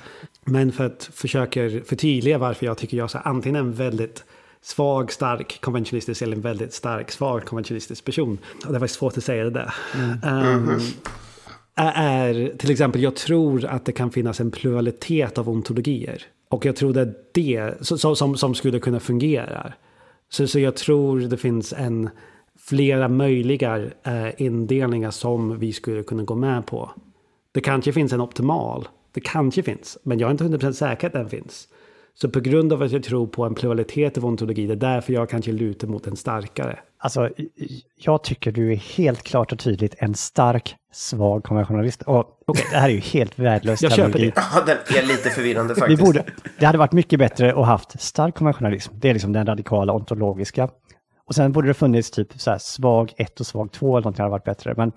Men 0.44 0.72
för 0.72 0.86
att 0.86 1.10
försöka 1.14 1.60
förtydliga 1.84 2.38
varför 2.38 2.66
jag 2.66 2.78
tycker 2.78 2.96
jag 2.96 3.14
är 3.14 3.28
antingen 3.28 3.56
en 3.56 3.72
väldigt 3.72 4.24
svag, 4.62 5.12
stark 5.12 5.60
konventionalistisk 5.60 6.22
eller 6.22 6.36
en 6.36 6.42
väldigt 6.42 6.72
stark, 6.72 7.10
svag 7.10 7.44
konventionalistisk 7.44 8.04
person. 8.04 8.38
Och 8.66 8.72
det 8.72 8.78
var 8.78 8.86
svårt 8.86 9.18
att 9.18 9.24
säga 9.24 9.44
det 9.44 9.50
där. 9.50 9.74
Ehm, 10.24 10.80
är 11.74 12.56
till 12.58 12.70
exempel, 12.70 13.02
jag 13.02 13.16
tror 13.16 13.64
att 13.64 13.84
det 13.84 13.92
kan 13.92 14.10
finnas 14.10 14.40
en 14.40 14.50
pluralitet 14.50 15.38
av 15.38 15.48
ontologier. 15.48 16.22
Och 16.52 16.66
jag 16.66 16.76
tror 16.76 16.92
det 16.92 17.00
är 17.00 17.14
det 17.32 17.86
så, 17.86 17.98
så, 17.98 18.14
som, 18.14 18.36
som 18.36 18.54
skulle 18.54 18.78
kunna 18.78 19.00
fungera. 19.00 19.72
Så, 20.28 20.46
så 20.46 20.58
jag 20.58 20.76
tror 20.76 21.20
det 21.20 21.36
finns 21.36 21.72
en 21.72 22.10
flera 22.58 23.08
möjliga 23.08 23.78
eh, 24.02 24.28
indelningar 24.42 25.10
som 25.10 25.58
vi 25.58 25.72
skulle 25.72 26.02
kunna 26.02 26.22
gå 26.22 26.34
med 26.34 26.66
på. 26.66 26.90
Det 27.52 27.60
kanske 27.60 27.92
finns 27.92 28.12
en 28.12 28.20
optimal. 28.20 28.88
Det 29.12 29.20
kanske 29.20 29.62
finns, 29.62 29.98
men 30.02 30.18
jag 30.18 30.26
är 30.26 30.30
inte 30.30 30.66
100% 30.66 30.72
säker 30.72 31.06
att 31.06 31.12
den 31.12 31.28
finns. 31.28 31.68
Så 32.14 32.30
på 32.30 32.40
grund 32.40 32.72
av 32.72 32.82
att 32.82 32.92
jag 32.92 33.02
tror 33.02 33.26
på 33.26 33.44
en 33.44 33.54
pluralitet 33.54 34.18
av 34.18 34.26
ontologi, 34.26 34.66
det 34.66 34.74
är 34.74 34.76
därför 34.76 35.12
jag 35.12 35.28
kanske 35.28 35.52
lutar 35.52 35.88
mot 35.88 36.06
en 36.06 36.16
starkare. 36.16 36.78
Alltså, 37.04 37.30
jag 37.96 38.24
tycker 38.24 38.52
du 38.52 38.72
är 38.72 38.76
helt 38.76 39.22
klart 39.22 39.52
och 39.52 39.58
tydligt 39.58 39.94
en 39.98 40.14
stark, 40.14 40.76
svag 40.92 41.44
konventionalist. 41.44 42.02
Och 42.02 42.26
det 42.46 42.76
här 42.76 42.88
är 42.88 42.92
ju 42.92 43.00
helt 43.00 43.38
värdelös 43.38 43.82
Jag 43.82 43.92
köper 43.92 44.18
det. 44.18 44.32
Ja, 44.36 44.62
den 44.66 44.76
är 44.98 45.06
lite 45.06 45.30
förvirrande 45.30 45.74
Vi 45.74 45.80
faktiskt. 45.80 46.02
borde, 46.02 46.24
det 46.58 46.66
hade 46.66 46.78
varit 46.78 46.92
mycket 46.92 47.18
bättre 47.18 47.54
att 47.54 47.66
haft 47.66 48.00
stark 48.00 48.34
konventionalism. 48.34 48.94
Det 48.96 49.08
är 49.08 49.12
liksom 49.12 49.32
den 49.32 49.46
radikala 49.46 49.92
ontologiska. 49.92 50.68
Och 51.26 51.34
sen 51.34 51.52
borde 51.52 51.68
det 51.68 51.74
funnits 51.74 52.10
typ 52.10 52.40
så 52.40 52.50
här 52.50 52.58
svag 52.58 53.12
1 53.16 53.40
och 53.40 53.46
svag 53.46 53.72
2 53.72 53.96
eller 53.96 54.04
någonting 54.04 54.22
hade 54.22 54.30
varit 54.30 54.44
bättre. 54.44 54.74
Men 54.76 54.92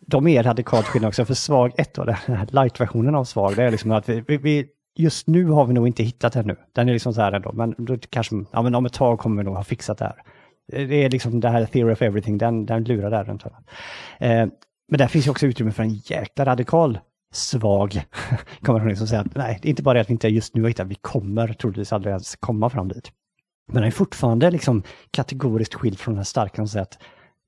de 0.00 0.26
är 0.28 0.42
radikalt 0.42 0.86
skillnad 0.86 1.08
också. 1.08 1.24
För 1.24 1.34
svag 1.34 1.72
1 1.76 1.94
då, 1.94 2.04
den 2.04 2.14
här 2.14 2.46
light-versionen 2.50 3.14
av 3.14 3.24
svag, 3.24 3.56
det 3.56 3.62
är 3.62 3.70
liksom 3.70 3.92
att 3.92 4.08
vi, 4.08 4.24
vi, 4.28 4.36
vi 4.36 4.66
just 4.96 5.26
nu 5.26 5.44
har 5.44 5.64
vi 5.64 5.72
nog 5.72 5.86
inte 5.86 6.02
hittat 6.02 6.36
ännu. 6.36 6.56
Den 6.72 6.88
är 6.88 6.92
liksom 6.92 7.14
så 7.14 7.20
här 7.20 7.32
ändå, 7.32 7.52
men 7.52 7.74
då 7.78 7.96
kanske, 8.10 8.44
ja 8.50 8.62
men 8.62 8.74
om 8.74 8.86
ett 8.86 8.92
tag 8.92 9.18
kommer 9.18 9.36
vi 9.36 9.44
nog 9.44 9.56
ha 9.56 9.64
fixat 9.64 9.98
det 9.98 10.04
här. 10.04 10.22
Eh, 10.72 10.88
det 10.88 11.04
är 11.04 11.10
liksom 11.10 11.40
det 11.40 11.48
här 11.48 11.66
theory 11.66 11.92
of 11.92 12.02
everything, 12.02 12.38
den, 12.38 12.66
den 12.66 12.84
lurar 12.84 13.10
där 13.10 13.24
runt. 13.24 13.44
Eh, 13.44 14.46
men 14.88 14.98
där 14.98 15.06
finns 15.06 15.26
ju 15.26 15.30
också 15.30 15.46
utrymme 15.46 15.72
för 15.72 15.82
en 15.82 15.94
jäkla 15.94 16.44
radikal 16.44 16.98
svag 17.32 18.02
konvention 18.62 18.96
som 18.96 19.06
säger 19.06 19.22
att 19.22 19.34
nej, 19.34 19.58
det 19.62 19.68
är 19.68 19.70
inte 19.70 19.82
bara 19.82 19.94
det 19.94 20.00
att 20.00 20.08
vi 20.08 20.12
inte 20.12 20.28
just 20.28 20.54
nu 20.54 20.62
har 20.62 20.68
hittat, 20.68 20.86
vi 20.86 20.94
kommer 20.94 21.52
troligtvis 21.52 21.92
aldrig 21.92 22.10
ens 22.10 22.36
komma 22.36 22.70
fram 22.70 22.88
dit. 22.88 23.12
Men 23.66 23.74
den 23.74 23.84
är 23.84 23.90
fortfarande 23.90 24.50
liksom 24.50 24.82
kategoriskt 25.10 25.74
skild 25.74 25.98
från 25.98 26.14
den 26.14 26.18
här 26.18 26.24
starka 26.24 26.56
som 26.56 26.68
säger 26.68 26.82
att 26.82 26.98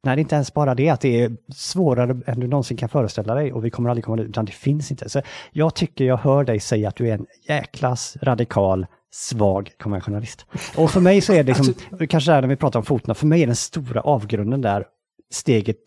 nej, 0.05 0.17
det 0.17 0.21
är 0.21 0.23
inte 0.23 0.35
ens 0.35 0.55
bara 0.55 0.75
det 0.75 0.89
att 0.89 1.01
det 1.01 1.23
är 1.23 1.37
svårare 1.55 2.21
än 2.27 2.41
du 2.41 2.47
någonsin 2.47 2.77
kan 2.77 2.89
föreställa 2.89 3.35
dig 3.35 3.53
och 3.53 3.65
vi 3.65 3.71
kommer 3.71 3.91
aldrig 3.91 4.05
komma 4.05 4.17
dit, 4.17 4.29
utan 4.29 4.45
det 4.45 4.53
finns 4.53 4.91
inte. 4.91 5.09
Så 5.09 5.23
jag 5.53 5.75
tycker 5.75 6.05
jag 6.05 6.17
hör 6.17 6.45
dig 6.45 6.61
säga 6.61 6.89
att 6.89 6.97
du 6.97 7.09
är 7.09 7.15
en 7.15 7.27
jäklas 7.49 8.17
radikal 8.23 8.87
svag 9.13 9.73
konventionalist. 9.79 10.47
Och 10.77 10.91
för 10.91 11.01
mig 11.01 11.21
så 11.21 11.33
är 11.33 11.45
det 11.45 11.59
liksom, 11.59 11.75
kanske 12.09 12.33
är 12.33 12.41
när 12.41 12.49
vi 12.49 12.57
pratar 12.57 12.79
om 12.79 12.85
fotona, 12.85 13.15
för 13.15 13.27
mig 13.27 13.43
är 13.43 13.47
den 13.47 13.57
stora 13.57 14.01
avgrunden 14.01 14.61
där 14.61 14.87
steget, 15.33 15.79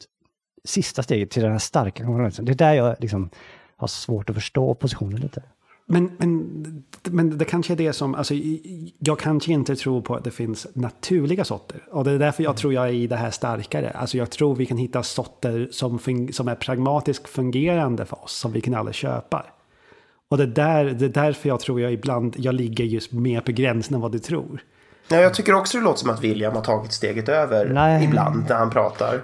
sista 0.64 1.04
steget 1.04 1.32
till 1.32 1.44
den 1.44 1.52
här 1.52 1.60
starka 1.60 2.04
konventionalismen. 2.04 2.46
Det 2.46 2.52
är 2.52 2.56
där 2.56 2.74
jag 2.74 2.96
liksom 3.00 3.30
har 3.78 3.88
svårt 3.88 4.30
att 4.30 4.36
förstå 4.36 4.74
positionen 4.74 5.22
lite. 5.22 5.44
Men, 5.86 6.12
men, 6.18 6.84
men 7.04 7.38
det 7.38 7.46
kanske 7.46 7.74
är 7.74 7.78
det 7.78 7.94
som, 7.94 8.16
alltså, 8.16 8.34
jag 9.00 9.20
kanske 9.20 9.54
inte 9.54 9.76
tror 9.76 10.02
på 10.02 10.16
att 10.16 10.24
det 10.24 10.32
finns 10.32 10.68
naturliga 10.74 11.46
sorter. 11.46 11.84
Och 11.92 12.04
det 12.04 12.12
är 12.12 12.20
därför 12.20 12.44
jag 12.44 12.58
tror 12.58 12.74
jag 12.74 12.88
är 12.88 12.94
i 12.94 13.08
det 13.08 13.16
här 13.16 13.32
starkare. 13.32 13.90
Alltså 13.90 14.18
jag 14.18 14.32
tror 14.32 14.56
vi 14.56 14.66
kan 14.66 14.78
hitta 14.78 15.04
sorter 15.04 15.68
som, 15.72 16.00
fun- 16.00 16.32
som 16.32 16.48
är 16.48 16.56
pragmatiskt 16.56 17.30
fungerande 17.30 18.06
för 18.06 18.24
oss, 18.24 18.34
som 18.34 18.52
vi 18.52 18.62
kan 18.62 18.74
alla 18.74 18.94
köpa. 18.94 19.46
Och 20.34 20.40
det, 20.40 20.46
där, 20.46 20.86
det 20.86 21.06
är 21.06 21.10
därför 21.10 21.50
jag 21.50 21.60
tror 21.60 21.82
jag 21.82 21.94
ibland 21.94 22.36
jag 22.38 22.56
ligger 22.56 22.84
just 22.84 23.12
mer 23.12 23.42
på 23.42 23.52
gränsen 23.52 23.96
än 23.96 24.02
vad 24.02 24.12
du 24.12 24.20
tror. 24.20 24.62
Ja, 25.08 25.18
jag 25.18 25.34
tycker 25.34 25.54
också 25.54 25.78
det 25.78 25.84
låter 25.84 26.00
som 26.00 26.10
att 26.10 26.24
William 26.24 26.54
har 26.54 26.62
tagit 26.62 26.94
steget 26.94 27.30
över 27.30 27.70
Nej. 27.70 28.04
ibland 28.04 28.46
när 28.50 28.56
han 28.56 28.70
pratar. 28.70 29.22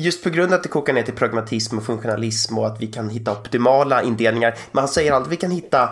Just 0.00 0.24
på 0.24 0.30
grund 0.30 0.52
av 0.52 0.56
att 0.56 0.62
det 0.62 0.68
kokar 0.68 0.92
ner 0.92 1.02
till 1.02 1.14
pragmatism 1.14 1.78
och 1.78 1.84
funktionalism 1.84 2.58
och 2.58 2.66
att 2.66 2.82
vi 2.82 2.86
kan 2.86 3.08
hitta 3.08 3.32
optimala 3.32 4.02
indelningar. 4.02 4.54
Men 4.72 4.78
han 4.78 4.88
säger 4.88 5.12
aldrig 5.12 5.26
att 5.26 5.32
vi 5.32 5.40
kan 5.40 5.50
hitta 5.50 5.88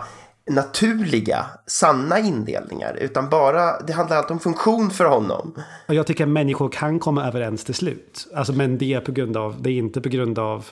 naturliga, 0.49 1.45
sanna 1.67 2.19
indelningar. 2.19 2.97
Utan 3.01 3.29
bara, 3.29 3.81
det 3.81 3.93
handlar 3.93 4.17
alltid 4.17 4.31
om 4.31 4.39
funktion 4.39 4.89
för 4.89 5.05
honom. 5.05 5.55
Och 5.87 5.95
jag 5.95 6.07
tycker 6.07 6.23
att 6.23 6.29
människor 6.29 6.69
kan 6.69 6.99
komma 6.99 7.27
överens 7.27 7.63
till 7.63 7.75
slut. 7.75 8.27
Alltså, 8.35 8.53
men 8.53 8.77
det 8.77 8.93
är 8.93 9.01
på 9.01 9.11
grund 9.11 9.37
av, 9.37 9.61
det 9.61 9.69
är 9.69 9.77
inte 9.77 10.01
på 10.01 10.09
grund 10.09 10.39
av 10.39 10.65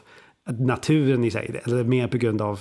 naturen 0.60 1.24
i 1.24 1.32
sig. 1.32 1.62
Eller 1.66 1.84
mer 1.84 2.08
på 2.08 2.18
grund 2.18 2.42
av 2.42 2.60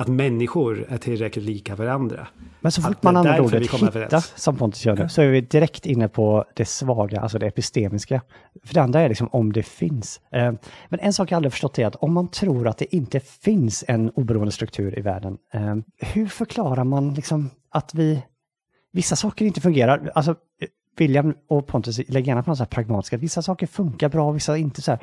att 0.00 0.08
människor 0.08 0.86
är 0.88 0.98
tillräckligt 0.98 1.44
lika 1.44 1.76
varandra. 1.76 2.28
Men 2.60 2.72
så 2.72 2.82
fort 2.82 2.90
Att 2.90 3.02
man 3.02 3.16
använder 3.16 3.40
ordet 3.40 3.62
hitta, 3.62 3.86
överens. 3.86 4.32
som 4.36 4.56
Pontus 4.56 4.86
gör 4.86 4.96
nu, 4.96 5.08
så 5.08 5.22
är 5.22 5.28
vi 5.28 5.40
direkt 5.40 5.86
inne 5.86 6.08
på 6.08 6.44
det 6.54 6.64
svaga, 6.64 7.20
alltså 7.20 7.38
det 7.38 7.46
epistemiska. 7.46 8.20
För 8.64 8.74
det 8.74 8.82
andra 8.82 9.00
är 9.00 9.08
liksom 9.08 9.28
om 9.28 9.52
det 9.52 9.62
finns. 9.62 10.20
Eh, 10.32 10.52
Men 10.88 11.00
en 11.00 11.12
sak 11.12 11.30
jag 11.30 11.36
aldrig 11.36 11.52
förstått 11.52 11.78
är 11.78 11.86
att 11.86 11.96
om 11.96 12.12
man 12.12 12.28
tror 12.30 12.68
att 12.68 12.78
det 12.78 12.94
inte 12.94 13.20
finns 13.20 13.84
en 13.88 14.10
oberoende 14.10 14.52
struktur 14.52 14.98
i 14.98 15.02
världen, 15.02 15.38
eh, 15.54 15.76
hur 15.98 16.26
förklarar 16.26 16.84
man 16.84 17.14
liksom 17.14 17.50
att 17.70 17.94
vi, 17.94 18.22
vissa 18.92 19.16
saker 19.16 19.44
inte 19.44 19.60
fungerar? 19.60 20.10
Alltså, 20.14 20.30
eh, 20.30 20.68
William 20.96 21.34
och 21.48 21.66
Pontus 21.66 21.98
lägger 22.08 22.28
gärna 22.28 22.42
på 22.42 22.50
något 22.50 22.58
så 22.58 22.64
här 22.64 22.68
pragmatiskt, 22.68 23.14
att 23.14 23.20
vissa 23.20 23.42
saker 23.42 23.66
funkar 23.66 24.08
bra, 24.08 24.30
vissa 24.30 24.56
inte 24.56 24.82
så 24.82 24.90
här. 24.90 25.00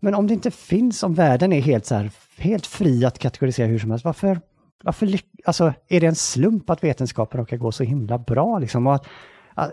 Men 0.00 0.14
om 0.14 0.26
det 0.26 0.34
inte 0.34 0.50
finns, 0.50 1.02
om 1.02 1.14
världen 1.14 1.52
är 1.52 1.60
helt 1.60 1.86
så 1.86 1.94
här, 1.94 2.10
helt 2.36 2.66
fri 2.66 3.04
att 3.04 3.18
kategorisera 3.18 3.66
hur 3.66 3.78
som 3.78 3.90
helst, 3.90 4.04
varför, 4.04 4.40
varför 4.82 5.20
alltså, 5.44 5.72
är 5.88 6.00
det 6.00 6.06
en 6.06 6.14
slump 6.14 6.70
att 6.70 6.84
vetenskapen 6.84 7.40
råkar 7.40 7.56
gå 7.56 7.72
så 7.72 7.84
himla 7.84 8.18
bra? 8.18 8.58
Liksom, 8.58 8.86
och 8.86 8.94
att, 8.94 9.06
att, 9.54 9.72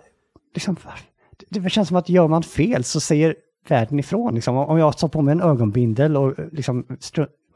liksom, 0.54 0.78
det, 1.50 1.70
känns 1.70 1.88
som 1.88 1.98
att 1.98 2.10
gör 2.10 2.28
man 2.28 2.44
fel 2.44 2.84
så 2.84 3.00
säger 3.00 3.36
världen 3.68 4.00
ifrån. 4.00 4.36
Liksom. 4.36 4.58
Om 4.58 4.78
jag 4.78 4.98
tar 4.98 5.08
på 5.08 5.22
mig 5.22 5.32
en 5.32 5.42
ögonbindel 5.42 6.18
och 6.18 6.34
liksom, 6.52 6.86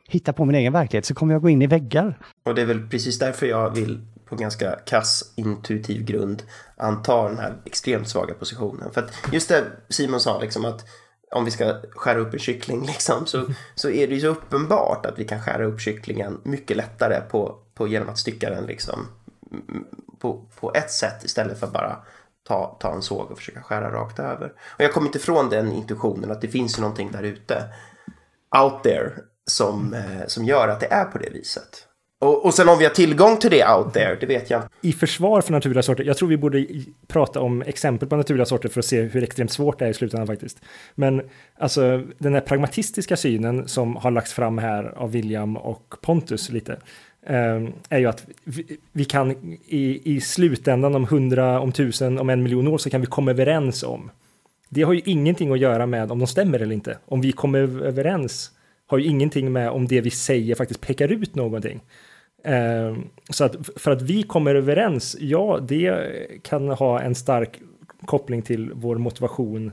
hittar 0.07 0.33
på 0.33 0.45
min 0.45 0.55
egen 0.55 0.73
verklighet 0.73 1.05
så 1.05 1.13
kommer 1.13 1.33
jag 1.33 1.41
gå 1.41 1.49
in 1.49 1.61
i 1.61 1.67
väggar. 1.67 2.19
Och 2.43 2.55
det 2.55 2.61
är 2.61 2.65
väl 2.65 2.89
precis 2.89 3.19
därför 3.19 3.45
jag 3.45 3.69
vill 3.69 4.05
på 4.25 4.35
ganska 4.35 4.71
kass 4.71 5.33
intuitiv 5.35 6.05
grund 6.05 6.43
anta 6.77 7.27
den 7.27 7.37
här 7.37 7.53
extremt 7.65 8.09
svaga 8.09 8.33
positionen. 8.33 8.91
För 8.93 9.01
att 9.01 9.11
just 9.33 9.49
det 9.49 9.63
Simon 9.89 10.19
sa, 10.19 10.39
liksom 10.39 10.65
att 10.65 10.85
om 11.31 11.45
vi 11.45 11.51
ska 11.51 11.81
skära 11.91 12.19
upp 12.19 12.33
en 12.33 12.39
kyckling 12.39 12.85
liksom, 12.85 13.25
så, 13.25 13.45
så 13.75 13.89
är 13.89 14.07
det 14.07 14.15
ju 14.15 14.21
så 14.21 14.27
uppenbart 14.27 15.05
att 15.05 15.19
vi 15.19 15.25
kan 15.25 15.41
skära 15.41 15.65
upp 15.65 15.79
kycklingen 15.79 16.41
mycket 16.43 16.77
lättare 16.77 17.21
på, 17.21 17.57
på, 17.73 17.87
genom 17.87 18.09
att 18.09 18.19
stycka 18.19 18.49
den 18.49 18.65
liksom, 18.65 19.07
mm, 19.51 19.85
på, 20.19 20.45
på 20.59 20.73
ett 20.73 20.91
sätt 20.91 21.23
istället 21.23 21.59
för 21.59 21.67
att 21.67 21.73
bara 21.73 21.97
ta, 22.47 22.77
ta 22.79 22.93
en 22.93 23.01
såg 23.01 23.31
och 23.31 23.37
försöka 23.37 23.61
skära 23.61 23.91
rakt 23.91 24.19
över. 24.19 24.53
Och 24.77 24.81
jag 24.83 24.93
kommer 24.93 25.07
inte 25.07 25.17
ifrån 25.17 25.49
den 25.49 25.71
intuitionen 25.71 26.31
att 26.31 26.41
det 26.41 26.47
finns 26.47 26.77
ju 26.77 26.81
någonting 26.81 27.11
där 27.11 27.23
ute, 27.23 27.63
out 28.61 28.83
there, 28.83 29.11
som, 29.45 29.93
eh, 29.93 30.27
som 30.27 30.45
gör 30.45 30.67
att 30.67 30.79
det 30.79 30.93
är 30.93 31.05
på 31.05 31.17
det 31.17 31.29
viset. 31.29 31.87
Och, 32.21 32.45
och 32.45 32.53
sen 32.53 32.69
om 32.69 32.77
vi 32.79 32.85
har 32.85 32.91
tillgång 32.91 33.37
till 33.37 33.51
det 33.51 33.67
out 33.67 33.93
there, 33.93 34.17
det 34.19 34.25
vet 34.25 34.49
jag 34.49 34.59
inte. 34.61 34.69
I 34.81 34.93
försvar 34.93 35.41
för 35.41 35.51
naturliga 35.51 35.83
sorter, 35.83 36.03
jag 36.03 36.17
tror 36.17 36.29
vi 36.29 36.37
borde 36.37 36.65
prata 37.07 37.39
om 37.39 37.61
exempel 37.61 38.09
på 38.09 38.15
naturliga 38.15 38.45
sorter 38.45 38.69
för 38.69 38.79
att 38.79 38.85
se 38.85 39.01
hur 39.01 39.23
extremt 39.23 39.51
svårt 39.51 39.79
det 39.79 39.85
är 39.85 39.89
i 39.89 39.93
slutändan 39.93 40.27
faktiskt. 40.27 40.61
Men 40.95 41.21
alltså 41.57 42.03
den 42.17 42.33
här 42.33 42.41
pragmatistiska 42.41 43.17
synen 43.17 43.67
som 43.67 43.95
har 43.95 44.11
lagts 44.11 44.33
fram 44.33 44.57
här 44.57 44.93
av 44.97 45.11
William 45.11 45.57
och 45.57 45.95
Pontus 46.01 46.49
lite, 46.49 46.77
eh, 47.25 47.61
är 47.89 47.99
ju 47.99 48.05
att 48.05 48.25
vi, 48.43 48.77
vi 48.91 49.05
kan 49.05 49.31
i, 49.67 50.15
i 50.15 50.21
slutändan 50.21 50.95
om 50.95 51.07
hundra, 51.07 51.59
om 51.59 51.71
tusen, 51.71 52.19
om 52.19 52.29
en 52.29 52.43
miljon 52.43 52.67
år 52.67 52.77
så 52.77 52.89
kan 52.89 53.01
vi 53.01 53.07
komma 53.07 53.31
överens 53.31 53.83
om. 53.83 54.11
Det 54.69 54.81
har 54.81 54.93
ju 54.93 55.01
ingenting 55.05 55.51
att 55.51 55.59
göra 55.59 55.85
med 55.85 56.11
om 56.11 56.19
de 56.19 56.27
stämmer 56.27 56.59
eller 56.59 56.75
inte. 56.75 56.97
Om 57.05 57.21
vi 57.21 57.31
kommer 57.31 57.59
överens 57.85 58.51
har 58.87 58.97
ju 58.97 59.05
ingenting 59.05 59.51
med 59.51 59.69
om 59.69 59.87
det 59.87 60.01
vi 60.01 60.09
säger 60.09 60.55
faktiskt 60.55 60.81
pekar 60.81 61.11
ut 61.11 61.35
någonting. 61.35 61.81
Ehm, 62.43 63.07
så 63.29 63.43
att 63.43 63.55
för 63.75 63.91
att 63.91 64.01
vi 64.01 64.23
kommer 64.23 64.55
överens, 64.55 65.17
ja, 65.19 65.59
det 65.61 66.17
kan 66.43 66.69
ha 66.69 67.01
en 67.01 67.15
stark 67.15 67.59
koppling 68.05 68.41
till 68.41 68.71
vår 68.73 68.95
motivation 68.97 69.71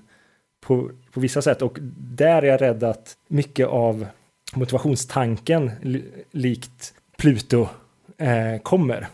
på, 0.61 0.91
på 1.13 1.21
vissa 1.21 1.43
sätt. 1.43 1.63
Och 1.63 1.79
där 1.99 2.43
är 2.43 2.47
jag 2.47 2.61
rädd 2.61 2.85
att 2.85 3.17
mycket 3.29 3.69
av 3.69 4.07
motivationstanken, 4.55 5.71
likt 6.31 6.95
Pluto, 7.17 7.69
eh, 8.19 8.63
kommer. 8.63 9.09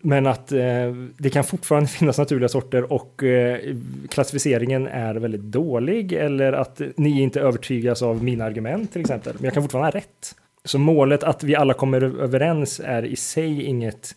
Men 0.00 0.26
att 0.26 0.52
eh, 0.52 0.92
det 1.18 1.30
kan 1.30 1.44
fortfarande 1.44 1.88
finnas 1.98 2.18
naturliga 2.18 2.48
sorter 2.48 2.92
och 2.92 3.22
eh, 3.22 3.76
klassificeringen 4.10 4.86
är 4.86 5.14
väldigt 5.14 5.40
dålig 5.40 6.12
eller 6.12 6.52
att 6.52 6.80
ni 6.96 7.22
inte 7.22 7.40
övertygas 7.40 8.02
av 8.02 8.24
mina 8.24 8.44
argument 8.44 8.92
till 8.92 9.00
exempel. 9.00 9.34
Men 9.34 9.44
jag 9.44 9.54
kan 9.54 9.62
fortfarande 9.62 9.86
ha 9.86 10.00
rätt. 10.00 10.34
Så 10.66 10.78
målet 10.78 11.22
att 11.22 11.44
vi 11.44 11.56
alla 11.56 11.74
kommer 11.74 12.02
överens 12.02 12.80
är 12.84 13.02
i 13.04 13.16
sig 13.16 13.62
inget 13.62 14.16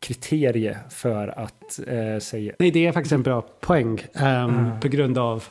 kriterie 0.00 0.78
för 0.90 1.38
att 1.38 1.80
eh, 1.86 2.18
säga 2.18 2.52
Nej, 2.58 2.70
det 2.70 2.86
är 2.86 2.92
faktiskt 2.92 3.12
en 3.12 3.22
bra 3.22 3.42
poäng. 3.60 4.06
ehm, 4.14 4.80
På 4.80 4.88
grund 4.88 5.18
av 5.18 5.44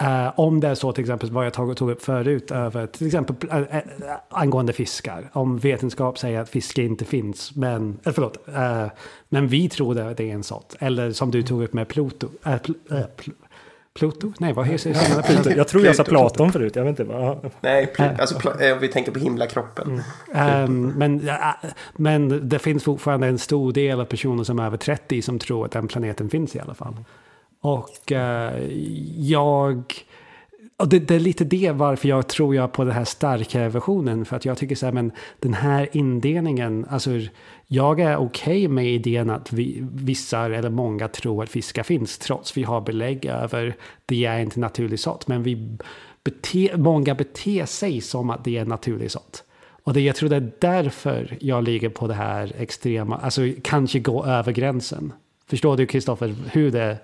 eh, 0.00 0.38
om 0.40 0.60
det 0.60 0.68
är 0.68 0.74
så 0.74 0.92
till 0.92 1.02
exempel 1.04 1.30
vad 1.30 1.46
jag 1.46 1.52
tog, 1.52 1.76
tog 1.76 1.90
upp 1.90 2.02
förut 2.02 2.50
över 2.50 2.86
till 2.86 3.06
exempel 3.06 3.36
äh, 3.50 3.58
äh, 3.58 3.82
angående 4.28 4.72
fiskar. 4.72 5.30
Om 5.32 5.58
vetenskap 5.58 6.18
säger 6.18 6.40
att 6.40 6.48
fisk 6.48 6.78
inte 6.78 7.04
finns 7.04 7.56
men, 7.56 7.98
eller 8.02 8.12
förlåt, 8.14 8.48
eh, 8.48 8.86
men 9.28 9.48
vi 9.48 9.68
tror 9.68 9.94
det, 9.94 10.14
det 10.14 10.30
är 10.30 10.34
en 10.34 10.42
sort. 10.44 10.74
Eller 10.78 11.12
som 11.12 11.30
du 11.30 11.42
tog 11.42 11.62
upp 11.62 11.72
med 11.72 11.88
Pluto. 11.88 12.28
Pl, 12.62 12.72
pl, 13.16 13.30
Pluto? 13.94 14.32
Nej, 14.38 14.52
vad 14.52 14.66
heter 14.66 14.90
det? 15.16 15.22
Pluto. 15.22 15.50
Jag 15.50 15.68
tror 15.68 15.86
jag 15.86 15.96
sa 15.96 16.04
Pluto. 16.04 16.18
Platon 16.18 16.52
förut, 16.52 16.76
jag 16.76 16.84
vet 16.84 17.00
inte. 17.00 17.04
Vad, 17.04 17.50
Nej, 17.60 17.92
pl- 17.96 18.20
alltså, 18.20 18.38
pl- 18.38 18.70
eh, 18.70 18.76
vi 18.78 18.88
tänker 18.88 19.12
på 19.12 19.18
himlakroppen. 19.18 20.02
Ehm, 20.34 20.86
men, 20.96 21.20
ja, 21.26 21.54
men 21.96 22.48
det 22.48 22.58
finns 22.58 22.84
fortfarande 22.84 23.26
en 23.26 23.38
stor 23.38 23.72
del 23.72 24.00
av 24.00 24.04
personer 24.04 24.44
som 24.44 24.58
är 24.58 24.66
över 24.66 24.76
30 24.76 25.22
som 25.22 25.38
tror 25.38 25.64
att 25.64 25.72
den 25.72 25.88
planeten 25.88 26.30
finns 26.30 26.56
i 26.56 26.60
alla 26.60 26.74
fall. 26.74 26.96
Och 27.60 28.12
eh, 28.12 28.52
jag... 29.16 29.94
Och 30.76 30.88
det, 30.88 30.98
det 30.98 31.14
är 31.14 31.20
lite 31.20 31.44
det 31.44 31.70
varför 31.72 32.08
jag 32.08 32.28
tror 32.28 32.54
jag 32.54 32.72
på 32.72 32.84
den 32.84 32.92
här 32.92 33.04
starkare 33.04 33.68
versionen. 33.68 34.24
För 34.24 34.36
att 34.36 34.44
jag 34.44 34.56
tycker 34.58 34.74
så 34.74 34.86
här, 34.86 34.92
men 34.92 35.12
den 35.40 35.54
här 35.54 35.88
indelningen, 35.92 36.86
alltså 36.90 37.10
jag 37.72 38.00
är 38.00 38.16
okej 38.16 38.68
med 38.68 38.86
idén 38.86 39.30
att 39.30 39.52
vi, 39.52 39.86
vissa 39.92 40.44
eller 40.44 40.70
många 40.70 41.08
tror 41.08 41.42
att 41.42 41.50
fiskar 41.50 41.82
finns 41.82 42.18
trots 42.18 42.56
vi 42.56 42.62
har 42.62 42.80
belägg 42.80 43.24
över 43.24 43.74
det 44.06 44.24
är 44.24 44.38
inte 44.38 44.60
naturlig 44.60 45.00
sort. 45.00 45.26
Men 45.26 45.42
vi 45.42 45.78
bete, 46.24 46.76
många 46.76 47.14
beter 47.14 47.66
sig 47.66 48.00
som 48.00 48.30
att 48.30 48.44
det 48.44 48.58
är 48.58 48.64
naturlig 48.64 49.10
sort. 49.10 49.38
Och 49.84 49.92
det, 49.92 50.00
jag 50.00 50.16
tror 50.16 50.28
det 50.28 50.36
är 50.36 50.52
därför 50.60 51.36
jag 51.40 51.64
ligger 51.64 51.88
på 51.88 52.06
det 52.06 52.14
här 52.14 52.52
extrema, 52.58 53.16
alltså 53.16 53.42
kanske 53.62 53.98
gå 53.98 54.24
över 54.24 54.52
gränsen. 54.52 55.12
Förstår 55.46 55.76
du 55.76 55.86
Kristoffer 55.86 56.34
hur 56.52 56.70
det... 56.70 56.98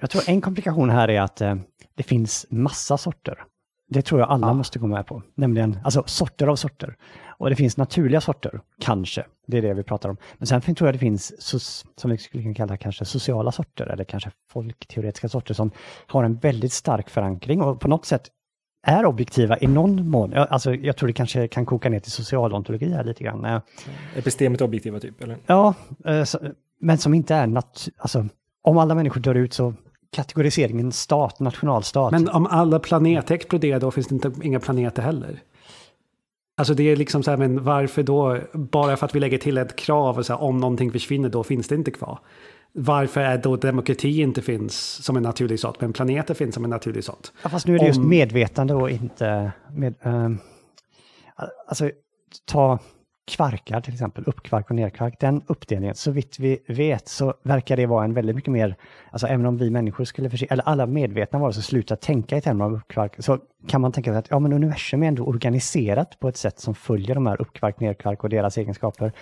Jag 0.00 0.10
tror 0.10 0.22
en 0.26 0.40
komplikation 0.40 0.90
här 0.90 1.08
är 1.08 1.20
att 1.20 1.40
eh, 1.40 1.54
det 1.94 2.02
finns 2.02 2.46
massa 2.50 2.98
sorter. 2.98 3.44
Det 3.88 4.02
tror 4.02 4.20
jag 4.20 4.30
alla 4.30 4.52
måste 4.52 4.78
gå 4.78 4.86
med 4.86 5.06
på. 5.06 5.22
Nämligen, 5.34 5.78
alltså 5.84 6.02
sorter 6.06 6.46
av 6.46 6.56
sorter. 6.56 6.96
Och 7.38 7.50
det 7.50 7.56
finns 7.56 7.76
naturliga 7.76 8.20
sorter, 8.20 8.60
kanske. 8.80 9.24
Det 9.46 9.58
är 9.58 9.62
det 9.62 9.74
vi 9.74 9.82
pratar 9.82 10.08
om. 10.08 10.16
Men 10.38 10.46
sen 10.46 10.60
tror 10.60 10.88
jag 10.88 10.94
det 10.94 10.98
finns, 10.98 11.32
so- 11.54 11.86
som 11.96 12.10
vi 12.10 12.18
skulle 12.18 12.42
kunna 12.42 12.54
kalla 12.54 12.76
kanske 12.76 13.04
sociala 13.04 13.52
sorter, 13.52 13.86
eller 13.86 14.04
kanske 14.04 14.30
folkteoretiska 14.52 15.28
sorter 15.28 15.54
som 15.54 15.70
har 16.06 16.24
en 16.24 16.36
väldigt 16.36 16.72
stark 16.72 17.10
förankring 17.10 17.62
och 17.62 17.80
på 17.80 17.88
något 17.88 18.06
sätt 18.06 18.22
är 18.86 19.06
objektiva 19.06 19.58
i 19.58 19.66
någon 19.66 20.08
mån. 20.08 20.32
Ja, 20.34 20.44
Alltså, 20.44 20.74
jag 20.74 20.96
tror 20.96 21.06
det 21.06 21.12
kanske 21.12 21.48
kan 21.48 21.66
koka 21.66 21.88
ner 21.88 22.00
till 22.00 22.12
socialontologi 22.12 22.92
här 22.92 23.04
lite 23.04 23.24
grann. 23.24 23.44
Eh, 23.44 23.60
epistemet 24.16 24.60
objektiva 24.60 25.00
typ, 25.00 25.22
eller? 25.22 25.36
Ja, 25.46 25.74
eh, 26.04 26.24
men 26.80 26.98
som 26.98 27.14
inte 27.14 27.34
är 27.34 27.46
nat... 27.46 27.88
Alltså, 27.96 28.26
om 28.62 28.78
alla 28.78 28.94
människor 28.94 29.20
dör 29.20 29.34
ut 29.34 29.52
så 29.52 29.74
kategoriseringen 30.12 30.92
stat, 30.92 31.40
nationalstat. 31.40 32.12
Men 32.12 32.28
om 32.28 32.46
alla 32.46 32.78
planeter 32.78 33.34
exploderar 33.34 33.80
då 33.80 33.90
finns 33.90 34.06
det 34.06 34.14
inte, 34.14 34.32
inga 34.42 34.60
planeter 34.60 35.02
heller. 35.02 35.40
Alltså 36.58 36.74
det 36.74 36.82
är 36.82 36.96
liksom 36.96 37.22
så 37.22 37.30
här, 37.30 37.38
men 37.38 37.64
varför 37.64 38.02
då? 38.02 38.38
Bara 38.52 38.96
för 38.96 39.06
att 39.06 39.14
vi 39.14 39.20
lägger 39.20 39.38
till 39.38 39.58
ett 39.58 39.76
krav, 39.76 40.18
och 40.18 40.26
så 40.26 40.32
här, 40.32 40.42
om 40.42 40.58
någonting 40.58 40.92
försvinner 40.92 41.28
då 41.28 41.42
finns 41.44 41.68
det 41.68 41.74
inte 41.74 41.90
kvar. 41.90 42.18
Varför 42.72 43.20
är 43.20 43.38
då 43.38 43.56
demokrati 43.56 44.20
inte 44.20 44.42
finns 44.42 45.04
som 45.04 45.16
en 45.16 45.22
naturlig 45.22 45.60
sort, 45.60 45.80
men 45.80 45.92
planeter 45.92 46.34
finns 46.34 46.54
som 46.54 46.64
en 46.64 46.70
naturlig 46.70 47.04
sort? 47.04 47.32
ja, 47.42 47.48
fast 47.48 47.66
nu 47.66 47.74
är 47.74 47.78
det 47.78 47.86
just 47.86 47.98
om- 47.98 48.08
medvetande 48.08 48.74
och 48.74 48.90
inte... 48.90 49.52
Med, 49.72 49.94
ehm, 50.02 50.38
alltså, 51.68 51.90
ta 52.44 52.78
kvarkar 53.26 53.80
till 53.80 53.92
exempel, 53.92 54.24
uppkvark 54.26 54.70
och 54.70 54.76
nerkvark, 54.76 55.20
den 55.20 55.42
uppdelningen, 55.46 55.94
så 55.94 56.10
vitt 56.10 56.38
vi 56.38 56.58
vet 56.66 57.08
så 57.08 57.34
verkar 57.42 57.76
det 57.76 57.86
vara 57.86 58.04
en 58.04 58.14
väldigt 58.14 58.36
mycket 58.36 58.52
mer, 58.52 58.76
alltså 59.10 59.26
även 59.26 59.46
om 59.46 59.56
vi 59.56 59.70
människor 59.70 60.04
skulle 60.04 60.30
förse, 60.30 60.46
eller 60.50 60.64
alla 60.64 60.86
medvetna 60.86 61.38
varelser 61.38 61.60
så 61.60 61.66
sluta 61.66 61.96
tänka 61.96 62.36
i 62.36 62.40
termer 62.40 62.64
av 62.64 62.74
uppkvark, 62.74 63.14
så 63.18 63.38
kan 63.68 63.80
man 63.80 63.92
tänka 63.92 64.10
sig 64.10 64.18
att 64.18 64.30
ja, 64.30 64.38
men 64.38 64.52
universum 64.52 65.02
är 65.02 65.08
ändå 65.08 65.24
organiserat 65.24 66.18
på 66.20 66.28
ett 66.28 66.36
sätt 66.36 66.58
som 66.60 66.74
följer 66.74 67.14
de 67.14 67.26
här 67.26 67.40
uppkvark, 67.40 67.80
nerkvark 67.80 68.24
och 68.24 68.30
deras 68.30 68.58
egenskaper. 68.58 69.12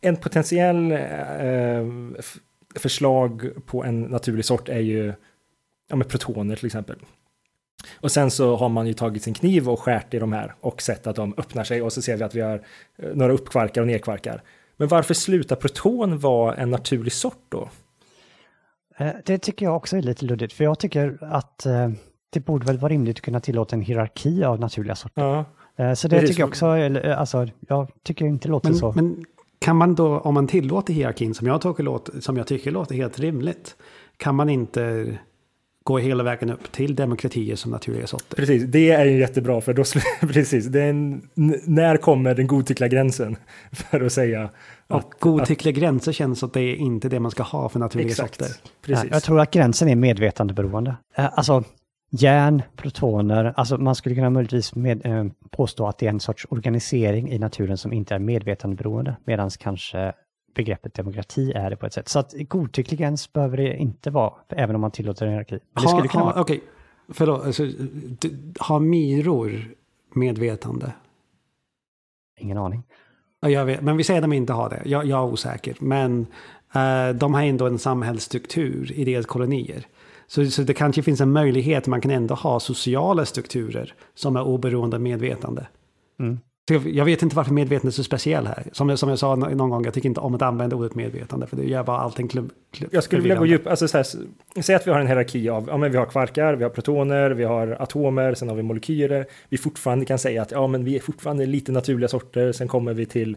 En 0.00 0.16
potentiell 0.16 0.92
eh, 0.92 0.98
förslag 2.76 3.50
på 3.66 3.84
en 3.84 4.02
naturlig 4.02 4.44
sort 4.44 4.68
är 4.68 4.80
ju 4.80 5.12
ja, 5.90 5.96
med 5.96 6.08
protoner 6.08 6.56
till 6.56 6.66
exempel. 6.66 6.96
Och 8.00 8.12
sen 8.12 8.30
så 8.30 8.56
har 8.56 8.68
man 8.68 8.86
ju 8.86 8.92
tagit 8.92 9.22
sin 9.22 9.34
kniv 9.34 9.68
och 9.68 9.80
skärt 9.80 10.14
i 10.14 10.18
de 10.18 10.32
här 10.32 10.54
och 10.60 10.82
sett 10.82 11.06
att 11.06 11.16
de 11.16 11.34
öppnar 11.36 11.64
sig 11.64 11.82
och 11.82 11.92
så 11.92 12.02
ser 12.02 12.16
vi 12.16 12.24
att 12.24 12.34
vi 12.34 12.40
har 12.40 12.62
eh, 12.98 13.08
några 13.14 13.32
uppkvarkar 13.32 13.80
och 13.80 13.86
nedkvarkar. 13.86 14.42
Men 14.76 14.88
varför 14.88 15.14
slutar 15.14 15.56
proton 15.56 16.18
vara 16.18 16.54
en 16.54 16.70
naturlig 16.70 17.12
sort 17.12 17.44
då? 17.48 17.68
Eh, 18.98 19.10
det 19.24 19.38
tycker 19.38 19.66
jag 19.66 19.76
också 19.76 19.96
är 19.96 20.02
lite 20.02 20.24
luddigt, 20.24 20.52
för 20.52 20.64
jag 20.64 20.78
tycker 20.78 21.18
att 21.20 21.66
eh, 21.66 21.90
det 22.30 22.40
borde 22.40 22.66
väl 22.66 22.78
vara 22.78 22.92
rimligt 22.92 23.16
att 23.16 23.22
kunna 23.22 23.40
tillåta 23.40 23.76
en 23.76 23.82
hierarki 23.82 24.44
av 24.44 24.60
naturliga 24.60 24.96
sorter. 24.96 25.22
Ja. 25.22 25.44
Så 25.94 26.08
det 26.08 26.16
Precis. 26.16 26.28
tycker 26.28 26.42
jag 26.42 26.48
också, 26.48 26.66
alltså 27.10 27.48
jag 27.68 27.90
tycker 28.02 28.26
inte 28.26 28.48
det 28.48 28.52
låter 28.52 28.68
Men, 28.68 28.78
så. 28.78 28.92
men 28.92 29.24
kan 29.58 29.76
man 29.76 29.94
då, 29.94 30.18
om 30.18 30.34
man 30.34 30.46
tillåter 30.46 30.94
hierarkin 30.94 31.34
som 31.34 31.46
jag, 31.46 31.60
tycker 31.60 31.82
låter, 31.82 32.20
som 32.20 32.36
jag 32.36 32.46
tycker 32.46 32.70
låter 32.70 32.94
helt 32.94 33.18
rimligt, 33.18 33.76
kan 34.16 34.34
man 34.34 34.50
inte 34.50 35.12
gå 35.88 35.98
hela 35.98 36.22
vägen 36.24 36.50
upp 36.50 36.72
till 36.72 36.94
demokratier 36.94 37.56
som 37.56 37.70
naturliga 37.70 38.06
sorter? 38.06 38.36
Precis, 38.36 38.64
det 38.64 38.90
är 38.90 39.04
ju 39.04 39.18
jättebra 39.18 39.60
för 39.60 39.74
då, 39.74 39.84
precis, 40.20 40.66
det 40.66 40.82
är 40.82 40.90
en, 40.90 41.28
när 41.64 41.96
kommer 41.96 42.34
den 42.34 42.46
godtyckliga 42.46 42.88
gränsen 42.88 43.36
för 43.72 44.00
att 44.00 44.12
säga 44.12 44.50
Och 44.88 45.14
godtyckliga 45.18 45.72
gränser 45.80 46.12
känns 46.12 46.42
att 46.42 46.52
det 46.52 46.60
är 46.60 46.76
inte 46.76 47.08
det 47.08 47.20
man 47.20 47.30
ska 47.30 47.42
ha 47.42 47.68
för 47.68 47.78
naturliga 47.78 48.10
exakt, 48.10 48.34
sorter. 48.34 48.54
precis. 48.82 49.04
Ja, 49.04 49.16
jag 49.16 49.22
tror 49.22 49.40
att 49.40 49.50
gränsen 49.50 49.88
är 49.88 49.96
medvetandeberoende. 49.96 50.96
Eh, 51.16 51.38
Alltså 51.38 51.64
järn, 52.10 52.62
protoner, 52.76 53.52
alltså 53.56 53.78
man 53.78 53.94
skulle 53.94 54.14
kunna 54.14 54.30
möjligtvis 54.30 54.74
med, 54.74 55.06
eh, 55.06 55.24
påstå 55.50 55.86
att 55.86 55.98
det 55.98 56.06
är 56.06 56.10
en 56.10 56.20
sorts 56.20 56.46
organisering 56.50 57.30
i 57.30 57.38
naturen 57.38 57.78
som 57.78 57.92
inte 57.92 58.14
är 58.14 58.18
medvetandeberoende, 58.18 59.16
medan 59.24 59.50
kanske 59.50 60.12
begreppet 60.54 60.94
demokrati 60.94 61.52
är 61.52 61.70
det 61.70 61.76
på 61.76 61.86
ett 61.86 61.92
sätt. 61.92 62.08
Så 62.08 62.18
att 62.18 62.34
godtycklig 62.48 63.00
gräns 63.00 63.32
behöver 63.32 63.56
det 63.56 63.76
inte 63.76 64.10
vara, 64.10 64.32
även 64.48 64.74
om 64.74 64.80
man 64.80 64.90
tillåter 64.90 65.26
en 65.26 65.32
hierarki. 65.32 65.54
Men 65.72 65.82
det 65.82 65.88
Ha- 65.90 65.96
skulle 65.98 66.08
kunna 66.08 66.24
ha- 66.24 66.30
vara. 66.30 66.40
Okej, 66.40 66.60
förlåt. 67.08 67.46
Alltså, 67.46 67.62
har 68.58 68.80
myror 68.80 69.74
medvetande? 70.14 70.92
Ingen 72.38 72.58
aning. 72.58 72.82
Ja, 73.40 73.48
jag 73.50 73.64
vet, 73.64 73.80
men 73.82 73.96
vi 73.96 74.04
säger 74.04 74.18
att 74.20 74.24
de 74.24 74.32
inte 74.32 74.52
har 74.52 74.70
det. 74.70 74.82
Jag, 74.84 75.06
jag 75.06 75.18
är 75.28 75.32
osäker. 75.32 75.76
Men 75.80 76.26
eh, 76.74 77.08
de 77.14 77.34
har 77.34 77.42
ändå 77.42 77.66
en 77.66 77.78
samhällsstruktur 77.78 78.92
i 78.92 79.04
deras 79.04 79.26
kolonier. 79.26 79.86
Så, 80.26 80.46
så 80.46 80.62
det 80.62 80.74
kanske 80.74 81.02
finns 81.02 81.20
en 81.20 81.32
möjlighet, 81.32 81.86
man 81.86 82.00
kan 82.00 82.10
ändå 82.10 82.34
ha 82.34 82.60
sociala 82.60 83.24
strukturer 83.24 83.94
som 84.14 84.36
är 84.36 84.42
oberoende 84.42 84.96
av 84.96 85.02
medvetande. 85.02 85.66
Mm. 86.20 86.38
Jag, 86.74 87.04
vet 87.04 87.22
inte 87.22 87.36
varför 87.36 87.52
medvetande 87.52 87.88
är 87.88 87.92
så 87.92 88.04
speciell 88.04 88.46
här. 88.46 88.64
Som 88.72 88.88
jag, 88.88 88.98
som 88.98 89.08
jag 89.08 89.18
sa 89.18 89.36
nå- 89.36 89.48
någon 89.48 89.70
gång, 89.70 89.84
jag 89.84 89.94
tycker 89.94 90.08
inte 90.08 90.20
om 90.20 90.34
att 90.34 90.42
använda 90.42 90.76
ordet 90.76 90.94
medvetande, 90.94 91.46
för 91.46 91.56
det 91.56 91.64
gör 91.64 91.82
bara 91.82 91.98
allting 91.98 92.28
klub, 92.28 92.50
klub, 92.72 92.88
Jag 92.92 93.04
skulle 93.04 93.22
vilja 93.22 93.34
gå 93.34 93.40
förvirrande. 93.40 93.62
djup, 93.62 93.70
alltså 93.70 93.88
så 93.88 93.96
här, 93.96 94.06
säg 94.62 94.74
att 94.74 94.86
vi 94.86 94.90
har 94.90 95.00
en 95.00 95.06
hierarki 95.06 95.48
av, 95.48 95.68
ja 95.68 95.76
men 95.76 95.90
vi 95.92 95.96
har 95.98 96.06
kvarkar, 96.06 96.54
vi 96.54 96.62
har 96.62 96.70
protoner, 96.70 97.30
vi 97.30 97.44
har 97.44 97.68
atomer, 97.80 98.34
sen 98.34 98.48
har 98.48 98.56
vi 98.56 98.62
molekyler. 98.62 99.26
Vi 99.48 99.58
fortfarande 99.58 100.04
kan 100.04 100.18
säga 100.18 100.42
att 100.42 100.50
ja 100.50 100.66
men 100.66 100.84
vi 100.84 100.96
är 100.96 101.00
fortfarande 101.00 101.46
lite 101.46 101.72
naturliga 101.72 102.08
sorter, 102.08 102.52
sen 102.52 102.68
kommer 102.68 102.94
vi 102.94 103.06
till, 103.06 103.36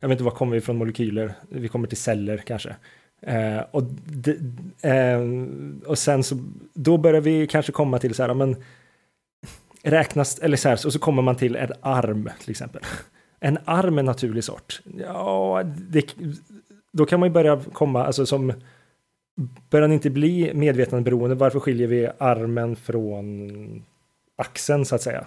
jag 0.00 0.08
vet 0.08 0.14
inte 0.14 0.24
vad 0.24 0.34
kommer 0.34 0.54
vi 0.54 0.60
från 0.60 0.76
molekyler, 0.76 1.32
vi 1.48 1.68
kommer 1.68 1.88
till 1.88 1.98
celler 1.98 2.36
kanske. 2.46 2.76
Eh, 3.26 3.60
och, 3.70 3.82
d- 4.06 4.36
eh, 4.82 5.20
och 5.86 5.98
sen 5.98 6.22
så, 6.24 6.38
då 6.74 6.98
börjar 6.98 7.20
vi 7.20 7.46
kanske 7.46 7.72
komma 7.72 7.98
till 7.98 8.14
så 8.14 8.22
här, 8.22 8.30
ja, 8.30 8.34
men 8.34 8.56
räknas, 9.82 10.38
eller 10.38 10.56
så 10.56 10.68
här, 10.68 10.86
och 10.86 10.92
så 10.92 10.98
kommer 10.98 11.22
man 11.22 11.36
till 11.36 11.56
en 11.56 11.72
arm 11.80 12.30
till 12.40 12.50
exempel. 12.50 12.82
En 13.40 13.58
arm 13.64 13.94
är 13.94 13.98
en 13.98 14.06
naturlig 14.06 14.44
sort. 14.44 14.80
Ja, 14.98 15.62
det, 15.64 16.14
då 16.92 17.06
kan 17.06 17.20
man 17.20 17.28
ju 17.28 17.32
börja 17.32 17.60
komma, 17.72 18.04
alltså 18.04 18.26
som 18.26 18.52
Bör 19.70 19.80
den 19.80 19.92
inte 19.92 20.10
bli 20.10 20.54
medvetandeberoende? 20.54 21.34
Varför 21.34 21.60
skiljer 21.60 21.86
vi 21.86 22.08
armen 22.18 22.76
från 22.76 23.82
axeln 24.36 24.84
så 24.84 24.94
att 24.94 25.02
säga? 25.02 25.24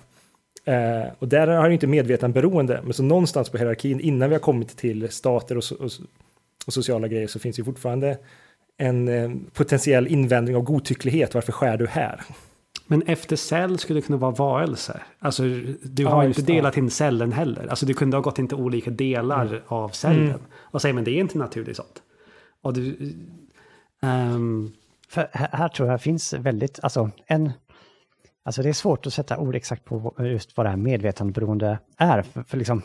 Eh, 0.66 1.12
och 1.20 1.28
där 1.28 1.47
har 1.47 1.68
ju 1.68 1.74
inte 1.74 1.88
medvetandeberoende, 1.88 2.82
men 2.84 2.93
så 2.93 3.04
någonstans 3.04 3.49
på 3.49 3.58
hierarkin 3.58 3.99
innan 3.99 4.30
vi 4.30 4.36
har 4.36 4.39
kommit 4.39 4.78
till 4.78 5.10
stater 5.10 5.58
och, 5.58 5.64
och, 5.80 5.91
och 6.66 6.74
sociala 6.74 7.08
grejer 7.08 7.28
så 7.28 7.39
finns 7.39 7.60
ju 7.60 7.64
fortfarande 7.64 8.18
en 8.78 9.08
eh, 9.08 9.32
potentiell 9.54 10.08
invändning 10.08 10.56
av 10.56 10.62
godtycklighet. 10.62 11.34
Varför 11.34 11.51
skär 11.51 11.78
du 11.78 11.88
här? 11.88 12.22
Men 12.88 13.02
efter 13.02 13.36
cell 13.36 13.78
skulle 13.78 14.00
det 14.00 14.06
kunna 14.06 14.18
vara 14.18 14.32
varelser. 14.32 15.04
Alltså, 15.20 15.44
du 15.84 16.04
Ja, 16.04 16.10
har 16.10 16.24
just 16.24 16.40
inte 16.40 16.52
det. 16.52 16.58
delat 16.58 16.78
in 16.78 16.90
cellen 16.90 17.32
heller. 17.32 17.68
Alltså, 17.68 17.86
du 17.86 17.94
kunde 17.94 18.18
ha 18.18 18.22
gått 18.22 18.40
in 18.40 18.48
till 18.48 18.58
olika 18.58 18.92
delar 18.92 19.46
Mm. 19.46 19.62
av 19.68 19.90
cellen. 19.90 20.28
Mm. 20.28 20.40
Och 20.56 20.82
säga, 20.82 20.94
men 20.94 21.04
det 21.04 21.12
är 21.12 21.20
inte 21.20 21.38
naturligt 21.38 21.76
sånt. 21.78 22.02
Och 22.62 22.74
du... 22.74 23.14
ehm, 24.02 24.72
För 25.10 25.28
här, 25.32 25.68
tror 25.70 25.90
jag 25.90 26.02
finns 26.02 26.34
väldigt, 26.34 26.80
alltså 26.84 27.10
en, 27.28 27.52
alltså 28.44 28.62
det 28.64 28.70
är 28.70 28.74
svårt 28.74 29.08
att 29.08 29.14
sätta 29.14 29.38
ord 29.38 29.56
exakt 29.56 29.86
på 29.86 30.14
just 30.20 30.58
vad 30.58 30.66
det 30.66 30.70
här 30.70 30.78
medvetandeberoende 30.78 31.80
är. 31.98 32.22
För, 32.22 32.44
för 32.44 32.58
liksom, 32.58 32.82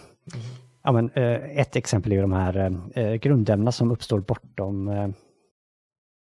ja 0.84 0.92
men, 0.92 1.10
eh, 1.10 1.58
ett 1.58 1.76
exempel 1.76 2.12
är 2.12 2.16
ju 2.16 2.22
de 2.22 2.32
här 2.32 2.80
eh, 2.94 3.14
grundämnena 3.14 3.72
som 3.72 3.90
uppstår 3.90 4.20
bortom 4.20 4.88
eh, 4.88 5.08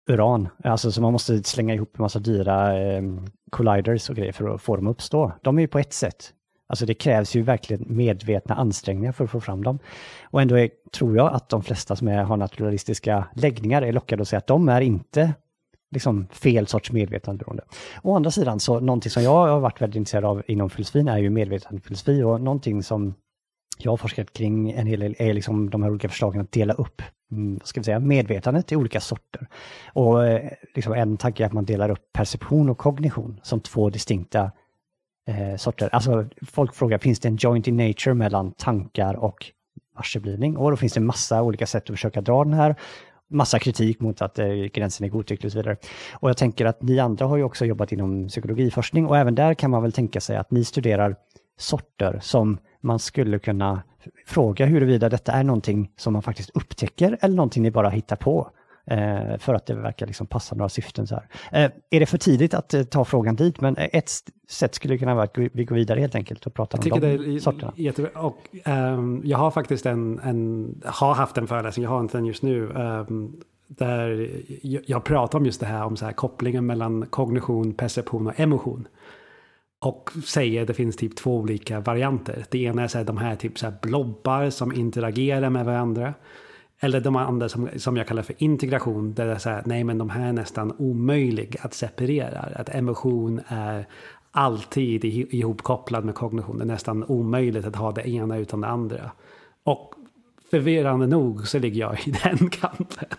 uran. 0.09 0.47
Alltså 0.63 0.91
så 0.91 1.01
man 1.01 1.11
måste 1.11 1.43
slänga 1.43 1.73
ihop 1.73 1.95
en 1.97 2.01
massa 2.01 2.19
dyra 2.19 2.79
eh, 2.79 3.03
colliders 3.49 4.09
och 4.09 4.15
grejer 4.15 4.31
för 4.31 4.55
att 4.55 4.61
få 4.61 4.75
dem 4.75 4.87
att 4.87 4.91
uppstå. 4.91 5.31
De 5.41 5.57
är 5.57 5.61
ju 5.61 5.67
på 5.67 5.79
ett 5.79 5.93
sätt. 5.93 6.33
Alltså 6.67 6.85
det 6.85 6.93
krävs 6.93 7.35
ju 7.35 7.41
verkligen 7.41 7.85
medvetna 7.87 8.55
ansträngningar 8.55 9.11
för 9.11 9.23
att 9.23 9.31
få 9.31 9.41
fram 9.41 9.63
dem. 9.63 9.79
Och 10.23 10.41
ändå 10.41 10.59
är, 10.59 10.69
tror 10.93 11.17
jag 11.17 11.33
att 11.33 11.49
de 11.49 11.63
flesta 11.63 11.95
som 11.95 12.07
är, 12.07 12.23
har 12.23 12.37
naturalistiska 12.37 13.27
läggningar 13.35 13.81
är 13.81 13.91
lockade 13.91 14.21
att 14.21 14.27
säga 14.27 14.37
att 14.37 14.47
de 14.47 14.69
är 14.69 14.81
inte 14.81 15.33
liksom 15.91 16.27
fel 16.31 16.67
sorts 16.67 16.91
medvetandeberoende. 16.91 17.63
Å 18.03 18.15
andra 18.15 18.31
sidan 18.31 18.59
så 18.59 18.79
någonting 18.79 19.09
som 19.09 19.23
jag 19.23 19.47
har 19.47 19.59
varit 19.59 19.81
väldigt 19.81 19.97
intresserad 19.97 20.25
av 20.25 20.43
inom 20.47 20.69
filosofin 20.69 21.07
är 21.07 21.17
ju 21.17 21.29
medvetandefilosofi 21.29 22.23
och 22.23 22.41
någonting 22.41 22.83
som 22.83 23.13
jag 23.85 23.91
har 23.91 23.97
forskat 23.97 24.33
kring 24.33 24.71
en 24.71 24.87
hel 24.87 24.99
del 24.99 25.15
är 25.19 25.33
liksom 25.33 25.69
de 25.69 25.83
här 25.83 25.89
olika 25.89 26.09
förslagen 26.09 26.41
att 26.41 26.51
dela 26.51 26.73
upp 26.73 27.01
mm, 27.31 27.57
vad 27.57 27.67
ska 27.67 27.79
vi 27.79 27.83
säga, 27.83 27.99
medvetandet 27.99 28.71
i 28.71 28.75
olika 28.75 28.99
sorter. 28.99 29.47
Och 29.93 30.27
eh, 30.27 30.51
liksom 30.75 30.93
en 30.93 31.17
tanke 31.17 31.43
är 31.43 31.47
att 31.47 31.53
man 31.53 31.65
delar 31.65 31.89
upp 31.89 32.13
perception 32.13 32.69
och 32.69 32.77
kognition 32.77 33.39
som 33.43 33.59
två 33.59 33.89
distinkta 33.89 34.51
eh, 35.27 35.55
sorter. 35.57 35.89
Alltså 35.91 36.25
folk 36.41 36.75
frågar, 36.75 36.97
finns 36.97 37.19
det 37.19 37.27
en 37.27 37.35
joint 37.35 37.67
in 37.67 37.77
nature 37.77 38.13
mellan 38.13 38.51
tankar 38.51 39.13
och 39.13 39.51
varseblivning? 39.95 40.57
Och 40.57 40.71
då 40.71 40.77
finns 40.77 40.93
det 40.93 40.99
massa 40.99 41.41
olika 41.41 41.67
sätt 41.67 41.83
att 41.83 41.95
försöka 41.95 42.21
dra 42.21 42.43
den 42.43 42.53
här. 42.53 42.75
Massa 43.29 43.59
kritik 43.59 43.99
mot 43.99 44.21
att 44.21 44.39
eh, 44.39 44.47
gränsen 44.47 45.05
är 45.05 45.09
godtycklig 45.09 45.47
och 45.47 45.51
så 45.51 45.57
vidare. 45.57 45.77
Och 46.13 46.29
jag 46.29 46.37
tänker 46.37 46.65
att 46.65 46.81
ni 46.81 46.99
andra 46.99 47.25
har 47.25 47.37
ju 47.37 47.43
också 47.43 47.65
jobbat 47.65 47.91
inom 47.91 48.27
psykologiforskning 48.27 49.07
och 49.07 49.17
även 49.17 49.35
där 49.35 49.53
kan 49.53 49.71
man 49.71 49.81
väl 49.81 49.91
tänka 49.91 50.21
sig 50.21 50.37
att 50.37 50.51
ni 50.51 50.65
studerar 50.65 51.15
sorter 51.57 52.19
som 52.21 52.57
man 52.81 52.99
skulle 52.99 53.39
kunna 53.39 53.83
fråga 54.25 54.65
huruvida 54.65 55.09
detta 55.09 55.31
är 55.31 55.43
någonting 55.43 55.91
som 55.97 56.13
man 56.13 56.21
faktiskt 56.21 56.49
upptäcker 56.53 57.17
eller 57.21 57.35
någonting 57.35 57.63
ni 57.63 57.71
bara 57.71 57.89
hittar 57.89 58.15
på. 58.15 58.51
Eh, 58.85 59.37
för 59.37 59.53
att 59.53 59.65
det 59.65 59.75
verkar 59.75 60.07
liksom 60.07 60.27
passa 60.27 60.55
några 60.55 60.69
syften. 60.69 61.07
Så 61.07 61.15
här. 61.15 61.27
Eh, 61.65 61.71
är 61.89 61.99
det 61.99 62.05
för 62.05 62.17
tidigt 62.17 62.53
att 62.53 62.73
eh, 62.73 62.83
ta 62.83 63.05
frågan 63.05 63.35
dit? 63.35 63.61
Men 63.61 63.75
ett 63.77 64.11
sätt 64.49 64.75
skulle 64.75 64.97
kunna 64.97 65.15
vara 65.15 65.23
att 65.23 65.37
vi 65.37 65.65
går 65.65 65.75
vidare 65.75 65.99
helt 65.99 66.15
enkelt 66.15 66.45
och 66.45 66.53
pratar 66.53 66.79
Jag 66.83 66.93
om 66.93 66.99
de 66.99 67.17
det 67.17 67.35
är 67.35 67.39
sorterna. 67.39 67.73
jättebra. 67.75 68.21
Och, 68.21 68.37
ehm, 68.63 69.21
jag 69.25 69.37
har 69.37 69.51
faktiskt 69.51 69.85
en, 69.85 70.19
en, 70.19 70.75
har 70.85 71.13
haft 71.13 71.37
en 71.37 71.47
föreläsning, 71.47 71.83
jag 71.83 71.89
har 71.89 71.99
inte 71.99 72.17
den 72.17 72.25
just 72.25 72.43
nu, 72.43 72.71
ehm, 72.71 73.33
där 73.67 74.29
jag, 74.61 74.83
jag 74.85 75.03
pratar 75.03 75.39
om 75.39 75.45
just 75.45 75.59
det 75.59 75.65
här 75.65 75.85
om 75.85 75.97
så 75.97 76.05
här, 76.05 76.13
kopplingen 76.13 76.65
mellan 76.65 77.05
kognition, 77.05 77.73
perception 77.73 78.27
och 78.27 78.39
emotion. 78.39 78.87
Och 79.85 80.11
säger 80.25 80.61
att 80.61 80.67
det 80.67 80.73
finns 80.73 80.95
typ 80.95 81.15
två 81.15 81.37
olika 81.37 81.79
varianter. 81.79 82.45
Det 82.49 82.63
ena 82.63 82.83
är 82.83 82.87
så 82.87 82.97
här, 82.97 83.05
de 83.05 83.17
här 83.17 83.35
typ 83.35 83.59
så 83.59 83.65
här 83.65 83.75
blobbar 83.81 84.49
som 84.49 84.71
interagerar 84.71 85.49
med 85.49 85.65
varandra. 85.65 86.13
Eller 86.79 86.99
de 86.99 87.15
andra 87.15 87.49
som, 87.49 87.69
som 87.77 87.97
jag 87.97 88.07
kallar 88.07 88.23
för 88.23 88.35
integration, 88.37 89.13
där 89.13 89.25
det 89.25 89.33
är 89.33 89.37
så 89.37 89.49
här, 89.49 89.63
nej 89.65 89.83
men 89.83 89.97
de 89.97 90.09
här 90.09 90.27
är 90.27 90.33
nästan 90.33 90.75
omöjliga 90.77 91.61
att 91.61 91.73
separera. 91.73 92.39
Att 92.39 92.69
emotion 92.69 93.41
är 93.47 93.85
alltid 94.31 95.05
ihopkopplad 95.05 96.05
med 96.05 96.15
kognition. 96.15 96.57
Det 96.57 96.63
är 96.63 96.65
nästan 96.65 97.03
omöjligt 97.03 97.65
att 97.65 97.75
ha 97.75 97.91
det 97.91 98.09
ena 98.09 98.37
utan 98.37 98.61
det 98.61 98.67
andra. 98.67 99.11
Och 99.63 99.95
förvirrande 100.51 101.07
nog 101.07 101.47
så 101.47 101.59
ligger 101.59 101.79
jag 101.79 102.07
i 102.07 102.11
den 102.23 102.49
kampen. 102.49 103.09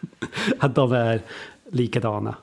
Att 0.59 0.75
de 0.75 0.93
är 0.93 1.23
likadana. 1.71 2.35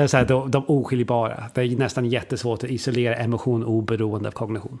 Eller 0.00 0.08
så 0.08 0.16
här, 0.16 0.24
de, 0.24 0.50
de 0.50 0.64
oskiljbara. 0.66 1.44
Det 1.54 1.60
är 1.60 1.76
nästan 1.76 2.06
jättesvårt 2.06 2.64
att 2.64 2.70
isolera 2.70 3.14
emotion 3.14 3.64
oberoende 3.64 4.28
av 4.28 4.32
kognition. 4.32 4.78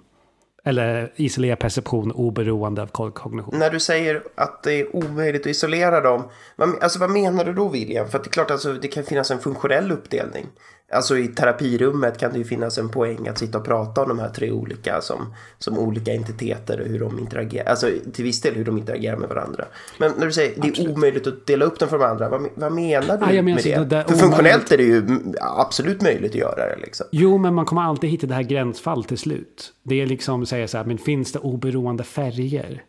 Eller 0.64 1.12
isolera 1.16 1.56
perception 1.56 2.12
oberoende 2.12 2.82
av 2.82 2.86
kognition. 2.86 3.58
När 3.58 3.70
du 3.70 3.80
säger 3.80 4.22
att 4.34 4.62
det 4.62 4.72
är 4.72 4.96
omöjligt 4.96 5.40
att 5.40 5.46
isolera 5.46 6.00
dem, 6.00 6.22
vad, 6.56 6.82
alltså 6.82 6.98
vad 6.98 7.10
menar 7.10 7.44
du 7.44 7.52
då 7.52 7.68
William? 7.68 8.08
För 8.08 8.18
att 8.18 8.24
det 8.24 8.28
är 8.28 8.32
klart 8.32 8.50
alltså, 8.50 8.72
det 8.72 8.88
kan 8.88 9.04
finnas 9.04 9.30
en 9.30 9.38
funktionell 9.38 9.92
uppdelning. 9.92 10.46
Alltså 10.92 11.18
i 11.18 11.28
terapirummet 11.28 12.18
kan 12.18 12.32
det 12.32 12.38
ju 12.38 12.44
finnas 12.44 12.78
en 12.78 12.88
poäng 12.88 13.28
att 13.28 13.38
sitta 13.38 13.58
och 13.58 13.64
prata 13.64 14.02
om 14.02 14.08
de 14.08 14.18
här 14.18 14.28
tre 14.28 14.50
olika 14.50 15.00
som, 15.00 15.34
som 15.58 15.78
olika 15.78 16.12
entiteter 16.12 16.80
och 16.80 16.86
hur 16.86 17.00
de 17.00 17.18
interagerar. 17.18 17.70
Alltså 17.70 17.90
till 18.12 18.24
viss 18.24 18.40
del 18.40 18.54
hur 18.54 18.64
de 18.64 18.78
interagerar 18.78 19.16
med 19.16 19.28
varandra. 19.28 19.64
Men 19.98 20.12
när 20.18 20.26
du 20.26 20.32
säger 20.32 20.60
det 20.60 20.68
är 20.68 20.70
Absolut. 20.70 20.96
omöjligt 20.96 21.26
att 21.26 21.46
dela 21.46 21.64
upp 21.64 21.78
dem 21.78 21.88
från 21.88 22.00
varandra, 22.00 22.28
vad, 22.28 22.48
vad 22.54 22.72
menar 22.72 23.16
du 23.16 23.34
jag 23.34 23.44
menar 23.44 23.54
med 23.54 23.62
så 23.62 23.84
det? 23.84 23.96
det 23.96 24.04
För 24.08 24.14
funktionellt 24.14 24.72
är 24.72 24.76
det 24.76 24.82
ju 24.82 25.04
absolut 25.40 26.02
möjligt 26.02 26.30
att 26.30 26.38
göra 26.38 26.66
det 26.68 26.76
liksom. 26.82 27.06
Jo, 27.10 27.38
men 27.38 27.54
man 27.54 27.64
kommer 27.64 27.82
alltid 27.82 28.10
hitta 28.10 28.26
det 28.26 28.34
här 28.34 28.42
gränsfall 28.42 29.04
till 29.04 29.18
slut. 29.18 29.72
Det 29.82 30.00
är 30.00 30.06
liksom 30.06 30.42
att 30.42 30.48
säga 30.48 30.68
så 30.68 30.78
här, 30.78 30.84
men 30.84 30.98
finns 30.98 31.32
det 31.32 31.38
oberoende 31.38 32.04
färger? 32.04 32.82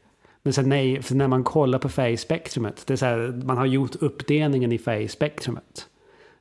Men 0.43 0.53
sen 0.53 0.69
nej, 0.69 1.01
för 1.01 1.15
när 1.15 1.27
man 1.27 1.43
kollar 1.43 1.79
på 1.79 1.89
färgspektrumet, 1.89 2.83
det 2.85 2.93
är 2.93 2.97
så 2.97 3.05
här, 3.05 3.41
man 3.45 3.57
har 3.57 3.65
gjort 3.65 3.95
uppdelningen 3.95 4.71
i 4.71 4.77
färgspektrumet. 4.77 5.87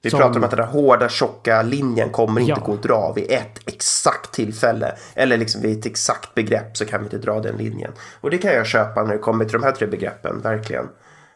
Vi 0.02 0.10
Som- 0.10 0.20
pratar 0.20 0.36
om 0.38 0.44
att 0.44 0.50
den 0.50 0.58
där 0.60 0.66
hårda, 0.66 1.08
tjocka 1.08 1.62
linjen 1.62 2.10
kommer 2.10 2.40
inte 2.40 2.50
Ja. 2.60 2.66
gå 2.66 2.72
att 2.72 2.82
dra 2.82 3.12
vid 3.16 3.30
ett 3.30 3.58
exakt 3.66 4.34
tillfälle. 4.34 4.92
Eller 5.14 5.36
liksom 5.38 5.62
vid 5.62 5.78
ett 5.78 5.86
exakt 5.86 6.34
begrepp 6.34 6.76
så 6.76 6.84
kan 6.84 7.00
vi 7.00 7.04
inte 7.04 7.18
dra 7.18 7.40
den 7.40 7.56
linjen. 7.56 7.92
Och 8.20 8.30
det 8.30 8.38
kan 8.38 8.52
jag 8.52 8.66
köpa 8.66 9.02
när 9.02 9.12
det 9.12 9.18
kommer 9.18 9.44
till 9.44 9.52
de 9.52 9.62
här 9.62 9.72
tre 9.72 9.86
begreppen, 9.86 10.40
verkligen. 10.42 10.88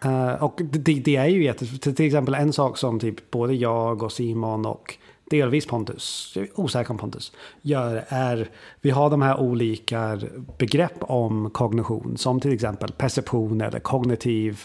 Eh, 0.05 0.43
och 0.43 0.61
det, 0.73 0.95
det 0.95 1.17
är 1.17 1.27
ju 1.27 1.45
jätte... 1.45 1.67
Till 1.79 2.07
exempel 2.07 2.35
en 2.35 2.53
sak 2.53 2.79
som 2.79 3.01
typ 3.01 3.31
både 3.31 3.55
jag 3.55 4.03
och 4.03 4.13
Simon 4.13 4.67
och 4.67 4.95
delvis 5.31 5.67
Pontus, 5.67 6.37
osäker 6.55 6.91
om 6.91 6.99
Pontus, 6.99 7.33
gör 7.63 8.05
är 8.09 8.51
vi 8.81 8.91
har 8.91 9.11
de 9.11 9.23
här 9.23 9.41
olika 9.41 10.21
begrepp 10.59 10.97
om 11.01 11.51
kognition 11.51 12.17
som 12.17 12.41
till 12.41 12.53
exempel 12.53 12.93
perception 12.93 13.61
eller 13.61 13.79
kognitiv 13.81 14.61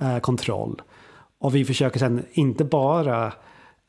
eh, 0.00 0.18
kontroll. 0.18 0.82
Och 1.44 1.54
vi 1.54 1.64
försöker 1.64 1.98
sen 1.98 2.24
inte 2.32 2.64
bara 2.64 3.32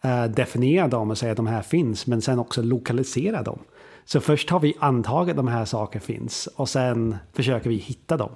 eh, 0.03 0.25
definiera 0.25 0.87
dem 0.87 1.11
och 1.11 1.17
säga 1.17 1.31
att 1.31 1.37
de 1.37 1.47
här 1.47 1.61
finns, 1.61 2.07
men 2.07 2.21
sen 2.21 2.39
också 2.39 2.61
lokalisera 2.61 3.41
dem. 3.41 3.59
Så 4.05 4.21
först 4.21 4.49
har 4.49 4.59
vi 4.59 4.73
antagit 4.79 5.31
att 5.31 5.37
de 5.37 5.47
här 5.47 5.65
sakerna 5.65 6.01
finns 6.01 6.47
och 6.47 6.69
sen 6.69 7.15
försöker 7.33 7.69
vi 7.69 7.75
hitta 7.75 8.17
dem. 8.17 8.31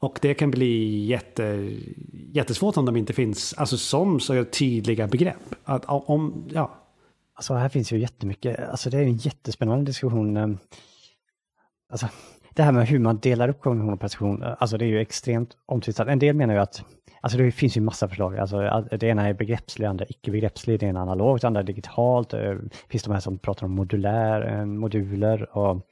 Och 0.00 0.18
det 0.22 0.34
kan 0.34 0.50
bli 0.50 1.04
jätte, 1.06 1.76
jättesvårt 2.32 2.76
om 2.76 2.84
de 2.84 2.96
inte 2.96 3.12
finns, 3.12 3.54
alltså 3.56 3.76
som 3.76 4.20
så 4.20 4.44
tydliga 4.44 5.06
begrepp. 5.06 5.54
Att 5.64 5.84
om, 5.86 6.48
ja, 6.52 6.84
Alltså 7.38 7.54
här 7.54 7.68
finns 7.68 7.92
ju 7.92 7.98
jättemycket, 7.98 8.68
alltså 8.68 8.90
det 8.90 8.98
är 8.98 9.02
en 9.02 9.16
jättespännande 9.16 9.84
diskussion. 9.84 10.36
Eh, 10.36 10.48
alltså 11.90 12.08
det 12.54 12.62
här 12.62 12.72
med 12.72 12.88
hur 12.88 12.98
man 12.98 13.18
delar 13.18 13.48
upp 13.48 13.60
kognition 13.60 13.92
och 13.92 14.00
perception, 14.00 14.42
eh, 14.42 14.54
alltså 14.58 14.78
det 14.78 14.84
är 14.84 14.88
ju 14.88 15.00
extremt 15.00 15.56
omtvistat. 15.66 16.08
En 16.08 16.18
del 16.18 16.36
menar 16.36 16.54
ju 16.54 16.60
att, 16.60 16.84
alltså 17.20 17.38
det 17.38 17.52
finns 17.52 17.76
ju 17.76 17.80
massa 17.80 18.08
förslag, 18.08 18.38
alltså 18.38 18.86
det 18.90 19.06
ena 19.06 19.28
är 19.28 19.34
begreppsligt, 19.34 19.84
det 19.84 19.90
andra 19.90 20.04
icke-begreppsligt, 20.08 20.80
det 20.80 20.86
ena 20.86 21.00
analogt, 21.00 21.40
det 21.40 21.46
andra 21.46 21.62
digitalt. 21.62 22.30
Det 22.30 22.58
finns 22.88 23.02
de 23.02 23.12
här 23.12 23.20
som 23.20 23.38
pratar 23.38 23.66
om 23.66 23.72
modulär, 23.72 24.58
eh, 24.58 24.66
moduler 24.66 25.56
och 25.58 25.88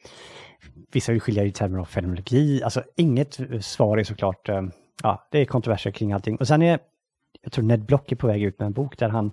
vissa 0.92 1.12
vill 1.12 1.20
skilja 1.20 1.44
i 1.44 1.52
termer 1.52 1.78
av 1.78 1.84
fenomenologi. 1.84 2.62
Alltså 2.62 2.82
inget 2.96 3.40
svar 3.60 3.98
är 3.98 4.04
såklart, 4.04 4.48
eh, 4.48 4.62
ja 5.02 5.28
det 5.30 5.38
är 5.38 5.44
kontroverser 5.44 5.90
kring 5.90 6.12
allting. 6.12 6.36
Och 6.36 6.48
sen 6.48 6.62
är, 6.62 6.78
jag 7.42 7.52
tror 7.52 7.64
Ned 7.64 7.84
Block 7.84 8.12
är 8.12 8.16
på 8.16 8.26
väg 8.26 8.42
ut 8.42 8.58
med 8.58 8.66
en 8.66 8.72
bok 8.72 8.98
där 8.98 9.08
han 9.08 9.32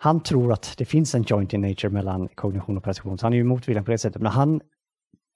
han 0.00 0.22
tror 0.22 0.52
att 0.52 0.74
det 0.78 0.84
finns 0.84 1.14
en 1.14 1.22
joint 1.22 1.52
in 1.52 1.60
nature 1.60 1.90
mellan 1.90 2.28
kognition 2.28 2.76
och 2.76 2.84
perception, 2.84 3.18
så 3.18 3.26
han 3.26 3.32
är 3.32 3.36
ju 3.36 3.40
emot 3.40 3.68
viljan 3.68 3.84
på 3.84 3.90
det 3.90 3.98
sättet. 3.98 4.22
Men 4.22 4.32
han 4.32 4.60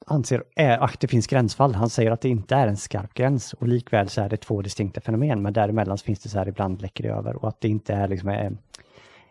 anser 0.06 0.44
är, 0.56 0.70
eh, 0.70 0.82
att 0.82 0.90
ah, 0.90 0.96
det 1.00 1.08
finns 1.08 1.26
gränsfall. 1.26 1.74
Han 1.74 1.90
säger 1.90 2.10
att 2.10 2.20
det 2.20 2.28
inte 2.28 2.54
är 2.54 2.66
en 2.66 2.76
skarp 2.76 3.14
gräns 3.14 3.52
och 3.52 3.68
likväl 3.68 4.08
så 4.08 4.20
är 4.20 4.28
det 4.28 4.36
två 4.36 4.62
distinkta 4.62 5.00
fenomen, 5.00 5.42
men 5.42 5.52
däremellan 5.52 5.98
så 5.98 6.04
finns 6.04 6.20
det 6.20 6.28
så 6.28 6.38
här 6.38 6.48
ibland 6.48 6.82
läcker 6.82 7.04
det 7.04 7.10
över 7.10 7.36
och 7.36 7.48
att 7.48 7.60
det 7.60 7.68
inte 7.68 7.94
är 7.94 8.08
liksom 8.08 8.28
eh, 8.28 8.50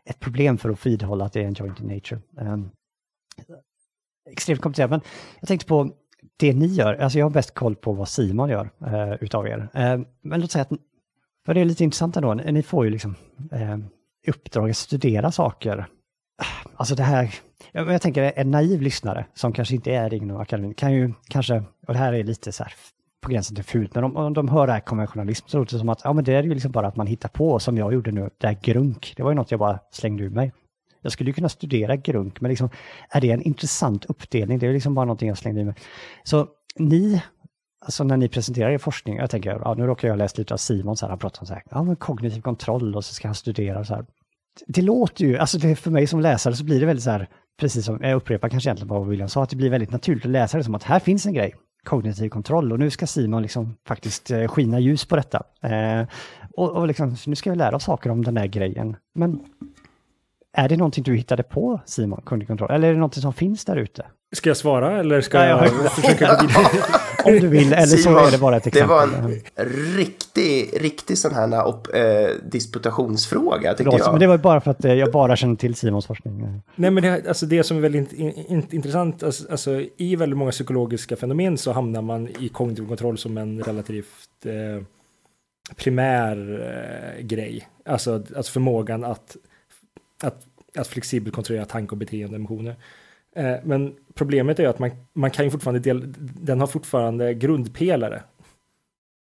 ett 0.05 0.19
problem 0.19 0.57
för 0.57 0.69
att 0.69 0.85
vidhålla 0.85 1.25
att 1.25 1.33
det 1.33 1.41
är 1.41 1.47
en 1.47 1.53
joint 1.53 1.79
in 1.79 1.87
nature. 1.87 2.21
Um, 2.31 2.71
extremt 4.29 4.61
komplicerat, 4.61 4.89
men 4.89 5.01
jag 5.39 5.47
tänkte 5.47 5.67
på 5.67 5.89
det 6.37 6.53
ni 6.53 6.65
gör. 6.65 6.93
Alltså 6.93 7.19
jag 7.19 7.25
har 7.25 7.31
bäst 7.31 7.53
koll 7.53 7.75
på 7.75 7.93
vad 7.93 8.09
Simon 8.09 8.49
gör 8.49 8.69
uh, 8.81 9.23
utav 9.23 9.47
er. 9.47 9.57
Uh, 9.57 10.05
men 10.21 10.41
låt 10.41 10.51
säga 10.51 10.61
att, 10.61 10.71
för 11.45 11.53
det 11.53 11.61
är 11.61 11.65
lite 11.65 11.83
intressant 11.83 12.17
ändå, 12.17 12.33
ni 12.33 12.63
får 12.63 12.85
ju 12.85 12.91
liksom 12.91 13.15
uh, 13.53 13.77
uppdrag 14.27 14.69
att 14.69 14.77
studera 14.77 15.31
saker. 15.31 15.85
Alltså 16.75 16.95
det 16.95 17.03
här, 17.03 17.35
jag, 17.71 17.91
jag 17.91 18.01
tänker 18.01 18.33
en 18.35 18.51
naiv 18.51 18.81
lyssnare 18.81 19.25
som 19.33 19.53
kanske 19.53 19.75
inte 19.75 19.91
är 19.91 20.13
inom 20.13 20.37
akademin 20.37 20.73
kan 20.73 20.93
ju 20.93 21.13
kanske, 21.27 21.63
och 21.87 21.93
det 21.93 21.99
här 21.99 22.13
är 22.13 22.23
lite 22.23 22.51
så 22.51 22.63
här 22.63 22.73
på 23.21 23.29
gränsen 23.29 23.55
till 23.55 23.65
fult, 23.65 23.95
men 23.95 24.03
om, 24.03 24.15
om 24.15 24.33
de 24.33 24.47
hör 24.47 24.67
det 24.67 24.73
här 24.73 24.79
konventionalism 24.79 25.47
så 25.47 25.57
låter 25.57 25.73
det 25.73 25.79
som 25.79 25.89
att 25.89 26.01
ja, 26.03 26.13
men 26.13 26.23
det 26.23 26.33
är 26.33 26.43
ju 26.43 26.53
liksom 26.53 26.71
bara 26.71 26.87
att 26.87 26.95
man 26.95 27.07
hittar 27.07 27.29
på 27.29 27.59
som 27.59 27.77
jag 27.77 27.93
gjorde 27.93 28.11
nu, 28.11 28.29
det 28.37 28.47
här 28.47 28.57
grunk, 28.61 29.13
det 29.17 29.23
var 29.23 29.31
ju 29.31 29.35
något 29.35 29.51
jag 29.51 29.59
bara 29.59 29.79
slängde 29.91 30.23
ur 30.23 30.29
mig. 30.29 30.53
Jag 31.01 31.11
skulle 31.11 31.29
ju 31.29 31.33
kunna 31.33 31.49
studera 31.49 31.95
grunk, 31.95 32.41
men 32.41 32.49
liksom, 32.49 32.69
är 33.09 33.21
det 33.21 33.31
en 33.31 33.41
intressant 33.41 34.05
uppdelning? 34.05 34.59
Det 34.59 34.67
är 34.67 34.73
liksom 34.73 34.95
bara 34.95 35.05
någonting 35.05 35.27
jag 35.27 35.37
slängde 35.37 35.61
ur 35.61 35.65
mig. 35.65 35.75
Så 36.23 36.47
ni, 36.75 37.21
alltså 37.85 38.03
när 38.03 38.17
ni 38.17 38.29
presenterar 38.29 38.69
er 38.69 38.77
forskning, 38.77 39.17
jag 39.17 39.29
tänker, 39.29 39.49
ja, 39.49 39.73
nu 39.73 39.85
råkar 39.85 40.07
jag 40.07 40.17
läsa 40.17 40.37
lite 40.37 40.53
av 40.53 40.57
Simon, 40.57 40.97
så 40.97 41.05
här, 41.05 41.09
han 41.09 41.19
pratar 41.19 41.41
om 41.41 41.47
så 41.47 41.53
här, 41.53 41.63
ja, 41.69 41.83
men 41.83 41.95
kognitiv 41.95 42.41
kontroll 42.41 42.95
och 42.95 43.05
så 43.05 43.13
ska 43.13 43.27
han 43.27 43.35
studera 43.35 43.79
och 43.79 43.87
så 43.87 43.95
här. 43.95 44.05
Det 44.67 44.81
låter 44.81 45.25
ju, 45.25 45.37
alltså 45.37 45.57
det, 45.57 45.75
för 45.75 45.91
mig 45.91 46.07
som 46.07 46.19
läsare 46.19 46.55
så 46.55 46.63
blir 46.63 46.79
det 46.79 46.85
väldigt 46.85 47.03
så 47.03 47.11
här, 47.11 47.29
precis 47.59 47.85
som, 47.85 47.99
jag 48.01 48.15
upprepar 48.15 48.49
kanske 48.49 48.69
egentligen 48.69 48.87
vad 48.87 49.07
William 49.07 49.29
sa, 49.29 49.43
att 49.43 49.49
det 49.49 49.55
blir 49.55 49.69
väldigt 49.69 49.91
naturligt 49.91 50.25
att 50.25 50.31
läsa 50.31 50.57
det 50.57 50.63
som 50.63 50.75
att 50.75 50.83
här 50.83 50.99
finns 50.99 51.25
en 51.25 51.33
grej, 51.33 51.55
kognitiv 51.83 52.29
kontroll 52.29 52.71
och 52.71 52.79
nu 52.79 52.89
ska 52.89 53.07
Simon 53.07 53.41
liksom 53.41 53.75
faktiskt 53.87 54.31
eh, 54.31 54.47
skina 54.47 54.79
ljus 54.79 55.05
på 55.05 55.15
detta. 55.15 55.43
Eh, 55.61 56.07
och, 56.53 56.71
och 56.71 56.87
liksom, 56.87 57.15
nu 57.27 57.35
ska 57.35 57.49
vi 57.51 57.55
lära 57.55 57.75
oss 57.75 57.83
saker 57.83 58.09
om 58.09 58.23
den 58.23 58.33
där 58.33 58.45
grejen. 58.45 58.95
Men 59.15 59.39
är 60.57 60.69
det 60.69 60.77
någonting 60.77 61.03
du 61.03 61.15
hittade 61.15 61.43
på 61.43 61.81
Simon, 61.85 62.21
kognitiv 62.23 62.47
kontroll, 62.47 62.71
eller 62.71 62.87
är 62.87 62.91
det 62.91 62.97
någonting 62.99 63.21
som 63.21 63.33
finns 63.33 63.65
där 63.65 63.75
ute? 63.75 64.05
Ska 64.35 64.49
jag 64.49 64.57
svara 64.57 64.99
eller 64.99 65.21
ska 65.21 65.39
Nej, 65.39 65.49
jag 65.49 65.65
jag- 65.65 65.91
försöka 65.91 66.27
gå 66.35 66.47
vidare? 66.47 66.65
Om 67.25 67.39
du 67.39 67.47
vill, 67.47 67.73
eller 67.73 67.85
så 67.85 67.97
Simon, 67.97 68.17
är 68.27 68.31
det 68.31 68.37
bara 68.37 68.57
ett 68.57 68.63
Det 68.63 68.67
exempel. 68.67 68.89
var 68.89 69.03
en 69.55 69.65
riktig, 69.97 70.69
riktig 70.81 71.17
sån 71.17 71.33
här 71.33 71.67
op, 71.67 71.87
eh, 71.93 72.01
disputationsfråga, 72.51 73.73
tycker 73.73 73.97
jag. 73.97 74.11
men 74.11 74.19
det 74.19 74.27
var 74.27 74.37
bara 74.37 74.61
för 74.61 74.71
att 74.71 74.85
eh, 74.85 74.93
jag 74.93 75.11
bara 75.11 75.35
känner 75.35 75.55
till 75.55 75.75
Simons 75.75 76.05
forskning. 76.07 76.61
Nej, 76.75 76.91
men 76.91 77.03
det, 77.03 77.27
alltså 77.27 77.45
det 77.45 77.63
som 77.63 77.77
är 77.77 77.81
väldigt 77.81 78.13
in, 78.13 78.31
in, 78.31 78.67
intressant, 78.71 79.23
alltså, 79.23 79.51
alltså, 79.51 79.81
i 79.97 80.15
väldigt 80.15 80.37
många 80.37 80.51
psykologiska 80.51 81.15
fenomen 81.15 81.57
så 81.57 81.71
hamnar 81.71 82.01
man 82.01 82.27
i 82.39 82.49
kognitiv 82.49 82.87
kontroll 82.87 83.17
som 83.17 83.37
en 83.37 83.63
relativt 83.63 84.45
eh, 84.45 84.83
primär 85.75 86.61
eh, 87.17 87.23
grej. 87.25 87.67
Alltså, 87.85 88.23
alltså 88.35 88.51
förmågan 88.51 89.03
att, 89.03 89.35
att, 90.23 90.47
att 90.75 90.87
flexibelt 90.87 91.35
kontrollera 91.35 91.65
tanke 91.65 91.91
och 91.91 91.97
beteende 91.97 92.35
och 92.35 92.39
emotioner. 92.39 92.75
Eh, 93.35 93.55
men 93.63 93.95
problemet 94.13 94.59
är 94.59 94.63
ju 94.63 94.69
att 94.69 94.79
man, 94.79 94.91
man 95.13 95.31
kan 95.31 95.45
ju 95.45 95.51
fortfarande 95.51 95.79
del, 95.79 96.13
den 96.17 96.59
har 96.59 96.67
fortfarande 96.67 97.33
grundpelare. 97.33 98.23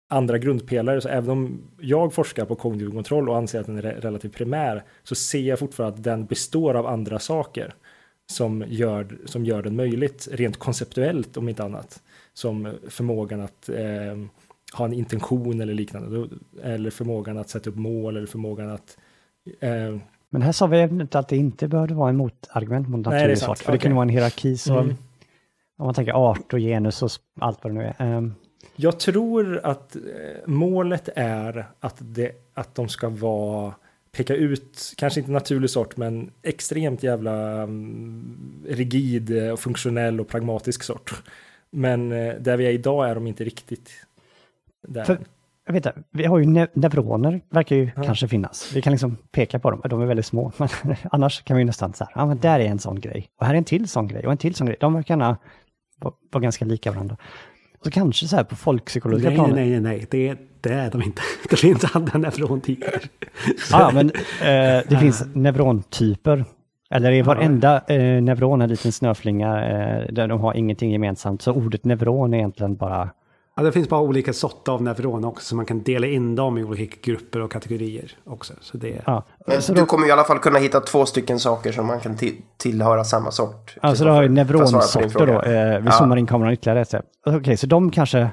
Andra 0.09 0.39
grundpelare, 0.39 1.01
så 1.01 1.09
även 1.09 1.31
om 1.31 1.63
jag 1.81 2.15
forskar 2.15 2.45
på 2.45 2.55
kognitiv 2.55 2.91
kontroll 2.91 3.29
och 3.29 3.37
anser 3.37 3.61
att 3.61 3.67
den 3.67 3.77
är 3.77 3.83
relativt 3.83 4.35
primär, 4.35 4.85
så 5.03 5.15
ser 5.15 5.41
jag 5.41 5.59
fortfarande 5.59 5.97
att 5.97 6.05
den 6.05 6.27
består 6.27 6.75
av 6.75 6.87
andra 6.87 7.19
saker 7.19 7.75
som 8.27 8.65
gör, 8.69 9.19
som 9.25 9.45
gör 9.45 9.63
den 9.63 9.77
möjligt, 9.77 10.29
rent 10.33 10.57
konceptuellt 10.57 11.37
om 11.37 11.49
inte 11.49 11.65
annat. 11.65 12.03
Som 12.33 12.75
förmågan 12.89 13.41
att 13.41 13.69
eh, 13.69 14.17
ha 14.75 14.85
en 14.85 14.93
intention 14.93 15.61
eller 15.61 15.75
liknande, 15.75 16.29
eller 16.63 16.91
förmågan 16.91 17.39
att 17.39 17.49
sätta 17.49 17.71
upp 17.71 17.77
mål 17.77 18.17
eller 18.17 18.27
förmågan 18.27 18.71
att 18.71 18.99
eh, 19.61 19.97
men 20.35 20.43
här 20.43 20.53
sa 20.53 20.67
vi 20.67 20.83
inte 20.83 21.19
att 21.19 21.29
det 21.29 21.37
inte 21.37 21.69
behövde 21.69 21.95
vara 21.95 22.09
en 22.09 22.17
motargument 22.17 22.89
mot 22.89 23.07
Nej, 23.07 23.13
det 23.13 23.17
naturlig 23.19 23.39
sant. 23.39 23.59
sort, 23.59 23.65
för 23.65 23.73
det 23.73 23.79
kunde 23.79 23.95
vara 23.95 24.03
en 24.03 24.09
hierarki. 24.09 24.57
Så 24.57 24.79
Mm. 24.79 24.97
om 25.79 25.85
man 25.87 25.95
tänker 25.95 26.13
art 26.13 26.53
och 26.53 26.59
genus 26.59 27.03
och 27.03 27.11
allt 27.41 27.65
vad 27.65 27.73
det 27.73 27.79
nu 27.79 27.85
är. 27.85 27.95
ehm, 27.99 28.35
Jag 28.77 29.01
tror 29.01 29.61
att 29.65 29.97
eh, 29.97 30.03
målet 30.47 31.09
är 31.17 31.67
att, 31.81 31.97
det, 32.01 32.33
att 32.55 32.75
de 32.75 32.89
ska 32.89 33.09
vara 33.09 33.75
peka 34.13 34.35
ut, 34.35 34.93
kanske 34.97 35.21
inte 35.21 35.33
naturlig 35.33 35.71
sort, 35.71 35.97
men 35.97 36.31
extremt 36.43 37.03
jävla 37.03 37.63
mm, 37.63 38.37
rigid 38.69 39.37
eh, 39.37 39.53
och 39.53 39.61
funktionell 39.61 40.21
och 40.21 40.29
pragmatisk 40.29 40.83
sort. 40.83 41.23
Men 41.71 42.13
eh, 42.13 42.35
där 42.41 42.57
vi 42.57 42.67
är 42.67 42.71
idag 42.71 43.11
är 43.11 43.15
de 43.15 43.27
inte 43.27 43.45
riktigt 43.45 43.91
där. 44.89 45.05
För- 45.05 45.19
jag 45.67 45.73
vet 45.73 45.87
inte, 45.87 46.03
vi 46.11 46.25
har 46.25 46.39
ju 46.39 46.47
ne 46.47 46.67
neuroner, 46.75 47.41
verkar 47.51 47.77
ju 47.77 47.91
Ja. 47.97 48.03
kanske 48.03 48.29
finnas. 48.29 48.73
Vi 48.75 48.83
kan 48.83 48.91
liksom 48.91 49.17
peka 49.33 49.59
på 49.59 49.71
dem, 49.71 49.81
de 49.91 50.01
är 50.03 50.07
väldigt 50.07 50.27
små. 50.27 50.53
Men 50.59 50.97
annars 51.13 51.43
kan 51.43 51.57
vi 51.57 51.61
ju 51.61 51.67
nästan 51.67 51.93
så 51.93 52.05
här, 52.05 52.13
ja 52.17 52.27
men 52.27 52.39
där 52.39 52.61
är 52.61 52.65
en 52.65 52.79
sån 52.79 53.01
grej. 53.01 53.29
Och 53.41 53.47
här 53.47 53.55
är 53.55 53.59
en 53.59 53.65
till 53.65 53.89
sån 53.89 54.09
grej 54.09 54.27
och 54.27 54.33
en 54.33 54.39
till 54.39 54.55
sån 54.55 54.67
grej. 54.67 54.77
De 54.81 54.95
verkar 54.95 55.15
gärna 55.15 55.37
vara 56.33 56.43
ganska 56.43 56.65
lika 56.65 56.93
varandra. 56.93 57.17
Så 57.85 57.91
kanske 57.91 58.29
så 58.29 58.37
här 58.37 58.45
på 58.45 58.57
folkpsykologiska 58.57 59.31
Nej, 59.31 59.39
nej, 59.39 59.47
planet. 59.47 59.71
nej, 59.71 59.81
nej, 59.81 60.07
det, 60.11 60.39
det 60.61 60.75
är 60.75 60.91
de 60.91 61.03
inte. 61.03 61.23
Det 61.51 61.57
finns 61.57 61.97
andra 61.97 62.19
neurontyper. 62.19 63.01
Ja, 63.71 63.91
men 63.95 64.07
eh, 64.41 64.83
det 64.89 64.99
finns 65.01 65.25
neurontyper. 65.35 66.45
Eller 66.91 67.13
är 67.13 67.23
varenda 67.23 67.83
eh, 67.89 68.23
neuron 68.23 68.63
en 68.63 68.69
liten 68.71 68.93
snöflinga 68.93 69.67
eh, 69.67 70.13
där 70.13 70.29
de 70.29 70.41
har 70.41 70.55
ingenting 70.55 70.91
gemensamt? 70.91 71.43
Så 71.43 71.53
ordet 71.53 71.85
neuron 71.85 72.35
är 72.35 72.39
egentligen 72.39 72.77
bara... 72.77 73.11
Ja, 73.57 73.63
det 73.63 73.73
finns 73.73 73.89
bara 73.89 74.01
olika 74.01 74.33
sorter 74.33 74.73
av 74.73 74.83
neuroner 74.83 75.29
också, 75.29 75.47
så 75.47 75.57
man 75.57 75.67
kan 75.67 75.83
dela 75.83 76.07
in 76.07 76.35
dem 76.35 76.59
i 76.59 76.65
olika 76.65 76.97
grupper 77.03 77.41
och 77.41 77.53
kategorier 77.53 78.13
också. 78.25 78.53
Så 78.61 78.77
det, 78.77 79.03
Ja. 79.07 79.23
Men 79.47 79.63
Så 79.63 79.73
du 79.75 79.81
då, 79.81 79.87
kommer 79.87 80.09
i 80.09 80.11
alla 80.11 80.25
fall 80.25 80.39
kunna 80.39 80.59
hitta 80.59 80.81
två 80.81 81.07
stycken 81.07 81.39
saker 81.39 81.73
som 81.73 81.87
man 81.87 82.01
kan 82.01 82.17
ti- 82.17 82.41
tillhöra 82.57 83.05
samma 83.05 83.31
sort. 83.31 83.77
alltså 83.81 84.05
du 84.05 84.11
har 84.11 84.23
ju 84.23 84.29
neuronsorter 84.29 85.27
då. 85.27 85.33
Eh, 85.43 85.81
vi 85.81 85.87
Ja. 85.87 85.93
zoomar 85.93 86.17
in 86.17 86.27
kameran 86.27 86.53
ytterligare 86.53 86.81
ett. 86.81 86.95
Okej, 87.27 87.57
så 87.57 87.67
de 87.67 87.91
kanske... 87.91 88.31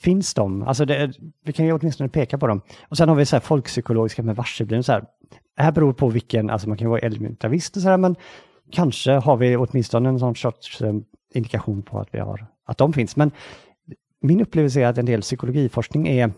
Finns 0.00 0.34
de? 0.34 0.62
Alltså 0.62 0.84
det, 0.84 1.12
vi 1.44 1.52
kan 1.52 1.66
ju 1.66 1.72
åtminstone 1.72 2.08
peka 2.08 2.38
på 2.38 2.46
dem. 2.46 2.60
Och 2.88 2.96
sen 2.96 3.08
har 3.08 3.16
vi 3.16 3.26
så 3.26 3.36
här 3.36 3.40
folkpsykologiska 3.40 4.22
med. 4.22 4.36
Så 4.84 4.92
här. 4.92 5.04
Det 5.56 5.62
här 5.62 5.72
beror 5.72 5.92
på 5.92 6.08
vilken, 6.08 6.50
alltså 6.50 6.68
man 6.68 6.78
kan 6.78 6.88
vara 6.90 7.00
elementarist 7.00 7.76
och 7.76 7.82
så 7.82 7.88
här, 7.88 7.96
men 7.96 8.16
kanske 8.72 9.12
har 9.12 9.36
vi 9.36 9.56
åtminstone 9.56 10.08
en 10.08 10.18
sån 10.18 10.34
sorts 10.36 10.82
eh, 10.82 10.92
indikation 11.34 11.82
på 11.82 11.98
att 12.00 12.08
vi 12.12 12.18
har, 12.18 12.46
att 12.66 12.78
de 12.78 12.92
finns. 12.92 13.16
Men 13.16 13.30
min 14.24 14.40
upplevelse 14.40 14.80
är 14.80 14.86
att 14.86 14.98
en 14.98 15.06
del 15.06 15.20
psykologiforskning 15.20 16.08
är 16.08 16.32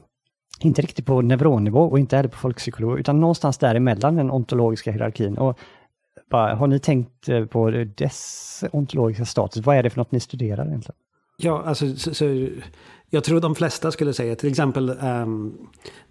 inte 0.60 0.82
riktigt 0.82 1.06
på 1.06 1.22
neuronnivå 1.22 1.80
och 1.80 1.98
inte 1.98 2.16
heller 2.16 2.28
på 2.28 2.36
folkpsykologi, 2.36 3.00
utan 3.00 3.20
någonstans 3.20 3.58
däremellan 3.58 4.16
den 4.16 4.30
ontologiska 4.30 4.90
hierarkin. 4.90 5.38
Och 5.38 5.58
bara, 6.30 6.54
har 6.54 6.66
ni 6.66 6.78
tänkt 6.78 7.28
eh, 7.28 7.44
på 7.44 7.70
dess 7.96 8.64
ontologiska 8.72 9.24
status? 9.24 9.66
Vad 9.66 9.76
är 9.76 9.82
det 9.82 9.90
för 9.90 9.98
något 9.98 10.12
ni 10.12 10.20
studerar 10.20 10.66
egentligen? 10.66 10.96
Ja, 11.36 11.62
alltså, 11.66 11.96
så, 11.96 12.14
så, 12.14 12.48
jag 13.10 13.24
tror 13.24 13.40
de 13.40 13.54
flesta 13.54 13.92
skulle 13.92 14.12
säga 14.12 14.36
till 14.36 14.50
exempel 14.50 14.90
um, 14.90 15.58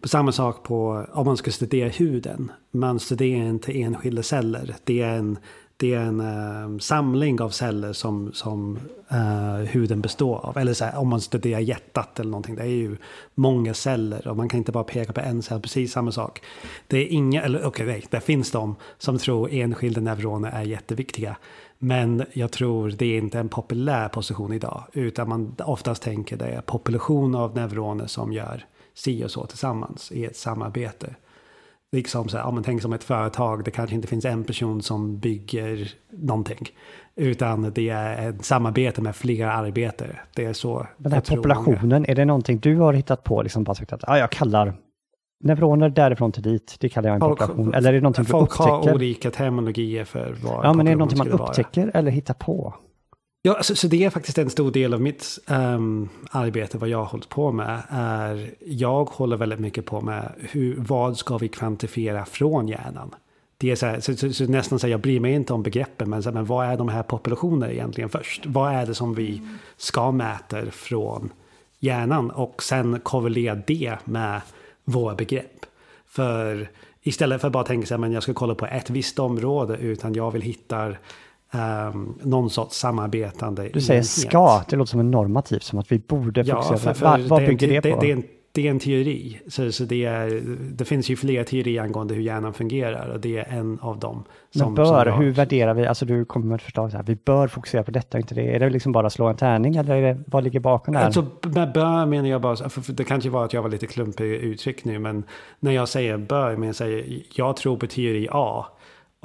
på 0.01 0.07
samma 0.07 0.32
sak 0.32 0.63
på 0.63 1.05
om 1.13 1.26
man 1.26 1.38
ska 1.38 1.51
studera 1.51 1.89
huden. 1.89 2.51
Man 2.71 2.99
studerar 2.99 3.49
inte 3.49 3.82
enskilda 3.82 4.23
celler. 4.23 4.76
Det 4.84 5.01
är 5.01 5.17
en, 5.17 5.38
det 5.78 5.93
är 5.93 5.99
en 5.99 6.19
äh, 6.19 6.78
samling 6.80 7.41
av 7.41 7.49
celler 7.49 7.93
som, 7.93 8.34
som 8.34 8.80
äh, 9.09 9.55
huden 9.55 10.01
består 10.01 10.45
av. 10.45 10.57
Eller 10.57 10.73
så 10.73 10.86
här, 10.86 10.97
om 10.97 11.07
man 11.07 11.21
studerar 11.21 11.59
hjärtat 11.59 12.19
eller 12.19 12.32
någonting. 12.32 12.55
Det 12.55 12.61
är 12.61 12.67
ju 12.67 12.97
många 13.34 13.73
celler 13.73 14.28
och 14.28 14.38
man 14.38 14.49
kan 14.49 14.57
inte 14.57 14.71
bara 14.71 14.84
peka 14.84 15.13
på 15.13 15.21
en 15.21 15.41
cell. 15.41 15.61
Precis 15.61 15.91
samma 15.91 16.11
sak. 16.11 16.41
Det 16.88 16.97
är 16.97 17.07
inga, 17.07 17.41
eller 17.41 17.65
okej, 17.65 17.86
okay, 17.88 18.01
det 18.09 18.19
finns 18.19 18.51
de 18.51 18.76
som 18.97 19.17
tror 19.17 19.49
enskilda 19.51 20.01
neuroner 20.01 20.51
är 20.51 20.63
jätteviktiga. 20.63 21.38
Men 21.78 22.26
jag 22.34 22.51
tror 22.51 22.89
det 22.89 23.05
är 23.05 23.17
inte 23.17 23.39
en 23.39 23.49
populär 23.49 24.09
position 24.09 24.53
idag. 24.53 24.84
Utan 24.93 25.30
man 25.30 25.55
oftast 25.59 26.03
tänker 26.03 26.38
det 26.38 26.45
är 26.45 26.61
population 26.61 27.36
av 27.36 27.55
neuroner 27.55 28.07
som 28.07 28.34
gör 28.34 28.65
si 28.93 29.26
och 29.26 29.32
så 29.32 29.45
tillsammans 29.45 30.11
i 30.11 30.26
ett 30.26 30.38
samarbete. 30.38 31.15
Liksom 31.95 32.29
så 32.29 32.37
här, 32.37 32.45
om 32.45 32.53
man 32.53 32.63
tänker 32.63 32.81
som 32.81 32.93
ett 32.93 33.03
företag, 33.03 33.63
det 33.63 33.71
kanske 33.71 33.95
inte 33.95 34.07
finns 34.07 34.25
en 34.25 34.43
person 34.43 34.81
som 34.81 35.19
bygger 35.19 35.89
någonting. 36.09 36.67
Utan 37.15 37.71
det 37.75 37.89
är 37.89 38.29
ett 38.29 38.45
samarbete 38.45 39.01
med 39.01 39.15
flera 39.15 39.53
arbetare. 39.53 40.19
Det 40.35 40.45
är 40.45 40.53
så. 40.53 40.87
Den 40.97 41.11
här 41.11 41.23
många- 41.29 41.37
populationen, 41.41 42.05
är 42.09 42.15
det 42.15 42.25
någonting 42.25 42.59
du 42.59 42.75
har 42.77 42.93
hittat 42.93 43.23
på? 43.23 43.41
Liksom 43.43 43.63
bara 43.63 43.75
sagt 43.75 43.93
att 43.93 44.09
ah, 44.09 44.17
jag 44.17 44.29
kallar 44.31 44.73
neuroner 45.43 45.89
därifrån 45.89 46.31
till 46.31 46.43
dit, 46.43 46.75
det 46.79 46.89
kallar 46.89 47.09
jag 47.09 47.15
en 47.15 47.19
Folk- 47.21 47.39
population. 47.39 47.73
Eller 47.73 47.89
är 47.89 47.93
det 47.93 48.01
någonting 48.01 48.23
du 48.23 48.29
Folk 48.31 48.51
har 48.51 48.77
upptäcker? 48.77 48.95
olika 48.95 49.31
terminologier 49.31 50.03
för 50.03 50.35
vad 50.43 50.65
Ja, 50.65 50.73
men 50.73 50.87
är 50.87 50.91
det 50.91 50.97
någonting 50.97 51.17
man 51.17 51.25
skulle 51.27 51.37
vara. 51.39 51.49
upptäcker 51.49 51.91
eller 51.93 52.11
hittar 52.11 52.33
på? 52.33 52.73
Ja, 53.45 53.63
så, 53.63 53.75
så 53.75 53.87
det 53.87 54.03
är 54.03 54.09
faktiskt 54.09 54.37
en 54.37 54.49
stor 54.49 54.71
del 54.71 54.93
av 54.93 55.01
mitt 55.01 55.39
um, 55.47 56.09
arbete, 56.31 56.77
vad 56.77 56.89
jag 56.89 56.97
har 56.97 57.05
hållit 57.05 57.29
på 57.29 57.51
med. 57.51 57.81
Är, 57.89 58.53
jag 58.65 59.05
håller 59.05 59.37
väldigt 59.37 59.59
mycket 59.59 59.85
på 59.85 60.01
med 60.01 60.31
hur, 60.39 60.75
vad 60.77 61.17
ska 61.17 61.37
vi 61.37 61.47
kvantifiera 61.47 62.25
från 62.25 62.67
hjärnan? 62.67 63.15
Det 63.57 63.71
är 63.71 63.75
så, 63.75 63.85
här, 63.85 63.99
så, 63.99 64.15
så, 64.15 64.33
så 64.33 64.45
nästan 64.45 64.79
så 64.79 64.87
här, 64.87 64.91
jag 64.91 64.99
bryr 64.99 65.19
mig 65.19 65.33
inte 65.33 65.53
om 65.53 65.63
begreppen, 65.63 66.09
men, 66.09 66.23
så 66.23 66.29
här, 66.29 66.33
men 66.33 66.45
vad 66.45 66.67
är 66.67 66.77
de 66.77 66.89
här 66.89 67.03
populationerna 67.03 67.71
egentligen 67.71 68.09
först? 68.09 68.45
Vad 68.45 68.73
är 68.73 68.85
det 68.85 68.95
som 68.95 69.15
vi 69.15 69.41
ska 69.77 70.11
mäta 70.11 70.71
från 70.71 71.29
hjärnan? 71.79 72.31
Och 72.31 72.63
sen 72.63 72.99
korrelera 72.99 73.55
det 73.67 73.97
med 74.05 74.41
våra 74.83 75.15
begrepp. 75.15 75.65
För 76.07 76.69
istället 77.01 77.41
för 77.41 77.47
att 77.47 77.53
bara 77.53 77.63
tänka 77.63 77.87
sig 77.87 78.03
att 78.03 78.11
jag 78.11 78.23
ska 78.23 78.33
kolla 78.33 78.55
på 78.55 78.65
ett 78.65 78.89
visst 78.89 79.19
område, 79.19 79.77
utan 79.77 80.13
jag 80.13 80.31
vill 80.31 80.41
hitta 80.41 80.93
um, 81.53 82.19
någon 82.21 82.49
sorts 82.49 82.77
samarbetande 82.77 83.69
Du 83.73 83.81
säger 83.81 83.99
enhet. 83.99 84.09
ska, 84.09 84.63
det 84.69 84.75
låter 84.75 84.89
som 84.89 84.99
en 84.99 85.11
normativ, 85.11 85.59
som 85.59 85.79
att 85.79 85.91
vi 85.91 85.99
borde 85.99 86.41
Ja, 86.41 86.55
fokusera 86.61 86.77
för, 86.77 86.93
för 86.93 87.27
vad, 87.27 87.41
det, 87.41 87.47
bygger 87.47 87.67
det, 87.67 87.79
det, 87.79 87.91
på? 87.91 88.01
det, 88.01 88.11
är 88.11 88.13
en, 88.15 88.23
det 88.51 88.67
är 88.67 88.71
en 88.71 88.79
teori. 88.79 89.39
Så, 89.47 89.71
så 89.71 89.83
det, 89.83 90.05
är, 90.05 90.41
det 90.71 90.85
finns 90.85 91.09
ju 91.09 91.15
flera 91.15 91.43
teorier 91.43 91.81
angående 91.81 92.13
hur 92.13 92.21
hjärnan 92.21 92.53
fungerar 92.53 93.07
och 93.07 93.19
det 93.19 93.37
är 93.37 93.57
en 93.59 93.79
av 93.79 93.99
dem. 93.99 94.23
Men 94.53 94.59
Som, 94.59 94.75
bör, 94.75 95.05
som 95.11 95.21
hur 95.21 95.31
värderar 95.31 95.73
vi? 95.73 95.87
Alltså 95.87 96.05
du 96.05 96.25
kommer 96.25 96.45
med 96.45 96.55
ett 96.55 96.61
förslag 96.61 96.91
så 96.91 96.97
här, 96.97 97.03
vi 97.03 97.15
bör 97.15 97.47
fokusera 97.47 97.83
på 97.83 97.91
detta, 97.91 98.17
inte 98.17 98.35
det. 98.35 98.55
Är 98.55 98.59
det 98.59 98.69
liksom 98.69 98.91
bara 98.91 99.09
slå 99.09 99.27
en 99.27 99.35
tärning 99.35 99.75
eller 99.75 99.95
är 99.95 100.01
det, 100.01 100.21
vad 100.27 100.43
ligger 100.43 100.59
bakom 100.59 100.93
det 100.93 100.99
här? 100.99 101.05
Alltså 101.05 101.25
med 101.43 101.73
bör 101.73 102.05
menar 102.05 102.29
jag 102.29 102.41
bara, 102.41 102.69
för 102.69 102.93
det 102.93 103.03
kanske 103.03 103.29
var 103.29 103.45
att 103.45 103.53
jag 103.53 103.61
var 103.61 103.69
lite 103.69 103.87
klumpig 103.87 104.25
i 104.25 104.35
uttryck 104.35 104.85
nu, 104.85 104.99
men 104.99 105.23
när 105.59 105.71
jag 105.71 105.89
säger 105.89 106.17
bör, 106.17 106.55
men 106.55 106.73
jag 106.79 107.03
jag 107.35 107.57
tror 107.57 107.77
på 107.77 107.87
teori 107.87 108.27
A 108.31 108.65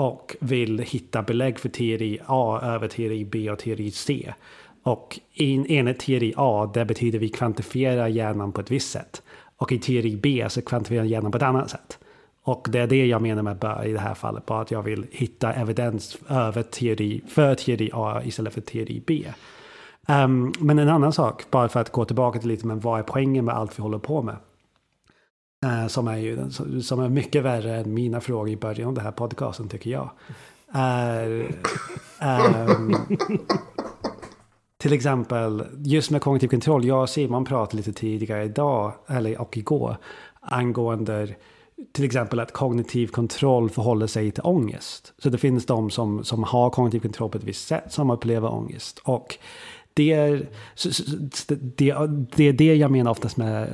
och 0.01 0.37
vill 0.41 0.79
hitta 0.79 1.23
belägg 1.23 1.59
för 1.59 1.69
teori 1.69 2.19
A 2.27 2.61
över 2.63 2.89
teori 2.89 3.25
B 3.25 3.51
och 3.51 3.59
teori 3.59 3.91
C. 3.91 4.33
Och 4.83 5.21
i 5.35 5.77
enligt 5.79 5.99
teori 5.99 6.35
A, 6.37 6.71
det 6.75 6.85
betyder 6.85 7.19
vi 7.19 7.29
kvantifierar 7.29 8.09
hjärnan 8.09 8.53
på 8.53 8.61
ett 8.61 8.71
visst 8.71 8.91
sätt. 8.91 9.23
Och 9.57 9.73
i 9.73 9.79
teori 9.79 10.17
B 10.17 10.47
så 10.49 10.63
kvantifierar 10.63 11.05
hjärnan 11.05 11.33
på 11.33 11.37
ett 11.37 11.43
annat 11.43 11.71
sätt. 11.71 11.99
Och 12.43 12.67
det 12.71 12.79
är 12.79 12.87
det 12.87 13.07
jag 13.07 13.23
menar 13.23 13.43
med 13.43 13.57
bör 13.57 13.87
i 13.87 13.93
det 13.93 14.01
här 14.01 14.15
fallet, 14.15 14.47
bara 14.47 14.61
att 14.61 14.71
jag 14.71 14.83
vill 14.83 15.07
hitta 15.11 15.53
evidens 15.53 16.19
över 16.29 16.63
teori, 16.63 17.23
för 17.29 17.55
teori 17.55 17.91
A 17.93 18.23
istället 18.25 18.55
för 18.55 18.61
teori 18.61 19.03
B. 19.07 19.25
Um, 20.09 20.53
men 20.59 20.79
en 20.79 20.89
annan 20.89 21.13
sak, 21.13 21.45
bara 21.51 21.69
för 21.69 21.81
att 21.81 21.93
gå 21.93 22.05
tillbaka 22.05 22.39
till 22.39 22.49
lite, 22.49 22.67
men 22.67 22.81
vad 22.81 22.99
är 22.99 23.03
poängen 23.03 23.45
med 23.45 23.55
allt 23.55 23.79
vi 23.79 23.83
håller 23.83 23.99
på 23.99 24.23
med? 24.23 24.37
Eh, 25.67 25.87
som, 25.87 26.09
är 26.09 26.17
ju, 26.17 26.51
som 26.83 27.01
är 27.01 27.09
mycket 27.09 27.43
värre 27.43 27.77
än 27.77 27.95
mina 27.95 28.21
frågor 28.21 28.49
i 28.49 28.57
början 28.57 28.89
av 28.89 28.95
den 28.95 29.05
här 29.05 29.13
podcasten 29.13 29.69
tycker 29.69 29.91
jag. 29.91 30.11
Är, 30.73 31.55
um, 32.23 32.97
till 34.79 34.93
exempel, 34.93 35.65
just 35.77 36.11
med 36.11 36.23
kognitiv 36.23 36.49
kontroll, 36.49 36.85
jag 36.85 37.03
och 37.03 37.11
Simon 37.11 37.45
pratade 37.45 37.77
lite 37.77 37.93
tidigare 37.93 38.45
idag, 38.45 38.93
eller 39.07 39.41
och 39.41 39.57
igår, 39.57 39.97
angående 40.41 41.35
till 41.93 42.05
exempel 42.05 42.41
att 42.41 42.53
kognitiv 42.53 43.09
kontroll 43.09 43.71
förhåller 43.71 44.07
sig 44.07 44.31
till 44.31 44.43
ångest. 44.47 45.13
Så 45.19 45.29
det 45.29 45.39
finns 45.39 45.67
de 45.67 45.91
som, 45.91 46.25
som 46.25 46.45
har 46.45 46.71
kognitiv 46.71 47.01
kontroll 47.01 47.31
på 47.31 47.39
ett 47.39 47.45
visst 47.45 47.69
sätt 47.69 47.93
som 47.93 48.11
upplever 48.11 48.53
ångest. 48.53 48.99
Och 49.05 49.39
det 49.95 50.13
är, 50.13 50.49
det, 51.77 51.95
det 52.37 52.45
är 52.49 52.53
det 52.53 52.75
jag 52.75 52.91
menar 52.91 53.11
oftast 53.11 53.37
med, 53.37 53.69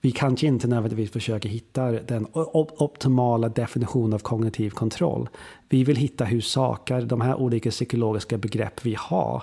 vi 0.00 0.10
kanske 0.10 0.46
inte 0.46 0.68
nödvändigtvis 0.68 1.10
försöker 1.10 1.48
hitta 1.48 1.90
den 1.90 2.26
op- 2.32 2.82
optimala 2.82 3.48
definitionen 3.48 4.12
av 4.12 4.18
kognitiv 4.18 4.70
kontroll. 4.70 5.28
Vi 5.68 5.84
vill 5.84 5.96
hitta 5.96 6.24
hur 6.24 6.40
saker, 6.40 7.02
de 7.02 7.20
här 7.20 7.34
olika 7.34 7.70
psykologiska 7.70 8.38
begrepp 8.38 8.84
vi 8.86 8.96
har, 8.98 9.42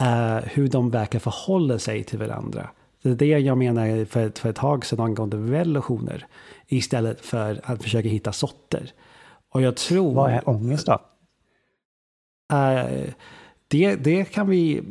eh, 0.00 0.36
hur 0.36 0.68
de 0.68 0.90
verkar 0.90 1.18
förhålla 1.18 1.78
sig 1.78 2.04
till 2.04 2.18
varandra. 2.18 2.70
Det 3.02 3.10
är 3.10 3.14
det 3.14 3.26
jag 3.26 3.58
menar 3.58 4.04
för, 4.04 4.32
för 4.40 4.50
ett 4.50 4.56
tag 4.56 4.86
sedan 4.86 5.00
angående 5.00 5.36
relationer. 5.36 6.26
Istället 6.68 7.20
för 7.20 7.60
att 7.64 7.82
försöka 7.82 8.08
hitta 8.08 8.32
sorter. 8.32 8.92
Och 9.52 9.62
jag 9.62 9.76
tror... 9.76 10.14
Vad 10.14 10.30
är 10.30 10.48
ångest 10.48 10.86
då? 10.86 11.00
Eh, 12.52 13.10
det, 13.70 13.96
det 13.96 14.24
kan 14.24 14.50
vi... 14.50 14.82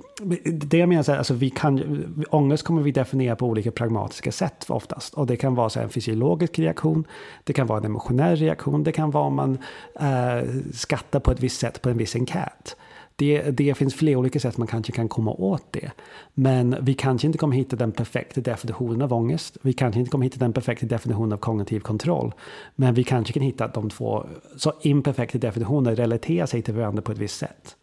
Det 0.44 0.78
jag 0.78 0.90
menar 0.90 1.04
så 1.04 1.12
här, 1.12 1.18
alltså 1.18 1.34
vi 1.34 1.50
kan, 1.50 2.26
ångest 2.30 2.64
kommer 2.64 2.82
vi 2.82 2.92
definiera 2.92 3.36
på 3.36 3.46
olika 3.46 3.72
pragmatiska 3.72 4.32
sätt 4.32 4.66
oftast. 4.70 5.14
Och 5.14 5.28
det 5.28 5.36
kan 5.36 5.56
vara 5.56 5.70
så 5.70 5.80
här 5.80 5.84
en 5.84 5.90
fysiologisk 5.90 6.60
reaktion, 6.60 7.08
det 7.44 7.54
kan 7.54 7.68
vara 7.68 7.80
en 7.80 7.86
emotionell 7.86 8.36
reaktion, 8.36 8.84
det 8.84 8.92
kan 8.92 9.12
vara 9.12 9.24
om 9.24 9.36
man 9.36 9.58
eh, 10.00 10.50
skattar 10.74 11.20
på 11.20 11.32
ett 11.32 11.40
visst 11.40 11.60
sätt 11.60 11.82
på 11.82 11.90
en 11.90 11.98
viss 11.98 12.16
enkät. 12.16 12.76
Det, 13.16 13.42
det 13.42 13.78
finns 13.78 13.96
flera 13.96 14.20
olika 14.20 14.40
sätt 14.40 14.58
man 14.58 14.68
kanske 14.68 14.92
kan 14.92 15.10
komma 15.10 15.32
åt 15.32 15.66
det. 15.72 15.92
Men 16.34 16.76
vi 16.82 16.94
kanske 16.94 17.28
inte 17.28 17.40
kommer 17.40 17.56
hitta 17.56 17.76
den 17.76 17.92
perfekta 17.92 18.42
definitionen 18.42 19.02
av 19.02 19.14
ångest. 19.14 19.58
Vi 19.62 19.74
kanske 19.74 20.00
inte 20.00 20.12
kommer 20.12 20.24
hitta 20.24 20.40
den 20.40 20.54
perfekta 20.54 20.86
definitionen 20.86 21.34
av 21.34 21.38
kognitiv 21.38 21.80
kontroll. 21.80 22.34
Men 22.76 22.94
vi 22.94 23.04
kanske 23.04 23.34
kan 23.34 23.44
hitta 23.44 23.66
att 23.66 23.74
de 23.74 23.90
två 23.90 24.26
så 24.56 24.74
imperfekta 24.82 25.38
definitioner 25.38 25.96
relaterar 25.96 26.46
sig 26.46 26.62
till 26.62 26.74
varandra 26.74 27.02
på 27.02 27.12
ett 27.12 27.18
visst 27.18 27.38
sätt. 27.38 27.76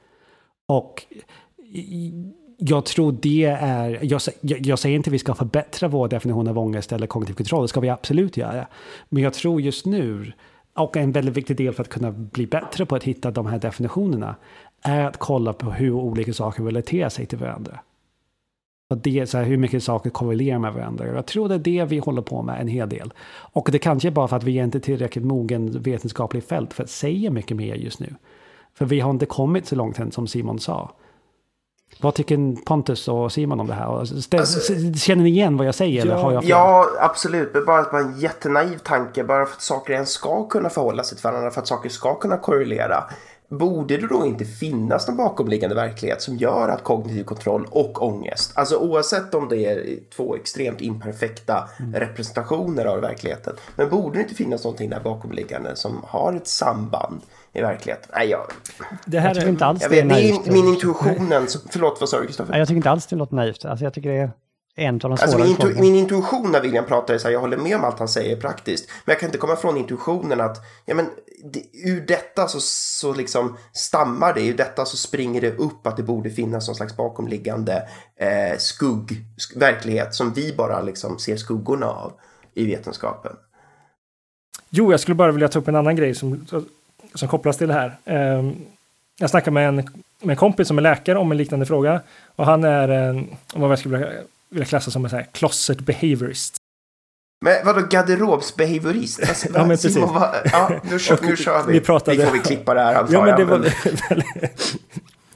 Och 0.66 1.06
jag 2.58 2.84
tror 2.84 3.16
det 3.22 3.44
är, 3.44 3.98
jag, 4.02 4.20
jag, 4.40 4.66
jag 4.66 4.78
säger 4.78 4.96
inte 4.96 5.10
att 5.10 5.14
vi 5.14 5.18
ska 5.18 5.34
förbättra 5.34 5.88
vår 5.88 6.08
definition 6.08 6.48
av 6.48 6.58
ångest 6.58 6.92
eller 6.92 7.06
kognitiv 7.06 7.34
kontroll, 7.34 7.62
det 7.62 7.68
ska 7.68 7.80
vi 7.80 7.88
absolut 7.88 8.36
göra. 8.36 8.66
Men 9.08 9.22
jag 9.22 9.34
tror 9.34 9.60
just 9.60 9.86
nu, 9.86 10.32
och 10.74 10.96
en 10.96 11.12
väldigt 11.12 11.36
viktig 11.36 11.56
del 11.56 11.74
för 11.74 11.82
att 11.82 11.88
kunna 11.88 12.12
bli 12.12 12.46
bättre 12.46 12.86
på 12.86 12.96
att 12.96 13.04
hitta 13.04 13.30
de 13.30 13.46
här 13.46 13.58
definitionerna, 13.58 14.36
är 14.82 15.04
att 15.04 15.16
kolla 15.16 15.52
på 15.52 15.70
hur 15.70 15.92
olika 15.92 16.32
saker 16.32 16.62
relaterar 16.62 17.08
sig 17.08 17.26
till 17.26 17.38
varandra. 17.38 17.80
Och 18.90 18.98
det 18.98 19.26
så 19.26 19.38
här, 19.38 19.44
hur 19.44 19.56
mycket 19.56 19.82
saker 19.82 20.10
korrelerar 20.10 20.58
med 20.58 20.72
varandra. 20.72 21.06
Jag 21.06 21.26
tror 21.26 21.48
det 21.48 21.54
är 21.54 21.58
det 21.58 21.84
vi 21.84 21.98
håller 21.98 22.22
på 22.22 22.42
med 22.42 22.60
en 22.60 22.68
hel 22.68 22.88
del. 22.88 23.12
Och 23.28 23.68
det 23.72 23.78
kanske 23.78 24.08
är 24.08 24.12
bara 24.12 24.28
för 24.28 24.36
att 24.36 24.44
vi 24.44 24.58
är 24.58 24.64
inte 24.64 24.80
tillräckligt 24.80 25.24
mogen 25.24 25.82
vetenskaplig 25.82 26.44
fält 26.44 26.74
för 26.74 26.82
att 26.82 26.90
säga 26.90 27.30
mycket 27.30 27.56
mer 27.56 27.74
just 27.74 28.00
nu. 28.00 28.14
För 28.78 28.84
vi 28.84 29.00
har 29.00 29.10
inte 29.10 29.26
kommit 29.26 29.66
så 29.66 29.74
långt 29.74 29.98
än 29.98 30.12
som 30.12 30.26
Simon 30.26 30.58
sa. 30.58 30.90
Vad 32.00 32.14
tycker 32.14 32.64
Pontus 32.64 33.08
och 33.08 33.32
Simon 33.32 33.60
om 33.60 33.66
det 33.66 33.74
här? 33.74 33.98
Alltså- 33.98 34.74
Känner 34.96 35.22
ni 35.22 35.30
igen 35.30 35.56
vad 35.56 35.66
jag 35.66 35.74
säger? 35.74 36.02
eller 36.02 36.12
Ja, 36.12 36.22
har 36.22 36.32
jag 36.32 36.42
fel? 36.42 36.50
Ja, 36.50 36.86
absolut. 37.00 37.50
Men 37.54 37.64
bara 37.64 37.80
att 37.80 37.92
man 37.92 38.02
en 38.02 38.18
jättenaiv 38.20 38.78
tanke. 38.78 39.24
Bara 39.24 39.46
för 39.46 39.54
att 39.54 39.62
saker 39.62 39.92
ens 39.92 40.10
ska 40.10 40.48
kunna 40.48 40.68
förhålla 40.68 41.04
sig 41.04 41.18
till 41.18 41.24
varandra. 41.24 41.50
För 41.50 41.60
att 41.60 41.66
saker 41.68 41.88
ska 41.88 42.14
kunna 42.14 42.36
korrelera. 42.36 43.04
Borde 43.48 43.96
det 43.96 44.06
då 44.06 44.26
inte 44.26 44.44
finnas 44.44 45.08
någon 45.08 45.16
bakomliggande 45.16 45.74
verklighet 45.74 46.22
som 46.22 46.36
gör 46.36 46.68
att 46.68 46.84
kognitiv 46.84 47.24
kontroll 47.24 47.66
och 47.70 48.02
ångest, 48.02 48.52
alltså 48.54 48.76
oavsett 48.76 49.34
om 49.34 49.48
det 49.48 49.64
är 49.66 49.98
två 50.16 50.36
extremt 50.36 50.80
imperfekta 50.80 51.68
representationer 51.94 52.84
av 52.84 53.00
verkligheten, 53.00 53.56
men 53.76 53.88
borde 53.90 54.18
det 54.18 54.22
inte 54.22 54.34
finnas 54.34 54.64
någonting 54.64 54.90
där 54.90 55.00
bakomliggande 55.00 55.76
som 55.76 56.04
har 56.08 56.32
ett 56.32 56.48
samband 56.48 57.20
i 57.56 57.60
verkligheten? 57.62 58.10
Nej, 58.14 58.28
jag, 58.28 58.46
Det 59.04 59.18
här 59.20 59.26
Jag 59.28 59.34
tycker 59.34 59.46
är, 59.46 59.50
inte 59.50 59.64
alls 59.66 59.82
jag 59.82 59.90
det 59.90 60.00
är 60.00 60.04
vet, 60.04 60.14
det 60.16 60.20
är 60.28 60.32
naivt. 60.32 60.46
in- 60.46 60.52
min 60.52 60.66
intuitionen. 60.74 61.48
som- 61.48 61.60
Förlåt, 61.70 61.96
vad 62.00 62.08
sa 62.08 62.20
du 62.20 62.26
Kristoffer? 62.26 62.58
Jag 62.58 62.68
tycker 62.68 62.76
inte 62.76 62.90
alls 62.90 63.06
det 63.06 63.16
låter 63.16 63.34
naivt. 63.36 63.64
Alltså 63.64 63.84
jag 63.84 63.94
tycker 63.94 64.08
det 64.10 64.16
är 64.18 64.30
en 64.78 64.94
av 64.94 64.98
de 65.00 65.12
Alltså 65.12 65.38
min, 65.38 65.56
intu- 65.56 65.80
min 65.80 65.94
intuition 65.94 66.52
när 66.52 66.60
William 66.60 66.84
pratar 66.86 67.14
är 67.14 67.18
så 67.18 67.28
här, 67.28 67.32
jag 67.32 67.40
håller 67.40 67.56
med 67.56 67.76
om 67.76 67.84
allt 67.84 67.98
han 67.98 68.08
säger 68.08 68.36
praktiskt. 68.40 68.88
Men 69.04 69.12
jag 69.12 69.20
kan 69.20 69.26
inte 69.28 69.38
komma 69.38 69.52
ifrån 69.52 69.76
intuitionen 69.76 70.40
att, 70.40 70.56
ja 70.84 70.94
men, 70.94 71.06
det, 71.52 71.62
ur 71.88 72.00
detta 72.06 72.48
så, 72.48 72.60
så 72.60 73.12
liksom 73.14 73.56
stammar 73.72 74.34
det, 74.34 74.46
ur 74.48 74.56
detta 74.56 74.84
så 74.84 74.96
springer 74.96 75.40
det 75.40 75.56
upp 75.56 75.86
att 75.86 75.96
det 75.96 76.02
borde 76.02 76.30
finnas 76.30 76.66
någon 76.68 76.74
slags 76.76 76.96
bakomliggande 76.96 77.88
eh, 78.20 78.58
skugg, 78.58 79.10
sk- 79.38 79.58
verklighet 79.60 80.14
som 80.14 80.32
vi 80.32 80.54
bara 80.56 80.82
liksom 80.82 81.18
ser 81.18 81.36
skuggorna 81.36 81.86
av 81.86 82.12
i 82.54 82.66
vetenskapen. 82.66 83.32
Jo, 84.70 84.90
jag 84.90 85.00
skulle 85.00 85.14
bara 85.14 85.32
vilja 85.32 85.48
ta 85.48 85.58
upp 85.58 85.68
en 85.68 85.76
annan 85.76 85.96
grej 85.96 86.14
som, 86.14 86.46
som 87.16 87.28
kopplas 87.28 87.56
till 87.56 87.68
det 87.68 87.74
här. 87.74 87.96
Ehm, 88.04 88.54
Jag 89.18 89.30
snackade 89.30 89.50
med 89.50 89.68
en, 89.68 89.76
med 89.76 90.30
en 90.30 90.36
kompis 90.36 90.68
som 90.68 90.78
är 90.78 90.82
läkare 90.82 91.18
om 91.18 91.30
en 91.32 91.38
liknande 91.38 91.66
fråga. 91.66 92.00
Och 92.36 92.46
han 92.46 92.64
är, 92.64 92.88
en- 92.88 93.36
vad 93.54 93.70
jag 93.70 93.78
skulle 93.78 94.12
vilja, 94.50 94.64
klassa 94.66 94.90
som 94.90 95.04
en 95.04 95.10
så 95.10 95.16
här 95.16 95.26
closet 95.32 95.80
behaviorist. 95.80 96.56
Men 97.44 97.66
vadå 97.66 97.80
garderobsbehaviorist? 97.90 99.28
Alltså, 99.28 99.48
Ja, 99.54 99.66
men 99.66 99.78
Simon, 99.78 100.08
precis. 100.08 100.14
vad- 100.14 100.34
ja, 100.52 100.80
nu, 100.90 100.98
kör, 100.98 101.18
nu 101.22 101.36
kör 101.36 101.62
vi. 101.66 101.72
Vi 101.72 101.80
pratade- 101.80 102.16
Vi 102.16 102.24
får 102.24 102.32
vi 102.32 102.38
klippa 102.38 102.74
det 102.74 102.80
här 102.80 103.06
Ja, 103.10 103.24
men 103.24 103.36
det 103.36 103.44
var. 103.44 103.58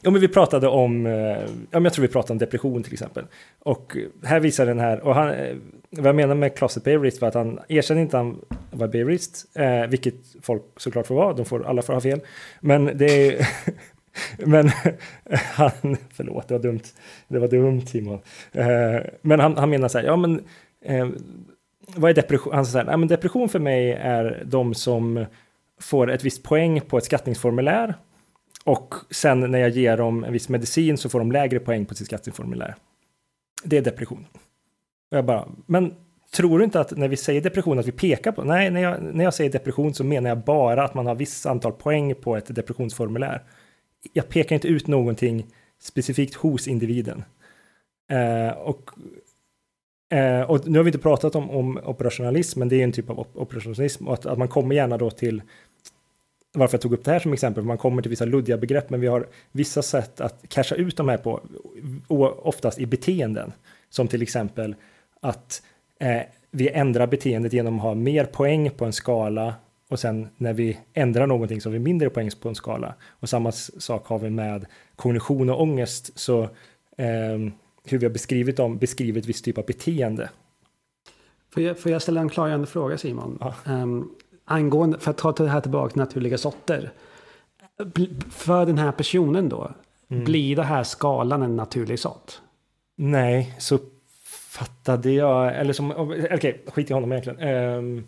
Ja, 0.02 0.10
men 0.10 0.20
vi 0.20 0.28
pratade 0.28 0.68
om, 0.68 1.06
eh, 1.06 1.12
ja, 1.12 1.46
men 1.70 1.84
jag 1.84 1.92
tror 1.92 2.02
vi 2.02 2.12
pratade 2.12 2.32
om 2.32 2.38
depression 2.38 2.82
till 2.82 2.92
exempel. 2.92 3.24
Och 3.58 3.96
här 4.24 4.40
visar 4.40 4.66
den 4.66 4.78
här, 4.78 5.00
och 5.00 5.14
han, 5.14 5.30
eh, 5.30 5.56
vad 5.90 6.06
jag 6.06 6.16
menar 6.16 6.34
med 6.34 6.56
closet 6.56 6.84
Bearist 6.84 7.20
var 7.20 7.28
att 7.28 7.34
han 7.34 7.60
erkände 7.68 8.02
inte 8.02 8.18
att 8.18 8.24
han 8.24 8.40
var 8.70 8.88
Bearist, 8.88 9.46
eh, 9.54 9.86
vilket 9.86 10.14
folk 10.42 10.62
såklart 10.76 11.06
får 11.06 11.14
vara, 11.14 11.32
de 11.32 11.44
får, 11.44 11.66
alla 11.66 11.82
får 11.82 11.92
ha 11.92 12.00
fel. 12.00 12.20
Men 12.60 12.90
det 12.94 13.26
är, 13.26 13.48
men 14.46 14.70
han, 15.30 15.96
förlåt, 16.12 16.48
det 16.48 16.54
var 16.54 16.62
dumt, 16.62 16.84
det 17.28 17.38
var 17.38 17.48
dumt 17.48 17.86
Simon. 17.86 18.20
Eh, 18.52 19.00
men 19.22 19.40
han, 19.40 19.56
han 19.56 19.70
menar 19.70 19.88
så 19.88 19.98
här, 19.98 20.04
ja 20.04 20.16
men, 20.16 20.44
eh, 20.84 21.08
vad 21.96 22.10
är 22.10 22.14
depression? 22.14 22.54
Han 22.54 22.66
säger 22.66 22.72
så 22.72 22.86
här, 22.86 22.92
ja, 22.92 22.96
men 22.96 23.08
depression 23.08 23.48
för 23.48 23.58
mig 23.58 23.92
är 23.92 24.42
de 24.46 24.74
som 24.74 25.24
får 25.80 26.10
ett 26.10 26.24
visst 26.24 26.42
poäng 26.42 26.80
på 26.80 26.98
ett 26.98 27.04
skattningsformulär 27.04 27.94
och 28.64 28.94
sen 29.10 29.40
när 29.40 29.58
jag 29.58 29.70
ger 29.70 29.96
dem 29.96 30.24
en 30.24 30.32
viss 30.32 30.48
medicin 30.48 30.96
så 30.98 31.08
får 31.08 31.18
de 31.18 31.32
lägre 31.32 31.60
poäng 31.60 31.86
på 31.86 31.94
sitt 31.94 32.06
skatteformulär. 32.06 32.74
Det 33.64 33.76
är 33.76 33.82
depression. 33.82 34.26
Och 35.10 35.16
jag 35.16 35.24
bara, 35.24 35.48
men 35.66 35.94
tror 36.32 36.58
du 36.58 36.64
inte 36.64 36.80
att 36.80 36.96
när 36.96 37.08
vi 37.08 37.16
säger 37.16 37.40
depression 37.40 37.78
att 37.78 37.86
vi 37.86 37.92
pekar 37.92 38.32
på, 38.32 38.44
nej, 38.44 38.70
när 38.70 38.80
jag, 38.80 39.14
när 39.14 39.24
jag 39.24 39.34
säger 39.34 39.50
depression 39.50 39.94
så 39.94 40.04
menar 40.04 40.28
jag 40.28 40.38
bara 40.38 40.84
att 40.84 40.94
man 40.94 41.06
har 41.06 41.14
viss 41.14 41.46
antal 41.46 41.72
poäng 41.72 42.14
på 42.14 42.36
ett 42.36 42.54
depressionsformulär. 42.54 43.42
Jag 44.12 44.28
pekar 44.28 44.54
inte 44.54 44.68
ut 44.68 44.86
någonting 44.86 45.46
specifikt 45.80 46.34
hos 46.34 46.68
individen. 46.68 47.24
Eh, 48.10 48.56
och, 48.58 48.90
eh, 50.12 50.50
och 50.50 50.68
nu 50.68 50.78
har 50.78 50.84
vi 50.84 50.88
inte 50.88 50.98
pratat 50.98 51.34
om, 51.34 51.50
om 51.50 51.80
operationalism, 51.84 52.58
men 52.58 52.68
det 52.68 52.76
är 52.76 52.84
en 52.84 52.92
typ 52.92 53.10
av 53.10 53.18
op- 53.20 53.36
operationalism 53.36 54.08
och 54.08 54.14
att, 54.14 54.26
att 54.26 54.38
man 54.38 54.48
kommer 54.48 54.74
gärna 54.74 54.98
då 54.98 55.10
till 55.10 55.42
varför 56.52 56.74
jag 56.74 56.82
tog 56.82 56.92
upp 56.92 57.04
det 57.04 57.10
här 57.10 57.18
som 57.18 57.32
exempel, 57.32 57.64
man 57.64 57.78
kommer 57.78 58.02
till 58.02 58.10
vissa 58.10 58.24
luddiga 58.24 58.56
begrepp, 58.56 58.90
men 58.90 59.00
vi 59.00 59.06
har 59.06 59.26
vissa 59.52 59.82
sätt 59.82 60.20
att 60.20 60.44
casha 60.48 60.74
ut 60.74 60.96
de 60.96 61.08
här 61.08 61.16
på, 61.16 61.40
oftast 62.42 62.78
i 62.78 62.86
beteenden, 62.86 63.52
som 63.90 64.08
till 64.08 64.22
exempel 64.22 64.74
att 65.20 65.62
eh, 65.98 66.22
vi 66.50 66.68
ändrar 66.68 67.06
beteendet 67.06 67.52
genom 67.52 67.76
att 67.76 67.82
ha 67.82 67.94
mer 67.94 68.24
poäng 68.24 68.70
på 68.70 68.84
en 68.84 68.92
skala 68.92 69.54
och 69.88 70.00
sen 70.00 70.28
när 70.36 70.52
vi 70.52 70.78
ändrar 70.94 71.26
någonting 71.26 71.60
så 71.60 71.68
har 71.68 71.72
vi 71.72 71.78
mindre 71.78 72.10
poäng 72.10 72.30
på 72.40 72.48
en 72.48 72.54
skala. 72.54 72.94
Och 73.08 73.28
samma 73.28 73.52
sak 73.52 74.06
har 74.06 74.18
vi 74.18 74.30
med 74.30 74.66
kognition 74.96 75.50
och 75.50 75.62
ångest, 75.62 76.18
så 76.18 76.42
eh, 76.96 77.38
hur 77.84 77.98
vi 77.98 78.06
har 78.06 78.12
beskrivit 78.12 78.56
dem, 78.56 78.78
beskrivit 78.78 79.26
viss 79.26 79.42
typ 79.42 79.58
av 79.58 79.66
beteende. 79.66 80.30
Får 81.54 81.62
jag, 81.62 81.78
får 81.78 81.92
jag 81.92 82.02
ställa 82.02 82.20
en 82.20 82.28
klargörande 82.28 82.66
fråga 82.66 82.98
Simon? 82.98 83.38
Ja. 83.40 83.54
Um, 83.66 84.14
angående, 84.50 84.98
för 84.98 85.10
att 85.10 85.18
ta 85.18 85.32
det 85.32 85.48
här 85.48 85.60
tillbaka 85.60 85.88
till 85.92 85.98
naturliga 85.98 86.38
sorter. 86.38 86.90
För 88.30 88.66
den 88.66 88.78
här 88.78 88.92
personen 88.92 89.48
då, 89.48 89.70
Mm. 90.12 90.24
blir 90.24 90.56
det 90.56 90.62
här 90.62 90.82
skalan 90.84 91.42
en 91.42 91.56
naturlig 91.56 91.98
sort? 91.98 92.32
Nej, 92.96 93.54
så 93.58 93.78
fattade 94.50 95.10
jag, 95.12 95.56
eller 95.56 95.72
som, 95.72 95.90
okej, 96.32 96.62
skit 96.66 96.90
i 96.90 96.92
honom 96.92 97.12
egentligen. 97.12 97.38
Ehm, 97.40 98.04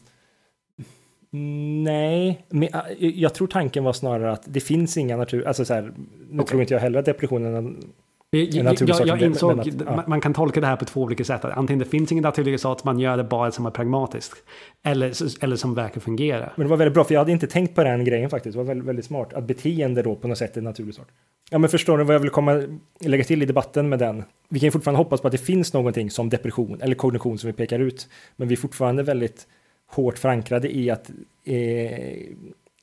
nej, 1.85 2.47
men 2.49 2.69
äh, 2.75 2.81
jag 2.99 3.35
tror 3.35 3.47
tanken 3.47 3.85
var 3.85 3.93
snarare 3.93 4.33
att 4.33 4.43
det 4.47 4.61
finns 4.61 4.97
inga 4.97 5.17
natur, 5.17 5.47
alltså 5.47 5.65
så 5.65 5.75
här, 5.75 5.83
nu 6.31 6.37
Okej. 6.41 6.47
tror 6.47 6.61
inte 6.61 6.75
jag 6.75 6.81
heller 6.81 6.99
att 6.99 7.05
depressionen 7.05 7.77
Jag, 8.35 8.43
jag, 8.55 8.65
naturlig 8.65 8.95
jag, 9.07 9.23
insåg, 9.23 9.61
att- 9.61 9.67
ja. 9.87 10.05
man- 10.07 10.21
kan 10.21 10.35
tolka 10.35 10.61
det 10.61 10.67
här 10.67 10.77
på 10.77 10.85
två 10.85 11.01
olika 11.03 11.25
sätt. 11.25 11.45
Antingen 11.45 11.79
det 11.79 11.85
finns 11.85 12.13
ingen 12.13 12.23
naturlig 12.23 12.61
sort, 12.61 12.85
man 12.85 12.99
gör 12.99 13.17
det 13.17 13.25
bara 13.25 13.51
som 13.51 13.67
är 13.67 13.71
pragmatiskt. 13.71 14.37
Eller, 14.83 15.13
eller 15.45 15.57
som 15.57 15.75
verkar 15.75 16.01
fungera. 16.01 16.53
Men 16.57 16.67
det 16.67 16.71
var 16.71 16.77
väldigt 16.77 16.95
bra, 16.95 17.05
för 17.05 17.15
jag 17.15 17.21
hade 17.21 17.33
inte 17.33 17.47
tänkt 17.47 17.75
på 17.75 17.85
den 17.85 18.05
grejen 18.05 18.31
faktiskt. 18.31 18.53
Det 18.53 18.59
var 18.59 18.65
väldigt, 18.65 18.89
väldigt 18.89 19.05
smart. 19.05 19.33
Att 19.33 19.45
beteende 19.45 20.03
då 20.03 20.15
på 20.17 20.29
något 20.29 20.39
sätt 20.39 20.57
är 20.57 20.61
naturligt 20.61 20.95
sort. 20.95 21.09
Ja, 21.51 21.59
men 21.59 21.71
förstår 21.71 21.99
ni 21.99 22.05
vad 22.05 22.15
jag 22.15 22.21
vill 22.21 22.31
komma, 22.31 22.63
lägga 23.01 23.25
till 23.25 23.43
i 23.43 23.47
debatten 23.47 23.89
med 23.89 23.99
den? 23.99 24.25
Vi 24.49 24.61
kan 24.61 24.73
fortfarande 24.73 24.99
hoppas 24.99 25.21
på 25.21 25.27
att 25.27 25.33
det 25.33 25.39
finns 25.39 25.73
någonting 25.73 26.11
som 26.11 26.29
depression 26.29 26.81
eller 26.81 26.95
kognition 26.95 27.39
som 27.39 27.47
vi 27.47 27.53
pekar 27.53 27.79
ut. 27.79 28.09
Men 28.37 28.49
vi 28.49 28.55
är 28.55 28.59
fortfarande 28.59 29.03
väldigt 29.03 29.47
hårt 29.91 30.19
förankrade 30.19 30.77
i 30.77 30.91
att 30.91 31.11
eh, 31.45 31.55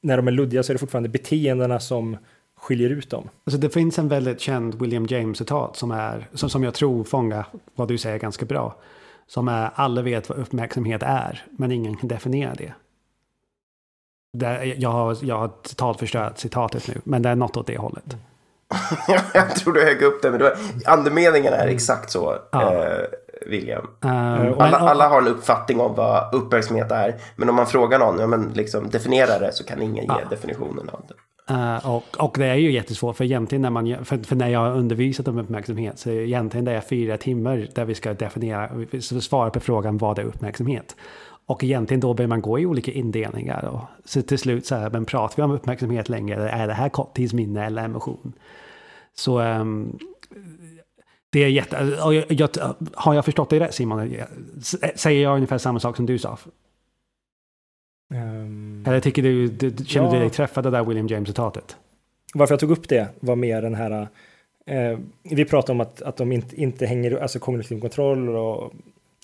när 0.01 0.17
de 0.17 0.27
är 0.27 0.31
luddiga 0.31 0.63
så 0.63 0.71
är 0.71 0.73
det 0.73 0.79
fortfarande 0.79 1.09
beteendena 1.09 1.79
som 1.79 2.17
skiljer 2.61 2.89
ut 2.89 3.09
dem. 3.09 3.29
Alltså 3.45 3.57
det 3.59 3.69
finns 3.69 3.99
en 3.99 4.07
väldigt 4.07 4.39
känd 4.39 4.75
William 4.81 5.05
James-citat 5.05 5.75
som, 5.75 5.91
är, 5.91 6.27
som, 6.33 6.49
som 6.49 6.63
jag 6.63 6.73
tror 6.73 7.03
fångar 7.03 7.45
vad 7.75 7.87
du 7.87 7.97
säger 7.97 8.17
ganska 8.19 8.45
bra. 8.45 8.75
Som 9.27 9.47
är 9.47 9.71
alla 9.75 10.01
vet 10.01 10.29
vad 10.29 10.37
uppmärksamhet 10.37 11.03
är, 11.03 11.45
men 11.51 11.71
ingen 11.71 11.97
kan 11.97 12.07
definiera 12.07 12.53
det. 12.55 12.73
det 14.37 14.65
jag, 14.65 14.89
har, 14.89 15.17
jag 15.21 15.37
har 15.37 15.47
totalt 15.47 15.99
förstört 15.99 16.37
citatet 16.37 16.87
nu, 16.87 17.01
men 17.03 17.21
det 17.21 17.29
är 17.29 17.35
något 17.35 17.57
åt 17.57 17.67
det 17.67 17.77
hållet. 17.77 18.15
jag 19.33 19.55
tror 19.55 19.73
du 19.73 19.83
högg 19.83 20.01
upp 20.01 20.21
det, 20.21 20.29
men 20.31 20.39
det 20.39 20.43
var, 20.45 20.57
andemeningen 20.85 21.53
är 21.53 21.67
exakt 21.67 22.11
så, 22.11 22.35
Ja. 22.51 22.73
eh, 22.85 23.05
William. 23.47 23.85
Och- 23.85 24.63
Alla, 24.63 24.77
alla 24.77 25.07
har 25.07 25.21
en 25.21 25.27
uppfattning 25.27 25.79
om 25.79 25.95
vad 25.95 26.35
uppmärksamhet 26.35 26.91
är, 26.91 27.15
men 27.35 27.49
om 27.49 27.55
man 27.55 27.67
frågar 27.67 27.99
någon, 27.99 28.19
ja 28.19 28.27
men 28.27 28.51
liksom 28.53 28.89
definiera 28.89 29.39
det, 29.39 29.53
så 29.53 29.63
kan 29.63 29.81
ingen 29.81 30.05
ge 30.05 30.25
definitionen 30.29 30.89
av 30.89 31.01
det. 31.07 31.13
Eh, 31.49 31.89
och, 31.89 32.03
och 32.17 32.35
det 32.39 32.45
är 32.45 32.55
ju 32.55 32.71
jättesvårt 32.71 33.17
för 33.17 33.23
egentligen 33.23 33.61
när 33.61 33.69
man 33.69 34.05
för, 34.05 34.17
för 34.17 34.35
när 34.35 34.47
jag 34.47 34.59
har 34.59 34.75
undervisat 34.75 35.27
om 35.27 35.37
uppmärksamhet 35.37 35.99
så 35.99 36.09
är 36.09 36.19
egentligen 36.19 36.65
det 36.65 36.71
är 36.71 36.81
fyra 36.81 37.17
timmar 37.17 37.67
där 37.75 37.85
vi 37.85 37.95
ska 37.95 38.13
definiera, 38.13 38.69
vi 38.91 39.01
ska 39.01 39.21
svara 39.21 39.49
på 39.49 39.59
frågan 39.59 39.97
vad 39.97 40.19
är 40.19 40.23
uppmärksamhet. 40.23 40.95
Och 41.45 41.63
egentligen 41.63 42.01
då 42.01 42.13
börjar 42.13 42.27
man 42.27 42.41
gå 42.41 42.59
i 42.59 42.65
olika 42.65 42.91
indelningar 42.91 43.65
och 43.65 43.81
så 44.05 44.21
till 44.21 44.39
slut 44.39 44.65
så 44.65 44.75
här, 44.75 44.89
men 44.89 45.05
pratar 45.05 45.35
vi 45.35 45.41
om 45.41 45.51
uppmärksamhet 45.51 46.09
längre, 46.09 46.35
eller 46.35 46.47
är 46.47 46.67
det 46.67 46.73
här 46.73 46.89
korttidsminne 46.89 47.65
eller 47.65 47.83
emotion? 47.83 48.33
Så 49.13 49.41
um, 49.41 49.97
det 51.29 51.43
är 51.43 51.47
jätte, 51.47 51.97
och 52.03 52.13
jag, 52.13 52.25
jag, 52.31 52.49
har 52.93 53.13
jag 53.13 53.25
förstått 53.25 53.49
dig 53.49 53.59
rätt 53.59 53.73
Simon? 53.73 53.99
Eh, 53.99 54.25
säger 54.95 55.23
jag 55.23 55.35
ungefär 55.35 55.57
samma 55.57 55.79
sak 55.79 55.95
som 55.95 56.05
du 56.05 56.17
sa? 56.17 56.37
Ehm, 58.13 58.83
Eller 58.87 58.99
tycker 58.99 59.23
du, 59.23 59.47
du, 59.47 59.69
du 59.69 59.85
känner 59.85 60.09
du 60.09 60.15
Ja. 60.15 60.21
dig 60.21 60.29
träffad 60.29 60.65
av 60.65 60.71
det 60.71 60.77
där 60.77 60.85
William 60.85 61.07
James-citatet? 61.07 61.77
varför 62.33 62.53
jag 62.53 62.59
tog 62.59 62.71
upp 62.71 62.89
det 62.89 63.07
var 63.19 63.35
mer 63.35 63.61
den 63.61 63.75
här, 63.75 64.07
eh, 64.65 64.99
vi 65.23 65.45
pratade 65.45 65.71
om 65.71 65.81
att, 65.81 66.01
att 66.01 66.17
de 66.17 66.31
inte, 66.31 66.61
inte 66.61 66.85
hänger, 66.85 67.17
alltså 67.17 67.39
kognitiv 67.39 67.79
kontroll 67.79 68.29
och 68.29 68.73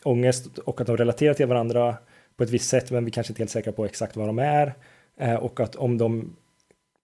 ångest 0.03 0.57
och 0.57 0.81
att 0.81 0.87
de 0.87 0.97
relaterar 0.97 1.33
till 1.33 1.45
varandra 1.47 1.95
på 2.37 2.43
ett 2.43 2.49
visst 2.49 2.69
sätt, 2.69 2.91
men 2.91 3.05
vi 3.05 3.11
kanske 3.11 3.31
inte 3.31 3.39
är 3.39 3.43
helt 3.43 3.51
säkra 3.51 3.73
på 3.73 3.85
exakt 3.85 4.15
vad 4.15 4.27
de 4.27 4.39
är. 4.39 4.73
Eh, 5.19 5.35
och 5.35 5.59
att 5.59 5.75
om 5.75 5.97
de 5.97 6.35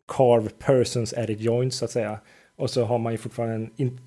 carve 0.08 0.50
persons 0.60 1.14
edit 1.18 1.40
joints 1.40 1.78
så 1.78 1.86
att 1.86 1.92
säga. 1.92 2.20
Och 2.56 2.70
så 2.70 2.84
har 2.84 2.98
man 2.98 3.12
ju 3.12 3.18
fortfarande 3.18 3.56
en 3.56 3.70
in, 3.76 4.00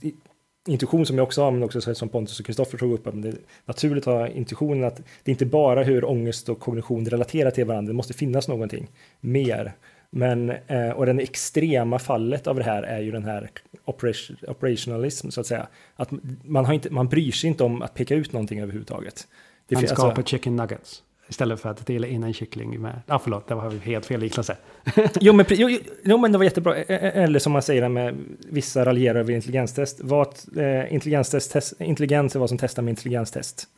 intuition 0.69 1.07
som 1.07 1.19
jag 1.19 1.25
också 1.25 1.43
har, 1.43 1.51
men 1.51 1.63
också 1.63 1.81
så- 1.81 1.95
som 1.95 2.09
Pontus 2.09 2.41
och 2.41 2.47
Kristoffer 2.47 2.79
tog 2.79 2.93
upp. 2.93 3.07
att 3.07 3.23
Det 3.23 3.29
är 3.29 3.35
naturligt 3.67 4.07
att 4.07 4.15
ha 4.15 4.29
intuitionen 4.29 4.85
att 4.85 5.01
det 5.23 5.31
inte 5.31 5.47
bara 5.47 5.83
hur 5.83 6.05
ångest 6.05 6.49
och 6.49 6.61
kognition 6.61 7.07
relaterar 7.07 7.51
till 7.51 7.65
varandra, 7.65 7.91
det 7.91 7.97
måste 7.97 8.15
finnas 8.15 8.49
någonting 8.49 8.91
mer. 9.21 9.73
Men, 10.11 10.51
eh, 10.51 10.91
och 10.91 11.07
den 11.07 11.21
extrema 11.21 11.99
fallet 11.99 12.47
av 12.47 12.57
det 12.57 12.65
här 12.65 12.83
är 12.83 13.01
ju 13.01 13.11
den 13.11 13.25
här 13.25 13.51
operation, 13.85 14.37
operationalism, 14.49 15.31
så 15.31 15.41
att 15.41 15.47
säga. 15.47 15.67
Att 15.97 16.09
man, 16.45 16.65
har 16.65 16.75
inte, 16.75 16.91
man 16.91 17.09
bryr 17.09 17.33
sig 17.33 17.49
inte 17.51 17.65
om 17.65 17.83
att 17.83 17.95
peka 17.95 18.15
ut 18.15 18.33
någonting 18.33 18.61
överhuvudtaget. 18.61 19.27
Det 19.69 19.75
Man 19.75 19.87
skapar 19.87 20.09
alltså- 20.09 20.23
chicken 20.25 20.57
nuggets. 20.57 21.03
Istället 21.29 21.61
för 21.61 21.69
att 21.69 21.87
dela 21.87 22.07
in 22.07 22.23
en 22.23 22.33
kyckling 22.33 22.81
med... 22.81 23.01
Ja, 23.07 23.15
ah, 23.15 23.19
förlåt, 23.19 23.49
det 23.49 23.55
var 23.55 23.71
helt 23.71 24.07
fel 24.07 24.21
liknelse. 24.21 24.57
jo, 25.21 25.33
men, 25.33 25.47
jo, 25.49 25.79
jo, 26.05 26.19
men 26.19 26.33
det 26.33 26.39
var 26.39 26.45
jättebra. 26.45 26.77
Eller 26.77 27.39
som 27.39 27.53
man 27.53 27.63
säger 27.63 27.89
med 27.89 28.17
vissa 28.49 28.85
raljerar 28.85 29.21
över 29.21 29.33
intelligenstest. 29.33 30.01
Vad, 30.01 30.29
eh, 30.57 30.95
intelligenstest 30.95 31.53
test, 31.53 31.81
intelligens 31.81 32.37
är 32.37 32.41
vad 32.41 32.49
som 32.49 32.59
testar 32.59 32.83
med 32.83 32.93
intelligenstest. 32.93 33.69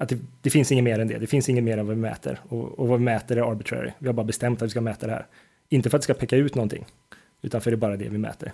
Att 0.00 0.08
det, 0.08 0.18
det 0.42 0.50
finns 0.50 0.72
inget 0.72 0.84
mer 0.84 0.98
än 0.98 1.08
det. 1.08 1.18
Det 1.18 1.26
finns 1.26 1.48
inget 1.48 1.64
mer 1.64 1.78
än 1.78 1.86
vad 1.86 1.96
vi 1.96 2.02
mäter. 2.02 2.40
Och, 2.48 2.78
och 2.78 2.88
vad 2.88 2.98
vi 2.98 3.04
mäter 3.04 3.36
är 3.36 3.50
arbitrary. 3.50 3.90
Vi 3.98 4.06
har 4.06 4.14
bara 4.14 4.26
bestämt 4.26 4.62
att 4.62 4.66
vi 4.66 4.70
ska 4.70 4.80
mäta 4.80 5.06
det 5.06 5.12
här. 5.12 5.26
Inte 5.68 5.90
för 5.90 5.96
att 5.96 6.02
det 6.02 6.04
ska 6.04 6.14
peka 6.14 6.36
ut 6.36 6.54
någonting, 6.54 6.86
utan 7.42 7.60
för 7.60 7.70
det 7.70 7.74
är 7.74 7.78
bara 7.78 7.96
det 7.96 8.08
vi 8.08 8.18
mäter. 8.18 8.52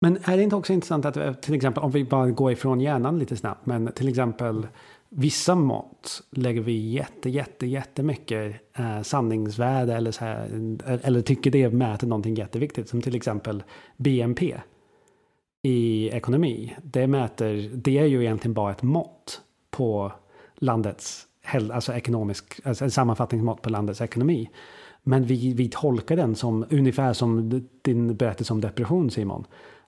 Men 0.00 0.18
är 0.24 0.36
det 0.36 0.42
inte 0.42 0.56
också 0.56 0.72
intressant 0.72 1.04
att 1.04 1.16
eh, 1.16 1.32
till 1.32 1.54
exempel 1.54 1.82
om 1.82 1.90
vi 1.90 2.04
bara 2.04 2.30
går 2.30 2.52
ifrån 2.52 2.80
hjärnan 2.80 3.18
lite 3.18 3.36
snabbt, 3.36 3.66
men 3.66 3.92
till 3.92 4.08
exempel 4.08 4.66
vissa 5.08 5.54
mått 5.54 6.22
lägger 6.30 6.60
vi 6.60 6.90
jätte, 6.90 7.30
jätte, 7.30 7.66
jättemycket 7.66 8.56
eh, 8.78 9.02
sanningsvärde 9.02 9.94
eller, 9.94 10.10
så 10.10 10.24
här, 10.24 10.48
eller 11.02 11.20
tycker 11.22 11.50
det 11.50 11.70
mäter 11.70 12.06
någonting 12.06 12.34
jätteviktigt, 12.34 12.88
som 12.88 13.02
till 13.02 13.16
exempel 13.16 13.62
BNP 13.96 14.56
i 15.62 16.08
ekonomi. 16.08 16.76
Det 16.82 17.06
mäter, 17.06 17.70
det 17.74 17.98
är 17.98 18.04
ju 18.04 18.20
egentligen 18.22 18.54
bara 18.54 18.72
ett 18.72 18.82
mått 18.82 19.40
på 19.70 20.12
landets, 20.54 21.26
alltså 21.72 21.94
ekonomisk, 21.94 22.60
alltså 22.64 22.84
en 22.84 22.90
sammanfattningsmått 22.90 23.62
på 23.62 23.70
landets 23.70 24.00
ekonomi. 24.00 24.50
Men 25.02 25.24
vi, 25.24 25.54
vi 25.54 25.68
tolkar 25.68 26.16
den 26.16 26.34
som 26.34 26.64
ungefär 26.70 27.12
som 27.12 27.62
din 27.82 28.16
berättelse 28.16 28.52
om 28.52 28.60
depression 28.60 29.10
Simon. 29.10 29.44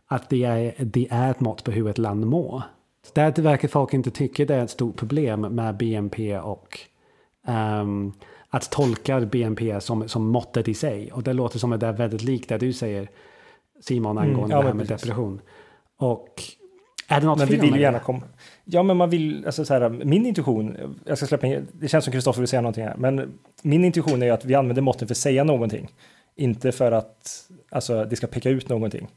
Att 0.07 0.31
det 0.31 0.45
är, 0.45 0.75
det 0.85 1.09
är 1.11 1.31
ett 1.31 1.41
mått 1.41 1.65
på 1.65 1.71
hur 1.71 1.89
ett 1.89 1.99
land 1.99 2.27
mår. 2.27 2.63
Där 3.13 3.43
verkar 3.43 3.69
folk 3.69 3.95
inte 3.95 4.11
tycka 4.11 4.45
det 4.45 4.55
är 4.55 4.65
ett 4.65 4.71
stort 4.71 4.97
problem 4.97 5.41
med 5.41 5.77
BNP 5.77 6.39
och 6.39 6.79
um, 7.49 8.13
att 8.49 8.71
tolka 8.71 9.21
BNP 9.21 9.81
som, 9.81 10.09
som 10.09 10.27
måttet 10.27 10.69
i 10.69 10.75
sig. 10.75 11.13
Och 11.13 11.23
det 11.23 11.33
låter 11.33 11.59
som 11.59 11.73
att 11.73 11.81
det 11.81 11.87
är 11.87 11.93
väldigt 11.93 12.23
likt 12.23 12.49
det 12.49 12.59
du 12.59 12.73
säger 12.73 13.09
Simon 13.81 14.19
angående 14.19 14.41
mm, 14.41 14.51
ja, 14.51 14.59
det 14.59 14.67
här 14.67 14.75
med 14.75 14.89
precis. 14.89 15.03
depression. 15.03 15.41
Och 15.97 16.43
är 17.09 17.21
det 17.21 17.27
något 17.27 17.39
men 17.39 17.47
fel 17.47 17.57
vi 17.57 17.63
vill 17.63 17.71
med 17.71 17.81
gärna 17.81 17.99
komma. 17.99 18.23
Ja, 18.65 18.83
men 18.83 18.97
man 18.97 19.11
vill, 19.11 19.47
alltså 19.47 19.65
så 19.65 19.75
här, 19.75 19.91
min 19.91 20.27
intuition, 20.27 20.77
jag 21.05 21.19
ska 21.19 21.27
släppa 21.27 21.47
in, 21.47 21.67
det 21.73 21.89
känns 21.89 22.05
som 22.05 22.13
Kristoffer 22.13 22.41
vill 22.41 22.49
säga 22.49 22.61
någonting 22.61 22.85
här, 22.85 22.97
men 22.97 23.39
min 23.63 23.85
intuition 23.85 24.23
är 24.23 24.33
att 24.33 24.45
vi 24.45 24.55
använder 24.55 24.83
måtten 24.83 25.09
för 25.09 25.15
att 25.15 25.19
säga 25.19 25.45
någonting, 25.45 25.89
inte 26.37 26.73
för 26.73 26.93
att 26.93 27.51
alltså, 27.71 28.05
det 28.05 28.17
ska 28.17 28.27
peka 28.27 28.51
ut 28.51 28.69
någonting. 28.69 29.09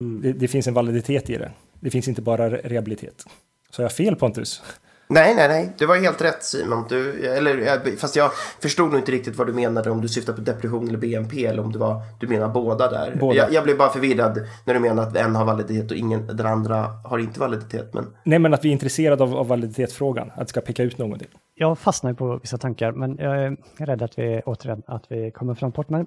Mm. 0.00 0.22
Det, 0.22 0.32
det, 0.32 0.48
finns 0.48 0.66
en 0.66 0.74
validitet 0.74 1.30
i 1.30 1.36
det. 1.36 1.52
Det 1.80 1.90
finns 1.90 2.08
inte 2.08 2.22
bara 2.22 2.50
rehabilitet. 2.50 3.24
Så 3.70 3.82
jag 3.82 3.88
har 3.88 3.94
fel 3.94 4.16
Pontus? 4.16 4.62
Nej, 5.10 5.34
nej, 5.34 5.48
nej. 5.48 5.72
Du 5.78 5.86
var 5.86 5.96
helt 5.96 6.22
rätt 6.22 6.42
Simon. 6.42 6.84
Du, 6.88 7.26
eller, 7.26 7.96
fast 7.96 8.16
jag 8.16 8.30
förstod 8.60 8.90
nog 8.90 9.00
inte 9.00 9.12
riktigt 9.12 9.36
vad 9.36 9.46
du 9.46 9.52
menade. 9.52 9.90
Om 9.90 10.00
du 10.00 10.08
syftar 10.08 10.32
på 10.32 10.40
depression 10.40 10.88
eller 10.88 10.98
BNP 10.98 11.46
eller 11.46 11.62
om 11.62 11.72
det 11.72 11.78
var, 11.78 12.02
du 12.20 12.26
menar 12.26 12.48
båda 12.48 12.90
där. 12.90 13.16
Båda. 13.20 13.36
Jag, 13.36 13.52
jag, 13.52 13.64
blev 13.64 13.78
bara 13.78 13.90
förvirrad 13.90 14.46
när 14.64 14.74
du 14.74 14.80
menar 14.80 15.02
att 15.02 15.16
en 15.16 15.36
har 15.36 15.44
validitet 15.44 15.90
och 15.90 15.96
ingen, 15.96 16.26
den 16.26 16.46
andra 16.46 16.76
har 17.04 17.18
inte 17.18 17.40
validitet. 17.40 17.94
Men... 17.94 18.06
Nej, 18.24 18.38
men 18.38 18.54
att 18.54 18.64
vi 18.64 18.68
är 18.68 18.72
intresserade 18.72 19.22
av, 19.22 19.36
av 19.36 19.48
validitetsfrågan. 19.48 20.30
Att 20.34 20.40
det 20.40 20.48
ska 20.48 20.60
peka 20.60 20.82
ut 20.82 20.98
någonting. 20.98 21.28
Jag 21.54 21.78
fastnar 21.78 22.12
på 22.12 22.38
vissa 22.42 22.58
tankar, 22.58 22.92
men 22.92 23.16
jag 23.18 23.44
är 23.44 23.56
rädd 23.76 24.02
att 24.02 24.18
vi 24.18 24.42
återigen 24.46 24.82
att 24.86 25.04
vi 25.08 25.30
kommer 25.30 25.54
fram 25.54 25.70
bort. 25.70 25.88
Men 25.88 26.06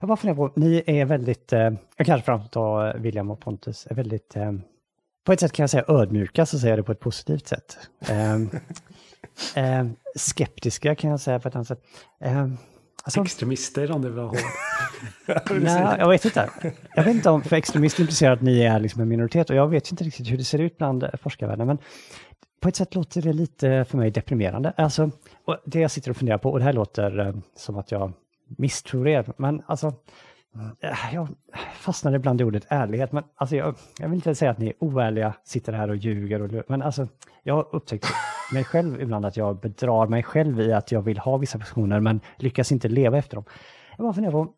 jag 0.00 0.08
bara 0.08 0.16
funderar 0.16 0.36
på, 0.36 0.52
ni 0.60 0.82
är 0.86 1.04
väldigt, 1.04 1.52
eh, 1.52 1.70
jag 1.96 2.06
kanske 2.06 2.24
framför 2.24 2.98
William 2.98 3.30
och 3.30 3.40
Pontus, 3.40 3.86
är 3.90 3.94
väldigt 3.94 4.36
eh, 4.36 4.52
på 5.30 5.34
ett 5.34 5.40
sätt 5.40 5.52
kan 5.52 5.62
jag 5.62 5.70
säga 5.70 5.84
ödmjuka, 5.88 6.46
så 6.46 6.58
säger 6.58 6.72
jag 6.72 6.78
det 6.78 6.82
på 6.82 6.92
ett 6.92 7.00
positivt 7.00 7.46
sätt. 7.46 7.78
Eh, 8.08 8.34
eh, 9.64 9.86
skeptiska 10.16 10.94
kan 10.94 11.10
jag 11.10 11.20
säga 11.20 11.38
på 11.38 11.48
ett 11.48 11.54
annat 11.54 11.68
sätt. 11.68 11.82
Eh, 12.20 12.48
alltså, 13.02 13.22
Extremister 13.22 13.90
om 13.90 14.02
det 14.02 14.10
var. 14.10 14.36
Nej, 15.60 15.96
jag 15.98 16.08
vet 16.08 16.24
inte. 16.24 16.50
Jag 16.94 17.04
vet 17.04 17.14
inte 17.14 17.30
om, 17.30 17.42
för 17.42 17.56
extremister 17.56 18.00
implicerar 18.00 18.32
att 18.32 18.42
ni 18.42 18.60
är 18.60 18.80
liksom 18.80 19.02
en 19.02 19.08
minoritet 19.08 19.50
och 19.50 19.56
jag 19.56 19.68
vet 19.68 19.90
inte 19.90 20.04
riktigt 20.04 20.30
hur 20.30 20.36
det 20.36 20.44
ser 20.44 20.58
ut 20.58 20.78
bland 20.78 21.06
forskarvärlden. 21.22 21.66
Men 21.66 21.78
på 22.60 22.68
ett 22.68 22.76
sätt 22.76 22.94
låter 22.94 23.22
det 23.22 23.32
lite 23.32 23.84
för 23.84 23.98
mig 23.98 24.10
deprimerande. 24.10 24.72
Alltså, 24.76 25.10
det 25.64 25.80
jag 25.80 25.90
sitter 25.90 26.10
och 26.10 26.16
funderar 26.16 26.38
på, 26.38 26.50
och 26.50 26.58
det 26.58 26.64
här 26.64 26.72
låter 26.72 27.18
eh, 27.18 27.34
som 27.56 27.78
att 27.78 27.90
jag 27.90 28.12
misstror 28.56 29.08
er, 29.08 29.32
men 29.36 29.62
alltså 29.66 29.86
Eh, 29.86 29.94
Eh, 30.80 31.14
jag 31.14 31.28
fastnar 31.74 32.14
ibland 32.14 32.40
i 32.40 32.44
ordet 32.44 32.66
ärlighet, 32.68 33.12
men 33.12 33.24
alltså 33.34 33.56
jag, 33.56 33.74
jag 33.98 34.08
vill 34.08 34.16
inte 34.16 34.34
säga 34.34 34.50
att 34.50 34.58
ni 34.58 34.66
är 34.66 34.74
oärliga, 34.78 35.34
sitter 35.44 35.72
här 35.72 35.88
och 35.88 35.96
ljuger, 35.96 36.42
och, 36.42 36.64
men 36.68 36.82
alltså 36.82 37.08
jag 37.42 37.54
har 37.54 37.74
upptäckt 37.74 38.06
mig 38.52 38.64
själv 38.64 39.00
ibland 39.00 39.26
att 39.26 39.36
jag 39.36 39.60
bedrar 39.60 40.06
mig 40.06 40.22
själv 40.22 40.60
i 40.60 40.72
att 40.72 40.92
jag 40.92 41.02
vill 41.02 41.18
ha 41.18 41.36
vissa 41.36 41.58
personer 41.58 42.00
men 42.00 42.20
lyckas 42.36 42.72
inte 42.72 42.88
leva 42.88 43.18
efter 43.18 43.36
dem. 43.36 43.44
Jag 43.96 44.04
bara 44.04 44.12
funderar 44.12 44.32
på, 44.32 44.52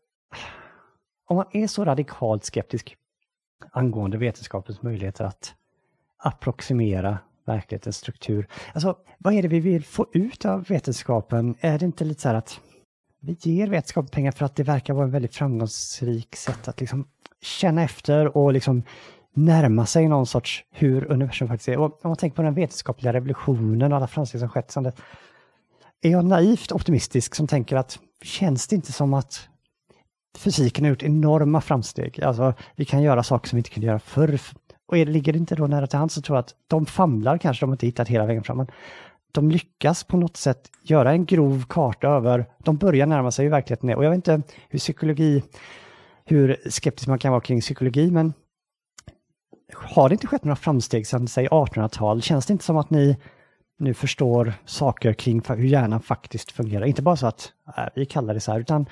om 1.29 1.37
man 1.37 1.47
är 1.53 1.67
så 1.67 1.85
radikalt 1.85 2.45
skeptisk 2.45 2.97
angående 3.71 4.19
vetenskapens 4.19 4.83
möjligheter 4.83 5.25
att 5.25 5.55
approximera 6.19 7.19
verklighetens 7.47 7.97
struktur. 7.97 8.49
Alltså, 8.75 8.97
vad 9.19 9.35
är 9.35 9.43
det 9.43 9.49
vi 9.49 9.61
vill 9.61 9.85
få 9.85 10.07
ut 10.13 10.45
av 10.45 10.65
vetenskapen? 10.65 11.55
Är 11.61 11.79
det 11.79 11.85
inte 11.85 12.05
lite 12.05 12.21
så 12.21 12.29
här 12.29 12.35
att 12.35 12.61
vi 13.25 13.37
ger 13.41 13.67
vetenskap 13.67 14.11
pengar 14.11 14.33
för 14.33 14.45
att 14.45 14.57
det 14.57 14.63
verkar 14.63 14.95
vara 14.95 15.05
en 15.05 15.11
väldigt 15.11 15.35
framgångsrik 15.35 16.37
sätt 16.37 16.69
att 16.69 16.81
liksom 16.81 17.09
känna 17.41 17.83
efter 17.83 18.37
och 18.37 18.53
liksom 18.53 18.83
närma 19.35 19.87
sig 19.87 20.09
någon 20.09 20.27
sorts 20.27 20.65
hur 20.71 21.13
universum 21.13 21.49
faktiskt 21.49 21.69
är. 21.69 21.79
Och 21.79 21.85
om 21.85 22.11
man 22.11 22.17
tänker 22.17 22.37
på 22.37 22.43
den 22.43 22.55
vetenskapliga 22.55 23.13
revolutionen 23.13 23.93
och 23.93 23.97
alla 23.97 24.07
framsteg 24.07 24.41
som 24.41 24.49
skett 24.49 24.71
sedan 24.71 24.83
dess. 24.83 24.95
Är 26.03 26.11
jag 26.11 26.25
naivt 26.25 26.73
optimistisk 26.73 27.35
som 27.35 27.47
tänker 27.47 27.77
att 27.77 27.99
känns 28.23 28.67
det 28.69 28.77
inte 28.77 28.93
som 28.93 29.15
att 29.15 29.49
fysiken 30.39 30.85
har 30.85 30.91
gjort 30.91 31.03
enorma 31.03 31.61
framsteg? 31.61 32.23
Alltså, 32.23 32.55
vi 32.77 32.85
kan 32.85 33.03
göra 33.03 33.23
saker 33.23 33.49
som 33.49 33.57
vi 33.57 33.61
inte 33.61 33.71
kunde 33.71 33.87
göra 33.87 33.99
förr. 33.99 34.41
Och 34.87 34.97
ligger 34.97 35.33
det 35.33 35.39
inte 35.39 35.55
då 35.55 35.67
nära 35.67 35.87
till 35.87 35.99
hands 35.99 36.15
så 36.15 36.23
tror 36.23 36.37
jag 36.37 36.43
att 36.43 36.55
de 36.67 36.87
famlar 36.87 37.39
kanske, 37.39 37.63
de 37.63 37.71
har 37.71 37.75
inte 37.75 37.87
hittat 37.87 38.09
hela 38.09 38.27
vägen 38.27 38.45
fram. 38.45 38.57
Men 38.57 38.67
de 39.33 39.51
lyckas 39.51 40.05
på 40.05 40.17
något 40.17 40.37
sätt 40.37 40.71
göra 40.83 41.13
en 41.13 41.25
grov 41.25 41.65
karta 41.69 42.09
över, 42.09 42.47
de 42.59 42.77
börjar 42.77 43.07
närma 43.07 43.31
sig 43.31 43.45
hur 43.45 43.51
verkligheten 43.51 43.89
är. 43.89 43.97
Och 43.97 44.05
jag 44.05 44.11
vet 44.11 44.17
inte 44.17 44.43
hur 44.69 44.79
psykologi, 44.79 45.43
hur 46.25 46.71
skeptisk 46.71 47.09
man 47.09 47.19
kan 47.19 47.31
vara 47.31 47.41
kring 47.41 47.61
psykologi, 47.61 48.11
men 48.11 48.33
har 49.75 50.09
det 50.09 50.13
inte 50.13 50.27
skett 50.27 50.45
några 50.45 50.57
framsteg 50.57 51.07
sedan, 51.07 51.29
säg 51.29 51.49
1800-tal? 51.49 52.23
Känns 52.23 52.47
det 52.47 52.53
inte 52.53 52.65
som 52.65 52.77
att 52.77 52.91
ni 52.91 53.17
nu 53.79 53.95
förstår 53.95 54.53
saker 54.65 55.13
kring 55.13 55.43
hur 55.49 55.65
hjärnan 55.65 56.01
faktiskt 56.01 56.53
fungerar? 56.53 56.85
Inte 56.85 57.03
bara 57.03 57.17
så 57.17 57.27
att 57.27 57.53
äh, 57.77 57.85
vi 57.95 58.07
kallar 58.07 58.35
det 58.35 58.41
så 58.41 58.53
här, 58.53 58.61
utan 58.61 58.87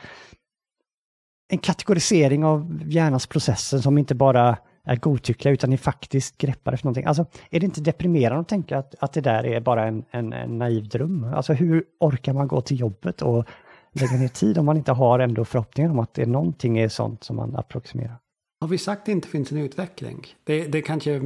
en 1.48 1.58
kategorisering 1.58 2.44
av 2.44 2.82
hjärnans 2.86 3.26
processer 3.26 3.78
som 3.78 3.98
inte 3.98 4.14
bara 4.14 4.58
är 4.84 4.96
godtyckliga 4.96 5.54
utan 5.54 5.70
ni 5.70 5.76
faktiskt 5.76 6.38
greppar 6.38 6.72
efter 6.72 6.86
någonting. 6.86 7.04
Alltså, 7.04 7.26
är 7.50 7.60
det 7.60 7.66
inte 7.66 7.80
deprimerande 7.80 8.40
att 8.40 8.48
tänka 8.48 8.78
att, 8.78 8.94
att 8.98 9.12
det 9.12 9.20
där 9.20 9.46
är 9.46 9.60
bara 9.60 9.86
en, 9.86 10.04
en, 10.10 10.32
en 10.32 10.58
naiv 10.58 10.88
dröm? 10.88 11.24
Alltså 11.34 11.52
hur 11.52 11.84
orkar 12.00 12.32
man 12.32 12.48
gå 12.48 12.60
till 12.60 12.80
jobbet 12.80 13.22
och 13.22 13.44
lägga 13.92 14.12
ner 14.12 14.28
tid 14.28 14.58
om 14.58 14.66
man 14.66 14.76
inte 14.76 14.92
har 14.92 15.18
ändå 15.18 15.44
förhoppningen 15.44 15.90
om 15.90 15.98
att 15.98 16.14
det 16.14 16.22
är 16.22 16.26
någonting 16.26 16.78
är 16.78 16.88
sånt 16.88 17.24
som 17.24 17.36
man 17.36 17.56
approximerar? 17.56 18.16
Har 18.60 18.68
vi 18.68 18.78
sagt 18.78 18.98
att 19.00 19.06
det 19.06 19.12
inte 19.12 19.28
finns 19.28 19.52
en 19.52 19.58
utveckling? 19.58 20.26
Det, 20.44 20.66
det 20.66 20.82
kanske... 20.82 21.20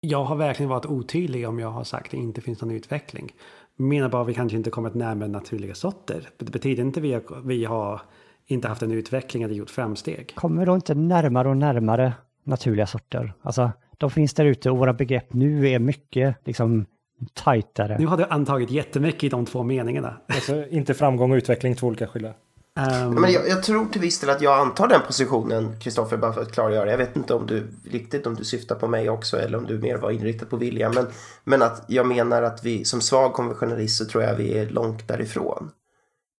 Jag 0.00 0.24
har 0.24 0.36
verkligen 0.36 0.70
varit 0.70 0.86
otydlig 0.86 1.48
om 1.48 1.58
jag 1.58 1.70
har 1.70 1.84
sagt 1.84 2.06
att 2.06 2.10
det 2.10 2.16
inte 2.16 2.40
finns 2.40 2.60
någon 2.60 2.70
utveckling. 2.70 3.32
Jag 3.76 3.86
menar 3.86 4.08
bara 4.08 4.22
att 4.22 4.28
vi 4.28 4.34
kanske 4.34 4.56
inte 4.56 4.70
kommit 4.70 4.94
närmare 4.94 5.28
naturliga 5.28 5.74
sorter. 5.74 6.28
Det 6.36 6.50
betyder 6.50 6.82
inte 6.82 7.00
att 7.00 7.04
vi, 7.04 7.20
vi 7.44 7.64
har 7.64 8.00
inte 8.48 8.68
haft 8.68 8.82
en 8.82 8.92
utveckling 8.92 9.42
eller 9.42 9.54
gjort 9.54 9.70
framsteg. 9.70 10.34
Kommer 10.34 10.66
då 10.66 10.74
inte 10.74 10.94
närmare 10.94 11.48
och 11.48 11.56
närmare 11.56 12.12
naturliga 12.44 12.86
sorter? 12.86 13.32
Alltså, 13.42 13.70
de 13.98 14.10
finns 14.10 14.34
där 14.34 14.44
ute 14.44 14.70
och 14.70 14.78
våra 14.78 14.92
begrepp 14.92 15.32
nu 15.32 15.68
är 15.68 15.78
mycket 15.78 16.36
liksom 16.44 16.86
tajtare. 17.34 17.96
Nu 17.98 18.06
har 18.06 18.16
du 18.16 18.24
antagit 18.24 18.70
jättemycket 18.70 19.24
i 19.24 19.28
de 19.28 19.46
två 19.46 19.62
meningarna. 19.62 20.20
Alltså 20.28 20.68
inte 20.68 20.94
framgång 20.94 21.30
och 21.30 21.36
utveckling, 21.36 21.74
två 21.74 21.86
olika 21.86 22.06
skilda. 22.06 22.28
Um... 22.28 23.14
Men 23.14 23.32
jag, 23.32 23.48
jag, 23.48 23.62
tror 23.62 23.86
till 23.86 24.00
viss 24.00 24.20
del 24.20 24.30
att 24.30 24.42
jag 24.42 24.58
antar 24.58 24.88
den 24.88 25.00
positionen, 25.06 25.80
Kristoffer, 25.80 26.16
bara 26.16 26.32
för 26.32 26.42
att 26.42 26.52
klargöra. 26.52 26.90
Jag 26.90 26.98
vet 26.98 27.16
inte 27.16 27.34
om 27.34 27.46
du 27.46 27.66
riktigt 27.90 28.26
om 28.26 28.34
du 28.34 28.44
syftar 28.44 28.74
på 28.74 28.88
mig 28.88 29.10
också 29.10 29.36
eller 29.36 29.58
om 29.58 29.66
du 29.66 29.78
mer 29.78 29.96
var 29.96 30.10
inriktad 30.10 30.46
på 30.46 30.56
William. 30.56 30.92
Men, 30.94 31.06
men 31.44 31.62
att 31.62 31.84
jag 31.88 32.06
menar 32.06 32.42
att 32.42 32.64
vi 32.64 32.84
som 32.84 33.00
svag 33.00 33.32
konventionalist 33.32 33.98
så 33.98 34.04
tror 34.04 34.22
jag 34.22 34.34
vi 34.34 34.58
är 34.58 34.66
långt 34.66 35.08
därifrån. 35.08 35.70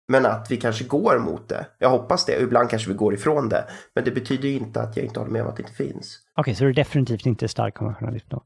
Men 0.08 0.26
att 0.26 0.46
vi 0.50 0.56
kanske 0.56 0.84
går 0.84 1.18
mot 1.18 1.48
det. 1.48 1.66
Jag 1.78 1.90
hoppas 1.90 2.24
det. 2.24 2.40
Ibland 2.40 2.70
kanske 2.70 2.88
vi 2.88 2.94
går 2.94 3.14
ifrån 3.14 3.48
det. 3.48 3.64
Men 3.94 4.04
det 4.04 4.10
betyder 4.10 4.48
ju 4.48 4.54
inte 4.54 4.80
att 4.80 4.96
jag 4.96 5.06
inte 5.06 5.20
håller 5.20 5.32
med 5.32 5.42
om 5.42 5.48
att 5.48 5.56
det 5.56 5.62
inte 5.62 5.74
finns. 5.74 6.18
Okej, 6.34 6.40
okay, 6.40 6.54
så 6.54 6.64
det 6.64 6.70
är 6.70 6.74
definitivt 6.74 7.26
inte 7.26 7.48
stark 7.48 7.74
konventionalism 7.74 8.26
då? 8.28 8.42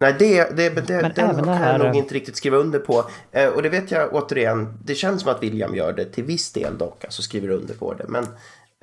Nej, 0.00 0.16
det, 0.18 0.56
det, 0.56 0.68
det, 0.86 1.02
Men 1.02 1.12
den 1.14 1.36
kan 1.36 1.46
det 1.46 1.54
här- 1.54 1.78
jag 1.78 1.86
nog 1.86 1.96
inte 1.96 2.14
riktigt 2.14 2.36
skriva 2.36 2.56
under 2.56 2.78
på. 2.78 3.04
Eh, 3.32 3.48
och 3.48 3.62
det 3.62 3.68
vet 3.68 3.90
jag 3.90 4.14
återigen, 4.14 4.78
det 4.84 4.94
känns 4.94 5.22
som 5.22 5.32
att 5.32 5.42
William 5.42 5.74
gör 5.74 5.92
det 5.92 6.04
till 6.04 6.24
viss 6.24 6.52
del 6.52 6.78
dock, 6.78 7.04
alltså 7.04 7.22
skriver 7.22 7.48
under 7.48 7.74
på 7.74 7.94
det. 7.94 8.04
Men 8.08 8.24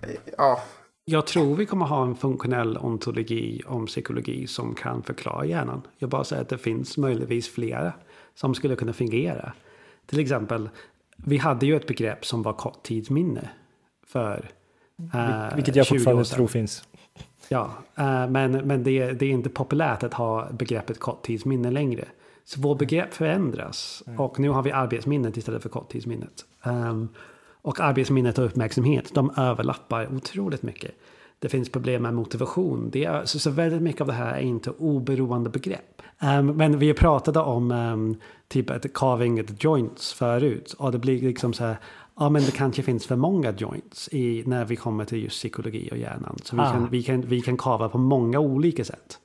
eh, 0.04 0.10
ja, 0.38 0.64
Jag 1.06 1.28
tror 1.28 1.56
vi 1.56 1.66
kommer 1.66 1.86
ha 1.86 2.04
en 2.04 2.16
funktionell 2.16 2.78
ontologi 2.78 3.62
om 3.68 3.86
psykologi 3.86 4.48
som 4.48 4.76
kan 4.76 5.04
förklara 5.04 5.46
hjärnan. 5.46 5.82
Jag 5.98 6.10
bara 6.10 6.24
säger 6.24 6.42
att 6.42 6.50
det 6.50 6.58
finns 6.58 6.98
möjligtvis 6.98 7.50
flera 7.50 7.94
som 8.36 8.56
skulle 8.56 8.76
kunna 8.76 8.94
fungera. 8.94 9.54
Till 10.06 10.20
exempel, 10.20 10.70
vi 11.18 11.38
hade 11.38 11.66
ju 11.66 11.76
ett 11.76 11.88
begrepp 11.88 12.26
som 12.26 12.44
var 12.44 12.54
korttidsminne 12.54 13.50
för 14.08 14.50
eh, 15.14 15.56
Vilket 15.56 15.76
jag 15.76 15.86
20 15.86 15.96
år 15.96 16.00
fortfarande 16.00 16.26
tror 16.26 16.48
finns. 16.48 16.84
Ja, 17.50 17.72
eh, 17.96 18.30
men, 18.30 18.52
men 18.52 18.84
det, 18.84 19.12
det 19.12 19.26
är 19.26 19.30
inte 19.30 19.50
populärt 19.50 20.04
att 20.04 20.14
ha 20.14 20.52
begreppet 20.52 21.00
korttidsminne 21.00 21.72
längre. 21.72 22.06
Så 22.46 22.62
vår 22.62 22.76
begrepp 22.76 23.14
förändras. 23.14 24.04
Och 24.18 24.40
nu 24.40 24.50
har 24.50 24.64
vi 24.64 24.72
arbetsminnet 24.72 25.38
istället 25.38 25.62
för 25.62 25.70
korttidsminnet. 25.70 26.46
Ehm, 26.64 27.10
och 27.62 27.80
arbetsminnet 27.80 28.38
och 28.38 28.46
uppmärksamhet, 28.46 29.14
de 29.14 29.32
överlappar 29.38 30.16
otroligt 30.16 30.64
mycket. 30.64 30.92
Det 31.40 31.50
finns 31.50 31.70
problem 31.72 32.02
med 32.04 32.14
motivation. 32.14 32.90
Det 32.90 33.06
är, 33.06 33.26
så, 33.26 33.40
så 33.40 33.50
väldigt 33.50 33.82
mycket 33.82 34.02
av 34.02 34.08
det 34.08 34.14
här 34.14 34.34
är 34.36 34.40
inte 34.42 34.70
oberoende 34.70 35.50
begrepp. 35.50 36.02
Ehm, 36.20 36.48
men 36.48 36.80
vi 36.80 36.94
pratade 36.94 37.40
om 37.40 37.72
um, 37.72 38.16
typ 38.48 38.70
ett 38.70 38.94
carving 38.94 39.44
the 39.46 39.54
joints 39.60 40.14
förut. 40.14 40.76
Och 40.80 40.92
det 40.92 40.98
blir 41.00 41.22
liksom 41.22 41.54
så 41.54 41.64
här, 41.66 41.78
ja 42.20 42.30
men 42.30 42.42
det 42.44 42.52
kanske 42.52 42.84
finns 42.84 43.06
för 43.08 43.16
många 43.16 43.52
joints 43.58 44.10
i, 44.12 44.44
när 44.46 44.66
vi 44.66 44.76
kommer 44.76 45.06
till 45.06 45.24
just 45.24 45.36
psykologi 45.36 45.90
och 45.92 45.98
hjärnan. 45.98 46.38
Så 46.44 46.56
vi, 46.56 46.62
Ah. 46.62 46.72
kan, 46.72 46.90
vi, 46.90 47.04
kan, 47.04 47.22
vi 47.22 47.42
kan 47.42 47.58
kava 47.58 47.90
på 47.90 47.98
många 47.98 48.40
olika 48.40 48.84
sätt. 48.86 49.18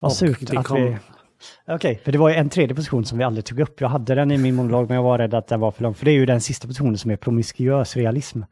Vad 0.00 0.12
surt 0.12 0.54
att 0.56 0.66
kom- 0.66 0.76
vi... 0.82 0.96
Okej, 1.68 2.00
för 2.04 2.12
det 2.12 2.18
var 2.18 2.28
ju 2.28 2.34
en 2.34 2.48
tredje 2.48 2.74
position 2.76 3.04
som 3.04 3.18
vi 3.18 3.24
aldrig 3.24 3.44
tog 3.44 3.60
upp. 3.60 3.80
Jag 3.80 3.88
hade 3.88 4.14
den 4.14 4.30
i 4.30 4.38
min 4.38 4.54
monolog, 4.54 4.88
men 4.88 4.96
jag 4.96 5.02
var 5.02 5.18
rädd 5.18 5.34
att 5.34 5.46
den 5.48 5.60
var 5.60 5.70
för 5.70 5.82
lång. 5.82 5.94
För 5.94 6.04
det 6.04 6.10
är 6.10 6.14
ju 6.14 6.26
den 6.26 6.40
sista 6.40 6.66
positionen 6.68 6.98
som 6.98 7.10
är 7.10 7.16
promiskuös 7.16 7.96
realism. 7.96 8.42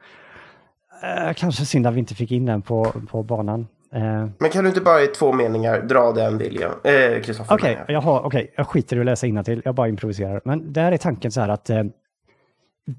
Eh, 1.02 1.32
kanske 1.36 1.64
synd 1.64 1.86
att 1.86 1.94
vi 1.94 1.98
inte 1.98 2.14
fick 2.14 2.30
in 2.30 2.46
den 2.46 2.62
på, 2.62 2.84
på 3.10 3.22
banan. 3.22 3.66
Eh, 3.94 4.26
men 4.38 4.50
kan 4.50 4.64
du 4.64 4.68
inte 4.68 4.80
bara 4.80 5.02
i 5.02 5.06
två 5.06 5.32
meningar 5.32 5.82
dra 5.82 6.12
den 6.12 6.38
William? 6.38 6.72
Eh, 6.84 7.22
Kristoffer. 7.22 7.54
Okej, 7.54 7.74
menar 7.74 7.86
jag. 7.92 8.00
har- 8.00 8.20
okej, 8.26 8.52
jag 8.56 8.66
skiter 8.66 8.96
i 8.96 9.00
att 9.00 9.06
läsa 9.06 9.42
till. 9.44 9.62
jag 9.64 9.74
bara 9.74 9.88
improviserar. 9.88 10.40
Men 10.44 10.72
där 10.72 10.92
är 10.92 10.96
tanken 10.96 11.32
så 11.32 11.40
här 11.40 11.48
att 11.48 11.70
eh, 11.70 11.82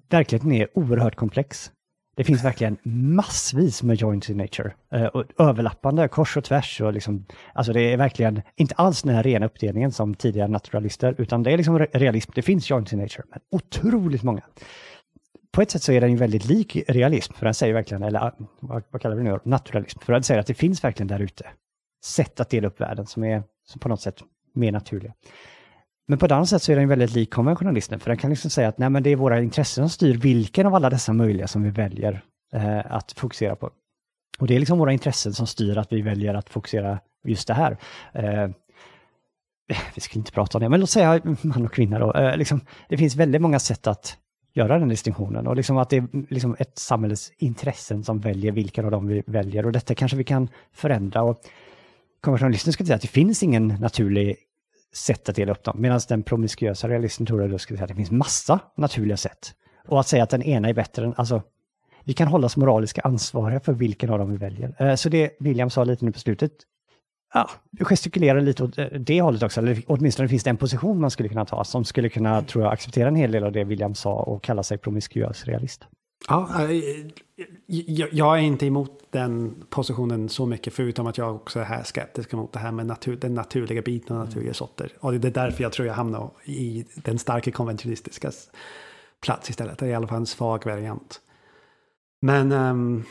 verkligheten 0.10 0.52
är 0.52 0.68
oerhört 0.74 1.16
komplex. 1.16 1.72
Det 2.18 2.24
finns 2.24 2.44
verkligen 2.46 2.78
massvis 2.84 3.84
med 3.84 3.96
joints 4.02 4.30
in 4.30 4.38
nature. 4.38 4.72
Eh, 4.94 5.06
och 5.06 5.24
överlappande, 5.40 6.08
kors 6.08 6.38
och 6.38 6.44
tvärs. 6.44 6.82
Och 6.82 6.94
liksom, 6.94 7.26
alltså 7.54 7.74
det 7.74 7.82
är 7.82 7.98
verkligen 7.98 8.42
inte 8.56 8.76
alls 8.76 9.02
den 9.02 9.16
här 9.16 9.24
rena 9.24 9.46
uppdelningen 9.46 9.92
som 9.92 10.16
tidigare 10.16 10.48
naturalister, 10.48 11.16
utan 11.18 11.44
det 11.44 11.52
är 11.52 11.58
liksom 11.58 11.80
re- 11.80 11.88
realism. 11.94 12.32
Det 12.36 12.42
finns 12.42 12.70
joints 12.70 12.94
in 12.94 13.00
nature, 13.00 13.24
men 13.30 13.40
otroligt 13.52 14.24
många. 14.24 14.42
På 15.56 15.62
ett 15.62 15.72
sätt 15.72 15.84
så 15.84 15.92
är 15.92 16.02
den 16.02 16.12
ju 16.12 16.18
väldigt 16.18 16.46
lik 16.46 16.78
realism, 16.88 17.34
för 17.34 17.46
den 17.46 17.54
säger 17.54 17.74
verkligen, 17.74 18.04
eller 18.04 18.20
ah, 18.20 18.32
vad, 18.60 18.84
vad 18.92 19.02
kallar 19.02 19.16
vi 19.16 19.24
det 19.24 19.32
nu, 19.32 19.40
naturalism, 19.44 20.00
för 20.00 20.14
den 20.14 20.24
säger 20.24 20.40
att 20.40 20.48
det 20.48 20.54
finns 20.54 20.84
verkligen 20.84 21.08
där 21.08 21.20
ute 21.20 21.46
sätt 22.06 22.40
att 22.40 22.50
dela 22.50 22.68
upp 22.68 22.82
världen 22.82 23.06
som 23.06 23.24
är 23.24 23.44
som 23.66 23.80
på 23.80 23.90
något 23.90 24.02
sätt 24.02 24.20
mer 24.54 24.72
naturliga. 24.72 25.14
Men 26.08 26.20
på 26.20 26.26
ett 26.26 26.32
annat 26.32 26.50
sätt 26.50 26.64
så 26.64 26.72
är 26.72 26.76
den 26.76 26.88
väldigt 26.88 27.14
lik 27.14 27.34
konventionalismen, 27.34 28.00
för 28.00 28.10
den 28.10 28.18
kan 28.18 28.30
liksom 28.30 28.50
säga 28.50 28.68
att 28.68 28.78
nej, 28.78 28.90
men 28.90 29.04
det 29.04 29.10
är 29.10 29.16
våra 29.16 29.42
intressen 29.42 29.84
som 29.84 29.90
styr 29.90 30.18
vilken 30.18 30.66
av 30.66 30.76
alla 30.76 30.90
dessa 30.90 31.14
möjliga 31.14 31.48
som 31.48 31.64
vi 31.64 31.70
väljer 31.70 32.24
eh, 32.54 32.96
att 32.96 33.12
fokusera 33.12 33.56
på. 33.56 33.70
Och 34.40 34.48
det 34.48 34.56
är 34.56 34.60
liksom 34.60 34.80
våra 34.80 34.94
intressen 34.94 35.34
som 35.34 35.48
styr 35.48 35.78
att 35.78 35.94
vi 35.94 36.02
väljer 36.02 36.34
att 36.34 36.50
fokusera 36.50 37.00
just 37.24 37.48
det 37.48 37.54
här. 37.54 37.78
Eh, 38.14 38.50
vi 39.96 40.02
ska 40.02 40.20
inte 40.20 40.32
prata 40.32 40.58
om 40.58 40.62
det, 40.62 40.70
men 40.70 40.80
låt 40.80 40.90
säga 40.90 41.22
man 41.42 41.66
och 41.66 41.74
kvinna 41.74 42.00
då. 42.00 42.14
Eh, 42.14 42.38
liksom, 42.38 42.62
det 42.90 42.98
finns 42.98 43.16
väldigt 43.16 43.42
många 43.42 43.60
sätt 43.60 43.88
att 43.88 44.18
göra 44.56 44.80
den 44.80 44.90
distinktionen 44.90 45.48
och 45.48 45.56
liksom 45.56 45.78
att 45.78 45.90
det 45.90 45.98
är 45.98 46.34
liksom 46.34 46.56
ett 46.60 46.78
samhälles 46.78 47.32
intressen 47.38 48.04
som 48.04 48.20
väljer 48.20 48.52
vilka 48.52 48.86
av 48.86 48.92
dem 48.92 49.08
vi 49.08 49.24
väljer 49.28 49.66
och 49.66 49.72
detta 49.72 49.96
kanske 49.96 50.18
vi 50.18 50.24
kan 50.24 50.50
förändra. 50.74 51.24
Och 51.24 51.42
konventionalisten 52.22 52.74
skulle 52.74 52.88
säga 52.88 52.96
att 52.96 53.02
det 53.02 53.08
finns 53.08 53.44
ingen 53.44 53.68
naturlig 53.68 54.38
sätt 54.94 55.30
att 55.30 55.36
dela 55.36 55.52
upp 55.52 55.64
dem, 55.64 55.82
medan 55.82 56.00
den 56.10 56.24
promiskuösa 56.24 56.90
realisten 56.90 57.26
tror 57.26 57.42
jag 57.42 57.52
då 57.52 57.58
skulle 57.58 57.78
säga 57.78 57.84
att 57.84 57.90
det 57.90 57.96
finns 57.96 58.12
massa 58.12 58.60
naturliga 58.78 59.18
sätt. 59.18 59.54
Och 59.88 60.00
att 60.00 60.08
säga 60.08 60.24
att 60.24 60.30
den 60.30 60.44
ena 60.44 60.70
är 60.70 60.74
bättre 60.74 61.06
än, 61.06 61.14
alltså, 61.18 61.42
vi 62.04 62.14
kan 62.14 62.28
hållas 62.28 62.58
moraliska 62.58 63.02
ansvariga 63.02 63.60
för 63.60 63.74
vilken 63.74 64.10
av 64.10 64.20
dem 64.20 64.32
vi 64.32 64.38
väljer. 64.38 64.76
Eh, 64.80 64.96
så 64.96 65.10
det 65.10 65.38
William 65.40 65.70
sa 65.70 65.84
lite 65.84 66.06
nu 66.06 66.12
på 66.12 66.20
slutet, 66.20 66.52
ja, 67.36 67.50
vi 67.72 67.86
gestikulerar 67.86 68.42
lite 68.42 68.64
åt 68.64 68.78
eh, 68.78 68.86
det 68.86 69.22
hållet 69.22 69.44
också, 69.44 69.60
eller 69.60 69.84
åtminstone 69.88 70.30
finns 70.30 70.44
det 70.44 70.50
en 70.50 70.58
position 70.58 71.00
man 71.00 71.12
skulle 71.12 71.30
kunna 71.30 71.46
ta 71.46 71.64
som 71.64 71.86
skulle 71.86 72.10
kunna, 72.10 72.42
tror 72.42 72.64
jag, 72.64 72.74
acceptera 72.74 73.08
en 73.08 73.16
hel 73.16 73.32
del 73.32 73.44
av 73.44 73.52
det 73.52 73.64
William 73.64 73.96
sa 73.96 74.14
och 74.14 74.44
kalla 74.44 74.64
sig 74.64 74.78
promiskuös 74.78 75.46
realist. 75.46 75.86
Ja, 76.28 76.50
eh, 76.70 76.80
jag, 78.12 78.38
är 78.38 78.42
inte 78.42 78.66
emot 78.66 79.08
den 79.10 79.56
positionen 79.70 80.30
så 80.30 80.46
mycket, 80.46 80.74
förutom 80.74 81.08
att 81.08 81.18
jag 81.18 81.36
också 81.36 81.60
är 81.60 81.64
här 81.64 81.84
skeptisk 81.84 82.32
mot 82.32 82.54
det 82.54 82.60
här 82.60 82.72
med 82.72 82.86
natur, 82.86 83.16
den 83.16 83.34
naturliga 83.34 83.82
biten 83.82 84.18
och 84.18 84.26
naturliga 84.26 84.54
sorter. 84.54 84.92
Och 85.00 85.20
det 85.20 85.28
är 85.28 85.32
därför 85.32 85.64
jag 85.64 85.72
tror 85.72 85.88
jag 85.88 85.94
hamnar 85.94 86.32
i 86.46 86.86
den 86.96 87.20
starka 87.20 87.52
konventionistiska 87.52 88.32
plats 89.22 89.50
istället. 89.50 89.78
Det 89.78 89.86
är 89.86 89.90
i 89.90 89.96
alla 89.96 90.08
fall 90.08 90.18
en 90.18 90.26
svag 90.26 90.66
variant. 90.66 91.22
Men, 92.22 92.52
ehm, 92.52 93.04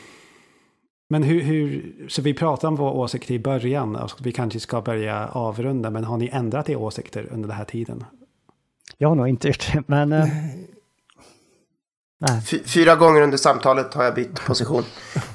men 1.15 1.23
hur, 1.23 1.41
hur, 1.41 1.93
så 2.07 2.21
vi 2.21 2.33
pratade 2.33 2.67
om 2.67 2.75
vår 2.75 2.91
åsikt 2.91 3.31
i 3.31 3.39
början, 3.39 3.95
och 3.95 4.11
vi 4.23 4.31
kanske 4.31 4.59
ska 4.59 4.81
börja 4.81 5.27
avrunda, 5.27 5.89
men 5.89 6.03
har 6.03 6.17
ni 6.17 6.29
ändrat 6.33 6.69
era 6.69 6.77
åsikter 6.77 7.27
under 7.31 7.47
den 7.47 7.57
här 7.57 7.65
tiden? 7.65 8.03
Jag 8.97 9.09
har 9.09 9.15
nog 9.15 9.27
inte 9.27 9.47
gjort 9.47 9.73
det, 9.73 9.83
men... 9.87 10.13
nej. 12.29 12.61
Fyra 12.65 12.95
gånger 12.95 13.21
under 13.21 13.37
samtalet 13.37 13.93
har 13.93 14.03
jag 14.03 14.15
bytt 14.15 14.45
position. 14.45 14.83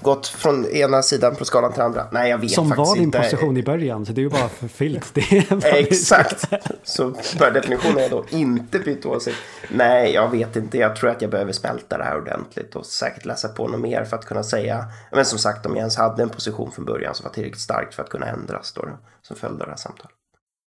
Gått 0.02 0.26
från 0.26 0.66
ena 0.66 1.02
sidan 1.02 1.36
på 1.36 1.44
skalan 1.44 1.72
till 1.72 1.82
andra. 1.82 2.06
Nej, 2.12 2.30
jag 2.30 2.38
vet 2.38 2.50
Som 2.50 2.68
faktiskt 2.68 2.88
var 2.88 2.94
din 2.94 3.04
inte. 3.04 3.18
position 3.18 3.56
i 3.56 3.62
början, 3.62 4.06
så 4.06 4.12
det 4.12 4.20
är 4.20 4.22
ju 4.22 4.28
bara 4.30 4.48
förfyllt. 4.48 5.18
Exakt. 5.64 6.48
Så 6.82 7.10
per 7.38 7.50
definition 7.50 7.92
har 7.92 8.00
jag 8.00 8.10
då 8.10 8.24
inte 8.30 8.78
bytt 8.78 9.06
åsikt. 9.06 9.36
Nej, 9.70 10.12
jag 10.12 10.30
vet 10.30 10.56
inte. 10.56 10.78
Jag 10.78 10.96
tror 10.96 11.10
att 11.10 11.22
jag 11.22 11.30
behöver 11.30 11.52
smälta 11.52 11.98
det 11.98 12.04
här 12.04 12.18
ordentligt 12.18 12.76
och 12.76 12.86
säkert 12.86 13.24
läsa 13.24 13.48
på 13.48 13.68
något 13.68 13.80
mer 13.80 14.04
för 14.04 14.16
att 14.16 14.24
kunna 14.24 14.42
säga. 14.42 14.84
Men 15.12 15.24
som 15.24 15.38
sagt, 15.38 15.66
om 15.66 15.72
jag 15.72 15.78
ens 15.78 15.96
hade 15.96 16.22
en 16.22 16.28
position 16.28 16.70
från 16.70 16.84
början 16.84 17.14
som 17.14 17.24
var 17.24 17.30
tillräckligt 17.30 17.60
starkt 17.60 17.94
för 17.94 18.02
att 18.02 18.08
kunna 18.08 18.26
ändras 18.26 18.72
då, 18.72 18.82
då 18.82 18.98
som 19.22 19.36
följd 19.36 19.60
av 19.60 19.66
det 19.66 19.70
här 19.72 19.76
samtalet. 19.76 20.10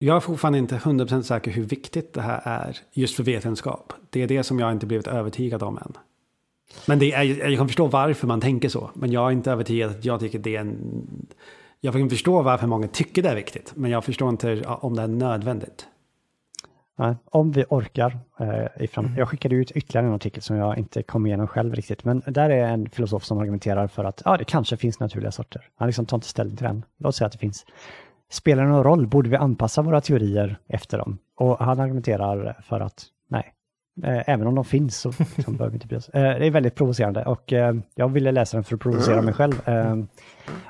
Jag 0.04 0.16
är 0.16 0.20
fortfarande 0.20 0.60
inte 0.60 0.76
100% 0.76 1.22
säker 1.22 1.52
hur 1.52 1.64
viktigt 1.64 2.14
det 2.14 2.22
här 2.22 2.42
är 2.44 2.78
just 2.94 3.16
för 3.16 3.24
vetenskap. 3.24 3.94
Det 4.10 4.24
är 4.24 4.28
det 4.28 4.44
som 4.44 4.60
jag 4.60 4.72
inte 4.72 4.86
blivit 4.86 5.08
övertygad 5.08 5.64
om 5.64 5.78
än. 5.78 5.98
Men 6.88 7.00
det 7.00 7.14
är, 7.14 7.24
jag 7.50 7.58
kan 7.58 7.68
förstå 7.68 7.88
varför 7.88 8.28
man 8.28 8.42
tänker 8.42 8.70
så. 8.70 8.90
Men 8.94 9.12
jag 9.12 9.28
är 9.28 9.32
inte 9.32 9.52
övertygad 9.52 9.90
att 9.92 10.06
jag 10.06 10.20
tycker 10.20 10.40
det 10.40 10.56
är 10.56 10.62
en... 10.62 10.78
Jag 11.80 11.94
kan 11.94 12.10
förstå 12.10 12.42
varför 12.42 12.68
många 12.68 12.88
tycker 12.88 13.24
det 13.24 13.30
är 13.30 13.36
viktigt. 13.36 13.74
Men 13.76 13.92
jag 13.92 14.04
förstår 14.06 14.30
inte 14.30 14.50
ja, 14.50 14.76
om 14.76 14.96
det 14.96 15.02
är 15.02 15.08
nödvändigt. 15.08 15.88
Nej, 16.98 17.16
om 17.26 17.52
vi 17.52 17.66
orkar. 17.70 18.20
Eh, 18.40 18.84
i 18.84 18.88
fram- 18.88 19.16
Jag 19.18 19.30
skickade 19.30 19.56
ut 19.56 19.72
ytterligare 19.72 20.08
en 20.08 20.14
artikel 20.14 20.42
som 20.42 20.56
jag 20.56 20.78
inte 20.78 21.04
kom 21.04 21.26
igenom 21.26 21.48
själv 21.48 21.76
riktigt. 21.76 22.04
Men 22.04 22.24
där 22.28 22.50
är 22.50 22.68
en 22.68 22.90
filosof 22.90 23.24
som 23.24 23.38
argumenterar 23.38 23.88
för 23.88 24.04
att 24.04 24.22
ja, 24.26 24.38
det 24.38 24.44
kanske 24.46 24.78
finns 24.78 25.00
naturliga 25.00 25.32
sorter. 25.32 25.70
Han 25.76 25.88
liksom 25.88 26.06
tar 26.06 26.18
inte 26.18 26.28
ställning 26.28 26.58
till 26.58 26.66
den. 26.66 26.86
Låt 27.00 27.16
säga 27.16 27.26
att 27.26 27.32
det 27.32 27.38
finns. 27.38 27.66
Spelar 28.32 28.64
det 28.64 28.70
någon 28.70 28.84
roll? 28.84 29.08
Borde 29.08 29.30
vi 29.30 29.36
anpassa 29.36 29.82
våra 29.82 30.02
teorier 30.02 30.58
efter 30.68 30.98
dem? 30.98 31.18
Och 31.38 31.58
han 31.60 31.80
argumenterar 31.80 32.62
för 32.68 32.80
att 32.80 33.06
nej. 33.30 33.54
Eh, 34.04 34.30
Även 34.30 34.48
om 34.48 34.56
de 34.56 34.66
finns 34.66 35.00
så 35.00 35.14
liksom 35.36 35.54
behöver 35.58 35.70
vi 35.70 35.76
inte 35.76 35.88
bry 35.88 35.98
oss. 35.98 36.10
Eh, 36.10 36.22
Det 36.40 36.46
är 36.48 36.52
väldigt 36.52 36.76
provocerande 36.76 37.26
och 37.26 37.54
eh, 37.54 37.76
jag 37.96 38.10
ville 38.10 38.32
läsa 38.32 38.58
den 38.58 38.64
för 38.64 38.76
att 38.76 38.82
provocera 38.82 39.22
mig 39.22 39.34
själv. 39.34 39.62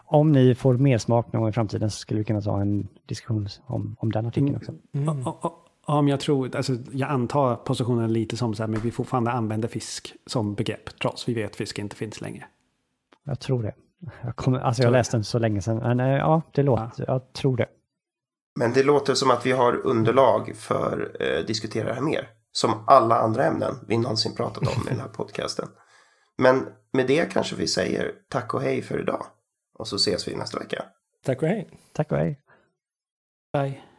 Om 0.06 0.32
ni 0.32 0.56
får 0.56 0.74
mer 0.78 0.98
smak 0.98 1.34
någon 1.34 1.42
gång 1.42 1.50
i 1.50 1.54
framtiden 1.54 1.90
så 1.92 1.98
skulle 1.98 2.18
vi 2.18 2.24
kunna 2.24 2.42
ta 2.42 2.62
en 2.62 2.88
diskussion 3.06 3.48
om, 3.66 3.96
om 4.00 4.12
den 4.12 4.26
artikeln 4.26 4.56
också. 4.56 4.72
Och, 5.08 5.28
och, 5.28 5.46
och, 5.46 5.58
om 5.86 6.08
jag 6.08 6.20
tror, 6.20 6.56
alltså 6.56 6.74
jag 6.92 7.10
antar 7.10 7.56
positionen 7.56 8.14
lite 8.14 8.38
som 8.38 8.54
så 8.54 8.64
här, 8.64 8.68
men 8.68 8.80
vi 8.82 8.92
fortfarande 8.92 9.32
använder 9.32 9.68
fisk 9.68 10.14
som 10.26 10.54
begrepp, 10.56 11.00
trots 11.02 11.28
vi 11.30 11.34
vet 11.34 11.50
att 11.50 11.56
fisk 11.56 11.80
inte 11.80 11.96
finns 11.96 12.22
längre. 12.22 12.46
Jag 13.24 13.40
tror 13.40 13.64
det. 13.64 13.74
Jag, 14.24 14.36
kommer, 14.36 14.60
alltså 14.60 14.84
jag 14.84 14.92
läste 14.92 15.18
den 15.18 15.24
så 15.24 15.40
länge 15.40 15.62
sedan. 15.62 15.78
Men 15.98 16.00
ja, 16.10 16.42
det 16.52 16.64
låter, 16.64 17.06
jag 17.08 17.34
tror 17.34 17.58
det. 17.58 17.68
Men 18.60 18.74
det 18.74 18.84
låter 18.84 19.14
som 19.14 19.32
att 19.32 19.46
vi 19.46 19.52
har 19.52 19.86
underlag 19.86 20.52
för 20.56 21.12
att 21.16 21.22
eh, 21.22 21.46
diskutera 21.48 21.88
det 21.88 21.94
här 21.94 22.02
mer. 22.02 22.28
Som 22.52 22.84
alla 22.88 23.20
andra 23.20 23.46
ämnen 23.46 23.76
vi 23.88 23.98
någonsin 23.98 24.36
pratat 24.36 24.78
om 24.78 24.88
i 24.88 24.90
den 24.90 25.00
här 25.00 25.08
podcasten. 25.14 25.70
Men 26.38 26.68
med 26.94 27.08
det 27.08 27.34
kanske 27.34 27.56
vi 27.56 27.68
säger 27.68 28.12
tack 28.30 28.54
och 28.54 28.62
hej 28.62 28.82
för 28.82 29.00
idag. 29.02 29.26
Och 29.74 29.88
så 29.88 29.96
ses 29.96 30.28
vi 30.28 30.36
nästa 30.36 30.60
vecka. 30.60 30.86
Tack 31.26 31.42
och 31.42 31.48
hej. 31.48 31.70
Tack 31.94 32.12
och 32.12 32.18
hej. 32.18 32.42
Bye. 33.54 33.91